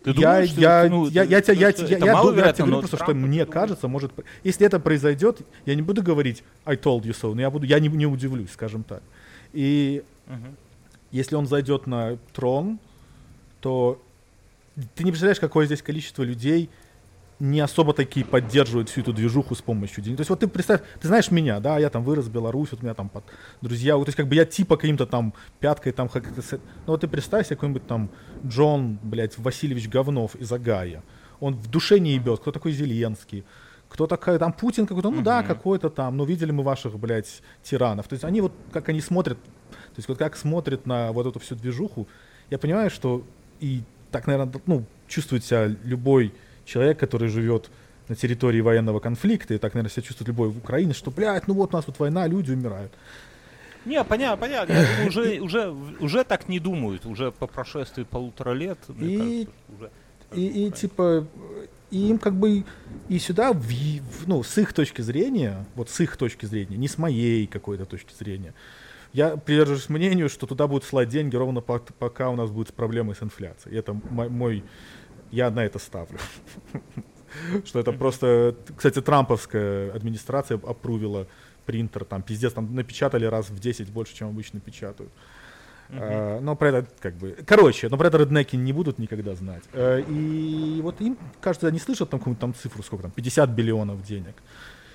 Ты 0.03 0.11
я, 0.11 0.15
думаешь, 0.15 0.51
что- 0.51 0.61
я, 0.61 0.87
ну, 0.91 1.07
я, 1.09 1.23
я, 1.23 1.37
я, 1.39 1.43
что, 1.43 1.53
я, 1.53 1.69
я, 1.71 1.99
я 1.99 2.13
маловероятно, 2.15 2.53
тебе 2.55 2.65
говорю 2.67 2.79
просто, 2.81 2.97
что 2.97 3.07
Трамп 3.07 3.21
мне 3.27 3.41
это 3.41 3.53
кажется, 3.53 3.89
может, 3.89 4.13
если 4.45 4.67
это 4.67 4.81
произойдет, 4.81 5.41
я 5.65 5.75
не 5.75 5.83
буду 5.83 6.03
говорить 6.03 6.43
I 6.65 6.77
told 6.77 7.03
you 7.03 7.11
so, 7.13 7.35
но 7.35 7.41
я 7.41 7.51
буду, 7.51 7.67
я 7.67 7.79
не, 7.81 7.89
не 7.89 8.07
удивлюсь, 8.07 8.51
скажем 8.53 8.83
так. 8.83 9.03
И 9.53 10.03
Мгм. 10.27 10.57
если 11.11 11.37
он 11.37 11.47
зайдет 11.47 11.87
на 11.87 12.17
трон, 12.33 12.79
то 13.61 14.01
ты 14.95 15.05
не 15.05 15.11
представляешь, 15.11 15.41
какое 15.41 15.67
здесь 15.67 15.83
количество 15.83 16.23
людей 16.23 16.69
не 17.41 17.61
особо 17.61 17.93
такие 17.95 18.26
поддерживают 18.26 18.89
всю 18.89 19.03
эту 19.03 19.12
движуху 19.12 19.55
с 19.55 19.62
помощью 19.62 20.03
денег. 20.03 20.16
То 20.16 20.22
есть 20.22 20.30
вот 20.30 20.41
ты 20.41 20.49
представь, 20.49 20.80
ты 21.01 21.07
знаешь 21.07 21.30
меня, 21.30 21.61
да, 21.61 21.78
я 21.78 21.89
там 21.89 22.03
вырос 22.03 22.24
в 22.26 22.32
Беларусь, 22.32 22.70
вот 22.72 22.80
у 22.80 22.82
меня 22.84 22.95
там 22.95 23.09
под 23.09 23.24
друзья, 23.62 23.97
вот, 23.97 24.07
то 24.07 24.09
есть 24.09 24.16
как 24.16 24.26
бы 24.26 24.34
я 24.34 24.45
типа 24.45 24.76
каким-то 24.76 25.07
там 25.07 25.32
пяткой 25.61 25.93
там, 25.93 26.09
как 26.09 26.30
это 26.30 26.43
с- 26.43 26.53
ну 26.53 26.59
вот 26.86 27.01
ты 27.01 27.07
представь 27.09 27.47
себе 27.47 27.55
какой-нибудь 27.57 27.86
там 27.86 28.11
Джон, 28.45 28.99
блядь, 29.03 29.39
Васильевич 29.39 29.89
Говнов 29.89 30.34
из 30.34 30.51
Агая. 30.53 31.03
Он 31.39 31.55
в 31.55 31.68
душе 31.70 32.01
не 32.01 32.14
ебет, 32.14 32.41
кто 32.41 32.51
такой 32.51 32.72
Зеленский, 32.72 33.45
кто 33.89 34.09
такой 34.09 34.36
там 34.39 34.53
Путин 34.53 34.86
какой-то, 34.86 35.11
ну 35.11 35.22
да, 35.22 35.39
Мгм. 35.39 35.47
какой-то 35.49 35.91
там, 35.91 36.16
ну 36.16 36.24
видели 36.24 36.51
мы 36.51 36.64
ваших, 36.64 36.99
блядь, 36.99 37.41
тиранов. 37.62 38.09
То 38.09 38.14
есть 38.14 38.24
они 38.24 38.41
вот, 38.41 38.53
как 38.72 38.89
они 38.89 39.01
смотрят, 39.01 39.39
то 39.41 39.97
есть 39.97 40.09
вот 40.09 40.18
как 40.18 40.36
смотрят 40.36 40.86
на 40.86 41.12
вот 41.12 41.26
эту 41.26 41.39
всю 41.39 41.55
движуху, 41.55 42.09
я 42.51 42.59
понимаю, 42.59 42.91
что 42.91 43.24
и 43.61 43.82
так, 44.11 44.26
наверное, 44.26 44.53
ну, 44.66 44.84
чувствует 45.07 45.45
себя 45.45 45.66
любой 45.84 46.34
человек, 46.69 46.99
который 46.99 47.29
живет 47.29 47.71
на 48.09 48.14
территории 48.14 48.61
военного 48.61 49.01
конфликта, 49.01 49.55
и 49.55 49.59
так, 49.59 49.75
наверное, 49.75 49.91
себя 49.91 50.03
чувствует 50.03 50.29
любой 50.29 50.49
в 50.49 50.59
Украине, 50.59 50.93
что, 50.95 51.11
блядь, 51.11 51.49
ну 51.49 51.55
вот 51.55 51.75
у 51.75 51.77
нас 51.77 51.85
тут 51.85 51.99
война, 51.99 52.27
люди 52.29 52.53
умирают. 52.53 52.93
Не, 53.85 54.03
понятно, 54.05 54.37
понятно. 54.37 54.75
Уже, 55.07 55.41
уже, 55.41 55.75
уже 56.01 56.25
так 56.25 56.49
не 56.49 56.59
думают. 56.61 57.07
Уже 57.07 57.31
по 57.33 57.47
прошествии 57.47 58.05
полутора 58.05 58.53
лет. 58.53 58.79
И- 59.01 59.16
кажется, 59.16 59.51
уже 59.79 59.91
И, 60.35 60.66
и 60.66 60.71
типа, 60.71 61.27
и 61.91 62.09
им 62.11 62.19
как 62.19 62.35
бы 62.35 62.64
и 63.09 63.19
сюда, 63.19 63.53
в, 63.53 63.61
в- 63.62 64.27
ну, 64.27 64.43
с 64.43 64.59
их 64.59 64.73
точки 64.75 65.01
зрения, 65.03 65.64
вот 65.75 65.89
с 65.89 66.01
их 66.01 66.16
точки 66.16 66.45
зрения, 66.47 66.77
не 66.77 66.89
с 66.89 66.99
моей 66.99 67.47
какой-то 67.47 67.87
точки 67.87 68.12
зрения, 68.19 68.53
я 69.14 69.37
придерживаюсь 69.39 69.89
мнению, 69.89 70.29
что 70.29 70.47
туда 70.47 70.66
будут 70.66 70.85
слать 70.85 71.09
деньги 71.09 71.35
ровно 71.37 71.62
по- 71.62 71.79
пока 71.99 72.29
у 72.29 72.37
нас 72.37 72.51
будет 72.51 72.75
проблемы 72.75 73.14
с 73.14 73.23
инфляцией. 73.23 73.79
Это 73.79 73.95
мо- 74.11 74.29
мой, 74.29 74.62
я 75.31 75.51
на 75.51 75.64
это 75.64 75.79
ставлю. 75.79 76.18
Что 77.64 77.81
это 77.81 77.93
просто, 77.93 78.57
кстати, 78.77 79.01
трамповская 79.01 79.93
администрация 79.93 80.57
опрувила 80.59 81.27
принтер, 81.66 82.05
там 82.05 82.23
пиздец, 82.23 82.53
там 82.55 82.74
напечатали 82.74 83.27
раз 83.27 83.51
в 83.51 83.59
10 83.61 83.90
больше, 83.90 84.15
чем 84.15 84.28
обычно 84.28 84.61
печатают. 84.61 85.12
А, 85.90 86.40
но 86.40 86.57
про 86.57 86.69
это 86.69 86.89
как 87.01 87.15
бы... 87.15 87.36
Короче, 87.47 87.89
но 87.89 87.97
про 87.97 88.09
это 88.09 88.19
реднеки 88.19 88.57
не 88.57 88.73
будут 88.73 88.98
никогда 88.98 89.35
знать. 89.35 89.62
Э, 89.73 90.03
и 90.07 90.81
вот 90.82 91.01
им, 91.01 91.16
кажется, 91.40 91.69
они 91.69 91.78
слышат 91.78 92.11
там 92.11 92.20
какую-то 92.20 92.40
там 92.40 92.55
цифру, 92.55 92.82
сколько 92.82 93.03
там, 93.03 93.11
50 93.11 93.51
биллионов 93.51 94.03
денег. 94.03 94.35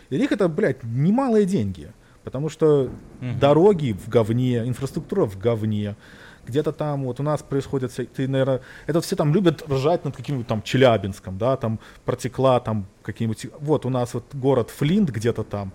И 0.10 0.16
для 0.16 0.20
них 0.20 0.32
это, 0.32 0.48
блядь, 0.48 0.84
немалые 0.84 1.46
деньги. 1.46 1.92
Потому 2.24 2.50
что 2.50 2.90
Мгм. 3.20 3.40
дороги 3.40 3.94
в 3.94 4.08
говне, 4.08 4.60
инфраструктура 4.68 5.26
в 5.26 5.38
говне. 5.38 5.96
Где-то 6.46 6.72
там, 6.74 7.06
вот 7.06 7.20
у 7.20 7.24
нас 7.24 7.42
происходят, 7.42 7.92
вся- 7.92 8.06
ты, 8.06 8.28
наверное, 8.28 8.62
это 8.86 9.00
все 9.02 9.16
там 9.16 9.34
любят 9.34 9.64
ржать 9.70 10.04
над 10.06 10.16
каким-нибудь 10.16 10.48
там 10.48 10.62
Челябинском, 10.62 11.38
да, 11.38 11.56
там 11.56 11.80
протекла 12.06 12.60
там 12.60 12.86
какие-нибудь, 13.02 13.48
вот 13.60 13.86
у 13.86 13.90
нас 13.90 14.14
вот 14.14 14.26
город 14.34 14.70
Флинт 14.70 15.10
где-то 15.10 15.44
там, 15.44 15.72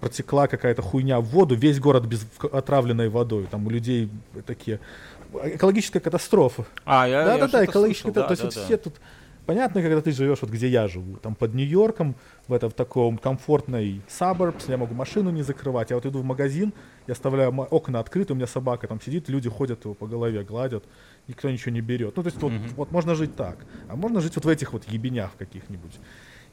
протекла 0.00 0.46
какая-то 0.48 0.82
хуйня 0.82 1.20
в 1.20 1.24
воду, 1.26 1.54
весь 1.54 1.78
город 1.78 2.06
без 2.06 2.26
отравленной 2.52 3.08
водой, 3.08 3.46
там 3.50 3.66
у 3.66 3.70
людей 3.70 4.08
такие, 4.46 4.80
экологическая 5.32 6.00
катастрофа. 6.00 6.64
А, 6.84 7.06
я, 7.08 7.24
Да, 7.24 7.32
я 7.34 7.38
да, 7.38 7.42
да, 7.42 7.48
что-то 7.48 7.64
экологически. 7.64 8.02
слышал, 8.02 8.14
да, 8.14 8.26
то 8.26 8.32
есть 8.32 8.42
да, 8.42 8.46
вот 8.48 8.54
да. 8.54 8.64
все 8.64 8.76
тут. 8.76 8.94
Понятно, 9.46 9.82
когда 9.82 10.00
ты 10.00 10.10
живешь 10.12 10.38
вот 10.40 10.50
где 10.50 10.68
я 10.68 10.88
живу, 10.88 11.16
там 11.18 11.34
под 11.34 11.52
Нью-Йорком, 11.54 12.14
в 12.48 12.52
этом 12.54 12.70
в 12.70 12.74
таком 12.74 13.18
комфортной 13.18 14.00
suburbs, 14.08 14.64
я 14.68 14.78
могу 14.78 14.94
машину 14.94 15.30
не 15.30 15.42
закрывать. 15.42 15.90
Я 15.90 15.96
вот 15.96 16.06
иду 16.06 16.20
в 16.20 16.24
магазин, 16.24 16.72
я 17.06 17.12
оставляю 17.12 17.50
окна 17.70 18.00
открыты, 18.00 18.32
у 18.32 18.36
меня 18.36 18.46
собака 18.46 18.86
там 18.86 19.00
сидит, 19.02 19.28
люди 19.28 19.50
ходят 19.50 19.84
его 19.84 19.92
по 19.94 20.06
голове, 20.06 20.42
гладят, 20.44 20.84
никто 21.28 21.50
ничего 21.50 21.72
не 21.72 21.82
берет. 21.82 22.16
Ну, 22.16 22.22
то 22.22 22.28
есть 22.28 22.40
вот, 22.40 22.52
Мгм. 22.52 22.68
вот 22.76 22.90
можно 22.90 23.14
жить 23.14 23.36
так, 23.36 23.66
а 23.88 23.96
можно 23.96 24.20
жить 24.22 24.34
вот 24.36 24.46
в 24.46 24.48
этих 24.48 24.72
вот 24.72 24.84
ебенях 24.84 25.32
каких-нибудь. 25.38 26.00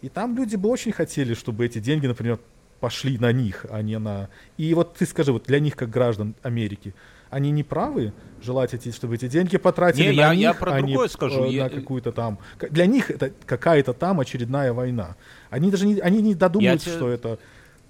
И 0.01 0.09
там 0.09 0.35
люди 0.35 0.57
бы 0.57 0.67
очень 0.67 0.91
хотели, 0.91 1.33
чтобы 1.33 1.65
эти 1.65 1.79
деньги, 1.79 2.07
например, 2.07 2.39
пошли 2.81 3.17
на 3.19 3.31
них, 3.31 3.65
а 3.69 3.81
не 3.81 3.99
на... 3.99 4.27
И 4.57 4.73
вот 4.73 4.95
ты 4.95 5.05
скажи, 5.05 5.31
вот 5.31 5.43
для 5.43 5.59
них, 5.59 5.75
как 5.77 5.89
граждан 5.89 6.35
Америки, 6.41 6.93
они 7.31 7.49
не 7.51 7.63
правы 7.63 8.13
желать, 8.43 8.73
эти, 8.73 8.91
чтобы 8.91 9.15
эти 9.15 9.27
деньги 9.27 9.57
потратили 9.57 10.09
Не, 10.11 10.17
на 10.17 10.21
я- 10.21 10.35
них, 10.35 10.41
я 10.43 10.53
про 10.53 10.73
а 10.73 10.81
не, 10.81 10.87
другое 10.93 11.07
скажу. 11.07 11.45
э, 11.45 11.49
Я- 11.51 11.63
на 11.63 11.69
какую-то 11.69 12.11
там... 12.11 12.37
Для 12.69 12.85
них 12.85 13.09
это 13.09 13.31
какая-то 13.45 13.93
там 13.93 14.19
очередная 14.19 14.73
война. 14.73 15.15
Они 15.49 15.71
даже 15.71 15.87
не, 15.87 15.99
они 15.99 16.21
не 16.21 16.35
додумаются, 16.35 16.85
тебе- 16.89 16.95
что 16.97 17.09
это 17.09 17.39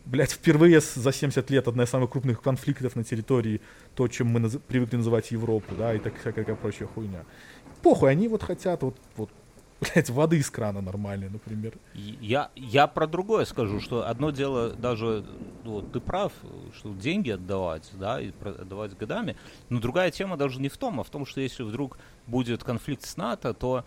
блядь, 0.06 0.32
впервые 0.32 0.80
за 0.80 1.12
70 1.12 1.50
лет 1.52 1.68
одна 1.68 1.84
из 1.84 1.90
самых 1.90 2.10
крупных 2.10 2.42
конфликтов 2.42 2.96
на 2.96 3.04
территории, 3.04 3.62
то, 3.96 4.08
чем 4.08 4.28
мы 4.28 4.40
наз- 4.40 4.60
привыкли 4.68 4.98
называть 4.98 5.32
Европу, 5.32 5.76
да, 5.78 5.94
и 5.94 6.00
так 6.00 6.14
всякая 6.20 6.56
прочая 6.56 6.88
хуйня. 6.88 7.24
Похуй, 7.84 8.10
они 8.12 8.28
вот 8.28 8.42
хотят 8.44 8.82
вот, 8.84 8.96
вот, 9.16 9.30
блядь, 9.82 10.10
воды 10.10 10.38
из 10.38 10.50
крана 10.50 10.82
нормальной, 10.82 11.30
например. 11.30 11.74
Я, 11.94 12.50
я 12.56 12.88
про 12.88 13.08
другое 13.08 13.46
скажу, 13.46 13.80
что 13.80 14.08
одно 14.08 14.32
дело 14.32 14.70
даже, 14.72 15.26
ну, 15.64 15.72
вот 15.72 15.92
ты 15.92 16.00
прав, 16.00 16.32
что 16.76 16.94
деньги 16.94 17.32
отдавать, 17.32 17.90
да, 17.94 18.22
и 18.22 18.32
отдавать 18.44 18.96
годами, 18.98 19.36
но 19.70 19.80
другая 19.80 20.12
тема 20.12 20.38
даже 20.38 20.62
не 20.62 20.70
в 20.70 20.78
том, 20.78 21.00
а 21.00 21.04
в 21.04 21.10
том, 21.10 21.26
что 21.26 21.42
если 21.42 21.64
вдруг 21.64 21.98
будет 22.28 22.64
конфликт 22.64 23.04
с 23.04 23.18
НАТО, 23.18 23.54
то 23.54 23.84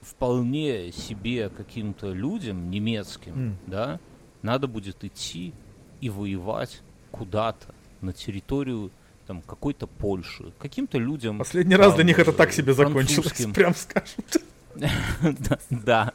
вполне 0.00 0.92
себе 0.92 1.48
каким-то 1.48 2.12
людям 2.12 2.70
немецким, 2.70 3.32
М. 3.34 3.58
да, 3.66 4.00
надо 4.42 4.66
будет 4.66 5.02
идти 5.04 5.52
и 6.00 6.10
воевать 6.10 6.82
куда-то 7.10 7.74
на 8.00 8.12
территорию 8.12 8.90
там 9.26 9.42
какой-то 9.42 9.86
Польши, 9.88 10.52
каким-то 10.58 10.98
людям. 10.98 11.38
Последний 11.38 11.74
раз 11.74 11.94
для 11.94 11.98
там, 11.98 12.06
них 12.06 12.18
это 12.20 12.32
так 12.32 12.52
себе 12.52 12.72
французским. 12.74 13.16
закончилось, 13.16 13.54
прям 13.54 13.74
скажем. 13.74 14.24
Да. 15.70 16.12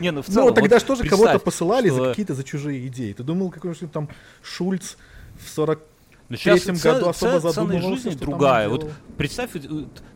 Не, 0.00 0.10
ну 0.12 0.22
в 0.22 0.28
Ну, 0.28 0.34
целом. 0.34 0.54
тогда 0.54 0.76
вот 0.76 0.82
что 0.82 0.94
же 0.94 1.04
кого-то 1.08 1.38
посылали 1.38 1.88
за 1.88 2.10
какие-то 2.10 2.34
за 2.34 2.44
чужие 2.44 2.86
идеи? 2.88 3.12
Ты 3.12 3.22
думал, 3.22 3.50
какой-нибудь 3.50 3.92
там 3.92 4.08
Шульц 4.42 4.96
в 5.38 5.48
40 5.48 5.80
Ну, 6.28 6.36
щас 6.36 6.62
третьем 6.62 6.76
году 6.82 7.08
особо 7.08 7.40
задумывался, 7.40 8.04
жизни 8.10 8.18
другая. 8.20 8.68
Вот 8.68 8.90
представь, 9.16 9.50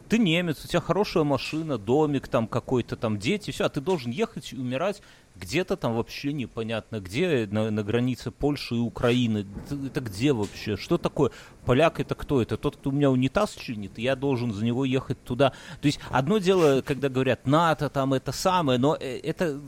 ты 0.09 0.19
немец, 0.19 0.65
у 0.65 0.69
тебя 0.69 0.81
хорошая 0.81 1.25
машина, 1.25 1.79
домик 1.79 2.29
там 2.29 2.47
какой-то, 2.47 2.97
там 2.97 3.19
дети, 3.19 3.51
все, 3.51 3.65
а 3.65 3.69
ты 3.69 3.81
должен 3.81 4.11
ехать 4.13 4.53
и 4.53 4.57
умирать 4.57 5.03
где-то 5.39 5.77
там 5.77 5.95
вообще 5.95 6.33
непонятно, 6.33 7.01
где 7.01 7.49
на, 7.51 7.71
на 7.71 7.83
границе 7.83 8.31
Польши 8.31 8.77
и 8.77 8.79
Украины. 8.79 9.47
Это, 9.87 10.01
где 10.01 10.33
вообще? 10.33 10.77
Что 10.77 10.99
такое? 10.99 11.31
Поляк 11.65 12.01
это 12.01 12.15
кто? 12.15 12.41
Это 12.43 12.57
тот, 12.57 12.77
кто 12.77 12.91
у 12.91 12.93
меня 12.93 13.11
унитаз 13.11 13.55
чинит, 13.55 13.99
я 13.99 14.17
должен 14.17 14.53
за 14.53 14.65
него 14.65 14.85
ехать 14.85 15.23
туда. 15.25 15.51
То 15.81 15.87
есть 15.87 16.01
одно 16.11 16.39
дело, 16.39 16.83
когда 16.83 17.09
говорят 17.09 17.47
НАТО, 17.47 17.89
там 17.89 18.15
это 18.15 18.33
самое, 18.33 18.79
но 18.79 18.97
э, 18.99 19.19
это 19.19 19.61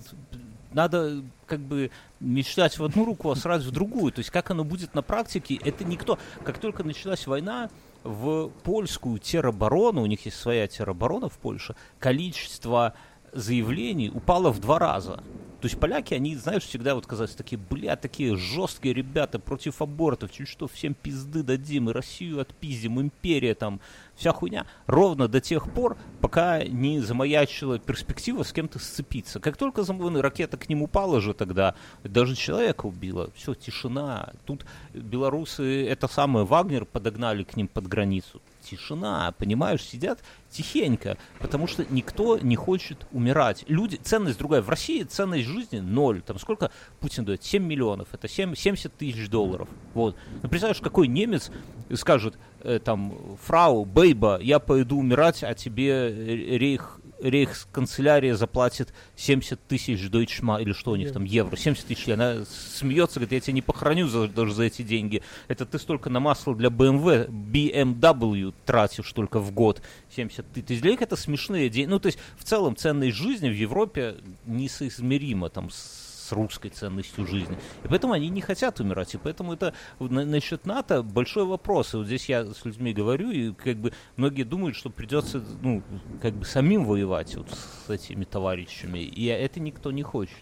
надо 0.73 1.23
как 1.47 1.61
бы 1.61 1.91
мечтать 2.21 2.79
в 2.79 2.85
одну 2.85 3.05
руку, 3.05 3.31
а 3.31 3.37
сразу 3.37 3.71
в 3.71 3.73
другую. 3.73 4.13
То 4.13 4.21
есть 4.21 4.31
как 4.31 4.51
оно 4.51 4.65
будет 4.65 4.95
на 4.95 5.03
практике, 5.03 5.59
это 5.65 5.85
никто. 5.85 6.19
Как 6.45 6.59
только 6.59 6.85
началась 6.85 7.27
война, 7.27 7.71
в 8.05 8.51
польскую 8.63 9.19
тероборону, 9.19 10.03
у 10.03 10.07
них 10.07 10.25
есть 10.25 10.39
своя 10.39 10.67
тероборона 10.67 11.29
в 11.29 11.39
Польше, 11.39 11.75
количество 11.99 12.95
заявлений 13.33 14.11
упало 14.11 14.51
в 14.51 14.61
два 14.61 14.79
раза. 14.79 15.23
То 15.61 15.67
есть 15.67 15.79
поляки, 15.81 16.15
они, 16.15 16.37
знаешь, 16.37 16.63
всегда 16.63 16.95
вот 16.95 17.07
казались 17.07 17.35
такие, 17.35 17.59
бля, 17.59 17.97
такие 17.97 18.37
жесткие 18.37 18.95
ребята 18.95 19.41
против 19.41 19.83
абортов, 19.83 20.31
чуть 20.31 20.47
что 20.47 20.69
всем 20.69 20.95
пизды 20.95 21.43
дадим, 21.43 21.91
и 21.91 21.93
Россию 21.93 22.41
отпиздим, 22.41 23.01
империя 23.01 23.57
там, 23.57 23.81
вся 24.15 24.33
хуйня. 24.33 24.67
Ровно 24.87 25.27
до 25.27 25.41
тех 25.41 25.73
пор, 25.73 25.97
пока 26.21 26.63
не 26.63 27.01
замаячила 27.01 27.81
перспектива 27.81 28.45
с 28.45 28.53
кем-то 28.53 28.79
сцепиться. 28.79 29.41
Как 29.41 29.57
только 29.57 29.83
зам- 29.83 30.21
ракета 30.21 30.57
к 30.57 30.69
ним 30.69 30.83
упала 30.83 31.21
же 31.21 31.35
тогда, 31.35 31.75
даже 32.05 32.37
человека 32.37 32.87
убила, 32.87 33.31
все, 33.35 33.55
тишина. 33.55 34.33
Тут 34.47 34.65
белорусы, 34.95 35.87
это 35.89 36.07
самое, 36.07 36.47
Вагнер 36.47 36.85
подогнали 36.85 37.43
к 37.43 37.57
ним 37.57 37.67
под 37.67 37.89
границу. 37.89 38.41
Тишина, 38.69 39.33
понимаешь, 39.39 39.83
сидят 39.83 40.23
тихенько, 40.51 41.17
потому 41.41 41.67
что 41.67 41.85
никто 41.89 42.39
не 42.39 42.57
хочет 42.57 43.07
умирать. 43.13 43.65
Люди, 43.69 43.97
ценность 43.97 44.39
другая. 44.39 44.63
В 44.63 44.69
России 44.69 45.03
ценность 45.03 45.47
жизни 45.47 45.79
ноль. 45.79 46.23
Там 46.23 46.39
сколько 46.39 46.71
Путин 47.01 47.25
дает? 47.25 47.43
7 47.43 47.63
миллионов. 47.63 48.09
Это 48.13 48.29
7, 48.29 48.55
70 48.55 48.95
тысяч 48.95 49.29
долларов. 49.29 49.69
Вот. 49.95 50.17
Ну, 50.43 50.49
представляешь, 50.49 50.81
какой 50.81 51.09
немец 51.09 51.51
скажет, 51.95 52.39
э, 52.61 52.79
там, 52.79 53.39
фрау, 53.43 53.85
бейба, 53.85 54.39
я 54.41 54.59
пойду 54.59 54.99
умирать, 54.99 55.43
а 55.43 55.55
тебе 55.55 56.59
рейх 56.59 56.98
рейхсканцелярия 57.21 58.35
заплатит 58.35 58.93
70 59.17 59.61
тысяч 59.67 60.09
дойчма, 60.09 60.61
или 60.61 60.73
что 60.73 60.93
у 60.93 60.97
них 60.97 61.13
там, 61.13 61.25
евро, 61.25 61.57
70 61.57 61.87
тысяч, 61.87 62.09
она 62.09 62.45
смеется, 62.45 63.21
говорит, 63.21 63.33
я 63.33 63.41
тебя 63.41 63.55
не 63.55 63.63
похороню 63.63 64.09
за, 64.09 64.29
даже 64.29 64.55
за 64.55 64.65
эти 64.65 64.83
деньги. 64.83 65.23
Это 65.49 65.67
ты 65.67 65.79
столько 65.79 66.11
на 66.11 66.21
масло 66.21 66.55
для 66.55 66.69
BMW, 66.69 67.29
BMW 67.29 68.55
тратишь 68.65 69.13
только 69.13 69.41
в 69.41 69.53
год, 69.53 69.83
70 70.15 70.47
тысяч. 70.67 70.81
Для 70.81 70.93
них 70.93 71.03
это 71.03 71.17
смешные 71.17 71.69
деньги. 71.69 71.91
Ну, 71.91 71.99
то 71.99 72.07
есть 72.07 72.19
в 72.37 72.45
целом 72.45 72.77
ценность 72.77 73.17
жизни 73.17 73.49
в 73.49 73.55
Европе 73.55 74.17
несоизмерима 74.47 75.49
там 75.49 75.71
с 75.71 75.98
с 76.29 76.33
русской 76.33 76.69
ценностью 76.69 77.27
жизни. 77.27 77.57
И 77.85 77.89
поэтому 77.89 78.13
они 78.13 78.29
не 78.29 78.41
хотят 78.41 78.81
умирать. 78.81 79.15
И 79.15 79.19
поэтому 79.19 79.55
это 79.55 79.73
на- 79.99 80.25
насчет 80.25 80.67
НАТО 80.67 81.03
большой 81.03 81.45
вопрос. 81.45 81.95
И 81.95 81.97
вот 81.97 82.07
здесь 82.07 82.29
я 82.29 82.45
с 82.45 82.65
людьми 82.65 82.93
говорю, 82.93 83.31
и 83.31 83.53
как 83.53 83.77
бы 83.77 83.93
многие 84.17 84.43
думают, 84.45 84.77
что 84.77 84.91
придется, 84.91 85.43
ну, 85.63 85.83
как 86.21 86.35
бы 86.35 86.45
самим 86.45 86.85
воевать 86.85 87.35
вот 87.37 87.47
с 87.51 87.91
этими 87.91 88.25
товарищами. 88.25 88.99
И 88.99 89.25
это 89.27 89.61
никто 89.61 89.91
не 89.91 90.03
хочет. 90.03 90.37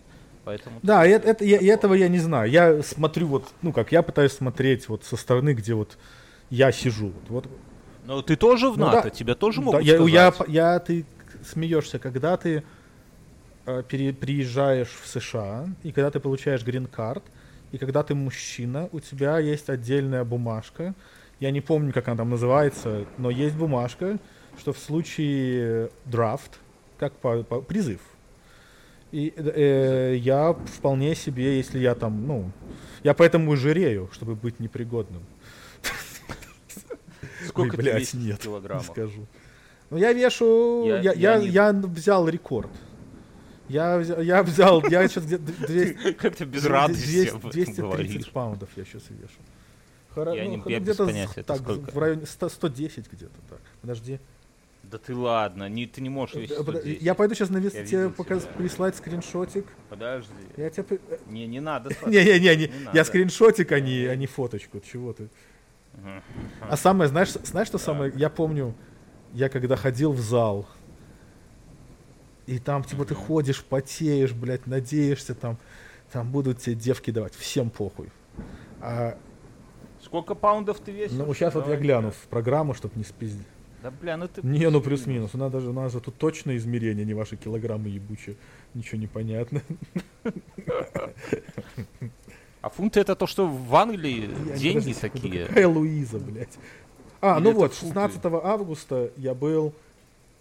Поэтому 0.45 0.79
Да, 0.83 1.05
это, 1.07 1.29
это- 1.29 1.45
я- 1.45 1.75
этого 1.75 1.95
я 1.95 2.09
не 2.09 2.19
знаю. 2.19 2.51
Я 2.51 2.83
смотрю 2.83 3.27
вот, 3.29 3.49
ну 3.63 3.73
как, 3.73 3.93
я 3.93 4.03
пытаюсь 4.03 4.33
смотреть 4.33 4.89
вот 4.89 5.05
со 5.05 5.17
стороны, 5.17 5.55
где 5.55 5.75
вот 5.75 5.99
я 6.51 6.71
сижу. 6.73 7.13
Вот, 7.29 7.45
вот 7.47 7.49
Но 8.07 8.23
ты 8.23 8.37
тоже 8.37 8.71
в 8.71 8.79
Ну 8.79 8.87
НАТО, 8.87 9.03
да. 9.05 9.11
тебя 9.11 9.35
тоже 9.35 9.59
Да, 9.61 9.65
могут 9.67 9.83
я, 9.83 9.97
я, 9.97 10.31
сказать. 10.33 10.55
я, 10.55 10.79
ты 10.79 11.05
смеешься, 11.45 11.99
когда 11.99 12.37
ты 12.37 12.63
приезжаешь 13.67 14.89
в 15.03 15.07
США, 15.07 15.67
и 15.83 15.93
когда 15.93 16.11
ты 16.11 16.21
получаешь 16.21 16.65
грин-карт, 16.65 17.23
и 17.73 17.79
когда 17.79 18.03
ты 18.03 18.15
мужчина, 18.15 18.89
у 18.93 19.01
тебя 19.01 19.39
есть 19.39 19.69
отдельная 19.69 20.25
бумажка, 20.25 20.95
я 21.41 21.51
не 21.51 21.61
помню, 21.61 21.93
как 21.93 22.09
она 22.09 22.17
там 22.19 22.31
называется, 22.31 23.05
но 23.19 23.29
есть 23.31 23.57
бумажка, 23.57 24.19
что 24.59 24.73
в 24.73 24.79
случае 24.79 25.91
драфт, 26.05 26.59
как 26.99 27.13
по, 27.15 27.43
по- 27.43 27.61
призыв, 27.61 28.01
и 29.13 29.33
э, 29.37 30.15
я 30.17 30.53
вполне 30.77 31.15
себе, 31.15 31.57
если 31.59 31.79
я 31.79 31.95
там, 31.95 32.27
ну, 32.27 32.51
я 33.03 33.15
поэтому 33.15 33.53
и 33.53 33.57
жирею, 33.57 34.09
чтобы 34.13 34.35
быть 34.35 34.61
непригодным. 34.61 35.23
Сколько 37.49 37.71
Ой, 37.73 37.77
ты 37.77 37.83
блядь, 37.83 38.01
весишь 38.01 38.15
нет, 38.15 38.39
килограммах? 38.41 38.87
Не 38.89 38.93
скажу. 38.93 39.27
Ну, 39.91 39.97
я 39.99 40.13
вешу... 40.13 40.85
Я- 40.87 40.97
Я, 41.01 41.13
я 41.13 41.33
я, 41.35 41.39
не- 41.39 41.49
я 41.49 41.73
взял 41.73 42.29
рекорд. 42.29 42.71
Я 43.69 43.99
взял, 43.99 44.21
я 44.21 44.43
взял, 44.43 44.83
я 44.89 45.09
сейчас 45.09 45.25
где-то 45.25 45.45
200, 45.67 46.13
Как 46.13 46.37
ты 46.37 46.45
без 46.45 46.65
радости 46.67 47.29
об 47.29 47.39
этом 47.39 47.51
230 47.51 47.79
говоришь? 47.79 48.31
паундов 48.31 48.69
я 48.77 48.85
сейчас 48.85 49.03
вешу. 49.11 49.39
Хоро- 50.15 50.35
Я 50.37 50.47
не- 50.47 50.57
ну, 50.57 50.65
без 50.65 50.81
где-то 50.83 51.07
понятия, 51.07 51.41
это 51.41 51.45
так, 51.55 51.59
сколько? 51.59 51.91
в 51.91 51.99
районе 51.99 52.27
100, 52.27 52.49
110 52.49 53.11
где-то 53.13 53.35
так. 53.51 53.61
Подожди. 53.81 54.19
Да 54.85 54.99
ты 54.99 55.17
ладно, 55.17 55.69
не, 55.69 55.87
ты 55.87 56.01
не 56.01 56.09
можешь 56.09 56.37
Э, 56.37 56.47
под- 56.63 56.77
110. 56.77 57.03
Я 57.03 57.15
пойду 57.15 57.35
сейчас 57.35 57.51
на 57.51 57.59
вес 57.59 57.75
Я 57.75 57.85
тебе 57.85 58.09
тебя. 58.11 58.41
прислать 58.57 58.95
скриншотик. 58.95 59.67
Подожди. 59.91 60.33
Я 60.57 60.71
тебе... 60.71 61.01
э, 61.11 61.19
Не, 61.29 61.47
не 61.49 61.61
надо. 61.61 61.91
Не-не-не, 62.07 62.55
не, 62.57 62.67
Не 62.69 62.73
я 62.95 63.05
скриншотик, 63.05 63.73
а 63.73 63.81
не, 63.81 64.07
а 64.07 64.15
не 64.15 64.27
фоточку. 64.27 64.79
Чего 64.81 65.13
ты? 65.13 65.29
А 66.61 66.77
самое, 66.77 67.09
знаешь, 67.09 67.31
знаешь, 67.33 67.67
что 67.69 67.79
самое? 67.79 68.13
Я 68.15 68.31
помню, 68.31 68.75
я 69.33 69.49
когда 69.49 69.77
ходил 69.77 70.13
в 70.13 70.21
зал, 70.21 70.67
и 72.47 72.59
там, 72.59 72.85
типа, 72.85 73.05
ты 73.05 73.15
ходишь, 73.15 73.65
потеешь, 73.65 74.33
блядь, 74.33 74.67
надеешься, 74.67 75.35
там, 75.35 75.59
там 76.13 76.31
будут 76.31 76.59
тебе 76.61 76.75
девки 76.77 77.11
давать. 77.11 77.35
Всем 77.35 77.71
похуй. 77.71 78.09
А, 78.81 79.19
Сколько 80.03 80.35
паундов 80.35 80.79
ты 80.79 80.93
весишь? 80.93 81.17
ну, 81.17 81.33
сейчас 81.35 81.55
вот 81.55 81.63
я 81.65 81.71
Давай. 81.71 81.81
гляну 81.83 82.11
в 82.13 82.29
программу, 82.29 82.75
чтобы 82.75 82.95
не 82.97 83.05
спиздить. 83.05 83.47
Да 83.83 83.91
бля, 83.91 84.17
ну 84.17 84.29
ты... 84.29 84.41
Не, 84.47 84.71
ну 84.71 84.81
плюс-минус. 84.81 85.31
У 85.35 85.39
нас 85.39 85.51
даже, 85.51 85.69
у 85.71 85.73
нас 85.73 85.93
же 85.93 86.01
тут 86.01 86.17
точное 86.17 86.57
измерение, 86.57 87.05
не 87.05 87.15
ваши 87.15 87.37
килограммы 87.37 87.89
ебучие. 87.89 88.37
Ничего 88.75 88.99
не 89.01 89.07
понятно. 89.07 89.63
А 92.63 92.69
фунты 92.69 93.01
это 93.01 93.15
то, 93.15 93.27
что 93.27 93.47
в 93.47 93.75
Англии 93.77 94.29
Я- 94.49 94.57
деньги 94.57 94.93
такие. 94.93 95.47
Какая 95.47 95.69
Луиза, 95.69 96.19
блядь. 96.19 96.57
А, 97.21 97.37
Или 97.39 97.45
ну 97.45 97.53
вот, 97.53 97.75
фунты? 97.75 97.95
16 97.95 98.25
августа 98.45 99.11
я 99.17 99.35
был 99.35 99.73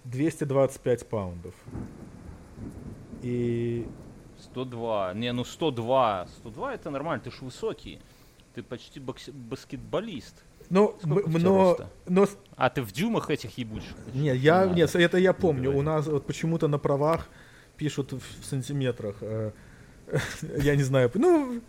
225 0.05 1.07
паундов. 1.07 1.53
И 3.21 3.87
102. 4.39 5.13
Не, 5.15 5.31
ну 5.33 5.43
102. 5.43 6.27
102 6.39 6.73
это 6.73 6.89
нормально, 6.89 7.23
ты 7.23 7.31
ж 7.31 7.41
высокий. 7.41 7.99
Ты 8.53 8.63
почти 8.63 8.99
бокс- 8.99 9.31
баскетболист. 9.31 10.43
Ну, 10.69 10.95
но, 11.03 11.77
но, 12.07 12.27
А 12.55 12.69
ты 12.69 12.81
в 12.81 12.91
дюмах 12.91 13.29
этих 13.29 13.57
ебучих? 13.57 13.93
не, 14.13 14.35
я, 14.35 14.61
надо. 14.65 14.75
нет, 14.75 14.95
это 14.95 15.17
я 15.17 15.33
помню. 15.33 15.65
давай. 15.65 15.79
У 15.79 15.81
нас 15.83 16.07
вот 16.07 16.25
почему-то 16.25 16.67
на 16.67 16.79
правах 16.79 17.27
пишут 17.77 18.13
в 18.13 18.45
сантиметрах. 18.45 19.17
э, 19.21 19.51
Я 20.59 20.75
не 20.75 20.83
знаю, 20.83 21.11
ну, 21.15 21.61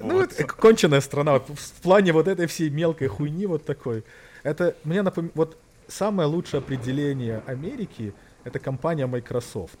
ну, 0.00 0.20
это 0.20 0.44
конченая 0.44 1.00
страна. 1.00 1.38
В 1.40 1.72
плане 1.82 2.12
вот 2.12 2.28
этой 2.28 2.46
всей 2.46 2.70
мелкой 2.70 3.08
хуйни 3.08 3.46
вот 3.46 3.64
такой. 3.64 4.04
Это 4.42 4.74
мне 4.84 5.02
напоминает, 5.02 5.36
вот 5.36 5.58
самое 5.88 6.28
лучшее 6.28 6.58
определение 6.58 7.42
Америки 7.46 8.14
это 8.44 8.58
компания 8.58 9.06
Microsoft. 9.06 9.78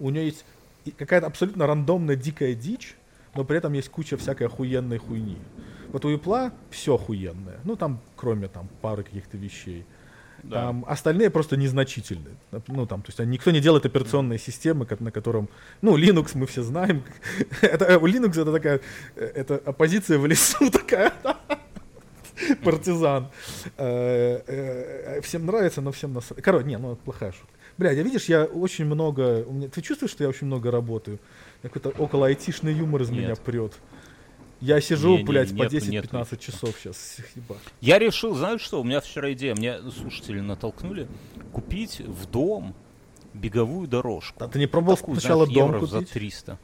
У 0.00 0.10
нее 0.10 0.26
есть 0.26 0.44
какая-то 0.98 1.26
абсолютно 1.26 1.66
рандомная 1.66 2.16
дикая 2.16 2.54
дичь, 2.54 2.96
но 3.34 3.44
при 3.44 3.58
этом 3.58 3.72
есть 3.72 3.88
куча 3.88 4.16
всякой 4.16 4.48
охуенной 4.48 4.98
хуйни. 4.98 5.38
Вот 5.92 6.04
у 6.04 6.10
Apple 6.14 6.52
все 6.70 6.94
охуенное. 6.94 7.60
Ну, 7.64 7.76
там, 7.76 8.00
кроме 8.16 8.48
там 8.48 8.68
пары 8.80 9.02
каких-то 9.04 9.36
вещей. 9.36 9.84
Да. 10.42 10.62
Там 10.66 10.84
остальные 10.88 11.30
просто 11.30 11.56
незначительны. 11.56 12.30
Ну, 12.66 12.86
там, 12.86 13.02
то 13.02 13.10
есть 13.10 13.18
никто 13.30 13.52
не 13.52 13.60
делает 13.60 13.86
операционные 13.86 14.38
системы, 14.40 14.86
ко- 14.86 14.96
на 15.00 15.12
котором... 15.12 15.48
Ну, 15.82 15.96
Linux 15.96 16.32
мы 16.34 16.46
все 16.46 16.62
знаем. 16.62 17.04
это, 17.62 17.94
Linux 17.94 18.40
это 18.40 18.52
такая... 18.52 18.80
э, 19.14 19.24
Это 19.34 19.56
оппозиция 19.64 20.18
в 20.18 20.26
лесу 20.26 20.68
такая. 20.72 21.12
Партизан. 22.64 23.28
Э, 23.76 24.40
э, 24.46 25.20
Всем 25.22 25.46
нравится, 25.46 25.80
но 25.80 25.92
всем 25.92 26.12
насрать. 26.12 26.42
Короче, 26.42 26.66
не, 26.66 26.78
ну, 26.78 26.92
это 26.92 27.02
плохая 27.02 27.32
шутка. 27.32 27.48
Блядь, 27.78 27.96
я 27.96 28.02
видишь, 28.02 28.26
я 28.26 28.44
очень 28.44 28.84
много... 28.84 29.44
у 29.46 29.52
меня- 29.52 29.68
Ты 29.68 29.80
чувствуешь, 29.80 30.12
что 30.12 30.24
я 30.24 30.28
очень 30.28 30.46
много 30.46 30.70
работаю? 30.70 31.18
Какой-то 31.62 31.90
около 31.90 32.26
айтишный 32.26 32.72
юмор 32.74 33.02
из 33.02 33.10
Нет. 33.10 33.18
меня 33.20 33.36
прет. 33.36 33.72
Я 34.60 34.80
сижу, 34.80 35.16
Не-не, 35.16 35.24
блядь, 35.24 35.50
по 35.50 35.62
нету, 35.64 35.76
10-15 35.76 35.90
нету. 35.90 36.36
часов 36.36 36.76
сейчас. 36.78 37.16
Ебать. 37.34 37.58
Я 37.80 37.98
решил, 37.98 38.34
знаешь 38.34 38.60
что, 38.60 38.80
у 38.80 38.84
меня 38.84 39.00
вчера 39.00 39.32
идея, 39.32 39.54
мне 39.56 39.80
слушатели 39.90 40.38
натолкнули, 40.40 41.08
купить 41.52 42.00
в 42.00 42.26
дом 42.30 42.74
беговую 43.34 43.88
дорожку. 43.88 44.44
А 44.44 44.48
ты 44.48 44.58
не 44.58 44.66
пробовал 44.68 44.96
Такую, 44.96 45.18
сначала 45.18 45.46
знаешь, 45.46 45.58
дом 45.58 45.74
евро 45.74 45.86
за 45.86 45.98
купить? 45.98 46.12
300. 46.12 46.58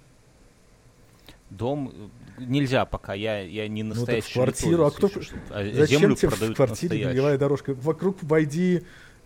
Дом 1.51 1.93
э, 1.93 2.09
нельзя 2.39 2.85
пока, 2.85 3.15
я, 3.15 3.40
я 3.40 3.69
не 3.69 3.82
Ну, 3.82 3.94
настоящий. 3.94 4.35
квартиру, 4.35 4.86
а 4.86 4.90
кто... 4.90 5.09
а 5.51 5.70
Зачем 5.74 6.15
тебе 6.15 6.28
в 6.31 6.55
квартире 6.55 6.66
настоящую. 6.69 7.12
беговая 7.12 7.39
дорожка? 7.39 7.74
Вокруг 7.74 8.23
войди, 8.23 8.82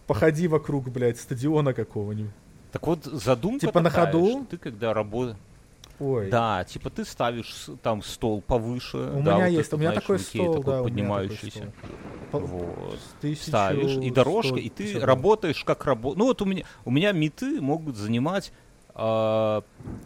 походи 0.06 0.48
вокруг, 0.48 0.88
блядь, 0.90 1.18
стадиона 1.18 1.74
какого-нибудь. 1.74 2.32
Так 2.72 2.86
вот, 2.86 3.04
задумка 3.04 3.66
Типа 3.66 3.80
на 3.80 3.90
такая, 3.90 4.06
ходу? 4.06 4.28
что 4.28 4.44
ты 4.50 4.56
когда 4.58 4.94
работаешь... 4.94 5.36
Ой. 6.00 6.30
Да, 6.30 6.64
типа 6.64 6.90
ты 6.90 7.04
ставишь 7.04 7.66
там 7.82 8.02
стол 8.02 8.40
повыше. 8.40 8.96
У 8.96 9.22
да, 9.22 9.36
меня 9.36 9.36
вот 9.36 9.46
есть, 9.50 9.68
этот, 9.68 9.74
у 9.74 9.76
меня 9.76 9.90
знаешь, 9.90 10.02
такой 10.02 10.16
Икея 10.16 10.42
стол, 10.42 10.54
такой 10.54 10.64
да, 10.64 10.72
такой 10.72 10.90
поднимающийся. 10.90 11.72
стол. 12.28 12.40
Вот. 12.40 12.98
тысячу 13.20 13.44
ставишь, 13.44 13.96
и 14.02 14.10
дорожка, 14.10 14.48
сто 14.48 14.56
и 14.56 14.68
ты 14.70 14.84
пятьдесят 14.84 15.04
работаешь 15.04 15.62
как 15.64 15.84
работа. 15.84 16.18
Ну 16.18 16.24
вот 16.24 16.42
у 16.42 16.44
меня, 16.46 16.64
у 16.86 16.90
меня 16.90 17.12
меты 17.12 17.60
могут 17.60 17.96
занимать, 17.96 18.52
а, 18.94 19.62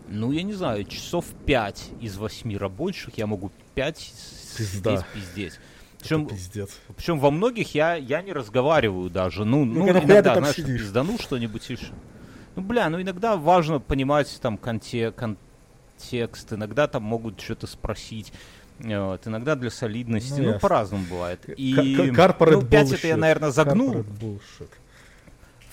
ну 0.09 0.33
я 0.33 0.43
не 0.43 0.53
знаю, 0.55 0.85
часов 0.85 1.25
5 1.47 1.91
из 2.01 2.17
8 2.17 2.57
рабочих, 2.57 3.17
я 3.17 3.27
могу 3.27 3.51
5 3.75 4.13
Пизда. 4.57 4.97
здесь 4.97 5.05
пиздеть. 5.15 5.61
Причем, 5.99 6.27
пиздец. 6.29 6.71
причем 6.97 7.19
во 7.19 7.31
многих 7.31 7.75
я, 7.75 7.95
я 7.97 8.23
не 8.23 8.33
разговариваю 8.33 9.11
даже. 9.11 9.45
Ну, 9.45 9.65
ну, 9.65 9.87
ты 9.87 9.91
иногда, 9.91 10.35
знаешь, 10.37 10.57
сидишь? 10.57 10.83
пиздану 10.83 11.19
что-нибудь 11.19 11.69
еще. 11.69 11.89
Ну, 12.55 12.63
бля, 12.63 12.89
ну 12.89 13.01
иногда 13.03 13.37
важно 13.37 13.81
понимать 13.81 14.39
там 14.41 14.57
конте- 14.57 15.11
контекст, 15.13 16.53
иногда 16.53 16.87
там 16.87 17.03
могут 17.03 17.41
что-то 17.41 17.67
спросить. 17.67 18.33
э, 18.79 18.99
Вот, 18.99 19.27
иногда 19.27 19.57
для 19.57 19.71
солидности, 19.71 20.41
Ну, 20.41 20.53
ну, 20.53 20.59
по-разному 20.61 21.05
бывает. 21.11 21.41
И, 21.59 21.75
ну, 22.61 22.63
5 22.63 22.93
это 22.93 23.07
я, 23.09 23.17
наверное, 23.17 23.51
загнул. 23.51 24.05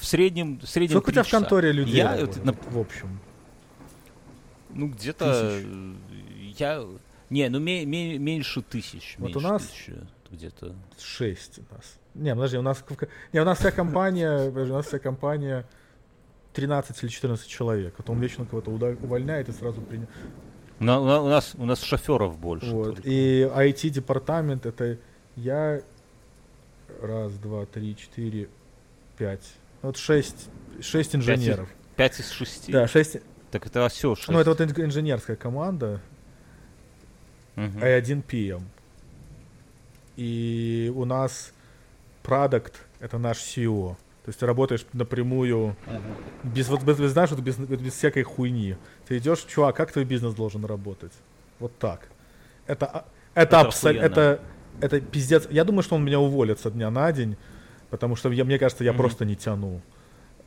В 0.04 0.06
среднем, 0.06 0.60
в 0.60 0.68
среднем 0.68 0.98
Сколько 0.98 1.10
у 1.10 1.12
тебя 1.14 1.24
три 1.24 1.30
в 1.30 1.32
часа. 1.32 1.40
конторе 1.40 1.72
людей 1.72 1.96
Я, 1.96 2.12
работает, 2.18 2.44
на- 2.44 2.52
в 2.52 2.78
общем? 2.78 3.20
ну, 4.72 4.88
где-то... 4.90 5.50
Я... 6.58 6.86
Не, 7.30 7.48
ну, 7.48 7.60
ме- 7.62 7.86
ме- 7.86 8.18
меньше 8.18 8.62
тысяч. 8.62 9.16
Вот 9.18 9.30
у 9.38 9.40
меньше 9.40 9.48
нас- 9.48 9.62
тысячи, 9.66 9.96
где-то. 10.30 10.76
Шесть 11.00 11.60
у 11.60 11.74
нас. 11.74 11.96
Не, 12.16 12.36
подожди, 12.36 12.58
у 12.58 12.62
нас, 12.62 12.84
не, 13.32 13.40
у 13.40 13.46
нас 13.46 13.60
вся 13.60 13.72
компания, 13.72 14.50
подожди, 14.52 14.74
у 14.74 14.76
нас 14.76 14.88
вся 14.88 15.00
компания 15.00 15.66
13 16.52 17.02
или 17.02 17.10
14 17.10 17.48
человек. 17.48 17.96
А 17.98 18.04
то 18.04 18.12
он 18.12 18.20
вечно 18.20 18.46
кого-то 18.46 18.72
увольняет 18.72 19.48
и 19.48 19.54
сразу 19.54 19.80
принимает. 19.82 20.12
У 20.82 20.84
у 20.84 21.26
у 21.26 21.30
нас, 21.30 21.54
у 21.58 21.66
нас 21.66 21.82
шоферов 21.82 22.38
больше. 22.38 22.70
Вот. 22.72 22.96
только. 22.96 23.02
И 23.10 23.44
IT-департамент 23.44 24.66
это 24.66 24.98
я 25.38 25.82
раз, 27.02 27.32
два, 27.38 27.66
три, 27.66 27.96
четыре, 27.96 28.50
пять. 29.18 29.54
Вот 29.84 29.98
шесть, 29.98 30.50
шесть 30.82 31.16
инженеров. 31.16 31.70
Пять 31.96 32.20
из 32.20 32.32
шести. 32.32 32.72
Да, 32.72 32.88
шесть. 32.88 33.18
Так 33.52 33.68
это 33.68 33.88
все 33.90 34.16
шесть. 34.16 34.30
Ну, 34.30 34.40
это 34.40 34.50
вот 34.50 34.62
ин- 34.62 34.86
инженерская 34.86 35.36
команда, 35.36 36.02
Мгм. 37.56 37.80
и 37.80 37.86
один 37.88 38.22
PM. 38.28 38.64
И 40.16 40.92
у 40.96 41.06
нас 41.06 41.52
продукт 42.24 42.74
это 43.00 43.18
наш 43.18 43.38
CEO. 43.38 43.96
То 44.24 44.30
есть 44.30 44.40
ты 44.40 44.46
работаешь 44.46 44.86
напрямую, 44.94 45.76
без, 46.44 46.70
вот, 46.70 46.82
без, 46.84 46.98
без, 46.98 47.12
знаешь, 47.12 47.32
вот 47.32 47.42
без, 47.42 47.58
без 47.58 47.94
всякой 47.94 48.24
хуйни. 48.24 48.76
Ты 49.08 49.18
идешь, 49.18 49.42
чувак, 49.44 49.76
как 49.76 49.92
твой 49.92 50.06
бизнес 50.06 50.34
должен 50.34 50.64
работать? 50.64 51.12
Вот 51.60 51.78
так. 51.78 52.08
Это, 52.66 52.86
а- 52.86 53.06
это, 53.36 53.42
Это 53.58 53.60
абсолютно, 53.60 54.06
это, 54.06 54.40
это 54.80 55.02
пиздец. 55.02 55.46
Я 55.52 55.66
думаю, 55.66 55.84
что 55.84 55.96
он 55.96 56.06
меня 56.06 56.20
уволит 56.22 56.60
со 56.60 56.72
дня 56.72 56.90
на 56.90 57.12
день, 57.12 57.36
потому 57.94 58.16
что 58.16 58.32
я, 58.32 58.44
мне 58.44 58.58
кажется, 58.58 58.84
я 58.84 58.92
Мгм. 58.92 58.98
просто 59.02 59.24
не 59.24 59.36
тяну. 59.36 59.80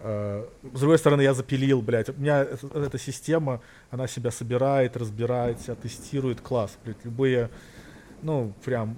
Э, 0.01 0.45
С 0.75 0.81
другой 0.81 0.99
стороны, 0.99 1.23
я 1.23 1.33
запилил, 1.33 1.81
блядь. 1.81 2.09
У 2.11 2.15
меня 2.15 2.43
эта, 2.43 2.99
система, 2.99 3.61
она 3.93 4.09
себя 4.09 4.33
собирает, 4.33 4.97
разбирает, 4.97 5.61
себя 5.61 5.77
тестирует, 5.77 6.41
класс, 6.41 6.77
блядь. 6.85 6.97
Любые, 7.05 7.49
ну, 8.23 8.53
прям 8.65 8.97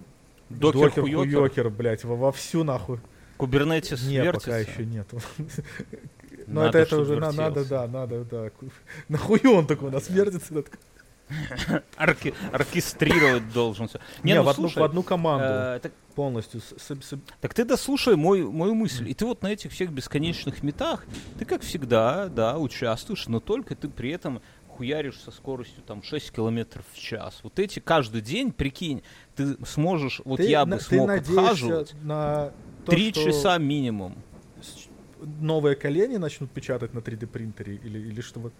Докер, 0.48 0.80
докер, 0.80 1.02
хуёкер, 1.02 1.34
хуёкер, 1.38 1.68
блядь, 1.70 2.04
во, 2.04 2.16
вовсю 2.16 2.64
нахуй. 2.64 3.00
Кубернетис 3.36 4.02
Нет, 4.08 4.24
вертится. 4.24 4.46
пока 4.48 4.58
еще 4.60 4.86
нету. 4.86 5.20
Но 6.46 6.62
Надо, 6.62 6.78
это, 6.78 6.94
это 6.94 7.02
уже 7.02 7.16
на- 7.16 7.32
надо, 7.32 7.64
да, 7.66 7.86
надо, 7.86 8.24
да. 8.24 8.50
Нахуй 9.10 9.40
он 9.44 9.66
такой 9.66 9.88
у 9.90 9.92
нас 9.92 10.08
вертится? 10.08 10.54
этот? 10.58 10.72
Орке- 11.96 12.34
оркестрировать 12.52 13.52
должен 13.52 13.88
все. 13.88 13.98
Не, 14.22 14.34
ну, 14.34 14.42
в, 14.42 14.48
одну, 14.48 14.62
слушай, 14.68 14.78
в 14.78 14.82
одну 14.84 15.02
команду 15.02 15.44
э, 15.46 15.78
так, 15.82 15.92
полностью. 16.14 16.60
с- 16.60 16.74
с- 16.78 17.02
с- 17.02 17.18
так 17.40 17.54
ты 17.54 17.64
дослушай 17.64 18.16
мой, 18.16 18.42
мою 18.42 18.74
мысль. 18.74 19.08
И 19.08 19.14
ты 19.14 19.24
вот 19.26 19.42
на 19.42 19.48
этих 19.48 19.72
всех 19.72 19.90
бесконечных 19.92 20.62
метах, 20.62 21.04
ты 21.38 21.44
как 21.44 21.62
всегда, 21.62 22.28
да, 22.28 22.58
участвуешь, 22.58 23.26
но 23.28 23.40
только 23.40 23.74
ты 23.74 23.88
при 23.88 24.10
этом 24.10 24.40
хуяришь 24.68 25.18
со 25.20 25.30
скоростью 25.32 25.82
там 25.86 26.02
6 26.04 26.30
километров 26.32 26.84
в 26.92 26.98
час. 26.98 27.40
Вот 27.42 27.58
эти 27.58 27.80
каждый 27.80 28.20
день, 28.20 28.52
прикинь, 28.52 29.02
ты 29.34 29.56
сможешь, 29.66 30.20
вот 30.24 30.36
Ты 30.36 30.44
я 30.48 30.64
на- 30.64 30.76
бы 30.76 30.82
смог 30.82 31.10
отхаживать 31.10 31.94
на 32.02 32.52
то, 32.86 32.92
три 32.92 33.10
что 33.12 33.24
часа 33.24 33.58
минимум. 33.58 34.16
новые 35.40 35.74
колени 35.74 36.16
начнут 36.16 36.50
печатать 36.50 36.94
на 36.94 37.00
3D 37.00 37.26
принтере 37.26 37.74
или, 37.76 37.98
или 37.98 38.20
что 38.20 38.38
вот. 38.40 38.52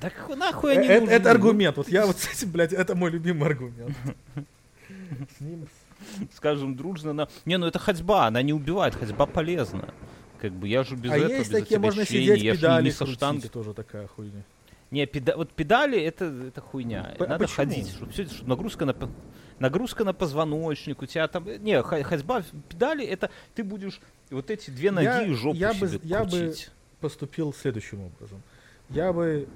Так 0.00 0.12
нахуй 0.36 0.74
Э, 0.74 0.78
они 0.78 0.86
это, 0.88 1.00
нужны? 1.00 1.12
это 1.14 1.30
аргумент. 1.30 1.76
Вот 1.76 1.88
я 1.88 2.06
вот 2.06 2.18
с 2.18 2.28
этим, 2.28 2.50
блядь, 2.52 2.72
это 2.72 2.94
мой 2.94 3.10
любимый 3.10 3.46
аргумент. 3.48 3.96
С 5.36 5.40
ним 5.40 5.66
скажем, 6.34 6.76
дружно 6.76 7.12
на... 7.12 7.28
Не, 7.44 7.58
ну 7.58 7.66
это 7.66 7.78
ходьба, 7.80 8.26
она 8.28 8.40
не 8.42 8.52
убивает, 8.52 8.94
ходьба 8.94 9.26
полезна. 9.26 9.92
Как 10.40 10.52
бы 10.52 10.68
я 10.68 10.84
же 10.84 10.94
без 10.94 11.10
а 11.10 11.16
этого, 11.18 11.32
есть 11.32 11.50
без 11.50 11.60
такие, 11.60 11.80
можно 11.80 12.04
сидеть, 12.06 12.40
я 12.40 12.54
педали 12.54 12.84
не 12.84 12.90
со 12.92 12.98
крутить, 12.98 13.14
штангой. 13.16 13.48
тоже 13.48 13.74
такая 13.74 14.06
хуйня. 14.06 14.44
Не, 14.92 15.04
педа- 15.06 15.36
вот 15.36 15.50
педали 15.52 16.00
это, 16.00 16.26
это 16.26 16.60
хуйня. 16.60 17.14
П- 17.18 17.26
Надо 17.26 17.44
почему? 17.44 17.56
ходить, 17.56 17.88
чтобы, 17.90 18.12
всё- 18.12 18.26
чтобы 18.26 18.48
нагрузка 18.48 18.84
на 18.86 18.94
нагрузка 19.58 20.04
на 20.04 20.14
позвоночник, 20.14 21.02
у 21.02 21.06
тебя 21.06 21.26
там. 21.26 21.48
э, 21.48 21.58
Не, 21.58 21.82
ходьба, 21.82 22.42
педали 22.68 23.04
это 23.04 23.28
ты 23.56 23.64
будешь 23.64 24.00
вот 24.30 24.50
эти 24.50 24.70
две 24.70 24.92
ноги 24.92 25.04
Я- 25.04 25.22
и 25.24 25.32
жопу 25.34 25.56
я 25.56 25.74
бы- 25.74 25.88
себе 25.88 26.00
я 26.04 26.24
бы- 26.24 26.30
крутить. 26.30 26.70
Поступил 27.00 27.52
следующим 27.52 28.02
образом. 28.02 28.40
Я 28.90 29.12
бы 29.12 29.48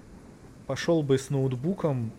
пошел 0.73 1.03
бы 1.03 1.19
с 1.19 1.29
ноутбуком 1.29 2.11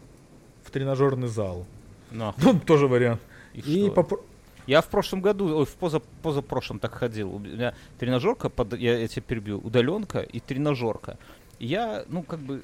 в 0.64 0.70
тренажерный 0.70 1.28
зал. 1.28 1.66
Нахуй. 2.12 2.44
Ну, 2.44 2.60
тоже 2.60 2.88
вариант. 2.88 3.20
И 3.56 3.62
И 3.62 3.90
попро- 3.90 4.22
Я 4.68 4.82
в 4.82 4.90
прошлом 4.90 5.22
году, 5.22 5.58
ой, 5.58 5.66
в 5.66 5.74
поза, 5.74 6.02
позапрошлом 6.22 6.78
так 6.78 6.94
ходил. 6.94 7.34
У 7.34 7.40
меня 7.40 7.74
тренажерка, 7.98 8.50
под, 8.50 8.78
я, 8.78 9.00
я 9.00 9.08
тебя 9.08 9.24
перебью, 9.24 9.58
удаленка 9.58 10.20
и 10.20 10.40
тренажерка. 10.40 11.18
Я, 11.58 12.06
ну, 12.10 12.22
как 12.22 12.42
бы, 12.42 12.62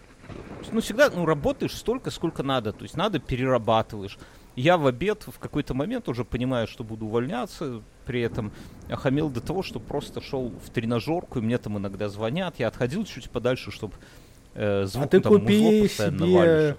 ну, 0.71 0.79
всегда, 0.79 1.09
ну, 1.09 1.25
работаешь 1.25 1.75
столько, 1.75 2.11
сколько 2.11 2.43
надо. 2.43 2.71
То 2.71 2.83
есть 2.83 2.95
надо, 2.95 3.17
перерабатываешь. 3.17 4.19
Я 4.55 4.77
в 4.77 4.85
обед 4.85 5.23
в 5.25 5.39
какой-то 5.39 5.73
момент 5.73 6.07
уже 6.07 6.23
понимаю, 6.23 6.67
что 6.67 6.83
буду 6.83 7.07
увольняться, 7.07 7.81
при 8.05 8.21
этом 8.21 8.51
охамел 8.89 9.31
до 9.31 9.41
того, 9.41 9.63
что 9.63 9.79
просто 9.79 10.21
шел 10.21 10.49
в 10.63 10.69
тренажерку, 10.69 11.39
и 11.39 11.41
мне 11.41 11.57
там 11.57 11.79
иногда 11.79 12.09
звонят. 12.09 12.59
Я 12.59 12.67
отходил 12.67 13.05
чуть 13.05 13.31
подальше, 13.31 13.71
чтобы 13.71 13.95
э, 14.53 14.85
звук 14.85 15.05
А 15.05 15.07
ты 15.07 15.19
там, 15.19 15.33
купи 15.33 15.87
себе 15.87 16.33
валишь. 16.33 16.75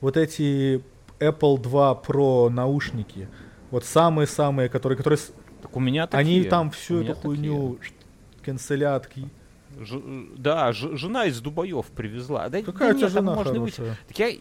вот 0.00 0.16
эти 0.16 0.82
Apple 1.18 1.58
2 1.60 2.02
Pro 2.06 2.48
наушники. 2.48 3.28
Вот 3.70 3.84
самые-самые, 3.84 4.68
которые, 4.68 4.96
которые 4.96 5.18
Так 5.62 5.76
у 5.76 5.80
меня 5.80 6.04
они 6.10 6.36
такие, 6.36 6.44
там 6.50 6.68
у 6.68 6.70
всю 6.70 7.02
эту 7.02 7.14
хуйню 7.14 7.78
канцелятки. 8.44 9.28
Ж- 9.80 10.00
да, 10.36 10.72
ж- 10.72 10.96
жена 10.96 11.24
из 11.26 11.40
Дубаев 11.40 11.86
привезла. 11.86 12.48
Да, 12.48 12.62
Какая 12.62 12.90
да 12.90 12.94
у 12.94 12.98
тебя 12.98 13.06
нет, 13.06 13.14
там 13.14 13.24
жена 13.24 13.34
можно 13.34 13.52
хорошая? 13.54 13.96
Так 14.08 14.18
я 14.18 14.32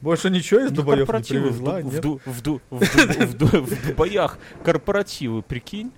Больше 0.00 0.30
ничего 0.30 0.60
из 0.60 0.70
Дубаев 0.70 1.08
не 1.12 1.22
в, 1.22 1.28
привезла, 1.28 1.80
в, 1.80 1.84
нет? 1.84 1.94
В, 1.94 2.00
Ду- 2.00 2.20
в, 2.24 2.42
Ду- 2.42 2.60
в, 2.70 3.34
Ду- 3.36 3.46
в 3.64 3.86
Дубаях 3.88 4.38
корпоративы, 4.64 5.42
прикинь. 5.42 5.92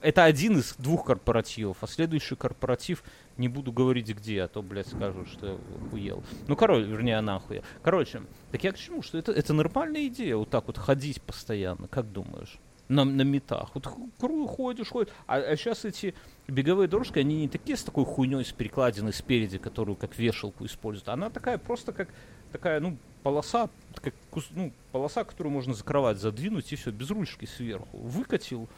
Это 0.00 0.24
один 0.24 0.58
из 0.58 0.74
двух 0.76 1.04
корпоративов, 1.06 1.78
а 1.80 1.86
следующий 1.86 2.34
корпоратив, 2.36 3.02
не 3.36 3.48
буду 3.48 3.72
говорить 3.72 4.08
где, 4.08 4.42
а 4.42 4.48
то, 4.48 4.62
блядь, 4.62 4.88
скажут, 4.88 5.28
что 5.28 5.46
я 5.46 5.58
охуел. 5.86 6.22
Ну, 6.48 6.56
короче, 6.56 6.86
вернее, 6.86 7.18
она 7.18 7.36
охуела. 7.36 7.64
Короче, 7.82 8.22
так 8.50 8.62
я 8.64 8.72
к 8.72 8.78
чему, 8.78 9.02
что 9.02 9.18
это, 9.18 9.32
это 9.32 9.52
нормальная 9.52 10.06
идея, 10.06 10.36
вот 10.36 10.50
так 10.50 10.66
вот 10.66 10.78
ходить 10.78 11.20
постоянно, 11.22 11.88
как 11.88 12.10
думаешь? 12.12 12.58
На, 12.88 13.04
на 13.04 13.22
метах. 13.22 13.70
Вот 13.74 13.86
ху- 13.86 14.10
кру- 14.20 14.46
ходишь, 14.46 14.88
ходишь. 14.88 15.12
А, 15.26 15.56
сейчас 15.56 15.84
эти 15.86 16.14
беговые 16.46 16.88
дорожки, 16.88 17.18
они 17.18 17.36
не 17.42 17.48
такие 17.48 17.76
с 17.76 17.82
такой 17.84 18.04
хуйней, 18.04 18.44
с 18.44 18.52
перекладиной 18.52 19.14
спереди, 19.14 19.56
которую 19.56 19.96
как 19.96 20.18
вешалку 20.18 20.66
используют. 20.66 21.08
Она 21.08 21.30
такая 21.30 21.56
просто 21.56 21.92
как 21.92 22.08
такая, 22.50 22.80
ну, 22.80 22.98
полоса, 23.22 23.70
как, 23.94 24.12
ну, 24.50 24.72
полоса, 24.90 25.24
которую 25.24 25.52
можно 25.52 25.72
закрывать, 25.72 26.18
задвинуть 26.18 26.70
и 26.72 26.76
все, 26.76 26.90
без 26.90 27.08
ручки 27.10 27.46
сверху. 27.46 27.96
Выкатил, 27.96 28.68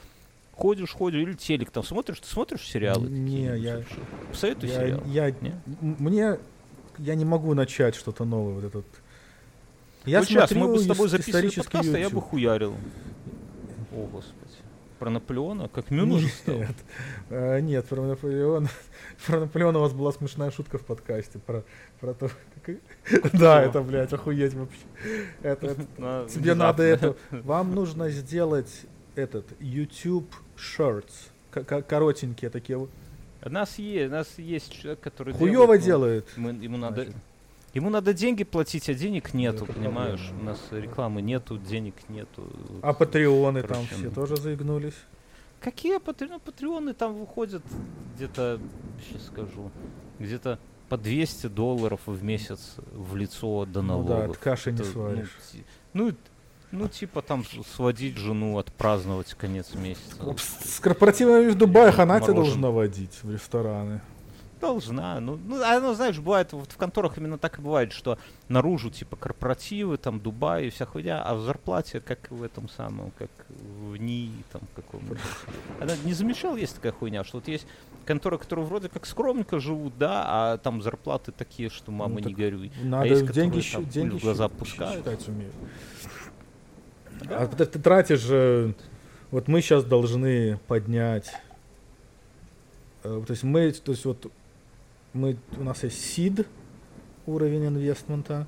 ходишь, 0.57 0.93
ходишь, 0.93 1.23
или 1.23 1.33
телек 1.35 1.71
там 1.71 1.83
смотришь, 1.85 2.21
ты 2.21 2.27
смотришь 2.29 2.67
сериалы? 2.67 3.09
Не, 3.09 3.57
я-? 3.59 3.83
Посоветуй 4.31 4.69
Я, 4.69 4.75
сериал. 4.81 5.03
я- 5.07 5.31
Не? 5.31 5.55
мне, 5.81 6.39
я 6.99 7.15
не 7.15 7.25
могу 7.25 7.55
начать 7.55 7.95
что-то 7.95 8.25
новое 8.25 8.55
вот 8.55 8.65
этот. 8.65 8.87
Я 10.05 10.19
вот 10.21 10.29
сейчас 10.29 10.51
мы 10.53 10.69
бы 10.69 10.79
с 10.79 10.87
тобой 10.87 11.07
ис- 11.07 11.11
записывали 11.11 11.49
подкаст, 11.51 11.95
а 11.95 11.99
я 11.99 12.11
бы 12.11 12.21
хуярил. 12.21 12.75
О, 13.93 14.07
господи. 14.07 14.35
Про 14.99 15.11
Наполеона? 15.11 15.69
Как 15.69 15.91
Мюн 15.91 16.13
уже 16.13 16.29
стал? 16.29 16.55
Нет, 16.57 16.75
э, 17.31 17.61
нет, 17.61 17.87
про 17.87 18.03
Наполеона. 18.03 18.69
Про 19.27 19.41
Наполеона 19.41 19.79
у 19.79 19.83
вас 19.83 19.93
была 19.93 20.13
смешная 20.13 20.51
шутка 20.51 20.79
в 20.79 20.83
подкасте. 20.85 21.39
Про, 21.39 21.65
про 22.01 22.15
то, 22.15 22.31
как... 22.63 22.77
Да, 23.33 23.63
это, 23.63 23.81
блядь, 23.83 24.13
охуеть 24.13 24.55
вообще. 24.55 24.79
Это, 25.43 25.67
это- 25.69 25.87
На- 25.99 26.27
тебе 26.29 26.55
надо 26.55 26.83
это... 26.83 27.17
Вам 27.31 27.75
нужно 27.75 28.09
сделать 28.11 28.71
этот 29.15 29.47
YouTube 29.61 30.29
К- 31.51 31.83
Коротенькие 31.83 32.51
такие. 32.51 32.77
вот. 32.79 32.91
У 33.45 33.51
нас 33.51 33.79
есть, 33.79 34.09
у 34.09 34.11
нас 34.11 34.39
есть 34.39 34.73
человек, 34.73 35.01
который 35.01 35.35
Хуёво 35.35 35.77
делает, 35.79 36.25
но 36.37 36.51
делает. 36.51 36.59
мы- 36.59 36.65
ему 36.65 36.77
надо, 36.79 37.05
Значит. 37.05 37.17
ему 37.75 37.91
надо 37.91 38.15
деньги 38.15 38.43
платить, 38.45 38.89
а 38.89 38.95
денег 38.95 39.35
нету, 39.35 39.65
это 39.65 39.73
понимаешь? 39.75 40.21
проблема. 40.21 40.41
У 40.41 40.45
нас 40.45 40.61
рекламы 40.71 41.23
нету, 41.23 41.59
денег 41.59 41.95
нету. 42.09 42.51
А 42.83 42.93
патреоны 42.95 43.61
там 43.63 43.71
Короче, 43.87 43.95
все 43.95 44.05
ну. 44.07 44.11
тоже 44.13 44.37
заигнулись. 44.37 44.95
Какие 45.61 45.99
патре- 45.99 46.29
ну, 46.29 46.41
патреоны 46.41 46.93
там 46.95 47.15
выходят 47.19 47.63
где-то, 48.17 48.59
сейчас 49.07 49.27
скажу, 49.27 49.71
где-то 50.19 50.59
по 50.89 50.97
200 50.99 51.47
долларов 51.49 52.01
в 52.07 52.23
месяц 52.23 52.77
в 52.93 53.17
лицо 53.17 53.65
до 53.67 53.81
Ну 53.83 54.03
да, 54.05 54.15
налогов. 54.15 54.37
от 54.37 54.43
каши 54.43 54.73
не 54.73 54.81
Это, 54.81 54.91
сваришь. 54.91 55.37
Ну, 55.95 56.09
ну, 56.09 56.15
ну, 56.75 56.89
типа 56.89 57.23
там 57.23 57.45
сводить 57.75 58.17
жену, 58.17 58.59
отпраздновать 58.59 59.35
конец 59.35 59.75
месяца. 59.75 60.17
С 60.65 60.81
корпоративами 60.81 61.51
в 61.51 61.55
Дубае 61.55 61.93
она 61.97 62.21
тебя 62.21 62.35
должна 62.35 62.71
водить 62.71 63.19
в 63.23 63.33
рестораны. 63.33 64.01
Должна. 64.61 65.21
Ну, 65.21 65.39
ну, 65.45 65.63
оно, 65.63 65.95
знаешь, 65.95 66.19
бывает, 66.19 66.53
вот 66.53 66.73
в 66.73 66.77
конторах 66.79 67.19
именно 67.19 67.37
так 67.37 67.59
и 67.59 67.63
бывает, 67.63 67.93
что 67.93 68.19
наружу, 68.49 68.91
типа, 68.91 69.15
корпоративы, 69.15 69.99
там, 69.99 70.21
Дубай 70.21 70.67
и 70.67 70.71
вся 70.71 70.87
хуйня, 70.87 71.23
а 71.23 71.35
в 71.35 71.43
зарплате, 71.43 72.01
как 72.01 72.31
в 72.31 72.43
этом 72.43 72.71
самом, 72.71 73.11
как 73.19 73.29
в 73.49 73.97
НИИ, 73.97 74.33
там, 74.53 74.63
каком-нибудь. 74.75 75.19
Она 75.81 75.93
не 76.05 76.15
замечал, 76.15 76.57
есть 76.57 76.77
такая 76.77 76.93
хуйня, 76.93 77.25
что 77.25 77.39
вот 77.39 77.49
есть 77.49 77.67
конторы, 78.07 78.39
которые 78.39 78.65
вроде 78.65 78.89
как 78.89 79.05
скромненько 79.05 79.59
живут, 79.61 79.99
да, 79.99 80.25
а 80.27 80.59
там 80.59 80.81
зарплаты 80.81 81.33
такие, 81.33 81.69
что 81.69 81.91
мама 81.91 82.21
Ну, 82.21 82.29
не 82.29 82.35
горюй. 82.35 82.73
Надо 82.83 83.07
есть, 83.07 83.31
деньги, 83.33 83.61
которые 83.61 83.73
там 83.73 83.87
деньги 83.87 84.19
в 84.19 84.23
глаза 84.23 84.49
пускают. 84.49 84.97
считать 84.97 85.29
умеют. 85.29 85.55
А 87.31 87.47
ты, 87.47 87.65
ты 87.67 87.79
тратишь 87.79 88.21
же... 88.21 88.75
Вот 89.31 89.49
мы 89.49 89.61
сейчас 89.61 89.85
должны 89.85 90.59
поднять... 90.69 91.31
э, 93.03 93.23
То 93.27 93.31
есть 93.33 93.43
мы, 93.43 93.73
то 93.73 93.93
есть 93.93 94.05
вот 94.05 94.31
мы, 95.13 95.37
у 95.57 95.65
нас 95.65 95.83
есть 95.85 96.01
сид 96.01 96.47
уровень 97.27 97.67
инвестмента, 97.67 98.47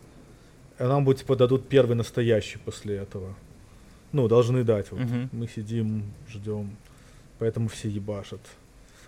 а 0.78 0.88
нам 0.88 1.04
будет 1.04 1.18
типа 1.18 1.36
дадут 1.36 1.68
первый 1.68 1.96
настоящий 1.96 2.58
после 2.58 2.96
этого. 2.96 3.34
Ну, 4.12 4.28
должны 4.28 4.62
дать. 4.64 4.90
Вот. 4.90 5.00
Мгм. 5.00 5.28
Мы 5.32 5.48
сидим, 5.48 6.04
ждем, 6.28 6.76
поэтому 7.38 7.68
все 7.68 7.88
ебашат. 7.88 8.40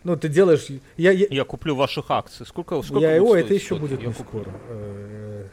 Ну, 0.04 0.16
ты 0.16 0.28
делаешь... 0.28 0.66
Я, 0.96 1.10
я, 1.12 1.26
Я 1.30 1.44
куплю 1.44 1.74
ваших 1.74 2.10
акций. 2.10 2.46
Сколько, 2.46 2.80
сколько 2.82 3.04
я, 3.06 3.20
будет 3.20 3.30
ой, 3.30 3.40
это 3.40 3.54
еще 3.54 3.76
будет 3.78 4.00
Я 4.00 4.08
не 4.08 4.12
куплю. 4.12 4.42
скоро. 4.42 4.60
Э, 4.68 5.46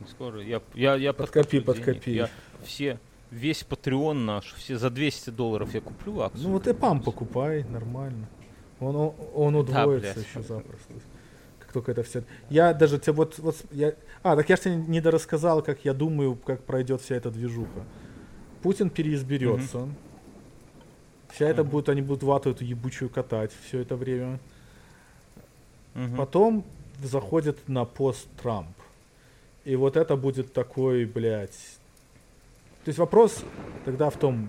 Не 0.00 0.08
Скоро. 0.10 0.40
Я, 0.42 0.60
я, 0.74 0.94
я 0.96 1.12
Подкопи, 1.12 1.60
подкопи. 1.60 2.10
Я 2.10 2.28
все, 2.64 2.98
весь 3.30 3.64
Patreon 3.68 4.12
наш, 4.14 4.54
все 4.54 4.78
за 4.78 4.90
200 4.90 5.30
долларов 5.30 5.74
я 5.74 5.80
куплю 5.80 6.20
акцию. 6.20 6.44
Ну 6.44 6.52
вот 6.52 6.66
и 6.66 6.72
пам 6.74 7.02
покупай, 7.02 7.64
нормально. 7.64 8.28
Он, 8.80 8.94
он, 8.96 9.14
он 9.34 9.56
удвоится 9.56 10.14
блядь. 10.14 10.26
еще 10.26 10.42
запросто. 10.42 10.94
Как 11.58 11.72
только 11.72 11.92
это 11.92 12.02
все. 12.02 12.24
Я 12.50 12.74
даже 12.74 12.98
тебе 12.98 13.12
вот, 13.12 13.38
вот 13.38 13.56
я. 13.70 13.94
А, 14.22 14.36
так 14.36 14.48
я 14.48 14.56
же 14.56 14.62
тебе 14.62 14.76
не 14.76 15.00
дорассказал, 15.00 15.62
как 15.62 15.84
я 15.84 15.94
думаю, 15.94 16.36
как 16.36 16.62
пройдет 16.64 17.00
вся 17.00 17.16
эта 17.16 17.30
движуха. 17.30 17.84
Путин 18.62 18.90
переизберется. 18.90 19.88
Вся 21.30 21.48
это 21.48 21.62
Мгм. 21.62 21.70
будет, 21.70 21.88
они 21.88 22.02
будут 22.02 22.22
вату 22.22 22.50
эту 22.50 22.64
ебучую 22.64 23.10
катать 23.10 23.52
все 23.66 23.80
это 23.80 23.96
время. 23.96 24.38
Мгм. 25.94 26.16
Потом 26.16 26.64
заходит 27.02 27.68
на 27.68 27.84
пост 27.84 28.28
Трамп. 28.42 28.68
И 29.64 29.74
вот 29.76 29.96
это 29.96 30.16
будет 30.16 30.52
такой, 30.52 31.04
блядь. 31.04 31.75
То 32.86 32.90
есть 32.90 33.00
вопрос 33.00 33.42
тогда 33.84 34.10
в 34.10 34.16
том, 34.16 34.48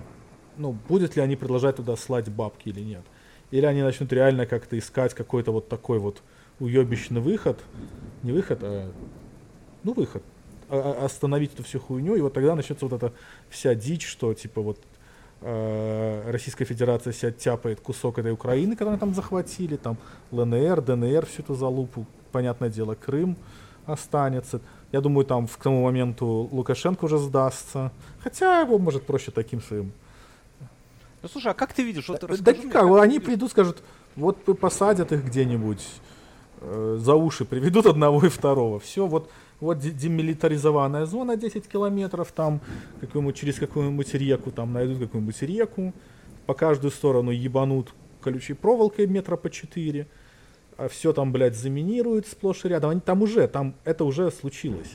ну, 0.57 0.77
будет 0.88 1.15
ли 1.15 1.23
они 1.23 1.35
продолжать 1.35 1.77
туда 1.77 1.95
слать 1.95 2.30
бабки 2.30 2.69
или 2.69 2.81
нет. 2.81 3.01
Или 3.49 3.65
они 3.65 3.81
начнут 3.81 4.14
реально 4.14 4.45
как-то 4.45 4.77
искать 4.77 5.15
какой-то 5.15 5.51
вот 5.51 5.69
такой 5.69 5.97
вот 5.97 6.22
уебищный 6.59 7.19
выход. 7.19 7.57
Не 8.22 8.34
выход, 8.34 8.59
а 8.61 8.91
ну 9.84 9.93
выход. 9.93 10.22
А- 10.69 10.99
а- 11.01 11.05
остановить 11.05 11.55
эту 11.55 11.64
всю 11.64 11.80
хуйню, 11.80 12.15
и 12.15 12.22
вот 12.22 12.35
тогда 12.35 12.53
начнется 12.53 12.85
вот 12.85 12.93
эта 12.93 13.11
вся 13.49 13.73
дичь, 13.73 14.05
что 14.05 14.31
типа 14.35 14.61
вот 14.61 14.77
э, 15.41 16.30
Российская 16.30 16.65
Федерация 16.65 17.14
себя 17.14 17.31
тяпает 17.31 17.81
кусок 17.81 18.19
этой 18.19 18.34
Украины, 18.34 18.73
которую 18.73 18.93
они 18.93 18.99
там 18.99 19.15
захватили, 19.15 19.77
там 19.77 19.97
ЛНР, 20.30 20.81
ДНР, 20.81 21.26
всю 21.26 21.41
эту 21.41 21.55
залупу, 21.55 22.05
понятное 22.31 22.69
дело, 22.69 22.93
Крым 22.93 23.35
останется. 23.88 24.61
Я 24.91 25.01
думаю, 25.01 25.26
там 25.26 25.47
к 25.47 25.57
тому 25.57 25.84
моменту 25.84 26.49
Лукашенко 26.51 27.05
уже 27.05 27.18
сдастся. 27.18 27.91
Хотя 28.23 28.61
его, 28.61 28.80
может, 28.80 29.03
проще 29.03 29.31
таким 29.31 29.61
своим. 29.61 29.91
Ну 31.22 31.30
слушай, 31.30 31.51
а 31.51 31.53
как 31.53 31.73
ты 31.73 31.84
видишь? 31.84 32.07
Вот 32.07 32.22
Да 32.22 32.27
расскажи 32.27 32.61
мне, 32.61 32.72
как, 32.72 32.84
ты 32.88 32.99
они 32.99 33.19
придут, 33.19 33.51
скажут, 33.51 33.84
вот 34.15 34.38
посадят 34.59 35.11
их 35.11 35.26
где-нибудь 35.26 35.85
э, 36.61 36.97
за 36.99 37.15
уши, 37.15 37.43
приведут 37.43 37.85
одного 37.85 38.26
и 38.26 38.30
второго. 38.30 38.80
Все, 38.80 39.07
вот, 39.07 39.30
вот 39.59 39.80
де- 39.80 39.91
демилитаризованная 39.91 41.05
зона 41.05 41.35
10 41.35 41.68
километров, 41.68 42.31
там 42.31 42.61
какую-нибудь, 43.01 43.35
через 43.35 43.55
какую-нибудь 43.55 44.14
реку, 44.14 44.51
там 44.51 44.73
найдут 44.73 44.99
какую-нибудь 44.99 45.41
реку, 45.41 45.93
по 46.45 46.53
каждую 46.53 46.91
сторону 46.91 47.31
ебанут 47.31 47.93
колючей 48.22 48.53
проволокой 48.53 49.07
метра 49.07 49.35
по 49.35 49.49
4, 49.49 50.01
а 50.01 50.07
все 50.90 51.14
там, 51.14 51.32
блядь, 51.32 51.56
заминируют 51.56 52.28
сплошь 52.28 52.66
и 52.66 52.68
рядом. 52.68 52.91
Они 52.91 52.99
там 52.99 53.22
уже, 53.22 53.48
там 53.48 53.76
это 53.84 54.04
уже 54.04 54.32
случилось. 54.32 54.91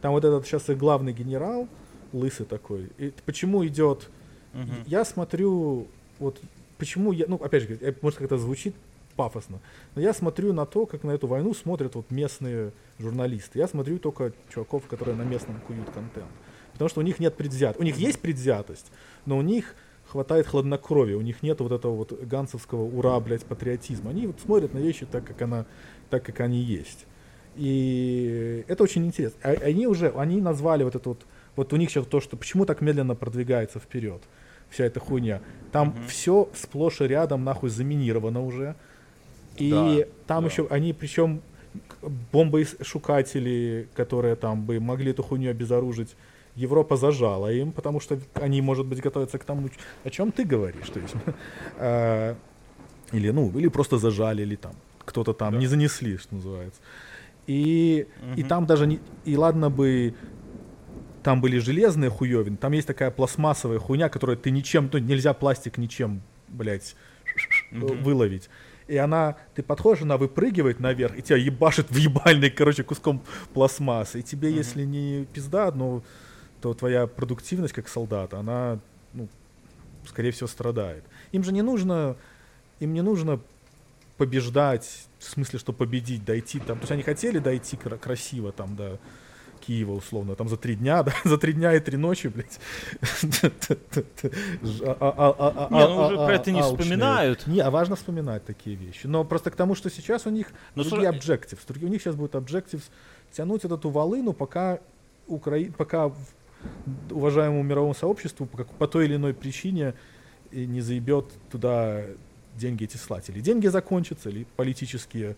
Там 0.00 0.12
вот 0.12 0.24
этот 0.24 0.46
сейчас 0.46 0.68
их 0.70 0.78
главный 0.78 1.12
генерал, 1.12 1.68
лысый 2.12 2.46
такой. 2.46 2.90
И 2.98 3.12
почему 3.24 3.66
идет 3.66 4.08
Мгм. 4.52 4.84
я 4.86 5.04
смотрю, 5.04 5.86
вот 6.18 6.40
почему 6.78 7.12
я, 7.12 7.26
ну, 7.28 7.36
опять 7.36 7.64
же, 7.64 7.94
может, 8.00 8.18
как 8.18 8.26
это 8.26 8.38
звучит 8.38 8.74
пафосно, 9.16 9.60
но 9.94 10.00
я 10.00 10.12
смотрю 10.14 10.52
на 10.52 10.66
то, 10.66 10.86
как 10.86 11.02
на 11.02 11.10
эту 11.12 11.26
войну 11.26 11.54
смотрят 11.54 11.94
вот 11.94 12.10
местные 12.10 12.72
журналисты. 12.98 13.58
Я 13.58 13.68
смотрю 13.68 13.98
только 13.98 14.32
чуваков, 14.52 14.86
которые 14.86 15.16
на 15.16 15.22
местном 15.22 15.60
куют 15.66 15.90
контент. 15.90 16.30
Потому 16.72 16.88
что 16.90 17.00
у 17.00 17.02
них 17.02 17.18
нет 17.18 17.34
предвзят. 17.34 17.78
У 17.78 17.82
них 17.82 17.96
есть 17.96 18.20
предвзятость, 18.20 18.92
но 19.24 19.38
у 19.38 19.42
них 19.42 19.74
хватает 20.08 20.46
хладнокровия, 20.46 21.16
у 21.16 21.20
них 21.20 21.42
нет 21.42 21.60
вот 21.60 21.72
этого 21.72 21.94
вот 21.94 22.12
гансовского 22.22 22.82
ура, 22.84 23.18
блядь, 23.20 23.44
патриотизма. 23.44 24.10
Они 24.10 24.26
вот 24.26 24.40
смотрят 24.40 24.72
на 24.74 24.78
вещи 24.78 25.06
так, 25.06 25.24
как 25.24 25.40
она, 25.42 25.66
так, 26.10 26.24
как 26.24 26.40
они 26.40 26.58
есть. 26.60 27.06
И 27.56 28.64
это 28.68 28.82
очень 28.84 29.04
интересно. 29.06 29.38
А- 29.42 29.56
Они 29.64 29.86
уже, 29.86 30.10
они 30.16 30.40
назвали 30.40 30.84
вот 30.84 30.94
это 30.94 31.08
вот, 31.08 31.22
вот 31.56 31.72
у 31.72 31.76
них 31.76 31.90
сейчас 31.90 32.06
то, 32.06 32.20
что 32.20 32.36
почему 32.36 32.64
так 32.66 32.80
медленно 32.80 33.14
продвигается 33.14 33.78
вперед 33.80 34.22
вся 34.68 34.84
эта 34.84 34.98
хуйня. 35.00 35.40
Там 35.72 35.88
Мгм. 35.88 36.06
все 36.08 36.48
сплошь 36.54 37.00
и 37.00 37.04
рядом 37.04 37.44
нахуй 37.44 37.70
заминировано 37.70 38.44
уже. 38.44 38.74
И 39.56 39.70
Да, 39.70 39.96
там 40.26 40.44
да. 40.44 40.50
еще 40.50 40.66
они, 40.70 40.92
причем 40.92 41.40
бомбоишукатели, 42.32 43.88
которые 43.94 44.36
там 44.36 44.64
бы 44.64 44.80
могли 44.80 45.10
эту 45.12 45.22
хуйню 45.22 45.50
обезоружить, 45.50 46.16
Европа 46.56 46.96
зажала 46.96 47.52
им, 47.52 47.72
потому 47.72 48.00
что 48.00 48.18
они, 48.34 48.62
может 48.62 48.86
быть, 48.86 49.00
готовятся 49.00 49.38
к 49.38 49.44
тому, 49.44 49.68
о 50.04 50.10
чем 50.10 50.32
ты 50.32 50.44
говоришь. 50.44 50.88
То 50.88 51.00
есть, 51.00 51.14
а, 51.78 52.34
или, 53.12 53.30
ну, 53.30 53.52
или 53.58 53.68
просто 53.68 53.98
зажали, 53.98 54.42
или 54.42 54.56
там 54.56 54.72
кто-то 55.04 55.32
там 55.32 55.52
Да. 55.52 55.58
не 55.60 55.66
занесли, 55.68 56.16
что 56.16 56.34
называется. 56.34 56.80
И, 57.46 58.06
и 58.36 58.40
Мгм. 58.40 58.48
там 58.48 58.66
даже 58.66 58.86
не, 58.86 58.98
и 59.24 59.36
ладно 59.36 59.70
бы 59.70 60.14
там 61.22 61.40
были 61.40 61.58
железные 61.58 62.10
хуевины, 62.10 62.56
там 62.56 62.72
есть 62.72 62.86
такая 62.86 63.10
пластмассовая 63.10 63.78
хуйня, 63.78 64.08
которую 64.08 64.36
ты 64.36 64.50
ничем, 64.50 64.88
ну, 64.92 64.98
нельзя 64.98 65.32
пластик 65.34 65.78
ничем, 65.78 66.22
блядь, 66.48 66.96
э, 67.72 67.78
выловить. 67.78 68.48
И 68.88 68.96
она, 68.96 69.34
ты 69.54 69.62
подходишь, 69.62 70.02
она 70.02 70.16
выпрыгивает 70.16 70.80
наверх, 70.80 71.18
и 71.18 71.22
тебя 71.22 71.36
ебашит 71.36 71.90
в 71.90 71.96
ебальный, 71.96 72.50
короче, 72.50 72.84
куском 72.84 73.20
пластмассы. 73.52 74.20
И 74.20 74.22
тебе, 74.22 74.52
если 74.52 74.84
не 74.84 75.26
пизда, 75.32 75.72
ну, 75.72 76.02
то 76.60 76.74
твоя 76.74 77.06
продуктивность 77.06 77.74
как 77.74 77.88
солдата, 77.88 78.38
она, 78.38 78.78
ну, 79.12 79.28
скорее 80.06 80.30
всего, 80.30 80.46
страдает. 80.48 81.04
Им 81.32 81.44
же 81.44 81.52
не 81.52 81.62
нужно, 81.62 82.16
им 82.80 82.94
не 82.94 83.02
нужно 83.02 83.40
побеждать, 84.16 85.06
в 85.18 85.24
смысле, 85.24 85.58
что 85.58 85.72
победить, 85.72 86.24
дойти 86.24 86.58
там. 86.58 86.78
То 86.78 86.82
есть 86.82 86.92
они 86.92 87.02
хотели 87.02 87.38
дойти 87.38 87.76
кра- 87.76 87.98
красиво 87.98 88.52
там 88.52 88.74
до 88.76 88.98
Киева, 89.66 89.92
условно, 89.92 90.36
там 90.36 90.48
за 90.48 90.56
три 90.56 90.76
дня, 90.76 91.02
да, 91.04 91.12
за 91.24 91.38
три 91.38 91.52
дня 91.52 91.74
и 91.74 91.80
три 91.80 91.96
ночи, 91.96 92.28
блядь. 92.28 92.58
А- 94.84 94.96
а- 95.00 95.34
а- 95.38 95.68
Не, 95.70 95.86
ну 95.88 96.06
уже 96.06 96.16
про 96.16 96.34
это 96.34 96.50
не 96.52 96.62
вспоминают. 96.62 97.46
Не, 97.46 97.60
а 97.60 97.70
важно 97.70 97.96
вспоминать 97.96 98.44
такие 98.44 98.76
вещи. 98.76 99.06
Но 99.06 99.24
просто 99.24 99.50
к 99.50 99.56
тому, 99.56 99.74
что 99.74 99.90
сейчас 99.90 100.26
у 100.26 100.30
них 100.30 100.48
другие 100.74 101.10
objectives. 101.10 101.84
У 101.84 101.88
них 101.88 102.00
сейчас 102.02 102.14
будет 102.14 102.34
objectives 102.34 102.84
тянуть 103.32 103.64
вот 103.64 103.72
эту 103.72 103.90
волыну, 103.90 104.32
пока 104.32 104.78
Укра... 105.26 105.58
пока 105.76 106.12
уважаемому 107.10 107.62
мировому 107.62 107.94
сообществу 107.94 108.46
по, 108.46 108.58
как- 108.58 108.68
по 108.74 108.86
той 108.86 109.06
или 109.06 109.16
иной 109.16 109.34
причине 109.34 109.94
не 110.52 110.80
заебет 110.80 111.26
туда 111.50 112.02
деньги 112.54 112.84
эти 112.84 112.96
слать. 112.96 113.28
Или 113.28 113.40
деньги 113.40 113.66
закончатся, 113.66 114.30
или 114.30 114.46
политические, 114.56 115.36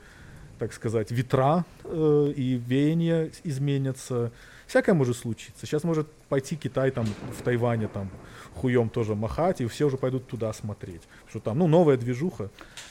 так 0.59 0.73
сказать, 0.73 1.11
ветра 1.11 1.65
э, 1.85 2.33
и 2.37 2.55
веяния 2.55 3.31
изменятся. 3.45 4.31
Всякое 4.67 4.95
может 4.95 5.17
случиться. 5.17 5.67
Сейчас 5.67 5.83
может 5.85 6.07
пойти 6.29 6.55
Китай 6.57 6.91
там 6.91 7.07
в 7.07 7.43
Тайване 7.43 7.89
там 7.89 8.11
хуем 8.55 8.89
тоже 8.91 9.15
махать, 9.15 9.61
и 9.61 9.67
все 9.67 9.87
уже 9.87 9.97
пойдут 9.97 10.27
туда 10.27 10.53
смотреть. 10.53 11.03
Что 11.29 11.41
там, 11.41 11.59
ну, 11.59 11.67
новая 11.69 11.97
движуха. 11.97 12.51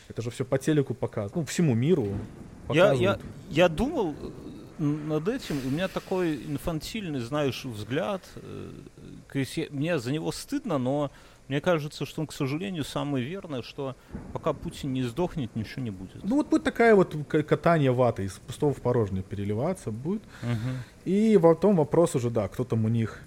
Это 0.10 0.22
же 0.22 0.32
все 0.32 0.44
по 0.44 0.58
телеку 0.58 0.94
показывают. 0.94 1.36
Ну, 1.36 1.46
всему 1.46 1.76
миру 1.76 2.08
Я, 2.08 2.18
показывают. 2.68 3.02
я, 3.02 3.64
я 3.64 3.70
думал 3.70 4.16
э, 4.20 4.30
над 4.80 5.28
этим, 5.28 5.60
у 5.66 5.70
меня 5.70 5.88
такой 5.88 6.36
инфантильный, 6.36 7.20
знаешь, 7.20 7.66
взгляд. 7.66 8.22
э, 8.36 8.70
я- 9.34 9.68
мне 9.70 9.99
за 9.99 10.12
него 10.12 10.32
стыдно, 10.32 10.78
но 10.78 11.12
мне 11.48 11.62
кажется, 11.62 12.06
что 12.06 12.22
он, 12.22 12.28
к 12.28 12.34
сожалению, 12.34 12.84
самый 12.84 13.22
верный, 13.24 13.64
что 13.64 13.95
пока 14.34 14.54
Путин 14.54 14.94
не 14.94 15.04
сдохнет, 15.04 15.56
ничего 15.56 15.82
не 15.84 15.91
будет. 15.91 16.24
Ну, 16.24 16.36
вот 16.36 16.49
будет 16.49 16.64
такая 16.64 16.94
вот 16.95 17.16
катание 17.48 17.91
ваты 17.91 18.26
из 18.26 18.34
пустого 18.34 18.74
в 18.74 18.82
порожнее 18.82 19.24
переливаться 19.24 19.91
будет. 19.91 20.22
Мгм. 20.44 20.78
И 21.06 21.40
потом 21.41 21.76
вопрос 21.78 22.16
уже, 22.16 22.30
да, 22.30 22.48
кто 22.48 22.64
там 22.64 22.86
у 22.86 22.90
них. 22.90 23.22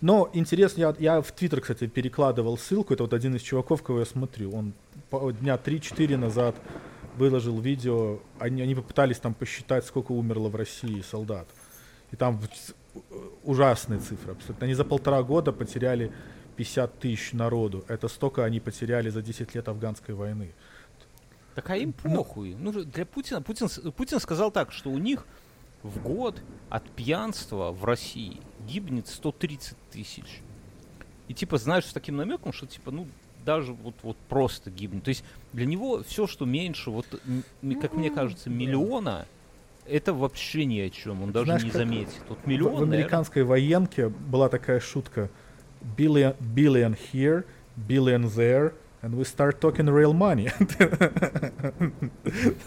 Но 0.00 0.30
интересно, 0.32 0.80
я, 0.80 0.94
я 0.98 1.20
в 1.20 1.30
Твиттер, 1.32 1.60
кстати, 1.60 1.86
перекладывал 1.86 2.56
ссылку. 2.56 2.94
Это 2.94 3.02
вот 3.02 3.12
один 3.12 3.34
из 3.34 3.42
чуваков, 3.42 3.82
кого 3.82 3.98
я 4.00 4.06
смотрю. 4.06 4.52
Он 4.52 4.72
дня 5.40 5.56
3-4 5.56 6.16
назад 6.16 6.54
выложил 7.20 7.60
видео. 7.60 8.18
Они, 8.38 8.62
они 8.62 8.74
попытались 8.74 9.18
там 9.18 9.34
посчитать, 9.34 9.84
сколько 9.84 10.12
умерло 10.12 10.48
в 10.48 10.56
России 10.56 11.02
солдат. 11.02 11.46
И 12.12 12.16
там 12.16 12.40
с- 12.42 12.74
ужасные 13.44 14.00
цифры 14.00 14.32
абсолютно. 14.32 14.64
Они 14.64 14.74
за 14.74 14.84
полтора 14.84 15.22
года 15.22 15.52
потеряли 15.52 16.10
50 16.56 16.98
тысяч 16.98 17.32
народу. 17.32 17.84
Это 17.88 18.08
столько 18.08 18.44
они 18.44 18.58
потеряли 18.60 19.10
за 19.10 19.22
10 19.22 19.54
лет 19.54 19.68
афганской 19.68 20.14
войны. 20.14 20.52
Так 21.54 21.70
а 21.70 21.76
им 21.76 21.92
похуй. 21.92 22.56
Ну, 22.58 22.72
же 22.72 22.84
для 22.84 23.04
Путина, 23.04 23.42
Путин, 23.42 23.68
Путин 23.92 24.18
сказал 24.20 24.50
так, 24.50 24.72
что 24.72 24.90
у 24.90 24.98
них 24.98 25.26
в 25.82 26.02
год 26.02 26.42
от 26.70 26.88
пьянства 26.90 27.70
в 27.70 27.84
России 27.84 28.40
гибнет 28.66 29.08
130 29.08 29.76
тысяч. 29.90 30.40
И 31.28 31.34
типа, 31.34 31.58
знаешь, 31.58 31.84
с 31.84 31.92
таким 31.92 32.16
намеком, 32.16 32.52
что 32.52 32.66
типа, 32.66 32.90
ну, 32.90 33.06
даже 33.50 33.72
вот, 33.72 33.94
вот 34.02 34.16
просто 34.28 34.70
гибнет. 34.70 35.02
То 35.02 35.08
есть 35.08 35.24
для 35.52 35.66
него 35.66 36.04
все, 36.06 36.28
что 36.28 36.44
меньше, 36.44 36.90
вот, 36.90 37.06
как 37.82 37.94
мне 37.94 38.10
кажется, 38.10 38.48
миллиона, 38.48 39.26
это 39.86 40.14
вообще 40.14 40.64
ни 40.66 40.78
о 40.78 40.88
чем. 40.88 41.22
Он 41.22 41.32
даже 41.32 41.46
Знаешь, 41.46 41.64
не 41.64 41.70
заметит. 41.72 42.22
Вот 42.28 42.38
В- 42.38 42.46
миллион, 42.46 42.70
в, 42.70 42.74
наверное, 42.74 42.98
американской 42.98 43.42
военке 43.42 44.08
была 44.08 44.48
такая 44.48 44.78
шутка. 44.78 45.28
Billion, 45.96 46.36
billion 46.38 46.96
here, 47.12 47.44
billion 47.88 48.24
there, 48.26 48.72
and 49.02 49.16
we 49.16 49.24
start 49.24 49.58
talking 49.60 49.88
real 49.88 50.12
money. 50.12 50.52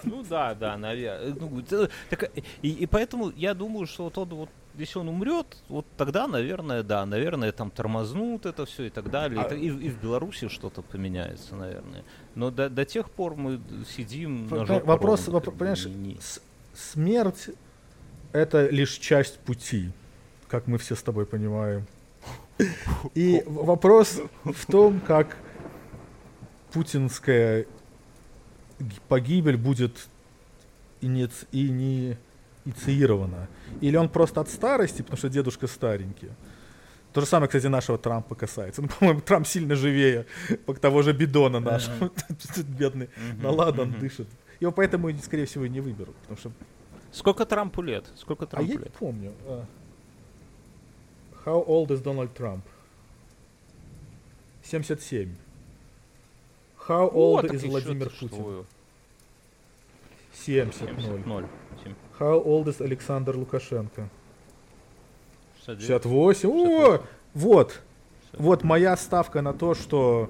Ну 0.03 0.23
да, 0.29 0.53
да, 0.53 0.75
наверное. 0.77 1.33
Ну, 1.39 1.63
так, 2.09 2.31
и, 2.61 2.69
и 2.69 2.85
поэтому 2.87 3.31
я 3.37 3.53
думаю, 3.53 3.85
что 3.87 4.03
вот 4.05 4.17
он 4.17 4.29
вот, 4.29 4.49
если 4.77 4.99
он 4.99 5.07
умрет, 5.09 5.57
вот 5.69 5.85
тогда, 5.97 6.27
наверное, 6.27 6.83
да, 6.83 7.05
наверное, 7.05 7.51
там 7.51 7.69
тормознут 7.71 8.45
это 8.45 8.65
все 8.65 8.83
и 8.85 8.89
так 8.89 9.09
далее. 9.11 9.41
И 9.41 9.45
А- 9.45 9.55
И, 9.55 9.67
и 9.67 9.89
в 9.89 10.01
Беларуси 10.01 10.47
что-то 10.47 10.81
поменяется, 10.81 11.55
наверное. 11.55 12.03
Но 12.35 12.49
до, 12.51 12.69
до 12.69 12.85
тех 12.85 13.09
пор 13.11 13.35
мы 13.35 13.59
сидим 13.87 14.47
на 14.47 14.55
Пон- 14.55 14.65
жопу 14.65 14.85
Вопрос, 14.87 15.27
ровно, 15.27 15.39
воп- 15.39 15.57
понимаешь, 15.57 15.85
не- 15.85 15.93
не- 15.95 16.17
смерть 16.73 17.49
это 18.31 18.67
лишь 18.69 18.93
часть 18.97 19.39
пути, 19.39 19.91
как 20.47 20.67
мы 20.67 20.77
все 20.77 20.95
с 20.95 21.03
тобой 21.03 21.25
понимаем. 21.25 21.85
И 23.15 23.43
вопрос 23.45 24.21
в 24.43 24.65
том, 24.71 24.99
как 25.01 25.37
путинская 26.71 27.65
погибель 29.07 29.57
будет 29.57 30.07
иниц- 31.01 31.45
ини- 32.65 32.71
инициирована. 32.73 33.47
Или 33.81 33.97
он 33.97 34.09
просто 34.09 34.41
от 34.41 34.49
старости, 34.49 35.01
потому 35.01 35.17
что 35.17 35.29
дедушка 35.29 35.67
старенький. 35.67 36.29
То 37.13 37.21
же 37.21 37.27
самое, 37.27 37.47
кстати, 37.47 37.67
нашего 37.67 37.97
Трампа 37.97 38.35
касается. 38.35 38.81
Ну, 38.81 38.87
по-моему, 38.87 39.21
Трамп 39.21 39.45
сильно 39.47 39.75
живее 39.75 40.25
по- 40.65 40.73
того 40.73 41.01
же 41.03 41.13
бидона 41.13 41.59
нашего. 41.59 42.09
Бедный. 42.79 43.09
Мгм, 43.17 43.41
Ну 43.41 43.49
мгм. 43.85 43.99
дышит. 43.99 44.27
Его 44.59 44.71
поэтому, 44.71 45.11
скорее 45.21 45.45
всего, 45.45 45.67
не 45.67 45.81
выберут. 45.81 46.15
Потому 46.21 46.37
что... 46.37 46.51
Сколько 47.11 47.45
Трампу 47.45 47.81
лет? 47.83 48.05
Сколько 48.15 48.45
А 48.45 48.47
Трампу 48.47 48.71
я 48.71 48.77
не 48.77 48.89
помню. 48.99 49.31
а. 49.47 49.65
How 51.45 51.67
old 51.67 51.87
is 51.89 52.01
Donald 52.01 52.29
Trump? 52.33 52.61
77. 54.63 55.29
How 56.87 57.09
О, 57.13 57.37
old 57.37 57.41
так 57.41 57.53
is 57.53 57.67
Владимир 57.67 58.09
Путин? 58.09 58.65
Что? 60.33 60.43
70. 60.43 60.79
70, 60.79 61.25
ноль. 61.25 61.45
Семь- 61.83 61.93
How 62.19 62.43
old 62.45 62.65
is 62.65 62.83
Александр 62.83 63.35
Лукашенко? 63.37 64.09
69. 65.65 66.03
68. 66.03 66.49
О, 66.49 66.51
68. 66.75 67.01
вот. 67.33 67.81
Вот 68.33 68.63
моя 68.63 68.97
ставка 68.97 69.41
на 69.41 69.53
то, 69.53 69.75
что 69.75 70.29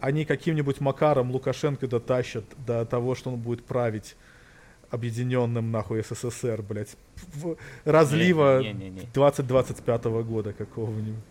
они 0.00 0.24
каким-нибудь 0.24 0.80
макаром 0.80 1.30
Лукашенко 1.32 1.88
дотащат 1.88 2.44
до 2.66 2.84
того, 2.84 3.14
что 3.14 3.30
он 3.30 3.36
будет 3.40 3.64
править 3.64 4.16
объединенным 4.90 5.72
нахуй 5.72 6.04
СССР, 6.04 6.62
блядь, 6.62 6.96
разлива 7.84 8.60
Не, 8.62 8.72
не, 8.72 8.84
не, 8.84 8.90
не. 8.90 9.00
2025 9.12 10.04
года 10.04 10.52
какого-нибудь. 10.52 11.22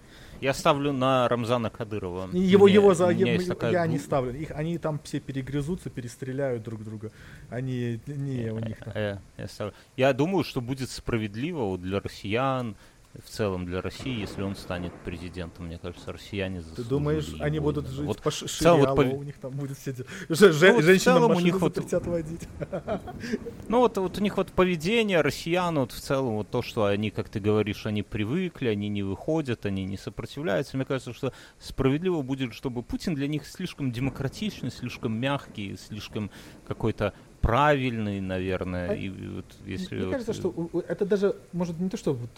Я 0.42 0.54
ставлю 0.54 0.92
на 0.92 1.28
Рамзана 1.28 1.70
Кадырова. 1.70 2.30
Его, 2.34 2.66
Мне- 2.66 2.74
его 2.74 2.94
за, 2.94 3.10
я, 3.10 3.40
такая 3.48 3.72
я 3.72 3.88
не 3.88 3.98
ставлю. 4.00 4.34
Их, 4.34 4.52
они 4.52 4.78
там 4.78 5.00
все 5.04 5.20
перегрызутся, 5.20 5.90
перестреляют 5.90 6.64
друг 6.64 6.84
друга. 6.84 7.12
Они, 7.50 8.00
не, 8.08 8.52
у 8.52 8.60
них 8.60 8.78
там. 8.80 8.94
Э, 8.96 9.20
я, 9.38 9.48
ставлю. 9.48 9.74
Я 9.98 10.14
думаю, 10.14 10.44
что 10.44 10.62
будет 10.62 10.90
справедливо 10.90 11.78
для 11.78 12.00
россиян, 12.00 12.76
в 13.24 13.30
целом 13.30 13.66
для 13.66 13.82
России, 13.82 14.20
если 14.20 14.42
он 14.42 14.56
станет 14.56 14.94
президентом. 15.04 15.68
Мне 15.68 15.78
кажется, 15.78 16.12
россияне 16.12 16.62
Ты 16.76 16.84
думаешь, 16.84 17.34
они 17.40 17.60
будут 17.60 17.86
именно. 17.86 17.96
жить 17.98 18.06
Вот 18.08 18.22
по 18.22 18.32
ш- 18.32 18.48
целом 18.48 18.80
вот 18.82 18.90
шириалу, 18.98 19.12
по- 19.12 19.18
у 19.18 19.24
них 19.24 19.38
там 19.38 19.52
будет 19.52 19.78
де- 19.86 20.06
Же- 20.30 20.52
же- 20.52 20.74
вот 20.74 20.84
женщинам 20.84 21.18
целом 21.20 21.32
у 21.38 21.40
них 21.40 21.60
вот- 21.60 21.76
запретят 21.76 22.06
водить. 22.08 22.48
Ну 23.68 23.80
вот, 23.80 23.98
вот 23.98 24.18
у 24.18 24.22
них 24.22 24.38
вот 24.38 24.52
поведение 24.52 25.22
россиян, 25.22 25.76
вот 25.78 25.92
в 25.92 26.00
целом 26.00 26.36
вот 26.36 26.50
то, 26.50 26.62
что 26.62 26.86
они, 26.86 27.10
как 27.10 27.30
ты 27.30 27.40
говоришь, 27.40 27.86
они 27.86 28.04
привыкли, 28.04 28.68
они 28.68 28.90
не 28.90 29.04
выходят, 29.04 29.66
они 29.66 29.86
не 29.86 29.98
сопротивляются. 29.98 30.78
Мне 30.78 30.86
кажется, 30.86 31.14
что 31.14 31.34
справедливо 31.60 32.22
будет, 32.22 32.54
чтобы 32.54 32.84
Путин 32.84 33.16
для 33.16 33.28
них 33.28 33.48
слишком 33.48 33.92
демократичный, 33.92 34.72
слишком 34.72 35.14
мягкий, 35.18 35.78
слишком 35.78 36.30
какой-то 36.68 37.14
правильный, 37.42 38.22
наверное. 38.22 38.90
А 38.90 38.94
и 38.96 39.10
вот 39.10 39.46
если 39.66 39.96
Мне 39.96 40.06
вот, 40.06 40.12
кажется, 40.14 40.32
э, 40.32 40.36
что 40.36 40.84
это 40.88 41.06
даже, 41.06 41.36
может, 41.54 41.80
не 41.80 41.90
то, 41.90 41.98
что 41.98 42.14
вот... 42.14 42.30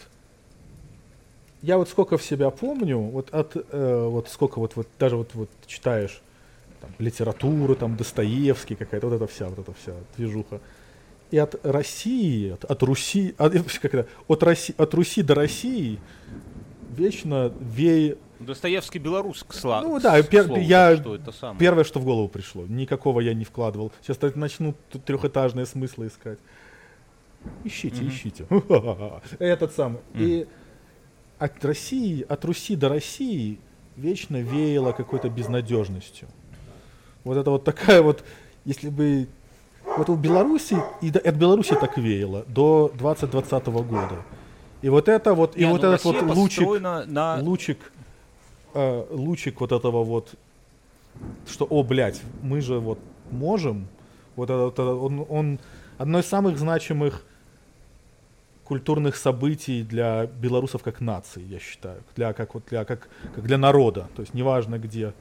Я 1.62 1.76
вот 1.76 1.88
сколько 1.88 2.16
в 2.18 2.22
себя 2.22 2.50
помню, 2.50 2.98
вот 2.98 3.30
от, 3.34 3.56
э, 3.56 4.06
вот 4.08 4.28
сколько 4.28 4.58
вот, 4.60 4.76
вот 4.76 4.86
даже 4.98 5.16
вот, 5.16 5.30
вот 5.34 5.50
читаешь 5.66 6.20
там, 6.80 6.90
литературу, 6.98 7.74
там, 7.74 7.96
Достоевский 7.96 8.76
какая-то, 8.76 9.08
вот 9.08 9.16
эта 9.16 9.26
вся, 9.26 9.48
вот 9.48 9.58
эта 9.58 9.72
вся 9.74 9.92
движуха. 10.16 10.60
И 11.32 11.36
от 11.38 11.56
России, 11.66 12.50
от, 12.52 12.64
от 12.64 12.82
Руси, 12.84 13.34
от, 13.38 13.52
как 13.82 13.94
это, 13.94 14.06
от, 14.28 14.42
Росси, 14.44 14.74
от 14.78 14.94
Руси 14.94 15.22
до 15.22 15.34
России 15.34 15.98
вечно 16.96 17.52
ве... 17.60 18.16
Достоевский 18.38 19.00
белорус, 19.00 19.42
к 19.42 19.52
сла- 19.52 19.82
Ну 19.82 19.98
да, 19.98 20.20
пер- 20.20 20.46
слову, 20.46 20.60
я- 20.60 20.96
что 20.96 21.16
это 21.16 21.32
самое. 21.32 21.58
Первое, 21.58 21.82
что 21.82 21.98
в 21.98 22.04
голову 22.04 22.28
пришло. 22.28 22.64
Никакого 22.68 23.18
я 23.20 23.34
не 23.34 23.44
вкладывал. 23.44 23.90
Сейчас 24.00 24.18
начну 24.36 24.76
трехэтажные 25.04 25.66
смыслы 25.66 26.06
искать. 26.06 26.38
Ищите, 27.64 27.96
Мгм. 28.02 28.08
ищите. 28.08 28.46
Этот 29.40 29.72
самый. 29.72 29.98
И 30.14 30.46
от 31.38 31.64
России, 31.64 32.24
от 32.28 32.44
Руси 32.44 32.76
до 32.76 32.88
России 32.88 33.58
вечно 33.96 34.36
веяло 34.36 34.92
какой-то 34.92 35.28
безнадежностью. 35.28 36.28
Вот 37.24 37.36
это 37.36 37.50
вот 37.50 37.64
такая 37.64 38.02
вот, 38.02 38.24
если 38.64 38.88
бы 38.88 39.28
вот 39.96 40.08
у 40.08 40.16
Беларуси, 40.16 40.76
и 41.00 41.10
от 41.10 41.34
Беларуси 41.34 41.74
так 41.74 41.96
веяло 41.98 42.44
до 42.46 42.92
2020 42.94 43.66
года. 43.66 44.22
И 44.80 44.88
вот 44.88 45.08
это 45.08 45.34
вот, 45.34 45.56
и 45.56 45.60
Не, 45.60 45.72
вот 45.72 45.82
ну, 45.82 45.88
этот 45.88 46.04
вот 46.04 46.22
лучик, 46.22 46.80
на... 46.80 47.40
лучик, 47.40 47.92
э, 48.74 49.06
лучик 49.10 49.60
вот 49.60 49.72
этого 49.72 50.04
вот, 50.04 50.34
что, 51.48 51.64
о, 51.64 51.82
блядь, 51.82 52.20
мы 52.42 52.60
же 52.60 52.78
вот 52.78 53.00
можем, 53.32 53.88
вот 54.36 54.50
это, 54.50 54.64
вот 54.64 54.74
это, 54.74 54.94
он, 54.94 55.26
он 55.28 55.58
одно 55.98 56.20
из 56.20 56.26
самых 56.26 56.58
значимых 56.58 57.24
культурных 58.68 59.16
событий 59.16 59.82
для 59.82 60.26
белорусов 60.26 60.82
как 60.82 61.00
нации, 61.00 61.42
я 61.42 61.58
считаю, 61.58 62.02
для 62.14 62.34
как 62.34 62.54
вот 62.54 62.64
для 62.68 62.84
как, 62.84 63.08
как 63.34 63.44
для 63.44 63.56
народа, 63.56 64.08
то 64.14 64.20
есть 64.20 64.34
неважно 64.34 64.78
где. 64.78 65.14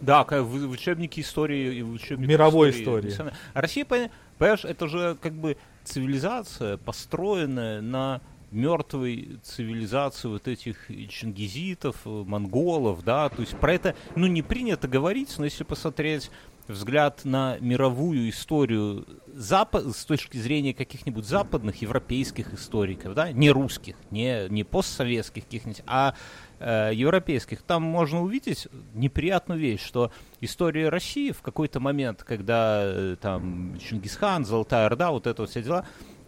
Да, 0.00 0.24
как 0.24 0.44
в, 0.44 0.68
в 0.68 0.70
учебнике 0.70 1.20
истории 1.20 1.74
и 1.74 1.82
в 1.82 1.92
учебнике 1.92 2.28
Мировой 2.28 2.70
истории. 2.70 3.06
написано. 3.06 3.32
А 3.54 3.60
Россия, 3.60 3.84
понимаешь, 3.84 4.64
это 4.64 4.86
же 4.86 5.16
как 5.20 5.32
бы 5.32 5.56
цивилизация, 5.84 6.76
построенная 6.76 7.80
на 7.80 8.20
мертвой 8.52 9.40
цивилизации 9.42 10.28
вот 10.28 10.46
этих 10.46 10.76
чингизитов, 11.08 11.96
э, 12.04 12.08
монголов, 12.08 13.02
да, 13.02 13.28
то 13.30 13.40
есть 13.40 13.56
про 13.56 13.72
это, 13.72 13.96
ну, 14.14 14.26
не 14.26 14.42
принято 14.42 14.86
говорить, 14.86 15.34
но 15.38 15.44
если 15.44 15.64
посмотреть 15.64 16.30
взгляд 16.68 17.24
на 17.24 17.58
мировую 17.60 18.28
историю 18.30 19.06
запад, 19.34 19.96
с 19.96 20.04
точки 20.04 20.36
зрения 20.36 20.74
каких-нибудь 20.74 21.24
западных 21.24 21.82
европейских 21.82 22.54
историков, 22.54 23.14
да, 23.14 23.32
не 23.32 23.50
русских, 23.50 23.96
не, 24.10 24.48
не 24.48 24.64
постсоветских 24.64 25.44
каких-нибудь, 25.44 25.82
а 25.86 26.14
э, 26.58 26.90
европейских, 26.94 27.62
там 27.62 27.82
можно 27.82 28.22
увидеть 28.22 28.68
неприятную 28.94 29.60
вещь, 29.60 29.82
что 29.82 30.12
история 30.40 30.88
России 30.88 31.32
в 31.32 31.42
какой-то 31.42 31.80
момент, 31.80 32.22
когда 32.22 32.82
э, 32.84 33.16
там 33.20 33.78
Чингисхан, 33.78 34.44
Золотая 34.44 34.86
Орда, 34.86 35.10
вот 35.10 35.26
это 35.26 35.42
вот 35.42 35.50
все 35.50 35.62
дела, 35.62 35.86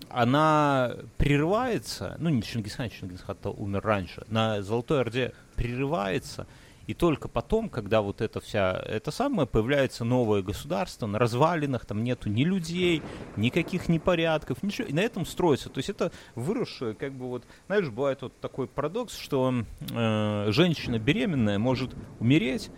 она 0.08 0.94
прерывается, 1.16 2.16
ну 2.18 2.28
не 2.30 2.42
Чингисхан, 2.42 2.90
Чингисхан-то 2.90 3.50
умер 3.50 3.82
раньше, 3.82 4.24
на 4.28 4.62
Золотой 4.62 5.00
Орде 5.00 5.32
прерывается, 5.56 6.46
и 6.86 6.94
только 6.94 7.28
потом, 7.28 7.68
когда 7.68 8.02
вот 8.02 8.20
это 8.20 8.40
вся, 8.40 8.72
это 8.86 9.10
самое, 9.10 9.46
появляется 9.46 10.04
новое 10.04 10.42
государство, 10.42 11.06
на 11.06 11.18
развалинах 11.18 11.86
там 11.86 12.04
нету 12.04 12.28
ни 12.28 12.44
людей, 12.44 13.02
никаких 13.36 13.88
непорядков, 13.88 14.62
ничего, 14.62 14.88
и 14.88 14.92
на 14.92 15.00
этом 15.00 15.24
строится. 15.24 15.70
То 15.70 15.78
есть 15.78 15.88
это 15.88 16.12
выросшее, 16.34 16.94
как 16.94 17.12
бы 17.12 17.28
вот, 17.28 17.44
знаешь, 17.66 17.88
бывает 17.88 18.22
вот 18.22 18.38
такой 18.40 18.66
парадокс, 18.66 19.16
что 19.16 19.64
э, 19.90 20.46
женщина 20.50 20.98
беременная 20.98 21.58
может 21.58 21.94
умереть, 22.20 22.70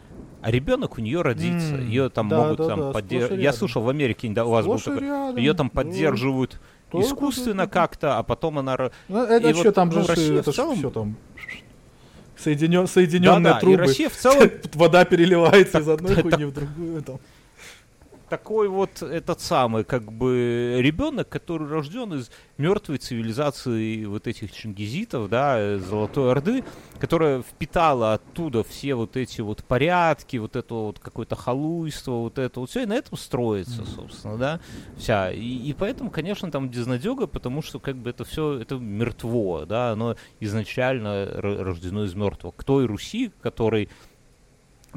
а 0.43 0.51
ребенок 0.51 0.99
у 0.99 1.01
нее 1.01 1.23
родится. 1.23 1.77
Ее 1.77 2.09
там 2.09 2.29
да, 2.29 2.43
могут 2.43 2.59
да, 2.59 2.67
там 2.69 2.81
да, 2.81 2.93
поддерживать. 2.93 3.43
Я 3.43 3.53
слушал 3.53 3.83
в 3.83 3.89
Америке, 3.89 4.29
да, 4.29 4.45
у 4.45 4.51
вас 4.51 4.67
был 4.67 4.79
такой. 4.79 5.01
рядом, 5.01 5.37
Ее 5.37 5.55
там 5.55 5.69
да. 5.69 5.75
поддерживают 5.75 6.61
искусственно 6.93 7.67
как-то, 7.67 8.19
а 8.19 8.23
потом 8.23 8.59
она... 8.61 8.91
Ну, 9.09 9.25
это 9.25 9.51
И 9.51 9.55
что 9.55 9.65
вот, 9.65 9.75
там 9.75 9.89
ну, 9.89 10.03
же, 10.03 10.07
Россия 10.07 10.39
это 10.39 10.53
в 10.53 10.55
целом- 10.55 10.77
все 10.77 10.91
там 10.91 11.17
соединен, 12.39 12.87
соединенные 12.87 13.57
и 13.57 13.61
трубы. 13.61 13.79
Россия 13.79 14.09
в 14.09 14.15
целом 14.15 14.51
Вода 14.75 15.05
переливается 15.05 15.79
из 15.79 15.89
одной 15.89 16.15
хуйни 16.23 16.45
в 16.45 16.53
другую. 16.53 17.03
Там. 17.03 17.19
Такой 18.29 18.69
вот 18.69 19.03
этот 19.03 19.41
самый, 19.41 19.85
как 19.85 20.13
бы, 20.13 20.77
ребенок, 20.81 21.29
который 21.29 21.69
рожден 21.69 22.15
из 22.15 22.31
мертвой 22.59 22.99
цивилизации 22.99 24.05
вот 24.05 24.27
этих 24.27 24.53
чингизитов, 24.53 25.29
да, 25.29 25.59
э, 25.59 25.79
Золотой 25.79 26.33
Орды, 26.33 26.65
которая 26.99 27.43
впитала 27.43 28.15
оттуда 28.15 28.65
все 28.65 28.95
вот 28.95 29.17
эти 29.17 29.41
вот 29.41 29.65
порядки, 29.65 30.37
вот 30.39 30.57
это 30.57 30.75
вот 30.75 30.99
какое-то 30.99 31.37
халуйство, 31.37 32.13
вот 32.13 32.39
это 32.39 32.61
вот 32.61 32.71
все, 32.71 32.83
и 32.83 32.87
на 32.87 32.95
этом 32.95 33.17
строится, 33.19 33.85
собственно, 33.85 34.37
да, 34.37 34.61
вся. 34.97 35.31
И, 35.33 35.45
и 35.45 35.73
поэтому, 35.73 36.11
конечно, 36.11 36.51
там 36.51 36.69
безнадега, 36.69 37.27
потому 37.27 37.63
что 37.63 37.79
как 37.79 37.97
бы 37.97 38.11
это 38.11 38.25
все, 38.25 38.59
это 38.59 38.77
мертво, 38.77 39.67
да, 39.67 39.93
оно 39.93 40.17
изначально 40.41 41.29
ро- 41.39 41.63
рождено 41.63 42.05
из 42.05 42.15
мертвого. 42.15 42.53
К 42.53 42.65
той 42.65 42.87
Руси, 42.87 43.31
который 43.41 43.89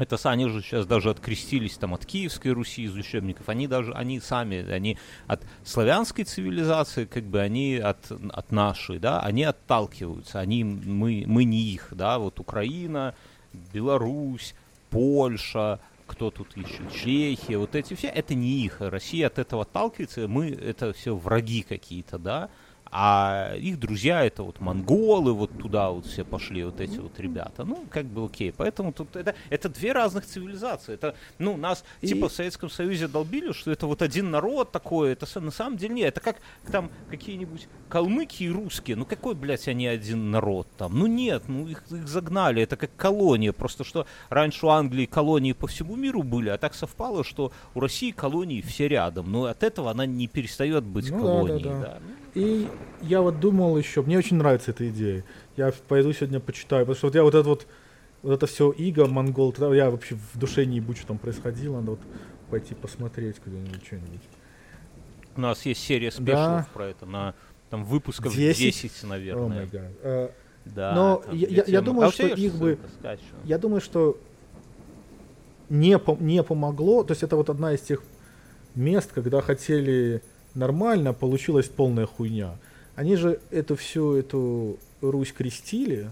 это 0.01 0.17
они 0.29 0.47
же 0.47 0.61
сейчас 0.61 0.85
даже 0.85 1.09
открестились 1.09 1.77
там 1.77 1.93
от 1.93 2.05
Киевской 2.05 2.49
Руси 2.49 2.83
из 2.83 2.95
учебников. 2.95 3.49
Они 3.49 3.67
даже, 3.67 3.93
они 3.93 4.19
сами, 4.19 4.69
они 4.69 4.97
от 5.27 5.41
славянской 5.63 6.23
цивилизации, 6.23 7.05
как 7.05 7.23
бы 7.23 7.39
они 7.39 7.75
от, 7.77 8.11
от 8.11 8.51
нашей, 8.51 8.99
да, 8.99 9.21
они 9.21 9.43
отталкиваются. 9.43 10.39
Они, 10.39 10.63
мы, 10.63 11.23
мы 11.27 11.43
не 11.43 11.61
их, 11.61 11.89
да, 11.91 12.19
вот 12.19 12.39
Украина, 12.39 13.15
Беларусь, 13.73 14.55
Польша, 14.89 15.79
кто 16.07 16.31
тут 16.31 16.57
еще, 16.57 16.81
Чехия, 16.91 17.57
вот 17.57 17.75
эти 17.75 17.93
все, 17.93 18.07
это 18.07 18.33
не 18.33 18.65
их. 18.65 18.77
Россия 18.79 19.27
от 19.27 19.37
этого 19.37 19.61
отталкивается, 19.61 20.27
мы, 20.27 20.49
это 20.49 20.91
все 20.93 21.15
враги 21.15 21.61
какие-то, 21.61 22.17
да, 22.17 22.49
а 22.91 23.53
их 23.55 23.79
друзья 23.79 24.23
это 24.25 24.43
вот 24.43 24.59
монголы, 24.59 25.33
вот 25.33 25.57
туда 25.57 25.91
вот 25.91 26.05
все 26.07 26.23
пошли, 26.23 26.63
вот 26.63 26.81
эти 26.81 26.97
вот 26.97 27.19
ребята. 27.19 27.63
Ну, 27.63 27.85
как 27.89 28.05
бы 28.05 28.25
окей. 28.25 28.51
Поэтому 28.55 28.91
тут 28.93 29.15
это, 29.15 29.35
это 29.49 29.69
две 29.69 29.91
разных 29.91 30.25
цивилизации. 30.25 30.95
Это, 30.95 31.15
ну, 31.37 31.55
нас 31.57 31.83
И- 32.01 32.07
типа 32.07 32.29
в 32.29 32.33
Советском 32.33 32.69
Союзе 32.69 33.07
долбили, 33.07 33.51
что 33.53 33.71
это 33.71 33.85
вот 33.85 34.01
один 34.01 34.31
народ 34.31 34.71
такой. 34.71 35.11
Это 35.11 35.27
на 35.39 35.51
самом 35.51 35.77
деле 35.77 35.93
нет. 35.93 36.07
Это 36.09 36.19
как 36.21 36.37
там 36.71 36.89
какие-нибудь 37.09 37.67
калмыки 37.89 38.43
и 38.43 38.49
русские. 38.49 38.97
Ну, 38.97 39.05
какой, 39.05 39.35
блядь, 39.35 39.67
они 39.67 39.85
один 39.85 40.31
народ 40.31 40.67
там? 40.77 40.97
Ну, 40.97 41.05
нет, 41.05 41.43
ну, 41.47 41.67
их, 41.67 41.83
их 41.91 42.07
загнали. 42.07 42.63
Это 42.63 42.75
как 42.75 42.95
колония. 42.95 43.53
Просто 43.53 43.83
что 43.83 44.07
раньше 44.29 44.65
у 44.65 44.69
Англии 44.69 45.05
колонии 45.05 45.53
по 45.53 45.67
всему 45.67 45.95
миру 45.95 46.23
были, 46.23 46.49
а 46.49 46.57
так 46.57 46.73
совпало, 46.73 47.23
что 47.23 47.51
у 47.75 47.79
России 47.79 48.11
колонии 48.11 48.61
все 48.61 48.87
рядом. 48.87 49.31
Но 49.31 49.45
от 49.45 49.61
этого 49.63 49.91
она 49.91 50.05
не 50.07 50.27
перестает 50.27 50.83
быть 50.83 51.09
Ну 51.11 51.17
да, 51.17 51.23
да, 51.23 51.29
колонией. 51.29 51.63
да. 51.63 51.79
да. 51.81 51.99
И 52.35 52.67
я 53.01 53.21
вот 53.21 53.39
думал 53.39 53.77
еще, 53.77 54.01
мне 54.01 54.17
очень 54.17 54.37
нравится 54.37 54.71
эта 54.71 54.87
идея. 54.89 55.23
Я 55.57 55.71
пойду 55.87 56.13
сегодня 56.13 56.39
почитаю, 56.39 56.85
потому 56.85 56.95
что 56.97 57.07
вот 57.07 57.15
я 57.15 57.23
вот 57.23 57.35
это 57.35 57.47
вот, 57.49 57.67
вот 58.21 58.33
это 58.33 58.45
все 58.47 58.71
иго, 58.71 59.07
монгол, 59.07 59.53
я 59.73 59.89
вообще 59.89 60.15
в 60.15 60.37
душе 60.37 60.65
не 60.65 60.77
ебу, 60.77 60.95
что 60.95 61.07
там 61.07 61.17
происходило, 61.17 61.77
надо 61.77 61.91
вот 61.91 61.99
пойти 62.49 62.75
посмотреть 62.75 63.37
куда-нибудь 63.39 63.83
что-нибудь. 63.85 64.21
У 65.35 65.41
нас 65.41 65.65
есть 65.65 65.81
серия 65.81 66.11
Да. 66.19 66.61
спешов 66.61 66.73
про 66.73 66.85
это 66.87 67.05
на 67.05 67.33
там 67.69 67.83
выпусков 67.85 68.35
10, 68.35 68.59
10? 68.59 69.03
О 69.03 69.07
наверное. 69.07 69.65
гад. 69.67 69.91
Э, 70.01 70.29
Да, 70.65 70.93
Но 70.93 71.23
я- 71.31 71.47
я- 71.47 71.63
я 71.65 71.81
думаю, 71.81 72.09
А 72.09 72.11
что 72.11 72.27
их 72.27 72.55
бы-. 72.55 72.77
Я 73.45 73.57
думаю, 73.57 73.79
что 73.81 74.19
не, 75.69 75.97
пом- 75.97 76.21
не 76.21 76.43
помогло. 76.43 77.03
То 77.03 77.11
есть 77.11 77.23
это 77.23 77.35
вот 77.37 77.49
одна 77.49 77.73
из 77.73 77.79
тех 77.81 78.03
мест, 78.75 79.11
когда 79.13 79.41
хотели 79.41 80.21
нормально, 80.55 81.13
получилась 81.13 81.67
полная 81.67 82.05
хуйня. 82.05 82.55
Они 82.95 83.15
же 83.15 83.39
эту 83.51 83.75
всю 83.75 84.13
эту 84.15 84.77
Русь 85.01 85.31
крестили, 85.31 86.11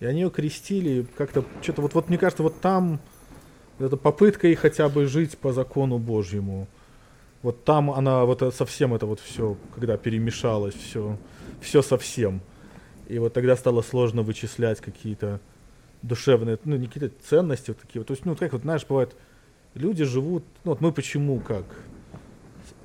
и 0.00 0.04
они 0.04 0.20
ее 0.20 0.30
крестили 0.30 1.06
как-то 1.16 1.44
что-то 1.62 1.82
вот, 1.82 1.94
вот 1.94 2.08
мне 2.08 2.18
кажется, 2.18 2.42
вот 2.42 2.60
там 2.60 3.00
эта 3.78 3.96
попытка 3.96 4.48
и 4.48 4.54
хотя 4.54 4.88
бы 4.88 5.06
жить 5.06 5.38
по 5.38 5.52
закону 5.52 5.98
Божьему. 5.98 6.68
Вот 7.42 7.64
там 7.64 7.90
она 7.90 8.24
вот 8.24 8.42
это- 8.42 8.54
совсем 8.54 8.94
это 8.94 9.06
вот 9.06 9.20
все, 9.20 9.56
когда 9.74 9.96
перемешалось 9.96 10.74
все, 10.74 11.18
все 11.60 11.82
совсем. 11.82 12.40
И 13.08 13.18
вот 13.18 13.32
тогда 13.32 13.56
стало 13.56 13.82
сложно 13.82 14.22
вычислять 14.22 14.80
какие-то 14.80 15.40
душевные, 16.02 16.58
ну, 16.64 16.76
не 16.76 16.86
какие-то 16.86 17.14
ценности 17.24 17.70
вот 17.70 17.80
такие. 17.80 18.04
То 18.04 18.12
есть, 18.12 18.24
ну, 18.24 18.36
как 18.36 18.52
вот, 18.52 18.62
знаешь, 18.62 18.86
бывает, 18.88 19.16
люди 19.74 20.04
живут, 20.04 20.44
ну, 20.64 20.72
вот 20.72 20.80
мы 20.80 20.92
почему 20.92 21.40
как 21.40 21.64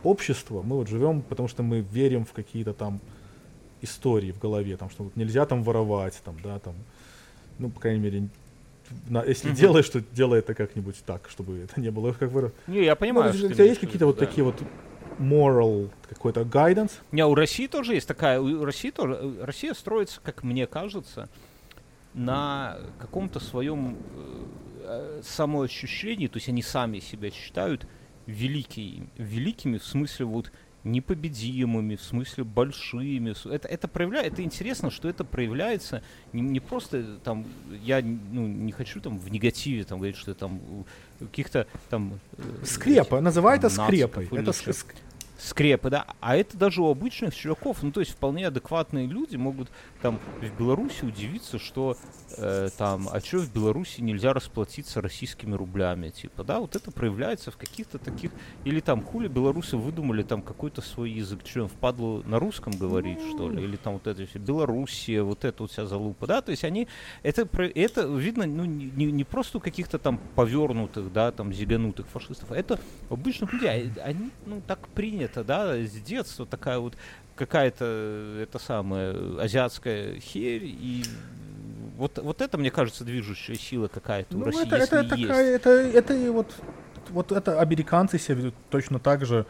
общество, 0.04 0.62
мы 0.62 0.76
вот 0.78 0.88
живем, 0.88 1.22
потому 1.22 1.48
что 1.48 1.64
мы 1.64 1.80
верим 1.80 2.26
в 2.26 2.32
какие-то 2.34 2.74
там 2.74 3.00
истории 3.82 4.32
в 4.32 4.40
голове, 4.40 4.78
там, 4.78 4.90
что 4.90 5.04
вот 5.04 5.16
нельзя 5.16 5.46
там 5.46 5.64
воровать, 5.64 6.20
там, 6.24 6.36
да, 6.44 6.60
там, 6.60 6.76
ну, 7.60 7.70
по 7.70 7.80
крайней 7.80 8.00
мере, 8.00 8.28
на- 9.08 9.24
если 9.24 9.50
Мгм. 9.50 9.58
делаешь, 9.58 9.90
то 9.90 10.02
делай 10.14 10.40
это 10.40 10.54
как-нибудь 10.54 10.96
так, 11.06 11.30
чтобы 11.30 11.58
это 11.60 11.80
не 11.80 11.92
было 11.92 12.14
как 12.14 12.32
бы... 12.32 12.52
Не, 12.68 12.84
я 12.86 12.92
Ну, 12.92 12.96
понимаю. 12.98 13.32
у 13.32 13.34
что 13.38 13.48
ты 13.50 13.54
тебя 13.54 13.66
есть 13.66 13.80
какие-то 13.80 14.06
вот 14.06 14.18
да. 14.18 14.26
такие 14.26 14.44
вот 14.44 14.56
moral 15.20 15.90
какой-то 16.10 16.42
guidance? 16.42 16.92
Не, 17.12 17.26
у 17.26 17.36
России 17.36 17.68
тоже 17.68 17.96
есть 17.96 18.08
такая. 18.08 18.40
У 18.40 18.64
России 18.64 18.92
тоже. 18.92 19.36
Россия 19.42 19.74
строится, 19.74 20.20
как 20.24 20.44
мне 20.44 20.68
кажется, 20.68 21.28
на 22.14 22.78
каком-то 23.00 23.40
своем 23.40 23.98
э, 24.84 25.22
самоощущении, 25.24 26.28
то 26.28 26.38
есть 26.38 26.50
они 26.50 26.62
сами 26.62 27.00
себя 27.00 27.30
считают 27.32 27.86
великими, 28.28 29.08
великими 29.18 29.78
в 29.78 29.84
смысле 29.84 30.26
вот 30.26 30.52
непобедимыми, 30.84 31.96
в 31.96 32.02
смысле 32.04 32.44
большими. 32.44 33.34
Это, 33.54 33.68
это 33.68 33.88
проявляет, 33.88 34.34
это 34.34 34.44
интересно, 34.44 34.90
что 34.92 35.10
это 35.10 35.24
проявляется 35.24 36.02
не, 36.34 36.42
не 36.42 36.60
просто 36.60 37.18
там, 37.24 37.46
я 37.84 38.02
ну, 38.02 38.48
не 38.48 38.72
хочу 38.72 39.02
там 39.02 39.18
в 39.18 39.30
негативе 39.32 39.84
там 39.84 39.98
говорить, 40.00 40.18
что 40.18 40.34
там 40.34 40.62
каких-то 41.20 41.68
там... 41.90 42.20
э, 42.38 42.66
Скрепа, 42.66 43.20
называй 43.22 43.58
это 43.58 43.70
скрепой. 43.70 44.26
Это 44.26 44.52
ск- 44.52 44.96
скрепы, 45.38 45.90
да, 45.90 46.06
а 46.20 46.36
это 46.36 46.58
даже 46.58 46.82
у 46.82 46.90
обычных 46.90 47.36
чуваков, 47.36 47.84
ну, 47.84 47.92
то 47.92 48.00
есть 48.00 48.12
вполне 48.14 48.48
адекватные 48.48 49.08
люди 49.08 49.36
могут 49.36 49.70
там 50.02 50.20
в 50.42 50.60
Беларуси 50.60 51.06
удивиться, 51.06 51.60
что 51.60 51.98
э, 52.38 52.70
там, 52.78 53.08
а 53.12 53.20
что 53.20 53.40
в 53.40 53.54
Беларуси 53.54 54.02
нельзя 54.02 54.34
расплатиться 54.34 55.02
российскими 55.02 55.54
рублями, 55.54 56.10
типа, 56.10 56.44
да, 56.44 56.60
вот 56.60 56.76
это 56.76 56.92
проявляется 56.92 57.52
в 57.52 57.58
каких-то 57.58 57.98
таких, 58.00 58.32
или 58.66 58.80
там 58.80 59.04
хули 59.04 59.28
белорусы 59.28 59.78
выдумали 59.78 60.24
там 60.24 60.42
какой-то 60.42 60.82
свой 60.82 61.12
язык, 61.12 61.42
что 61.46 61.64
он 61.64 61.70
впадло 61.70 62.24
на 62.26 62.40
русском 62.40 62.74
говорить, 62.74 63.20
что 63.36 63.50
ли, 63.50 63.64
или 63.64 63.76
там 63.76 63.94
вот 63.94 64.08
это 64.08 64.26
все, 64.26 64.40
Белоруссия, 64.40 65.22
вот 65.22 65.46
это 65.46 65.64
вот 65.64 65.72
вся 65.72 65.86
залупа, 65.86 66.26
да, 66.28 66.42
то 66.42 66.52
есть 66.52 66.64
они, 66.64 66.88
это, 67.24 67.48
это 67.76 68.02
видно, 68.08 68.46
ну, 68.46 68.66
не, 68.66 69.06
не 69.12 69.24
просто 69.24 69.58
у 69.60 69.62
каких-то 69.62 70.00
там 70.00 70.20
повернутых, 70.36 71.12
да, 71.14 71.32
там 71.32 71.54
зиганутых 71.54 72.08
фашистов, 72.08 72.52
а 72.52 72.56
это 72.56 72.80
обычных 73.10 73.54
людей, 73.54 73.92
а- 73.98 74.02
они, 74.02 74.30
ну, 74.46 74.62
так 74.66 74.88
принято, 74.90 75.27
да, 75.44 75.76
с 75.78 75.92
детства 75.92 76.46
такая 76.46 76.80
вот 76.80 76.96
какая-то, 77.36 77.86
э, 77.88 78.44
это 78.44 78.60
самая, 78.60 79.40
азиатская 79.40 80.20
херь, 80.20 80.64
и 80.66 81.04
вот, 81.98 82.18
вот 82.20 82.42
это, 82.42 82.58
мне 82.58 82.72
кажется, 82.72 83.04
движущая 83.04 83.56
сила 83.56 83.88
какая-то 83.88 84.36
у 84.36 84.40
Ну, 84.40 84.46
России, 84.46 84.62
это, 84.68 84.76
это, 84.76 85.16
есть. 85.16 85.28
такая, 85.28 85.56
это, 85.56 85.70
это 85.70 86.14
и 86.14 86.30
вот, 86.30 86.54
вот 87.10 87.32
это 87.32 87.60
американцы 87.62 88.20
себя 88.20 88.36
ведут 88.36 88.56
точно 88.70 89.00
так 89.00 89.26
же, 89.26 89.46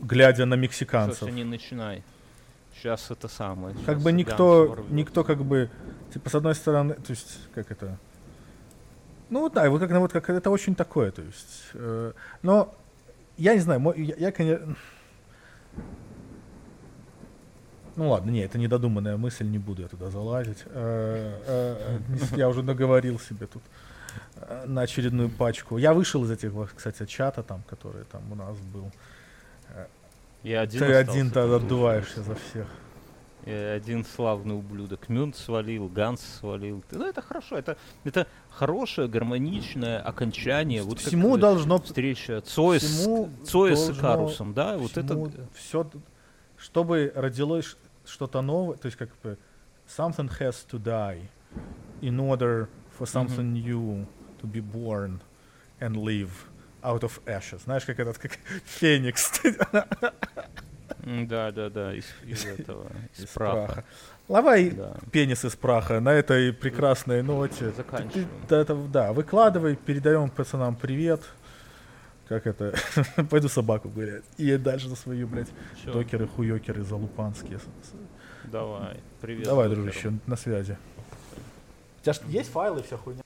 глядя 0.00 0.46
на 0.46 0.54
мексиканцев. 0.54 1.30
не 1.32 1.44
начинай. 1.44 2.02
Сейчас 2.76 3.10
это 3.10 3.28
самое. 3.28 3.74
Как 3.86 3.96
щас 3.96 4.02
бы 4.02 4.12
никто, 4.12 4.84
никто 4.90 5.24
как 5.24 5.42
бы, 5.44 5.70
типа, 6.12 6.28
с 6.28 6.34
одной 6.34 6.54
стороны, 6.54 6.94
то 6.94 7.10
есть, 7.10 7.38
как 7.54 7.70
это, 7.70 7.96
ну 9.30 9.40
вот 9.40 9.54
да, 9.54 9.68
вот 9.70 9.80
как, 9.80 9.90
вот 9.90 10.12
как 10.12 10.28
это 10.30 10.50
очень 10.50 10.74
такое, 10.74 11.10
то 11.10 11.22
есть, 11.22 11.70
э, 11.74 12.12
но 12.42 12.74
я 13.38 13.54
не 13.54 13.60
знаю, 13.60 13.80
мой- 13.80 14.00
я, 14.00 14.14
я, 14.16 14.32
конечно, 14.32 14.76
ну 17.96 18.10
ладно, 18.10 18.30
не, 18.30 18.40
это 18.40 18.58
недодуманная 18.58 19.16
мысль, 19.16 19.46
не 19.46 19.58
буду 19.58 19.82
я 19.82 19.88
туда 19.88 20.10
залазить. 20.10 20.62
Э, 20.66 21.40
э, 21.46 21.98
не- 22.08 22.38
Я 22.38 22.48
уже 22.48 22.62
наговорил 22.62 23.18
себе 23.18 23.46
тут 23.46 23.62
э, 24.36 24.64
на 24.66 24.82
очередную 24.82 25.30
пачку. 25.30 25.78
Я 25.78 25.94
вышел 25.94 26.24
из 26.24 26.30
этих, 26.30 26.52
кстати, 26.74 27.06
чата 27.06 27.42
там, 27.42 27.62
который 27.68 28.04
там 28.04 28.30
у 28.30 28.34
нас 28.34 28.56
был. 28.58 28.90
Я 30.42 30.60
один 30.60 30.80
Ты 30.80 30.94
один 30.94 31.30
тогда 31.30 31.56
отдуваешься 31.56 32.22
за 32.22 32.36
всех. 32.36 32.66
Я 33.46 33.72
один 33.72 34.04
славный 34.04 34.56
ублюдок. 34.56 35.08
Мюнт 35.08 35.36
свалил, 35.36 35.88
Ганс 35.88 36.20
свалил. 36.20 36.82
Ну, 36.90 37.06
это 37.06 37.22
хорошо. 37.22 37.56
Это, 37.56 37.76
это 38.02 38.26
хорошее, 38.50 39.06
гармоничное 39.06 40.00
окончание. 40.00 40.82
Вот 40.82 40.98
Всему 40.98 41.36
э, 41.36 41.40
должно 41.40 41.80
встреча 41.80 42.40
Цоя, 42.40 42.80
с, 42.80 43.08
Цоя 43.44 43.76
с 43.76 43.90
Икарусом, 43.90 44.52
да? 44.52 44.76
Вот 44.76 44.96
это... 44.96 45.30
все, 45.54 45.88
чтобы 46.56 47.12
родилось 47.14 47.76
что-то 48.06 48.42
новое, 48.42 48.76
то 48.76 48.86
есть 48.86 48.96
как 48.98 49.10
бы 49.22 49.36
something 49.88 50.30
has 50.38 50.66
to 50.70 50.78
die 50.82 51.28
in 52.00 52.18
order 52.18 52.68
for 52.98 53.06
something 53.06 53.52
new 53.52 54.06
to 54.42 54.46
be 54.50 54.60
born 54.60 55.20
and 55.80 55.96
live 55.96 56.30
out 56.82 57.02
of 57.02 57.20
ashes. 57.26 57.62
Знаешь, 57.64 57.84
как 57.84 57.98
этот, 58.00 58.18
как 58.18 58.32
Феникс 58.64 59.40
Да, 61.04 61.52
да, 61.52 61.70
да, 61.70 61.94
из, 61.94 62.04
из 62.24 62.44
этого, 62.44 62.88
из, 63.16 63.24
из 63.24 63.28
праха. 63.30 63.66
праха. 63.66 63.84
Давай 64.28 64.70
Да. 64.70 64.96
пенис 65.12 65.44
из 65.44 65.54
праха 65.54 66.00
на 66.00 66.12
этой 66.12 66.52
прекрасной 66.52 67.22
ноте. 67.22 67.70
Заканчиваем. 67.70 68.28
Это- 68.48 68.74
да, 68.74 69.12
выкладывай, 69.12 69.76
передаем 69.76 70.28
пацанам 70.30 70.74
привет. 70.74 71.22
Как 72.28 72.46
это? 72.46 72.74
Пойду 73.30 73.48
собаку 73.48 73.88
гулять. 73.88 74.24
И 74.36 74.56
дальше 74.56 74.88
за 74.88 74.96
свою, 74.96 75.28
блядь, 75.28 75.48
Чё? 75.84 75.92
докеры, 75.92 76.26
хуёкеры 76.26 76.82
залупанские. 76.82 77.60
Давай, 78.44 79.00
привет. 79.20 79.44
Давай, 79.44 79.68
дружище, 79.68 80.12
на 80.26 80.36
связи. 80.36 80.76
У 82.00 82.02
тебя 82.02 82.12
ж 82.12 82.20
есть 82.28 82.50
файлы, 82.50 82.82
вся 82.82 82.96
хуйня? 82.96 83.22